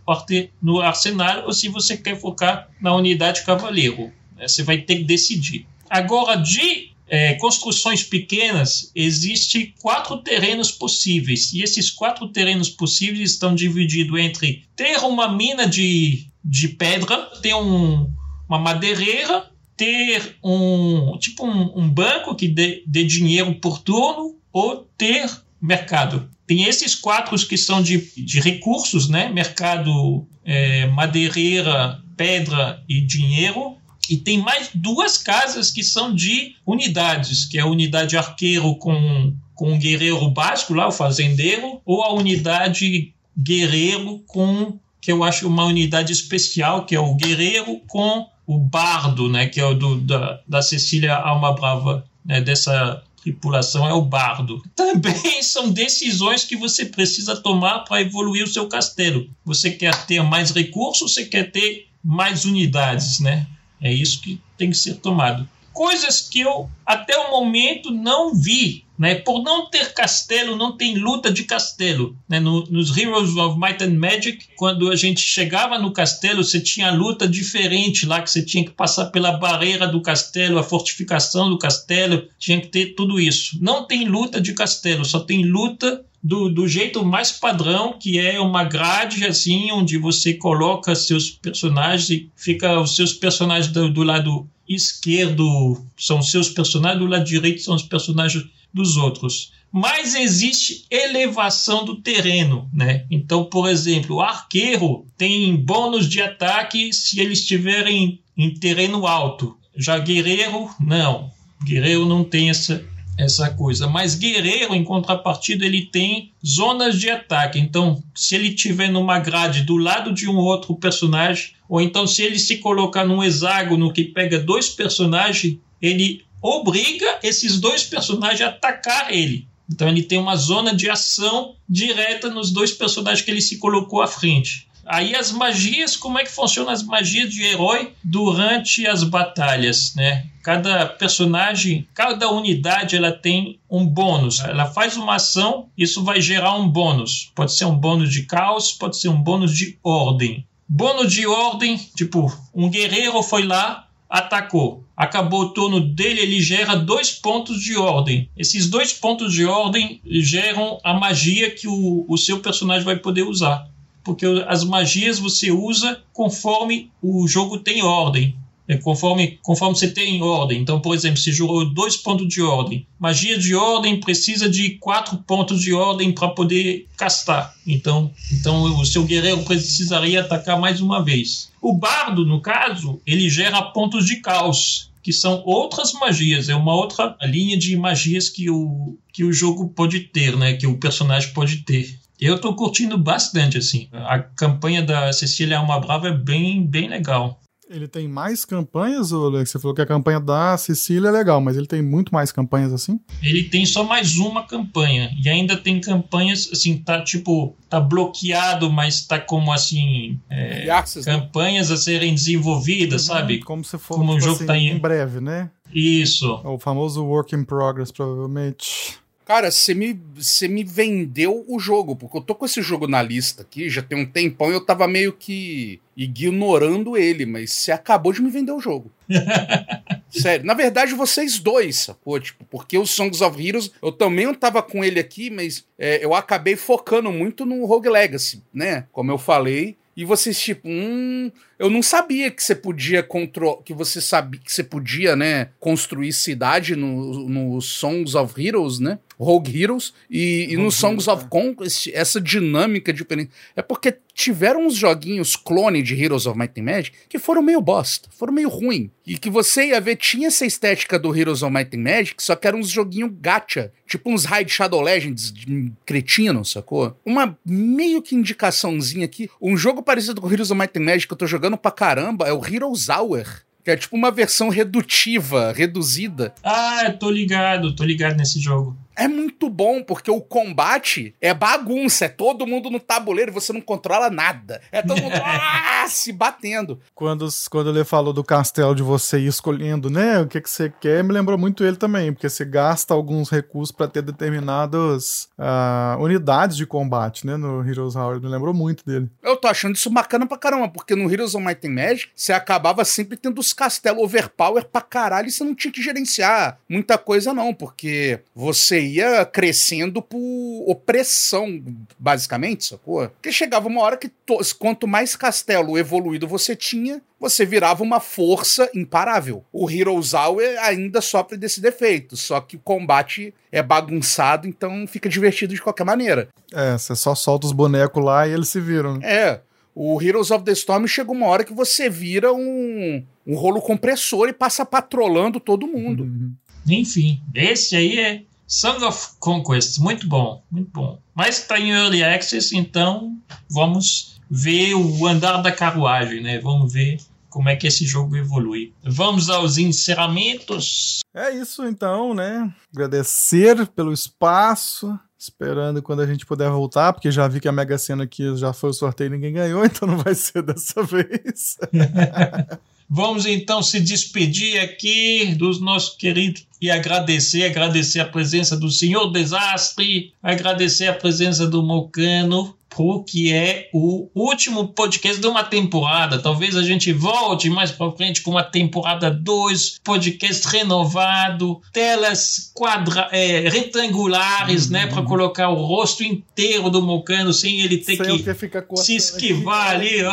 no 0.62 0.80
arsenal 0.80 1.46
ou 1.46 1.52
se 1.52 1.68
você 1.68 1.96
quer 1.96 2.20
focar 2.20 2.68
na 2.80 2.94
unidade 2.94 3.44
cavaleiro. 3.44 4.12
Você 4.40 4.62
vai 4.62 4.78
ter 4.78 4.98
que 4.98 5.04
decidir. 5.04 5.66
Agora, 5.88 6.36
de 6.36 6.94
é, 7.08 7.34
construções 7.34 8.02
pequenas, 8.02 8.90
existe 8.94 9.74
quatro 9.80 10.18
terrenos 10.18 10.70
possíveis. 10.70 11.52
E 11.52 11.62
esses 11.62 11.90
quatro 11.90 12.28
terrenos 12.28 12.68
possíveis 12.68 13.32
estão 13.32 13.54
divididos 13.54 14.18
entre 14.18 14.64
ter 14.74 14.98
uma 14.98 15.32
mina 15.32 15.66
de, 15.66 16.26
de 16.44 16.68
pedra, 16.68 17.30
ter 17.40 17.54
um, 17.54 18.10
uma 18.48 18.58
madeireira, 18.58 19.50
ter 19.76 20.36
um 20.42 21.16
tipo 21.18 21.46
um, 21.46 21.80
um 21.80 21.88
banco 21.88 22.34
que 22.34 22.48
dê, 22.48 22.82
dê 22.86 23.04
dinheiro 23.04 23.54
por 23.56 23.78
turno 23.78 24.36
ou 24.52 24.88
ter 24.96 25.30
mercado. 25.60 26.28
Tem 26.46 26.64
esses 26.64 26.94
quatro 26.94 27.36
que 27.46 27.58
são 27.58 27.82
de, 27.82 27.98
de 28.16 28.40
recursos, 28.40 29.08
né? 29.08 29.28
Mercado, 29.28 30.26
é, 30.44 30.86
madeireira, 30.86 32.00
pedra 32.16 32.82
e 32.88 33.00
dinheiro. 33.00 33.76
E 34.10 34.16
tem 34.16 34.38
mais 34.38 34.70
duas 34.74 35.18
casas 35.18 35.70
que 35.70 35.82
são 35.82 36.14
de 36.14 36.54
unidades, 36.66 37.44
que 37.44 37.58
é 37.58 37.62
a 37.62 37.66
unidade 37.66 38.16
arqueiro 38.16 38.76
com, 38.76 39.34
com 39.54 39.72
um 39.72 39.78
guerreiro 39.78 40.28
básico 40.30 40.74
lá, 40.74 40.88
o 40.88 40.92
fazendeiro, 40.92 41.80
ou 41.84 42.02
a 42.02 42.12
unidade 42.12 43.12
guerreiro 43.36 44.22
com, 44.26 44.78
que 45.00 45.12
eu 45.12 45.22
acho 45.22 45.46
uma 45.46 45.64
unidade 45.64 46.12
especial, 46.12 46.86
que 46.86 46.94
é 46.94 47.00
o 47.00 47.14
guerreiro 47.14 47.80
com 47.88 48.26
o 48.46 48.58
bardo, 48.58 49.28
né, 49.28 49.46
que 49.46 49.60
é 49.60 49.64
o 49.64 49.74
do, 49.74 50.00
da, 50.00 50.40
da 50.46 50.62
Cecília 50.62 51.16
Alma 51.16 51.52
Brava, 51.52 52.04
né, 52.24 52.40
dessa 52.40 53.02
tripulação 53.26 53.88
é 53.88 53.92
o 53.92 54.02
bardo. 54.02 54.62
Também 54.76 55.42
são 55.42 55.70
decisões 55.70 56.44
que 56.44 56.56
você 56.56 56.84
precisa 56.84 57.36
tomar 57.36 57.80
para 57.80 58.00
evoluir 58.00 58.44
o 58.44 58.48
seu 58.48 58.68
castelo. 58.68 59.28
Você 59.44 59.72
quer 59.72 60.06
ter 60.06 60.22
mais 60.22 60.52
recursos, 60.52 61.12
você 61.12 61.24
quer 61.24 61.50
ter 61.50 61.88
mais 62.04 62.44
unidades, 62.44 63.18
né? 63.18 63.44
É 63.80 63.92
isso 63.92 64.20
que 64.22 64.40
tem 64.56 64.70
que 64.70 64.76
ser 64.76 64.94
tomado. 64.94 65.48
Coisas 65.72 66.22
que 66.22 66.40
eu 66.40 66.70
até 66.84 67.16
o 67.18 67.30
momento 67.30 67.90
não 67.90 68.34
vi. 68.34 68.85
Né? 68.98 69.16
Por 69.16 69.42
não 69.42 69.68
ter 69.68 69.92
castelo, 69.92 70.56
não 70.56 70.76
tem 70.76 70.96
luta 70.96 71.30
de 71.30 71.44
castelo. 71.44 72.16
Né? 72.28 72.40
No, 72.40 72.64
nos 72.64 72.96
Heroes 72.96 73.36
of 73.36 73.58
Might 73.58 73.82
and 73.82 73.98
Magic, 73.98 74.48
quando 74.56 74.90
a 74.90 74.96
gente 74.96 75.20
chegava 75.20 75.78
no 75.78 75.92
castelo, 75.92 76.42
você 76.42 76.60
tinha 76.60 76.90
luta 76.90 77.28
diferente 77.28 78.06
lá, 78.06 78.22
que 78.22 78.30
você 78.30 78.42
tinha 78.42 78.64
que 78.64 78.70
passar 78.70 79.06
pela 79.06 79.32
barreira 79.32 79.86
do 79.86 80.00
castelo, 80.00 80.58
a 80.58 80.62
fortificação 80.62 81.50
do 81.50 81.58
castelo, 81.58 82.26
tinha 82.38 82.60
que 82.60 82.68
ter 82.68 82.94
tudo 82.94 83.20
isso. 83.20 83.58
Não 83.60 83.86
tem 83.86 84.08
luta 84.08 84.40
de 84.40 84.52
castelo, 84.54 85.04
só 85.04 85.20
tem 85.20 85.44
luta 85.44 86.04
do, 86.22 86.48
do, 86.48 86.66
jeito 86.66 87.04
mais 87.04 87.30
padrão, 87.30 87.96
que 87.98 88.18
é 88.18 88.40
uma 88.40 88.64
grade 88.64 89.24
assim, 89.24 89.70
onde 89.70 89.96
você 89.96 90.34
coloca 90.34 90.94
seus 90.94 91.30
personagens 91.30 92.10
e 92.10 92.30
fica 92.34 92.80
os 92.80 92.96
seus 92.96 93.12
personagens 93.12 93.72
do, 93.72 93.88
do 93.88 94.02
lado 94.02 94.48
esquerdo 94.68 95.80
são 95.96 96.20
seus 96.20 96.48
personagens, 96.48 96.98
do 97.00 97.06
lado 97.06 97.24
direito 97.24 97.62
são 97.62 97.76
os 97.76 97.82
personagens 97.82 98.44
dos 98.76 98.96
outros. 98.96 99.52
Mas 99.72 100.14
existe 100.14 100.86
elevação 100.90 101.84
do 101.84 101.96
terreno, 101.96 102.70
né? 102.72 103.04
Então, 103.10 103.44
por 103.44 103.68
exemplo, 103.68 104.16
o 104.16 104.20
arqueiro 104.20 105.04
tem 105.18 105.56
bônus 105.56 106.08
de 106.08 106.22
ataque 106.22 106.92
se 106.92 107.20
eles 107.20 107.40
estiverem 107.40 108.20
em 108.36 108.54
terreno 108.54 109.06
alto. 109.06 109.56
Já 109.76 109.98
guerreiro, 109.98 110.70
não. 110.78 111.30
Guerreiro 111.64 112.06
não 112.06 112.22
tem 112.22 112.50
essa 112.50 112.84
essa 113.18 113.48
coisa. 113.50 113.86
Mas 113.86 114.14
guerreiro, 114.14 114.74
em 114.74 114.84
contrapartida, 114.84 115.64
ele 115.64 115.86
tem 115.86 116.32
zonas 116.44 117.00
de 117.00 117.08
ataque. 117.08 117.58
Então, 117.58 118.02
se 118.14 118.34
ele 118.34 118.54
tiver 118.54 118.90
numa 118.90 119.18
grade 119.18 119.62
do 119.62 119.76
lado 119.76 120.12
de 120.12 120.28
um 120.28 120.36
outro 120.36 120.74
personagem, 120.74 121.52
ou 121.66 121.80
então 121.80 122.06
se 122.06 122.22
ele 122.22 122.38
se 122.38 122.58
colocar 122.58 123.06
num 123.06 123.24
hexágono 123.24 123.90
que 123.90 124.04
pega 124.04 124.38
dois 124.38 124.68
personagens, 124.68 125.56
ele 125.80 126.25
obriga 126.46 127.18
esses 127.22 127.58
dois 127.58 127.82
personagens 127.82 128.40
a 128.40 128.48
atacar 128.48 129.12
ele. 129.12 129.48
Então 129.68 129.88
ele 129.88 130.02
tem 130.02 130.18
uma 130.18 130.36
zona 130.36 130.74
de 130.74 130.88
ação 130.88 131.56
direta 131.68 132.30
nos 132.30 132.52
dois 132.52 132.72
personagens 132.72 133.24
que 133.24 133.30
ele 133.30 133.40
se 133.40 133.58
colocou 133.58 134.00
à 134.00 134.06
frente. 134.06 134.68
Aí 134.86 135.16
as 135.16 135.32
magias, 135.32 135.96
como 135.96 136.16
é 136.16 136.22
que 136.22 136.30
funcionam 136.30 136.70
as 136.70 136.84
magias 136.84 137.34
de 137.34 137.42
herói 137.42 137.92
durante 138.04 138.86
as 138.86 139.02
batalhas, 139.02 139.92
né? 139.96 140.26
Cada 140.44 140.86
personagem, 140.86 141.88
cada 141.92 142.30
unidade, 142.30 142.94
ela 142.94 143.10
tem 143.10 143.58
um 143.68 143.84
bônus. 143.84 144.38
Ela 144.38 144.66
faz 144.66 144.96
uma 144.96 145.16
ação, 145.16 145.68
isso 145.76 146.04
vai 146.04 146.20
gerar 146.20 146.54
um 146.54 146.68
bônus. 146.68 147.32
Pode 147.34 147.52
ser 147.52 147.64
um 147.64 147.76
bônus 147.76 148.12
de 148.12 148.22
caos, 148.22 148.70
pode 148.70 148.96
ser 148.96 149.08
um 149.08 149.20
bônus 149.20 149.52
de 149.52 149.76
ordem. 149.82 150.46
Bônus 150.68 151.12
de 151.12 151.26
ordem, 151.26 151.76
tipo, 151.96 152.32
um 152.54 152.70
guerreiro 152.70 153.20
foi 153.24 153.44
lá, 153.44 153.88
atacou. 154.08 154.85
Acabou 154.96 155.42
o 155.42 155.48
turno 155.50 155.80
dele, 155.80 156.20
ele 156.20 156.40
gera 156.40 156.74
dois 156.74 157.12
pontos 157.12 157.60
de 157.60 157.76
ordem. 157.76 158.30
Esses 158.36 158.70
dois 158.70 158.92
pontos 158.92 159.32
de 159.32 159.44
ordem 159.44 160.00
geram 160.04 160.80
a 160.82 160.94
magia 160.94 161.50
que 161.50 161.68
o, 161.68 162.06
o 162.08 162.16
seu 162.16 162.40
personagem 162.40 162.84
vai 162.84 162.96
poder 162.96 163.22
usar 163.22 163.68
porque 164.06 164.24
as 164.46 164.62
magias 164.62 165.18
você 165.18 165.50
usa 165.50 166.00
conforme 166.12 166.92
o 167.02 167.26
jogo 167.26 167.58
tem 167.58 167.82
ordem. 167.82 168.36
É 168.68 168.76
conforme, 168.76 169.38
conforme 169.42 169.76
você 169.76 169.88
tem 169.88 170.22
ordem. 170.22 170.60
Então, 170.60 170.80
por 170.80 170.94
exemplo, 170.94 171.18
se 171.18 171.32
jogou 171.32 171.72
dois 171.72 171.96
pontos 171.96 172.26
de 172.28 172.42
ordem. 172.42 172.86
Magia 172.98 173.38
de 173.38 173.54
ordem 173.54 174.00
precisa 174.00 174.48
de 174.48 174.70
quatro 174.70 175.18
pontos 175.18 175.60
de 175.60 175.72
ordem 175.72 176.12
para 176.12 176.28
poder 176.28 176.86
castar. 176.96 177.54
Então, 177.66 178.10
então, 178.32 178.62
o 178.78 178.84
seu 178.84 179.04
guerreiro 179.04 179.44
precisaria 179.44 180.20
atacar 180.20 180.58
mais 180.58 180.80
uma 180.80 181.02
vez. 181.02 181.50
O 181.60 181.72
bardo, 181.72 182.24
no 182.24 182.40
caso, 182.40 183.00
ele 183.06 183.28
gera 183.30 183.62
pontos 183.62 184.06
de 184.06 184.16
caos, 184.16 184.90
que 185.02 185.12
são 185.12 185.42
outras 185.44 185.92
magias. 185.92 186.48
É 186.48 186.54
uma 186.54 186.74
outra 186.74 187.16
linha 187.22 187.56
de 187.56 187.76
magias 187.76 188.28
que 188.28 188.50
o, 188.50 188.98
que 189.12 189.22
o 189.22 189.32
jogo 189.32 189.68
pode 189.68 190.00
ter, 190.00 190.36
né? 190.36 190.54
Que 190.54 190.66
o 190.66 190.78
personagem 190.78 191.32
pode 191.32 191.58
ter. 191.58 191.98
Eu 192.20 192.40
tô 192.40 192.54
curtindo 192.54 192.96
bastante, 192.96 193.58
assim. 193.58 193.88
A 193.92 194.18
campanha 194.18 194.82
da 194.82 195.12
Cecília 195.12 195.58
Alma 195.58 195.78
Brava 195.78 196.08
é 196.08 196.12
bem, 196.12 196.66
bem 196.66 196.88
legal. 196.88 197.40
Ele 197.68 197.88
tem 197.88 198.06
mais 198.06 198.44
campanhas, 198.44 199.12
Alex? 199.12 199.50
Você 199.50 199.58
falou 199.58 199.74
que 199.74 199.82
a 199.82 199.86
campanha 199.86 200.20
da 200.20 200.56
Cecília 200.56 201.08
é 201.08 201.10
legal, 201.10 201.40
mas 201.40 201.56
ele 201.56 201.66
tem 201.66 201.82
muito 201.82 202.14
mais 202.14 202.30
campanhas 202.30 202.72
assim? 202.72 203.00
Ele 203.20 203.42
tem 203.44 203.66
só 203.66 203.82
mais 203.82 204.18
uma 204.18 204.46
campanha. 204.46 205.10
E 205.20 205.28
ainda 205.28 205.56
tem 205.56 205.80
campanhas, 205.80 206.48
assim, 206.52 206.78
tá 206.78 207.02
tipo, 207.02 207.56
tá 207.68 207.80
bloqueado, 207.80 208.70
mas 208.70 209.04
tá 209.04 209.18
como 209.18 209.52
assim. 209.52 210.20
É, 210.30 210.70
access, 210.70 211.08
né? 211.08 211.18
campanhas 211.18 211.68
né? 211.68 211.74
a 211.74 211.78
serem 211.78 212.14
desenvolvidas, 212.14 213.08
uhum, 213.08 213.14
sabe? 213.14 213.40
Como 213.40 213.64
se 213.64 213.76
for 213.78 213.96
como 213.96 214.12
um 214.12 214.14
tipo 214.14 214.26
jogo 214.26 214.36
assim, 214.36 214.46
tá 214.46 214.56
em... 214.56 214.68
em 214.68 214.78
breve, 214.78 215.20
né? 215.20 215.50
Isso. 215.74 216.40
O 216.44 216.58
famoso 216.60 217.04
work 217.04 217.34
in 217.34 217.44
progress, 217.44 217.90
provavelmente. 217.90 218.96
Cara, 219.26 219.50
você 219.50 219.74
me, 219.74 220.00
você 220.14 220.46
me 220.46 220.62
vendeu 220.62 221.44
o 221.48 221.58
jogo, 221.58 221.96
porque 221.96 222.16
eu 222.16 222.20
tô 222.20 222.32
com 222.32 222.46
esse 222.46 222.62
jogo 222.62 222.86
na 222.86 223.02
lista 223.02 223.42
aqui, 223.42 223.68
já 223.68 223.82
tem 223.82 223.98
um 223.98 224.06
tempão 224.06 224.52
e 224.52 224.54
eu 224.54 224.64
tava 224.64 224.86
meio 224.86 225.12
que 225.12 225.80
ignorando 225.96 226.96
ele, 226.96 227.26
mas 227.26 227.52
você 227.52 227.72
acabou 227.72 228.12
de 228.12 228.22
me 228.22 228.30
vender 228.30 228.52
o 228.52 228.60
jogo. 228.60 228.88
Sério, 230.08 230.46
na 230.46 230.54
verdade 230.54 230.94
vocês 230.94 231.40
dois, 231.40 231.80
sacou? 231.80 232.20
Tipo, 232.20 232.44
porque 232.44 232.78
o 232.78 232.86
Songs 232.86 233.20
of 233.20 233.44
Heroes, 233.44 233.72
eu 233.82 233.90
também 233.90 234.32
tava 234.32 234.62
com 234.62 234.84
ele 234.84 235.00
aqui, 235.00 235.28
mas 235.28 235.66
é, 235.76 236.04
eu 236.04 236.14
acabei 236.14 236.54
focando 236.54 237.10
muito 237.10 237.44
no 237.44 237.66
Rogue 237.66 237.88
Legacy, 237.88 238.44
né? 238.54 238.86
Como 238.92 239.10
eu 239.10 239.18
falei, 239.18 239.76
e 239.96 240.04
vocês, 240.04 240.38
tipo, 240.38 240.68
hum, 240.68 241.32
eu 241.58 241.70
não 241.70 241.82
sabia 241.82 242.30
que 242.30 242.42
você 242.42 242.54
podia 242.54 243.02
controlar. 243.02 243.62
Que 243.62 243.72
você 243.72 244.00
sabia 244.00 244.40
que 244.40 244.52
você 244.52 244.62
podia, 244.62 245.16
né, 245.16 245.48
construir 245.58 246.12
cidade 246.12 246.76
no, 246.76 247.28
no 247.28 247.60
Songs 247.60 248.14
of 248.14 248.34
Heroes, 248.40 248.78
né? 248.78 248.98
Rogue 249.18 249.62
Heroes. 249.62 249.94
E, 250.10 250.48
e 250.50 250.56
no 250.56 250.70
Songs 250.70 251.08
of 251.08 251.24
é. 251.24 251.28
Conquest, 251.28 251.88
essa 251.92 252.20
dinâmica 252.20 252.92
de. 252.92 253.06
É 253.54 253.62
porque 253.62 253.96
tiveram 254.16 254.66
uns 254.66 254.74
joguinhos 254.74 255.36
clone 255.36 255.82
de 255.82 255.94
Heroes 255.94 256.26
of 256.26 256.38
Might 256.38 256.58
and 256.58 256.64
Magic 256.64 256.96
que 257.06 257.18
foram 257.18 257.42
meio 257.42 257.60
bosta, 257.60 258.08
foram 258.10 258.32
meio 258.32 258.48
ruim. 258.48 258.90
E 259.06 259.18
que 259.18 259.30
você 259.30 259.68
ia 259.68 259.80
ver, 259.80 259.96
tinha 259.96 260.28
essa 260.28 260.44
estética 260.44 260.98
do 260.98 261.14
Heroes 261.14 261.42
of 261.42 261.52
Might 261.52 261.76
and 261.76 261.80
Magic, 261.80 262.22
só 262.22 262.34
que 262.34 262.48
eram 262.48 262.58
uns 262.58 262.70
joguinhos 262.70 263.12
gacha, 263.20 263.70
tipo 263.86 264.10
uns 264.10 264.24
Raid 264.24 264.50
Shadow 264.50 264.80
Legends 264.80 265.30
de 265.30 265.70
cretino, 265.84 266.44
sacou? 266.44 266.98
Uma 267.04 267.38
meio 267.44 268.02
que 268.02 268.16
indicaçãozinha 268.16 269.04
aqui, 269.04 269.30
um 269.40 269.56
jogo 269.56 269.82
parecido 269.82 270.20
com 270.20 270.32
Heroes 270.32 270.50
of 270.50 270.58
Might 270.58 270.76
and 270.76 270.82
Magic 270.82 271.06
que 271.06 271.12
eu 271.12 271.18
tô 271.18 271.26
jogando 271.26 271.45
pra 271.54 271.70
caramba 271.70 272.26
é 272.26 272.32
o 272.32 272.42
Heroes 272.42 272.88
Hour 272.88 273.44
que 273.62 273.70
é 273.72 273.76
tipo 273.76 273.96
uma 273.96 274.12
versão 274.12 274.48
redutiva, 274.48 275.52
reduzida. 275.52 276.32
Ah, 276.40 276.88
tô 277.00 277.10
ligado, 277.10 277.74
tô 277.74 277.82
ligado 277.82 278.16
nesse 278.16 278.40
jogo 278.40 278.76
é 278.96 279.06
muito 279.06 279.50
bom, 279.50 279.82
porque 279.82 280.10
o 280.10 280.20
combate 280.20 281.14
é 281.20 281.34
bagunça, 281.34 282.06
é 282.06 282.08
todo 282.08 282.46
mundo 282.46 282.70
no 282.70 282.80
tabuleiro 282.80 283.30
e 283.30 283.34
você 283.34 283.52
não 283.52 283.60
controla 283.60 284.08
nada. 284.08 284.60
É 284.72 284.80
todo 284.80 285.00
mundo 285.00 285.14
ah, 285.22 285.86
se 285.86 286.12
batendo. 286.12 286.80
Quando, 286.94 287.28
quando 287.50 287.70
ele 287.70 287.84
falou 287.84 288.12
do 288.12 288.24
castelo 288.24 288.74
de 288.74 288.82
você 288.82 289.18
ir 289.18 289.26
escolhendo, 289.26 289.90
né, 289.90 290.20
o 290.20 290.26
que, 290.26 290.40
que 290.40 290.48
você 290.48 290.72
quer, 290.80 291.04
me 291.04 291.12
lembrou 291.12 291.36
muito 291.36 291.64
ele 291.64 291.76
também, 291.76 292.12
porque 292.12 292.28
você 292.28 292.44
gasta 292.44 292.94
alguns 292.94 293.28
recursos 293.28 293.70
para 293.70 293.86
ter 293.86 294.02
determinadas 294.02 295.28
uh, 295.38 296.02
unidades 296.02 296.56
de 296.56 296.66
combate, 296.66 297.26
né, 297.26 297.36
no 297.36 297.68
Heroes 297.68 297.96
Hour. 297.96 298.20
Me 298.20 298.28
lembrou 298.28 298.54
muito 298.54 298.84
dele. 298.84 299.10
Eu 299.22 299.36
tô 299.36 299.46
achando 299.46 299.74
isso 299.74 299.90
bacana 299.90 300.26
pra 300.26 300.38
caramba, 300.38 300.68
porque 300.68 300.96
no 300.96 301.10
Heroes 301.12 301.34
of 301.34 301.44
Might 301.44 301.66
and 301.66 301.70
Magic, 301.70 302.08
você 302.14 302.32
acabava 302.32 302.84
sempre 302.84 303.16
tendo 303.16 303.38
os 303.38 303.52
castelos 303.52 304.02
overpower 304.02 304.64
pra 304.64 304.80
caralho 304.80 305.28
e 305.28 305.32
você 305.32 305.44
não 305.44 305.54
tinha 305.54 305.72
que 305.72 305.82
gerenciar 305.82 306.58
muita 306.68 306.96
coisa 306.96 307.34
não, 307.34 307.52
porque 307.52 308.20
você 308.34 308.85
ia 308.86 309.24
crescendo 309.24 310.00
por 310.00 310.64
opressão, 310.66 311.62
basicamente, 311.98 312.66
sacou? 312.66 313.08
Porque 313.08 313.32
chegava 313.32 313.68
uma 313.68 313.82
hora 313.82 313.96
que 313.96 314.10
quanto 314.58 314.86
mais 314.86 315.14
castelo 315.14 315.78
evoluído 315.78 316.26
você 316.26 316.56
tinha, 316.56 317.02
você 317.18 317.44
virava 317.44 317.82
uma 317.82 318.00
força 318.00 318.70
imparável. 318.74 319.44
O 319.52 319.70
Heroes 319.70 320.14
Hour 320.14 320.42
ainda 320.60 321.00
sofre 321.00 321.36
desse 321.36 321.60
defeito, 321.60 322.16
só 322.16 322.40
que 322.40 322.56
o 322.56 322.60
combate 322.60 323.34
é 323.50 323.62
bagunçado, 323.62 324.46
então 324.46 324.86
fica 324.86 325.08
divertido 325.08 325.54
de 325.54 325.62
qualquer 325.62 325.84
maneira. 325.84 326.28
É, 326.52 326.72
você 326.72 326.94
só 326.94 327.14
solta 327.14 327.46
os 327.46 327.52
bonecos 327.52 328.04
lá 328.04 328.26
e 328.26 328.32
eles 328.32 328.48
se 328.48 328.60
viram. 328.60 328.98
É. 329.02 329.40
O 329.74 330.00
Heroes 330.00 330.30
of 330.30 330.42
the 330.44 330.52
Storm 330.52 330.86
chega 330.86 331.12
uma 331.12 331.26
hora 331.26 331.44
que 331.44 331.52
você 331.52 331.90
vira 331.90 332.32
um, 332.32 333.04
um 333.26 333.34
rolo 333.34 333.60
compressor 333.60 334.28
e 334.28 334.32
passa 334.32 334.64
patrolando 334.64 335.38
todo 335.38 335.66
mundo. 335.66 336.04
Uhum. 336.04 336.32
Enfim, 336.68 337.22
esse 337.34 337.76
aí 337.76 337.98
é 337.98 338.22
Song 338.46 338.84
of 338.84 339.16
Conquest, 339.18 339.78
muito 339.80 340.08
bom, 340.08 340.42
muito 340.50 340.70
bom. 340.70 341.00
Mas 341.14 341.38
está 341.40 341.58
em 341.58 341.70
Early 341.70 342.04
Access, 342.04 342.56
então 342.56 343.16
vamos 343.50 344.20
ver 344.30 344.74
o 344.74 345.06
andar 345.06 345.38
da 345.38 345.50
carruagem, 345.50 346.22
né? 346.22 346.38
Vamos 346.38 346.72
ver 346.72 346.98
como 347.28 347.48
é 347.48 347.56
que 347.56 347.66
esse 347.66 347.84
jogo 347.84 348.16
evolui. 348.16 348.72
Vamos 348.84 349.28
aos 349.28 349.58
encerramentos. 349.58 351.00
É 351.12 351.30
isso 351.30 351.64
então, 351.66 352.14
né? 352.14 352.52
Agradecer 352.72 353.66
pelo 353.68 353.92
espaço, 353.92 354.98
esperando 355.18 355.82
quando 355.82 356.02
a 356.02 356.06
gente 356.06 356.24
puder 356.24 356.48
voltar, 356.48 356.92
porque 356.92 357.10
já 357.10 357.26
vi 357.26 357.40
que 357.40 357.48
a 357.48 357.52
Mega 357.52 357.76
Sena 357.76 358.04
aqui 358.04 358.36
já 358.36 358.52
foi 358.52 358.70
o 358.70 358.74
sorteio 358.74 359.08
e 359.08 359.10
ninguém 359.10 359.32
ganhou, 359.32 359.64
então 359.66 359.88
não 359.88 359.98
vai 359.98 360.14
ser 360.14 360.42
dessa 360.42 360.82
vez. 360.86 361.56
Vamos 362.88 363.26
então 363.26 363.62
se 363.62 363.80
despedir 363.80 364.60
aqui 364.60 365.34
dos 365.36 365.60
nossos 365.60 365.96
queridos 365.96 366.46
e 366.60 366.70
agradecer, 366.70 367.44
agradecer 367.44 368.00
a 368.00 368.06
presença 368.06 368.56
do 368.56 368.70
Senhor 368.70 369.10
Desastre, 369.10 370.12
agradecer 370.22 370.86
a 370.86 370.94
presença 370.94 371.46
do 371.46 371.62
Mocano, 371.62 372.56
porque 372.76 373.30
é 373.32 373.70
o 373.72 374.08
último 374.14 374.68
podcast 374.68 375.18
de 375.20 375.26
uma 375.26 375.42
temporada. 375.42 376.18
Talvez 376.18 376.56
a 376.56 376.62
gente 376.62 376.92
volte 376.92 377.48
mais 377.48 377.70
para 377.70 377.90
frente 377.92 378.20
com 378.20 378.32
uma 378.32 378.44
temporada 378.44 379.10
2, 379.10 379.80
podcast 379.82 380.46
renovado, 380.48 381.60
telas 381.72 382.50
quadra 382.54 383.08
é, 383.12 383.48
retangulares, 383.48 384.68
né, 384.68 384.80
uhum. 384.80 384.86
né, 384.86 384.92
para 384.92 385.02
colocar 385.02 385.48
o 385.48 385.54
rosto 385.54 386.04
inteiro 386.04 386.68
do 386.68 386.82
Mocano 386.82 387.32
sem 387.32 387.60
ele 387.60 387.78
ter 387.78 387.96
sem 387.96 388.18
que 388.18 388.76
se 388.76 388.96
esquivar 388.96 389.76
aqui. 389.76 389.86
ali. 389.86 390.04
Ó. 390.04 390.12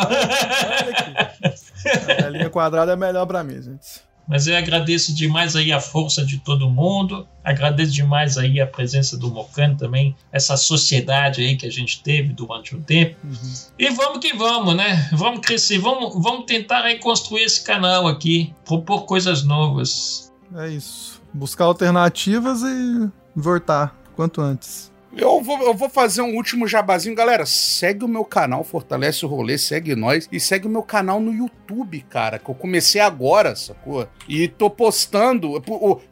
A 2.24 2.28
linha 2.28 2.50
quadrada 2.50 2.92
é 2.92 2.96
melhor 2.96 3.26
para 3.26 3.42
mim, 3.44 3.60
gente. 3.60 4.04
Mas 4.26 4.46
eu 4.46 4.56
agradeço 4.56 5.14
demais 5.14 5.54
aí 5.54 5.70
a 5.70 5.80
força 5.80 6.24
de 6.24 6.38
todo 6.38 6.70
mundo, 6.70 7.28
agradeço 7.42 7.92
demais 7.92 8.38
aí 8.38 8.58
a 8.58 8.66
presença 8.66 9.18
do 9.18 9.30
Mocano 9.30 9.76
também, 9.76 10.16
essa 10.32 10.56
sociedade 10.56 11.42
aí 11.42 11.56
que 11.56 11.66
a 11.66 11.70
gente 11.70 12.02
teve 12.02 12.32
durante 12.32 12.74
um 12.74 12.80
tempo. 12.80 13.16
Uhum. 13.22 13.52
E 13.78 13.90
vamos 13.90 14.18
que 14.20 14.34
vamos, 14.34 14.74
né? 14.74 15.10
Vamos 15.12 15.40
crescer, 15.40 15.78
vamos, 15.78 16.14
vamos 16.22 16.46
tentar 16.46 16.82
reconstruir 16.82 17.42
esse 17.42 17.62
canal 17.62 18.06
aqui, 18.08 18.54
propor 18.64 19.02
coisas 19.02 19.44
novas. 19.44 20.32
É 20.56 20.68
isso. 20.68 21.20
Buscar 21.32 21.64
alternativas 21.64 22.62
e 22.62 23.10
voltar 23.36 23.94
quanto 24.16 24.40
antes. 24.40 24.93
Eu 25.16 25.40
vou, 25.40 25.62
eu 25.62 25.74
vou 25.74 25.88
fazer 25.88 26.22
um 26.22 26.34
último 26.34 26.66
jabazinho. 26.66 27.14
Galera, 27.14 27.46
segue 27.46 28.04
o 28.04 28.08
meu 28.08 28.24
canal, 28.24 28.64
fortalece 28.64 29.24
o 29.24 29.28
rolê, 29.28 29.56
segue 29.56 29.94
nós. 29.94 30.28
E 30.30 30.40
segue 30.40 30.66
o 30.66 30.70
meu 30.70 30.82
canal 30.82 31.20
no 31.20 31.32
YouTube, 31.32 32.04
cara, 32.08 32.38
que 32.38 32.48
eu 32.48 32.54
comecei 32.54 33.00
agora, 33.00 33.54
sacou? 33.54 34.08
E 34.28 34.48
tô 34.48 34.68
postando. 34.68 35.62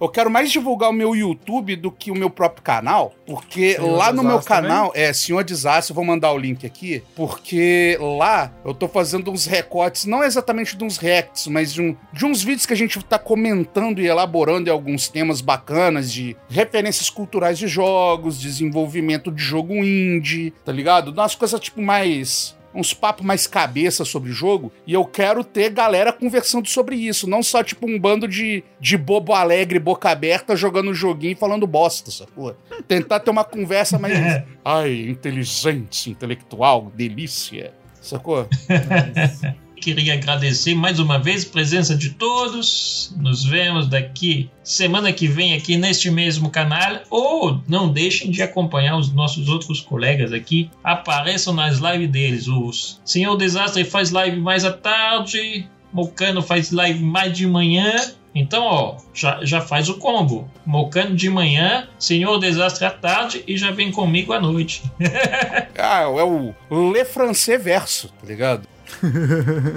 Eu 0.00 0.08
quero 0.08 0.30
mais 0.30 0.50
divulgar 0.50 0.90
o 0.90 0.92
meu 0.92 1.16
YouTube 1.16 1.76
do 1.76 1.90
que 1.90 2.10
o 2.10 2.14
meu 2.14 2.30
próprio 2.30 2.62
canal, 2.62 3.14
porque 3.26 3.74
Senhor 3.74 3.96
lá 3.96 4.12
no 4.12 4.22
meu 4.22 4.40
canal, 4.40 4.88
também? 4.88 5.02
é 5.02 5.12
Senhor 5.12 5.42
Desastre, 5.42 5.90
eu 5.90 5.96
vou 5.96 6.04
mandar 6.04 6.32
o 6.32 6.38
link 6.38 6.64
aqui, 6.64 7.02
porque 7.16 7.98
lá 8.00 8.52
eu 8.64 8.74
tô 8.74 8.86
fazendo 8.86 9.30
uns 9.30 9.46
recortes, 9.46 10.04
não 10.04 10.22
exatamente 10.22 10.76
de 10.76 10.84
uns 10.84 10.96
reacts, 10.98 11.46
mas 11.48 11.72
de, 11.72 11.82
um, 11.82 11.96
de 12.12 12.24
uns 12.24 12.42
vídeos 12.42 12.66
que 12.66 12.72
a 12.72 12.76
gente 12.76 13.02
tá 13.04 13.18
comentando 13.18 14.00
e 14.00 14.06
elaborando 14.06 14.68
em 14.68 14.72
alguns 14.72 15.08
temas 15.08 15.40
bacanas 15.40 16.12
de 16.12 16.36
referências 16.48 17.10
culturais 17.10 17.58
de 17.58 17.66
jogos, 17.66 18.40
desenvolvimento 18.40 18.91
de 19.00 19.42
jogo 19.42 19.74
indie, 19.74 20.52
tá 20.64 20.72
ligado? 20.72 21.12
Umas 21.12 21.34
coisas 21.34 21.60
tipo 21.60 21.80
mais 21.80 22.56
uns 22.74 22.94
papos 22.94 23.24
mais 23.24 23.46
cabeça 23.46 24.04
sobre 24.04 24.30
o 24.30 24.32
jogo, 24.32 24.72
e 24.86 24.92
eu 24.94 25.04
quero 25.04 25.44
ter 25.44 25.70
galera 25.70 26.12
conversando 26.12 26.68
sobre 26.68 26.96
isso, 26.96 27.28
não 27.28 27.42
só 27.42 27.62
tipo 27.62 27.86
um 27.86 27.98
bando 27.98 28.26
de, 28.26 28.64
de 28.80 28.96
bobo 28.96 29.32
alegre, 29.34 29.78
boca 29.78 30.10
aberta, 30.10 30.56
jogando 30.56 30.90
um 30.90 30.94
joguinho 30.94 31.32
e 31.32 31.36
falando 31.36 31.66
bosta, 31.66 32.10
sacou? 32.10 32.56
Tentar 32.88 33.20
ter 33.20 33.30
uma 33.30 33.44
conversa 33.44 33.98
mais. 33.98 34.14
Ai, 34.64 35.08
inteligente, 35.08 36.10
intelectual, 36.10 36.90
delícia, 36.94 37.74
sacou? 38.00 38.48
queria 39.82 40.14
agradecer 40.14 40.76
mais 40.76 41.00
uma 41.00 41.18
vez 41.18 41.44
a 41.44 41.50
presença 41.50 41.96
de 41.96 42.10
todos. 42.10 43.12
Nos 43.18 43.44
vemos 43.44 43.88
daqui 43.88 44.48
semana 44.62 45.12
que 45.12 45.26
vem 45.26 45.54
aqui 45.54 45.76
neste 45.76 46.08
mesmo 46.08 46.50
canal. 46.50 47.00
Ou 47.10 47.60
não 47.66 47.92
deixem 47.92 48.30
de 48.30 48.40
acompanhar 48.42 48.96
os 48.96 49.12
nossos 49.12 49.48
outros 49.48 49.80
colegas 49.80 50.32
aqui. 50.32 50.70
Apareçam 50.84 51.52
nas 51.52 51.78
lives 51.78 52.08
deles. 52.10 52.46
O 52.46 52.70
Senhor 53.04 53.36
Desastre 53.36 53.84
faz 53.84 54.12
live 54.12 54.38
mais 54.40 54.64
à 54.64 54.72
tarde. 54.72 55.68
Mocano 55.92 56.40
faz 56.40 56.70
live 56.70 57.02
mais 57.02 57.36
de 57.36 57.46
manhã. 57.46 57.92
Então, 58.34 58.62
ó, 58.64 58.96
já, 59.12 59.44
já 59.44 59.60
faz 59.60 59.88
o 59.88 59.98
combo. 59.98 60.48
Mocano 60.64 61.14
de 61.14 61.28
manhã, 61.28 61.86
Senhor 61.98 62.38
Desastre 62.38 62.86
à 62.86 62.90
tarde 62.90 63.44
e 63.46 63.58
já 63.58 63.70
vem 63.72 63.92
comigo 63.92 64.32
à 64.32 64.40
noite. 64.40 64.82
ah, 65.76 66.02
é 66.02 66.22
o 66.22 66.54
Le 66.92 67.04
Francês 67.04 67.62
verso, 67.62 68.08
tá 68.08 68.26
ligado? 68.26 68.71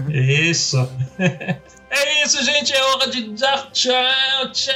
Isso. 0.09 0.89
É 1.97 2.23
isso, 2.23 2.43
gente. 2.43 2.73
É 2.73 2.83
hora 2.83 3.07
de 3.07 3.29
dar 3.29 3.71
tchau, 3.71 4.51
tchau. 4.51 4.73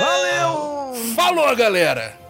Valeu! 0.00 0.92
Falou, 1.14 1.56
galera! 1.56 2.25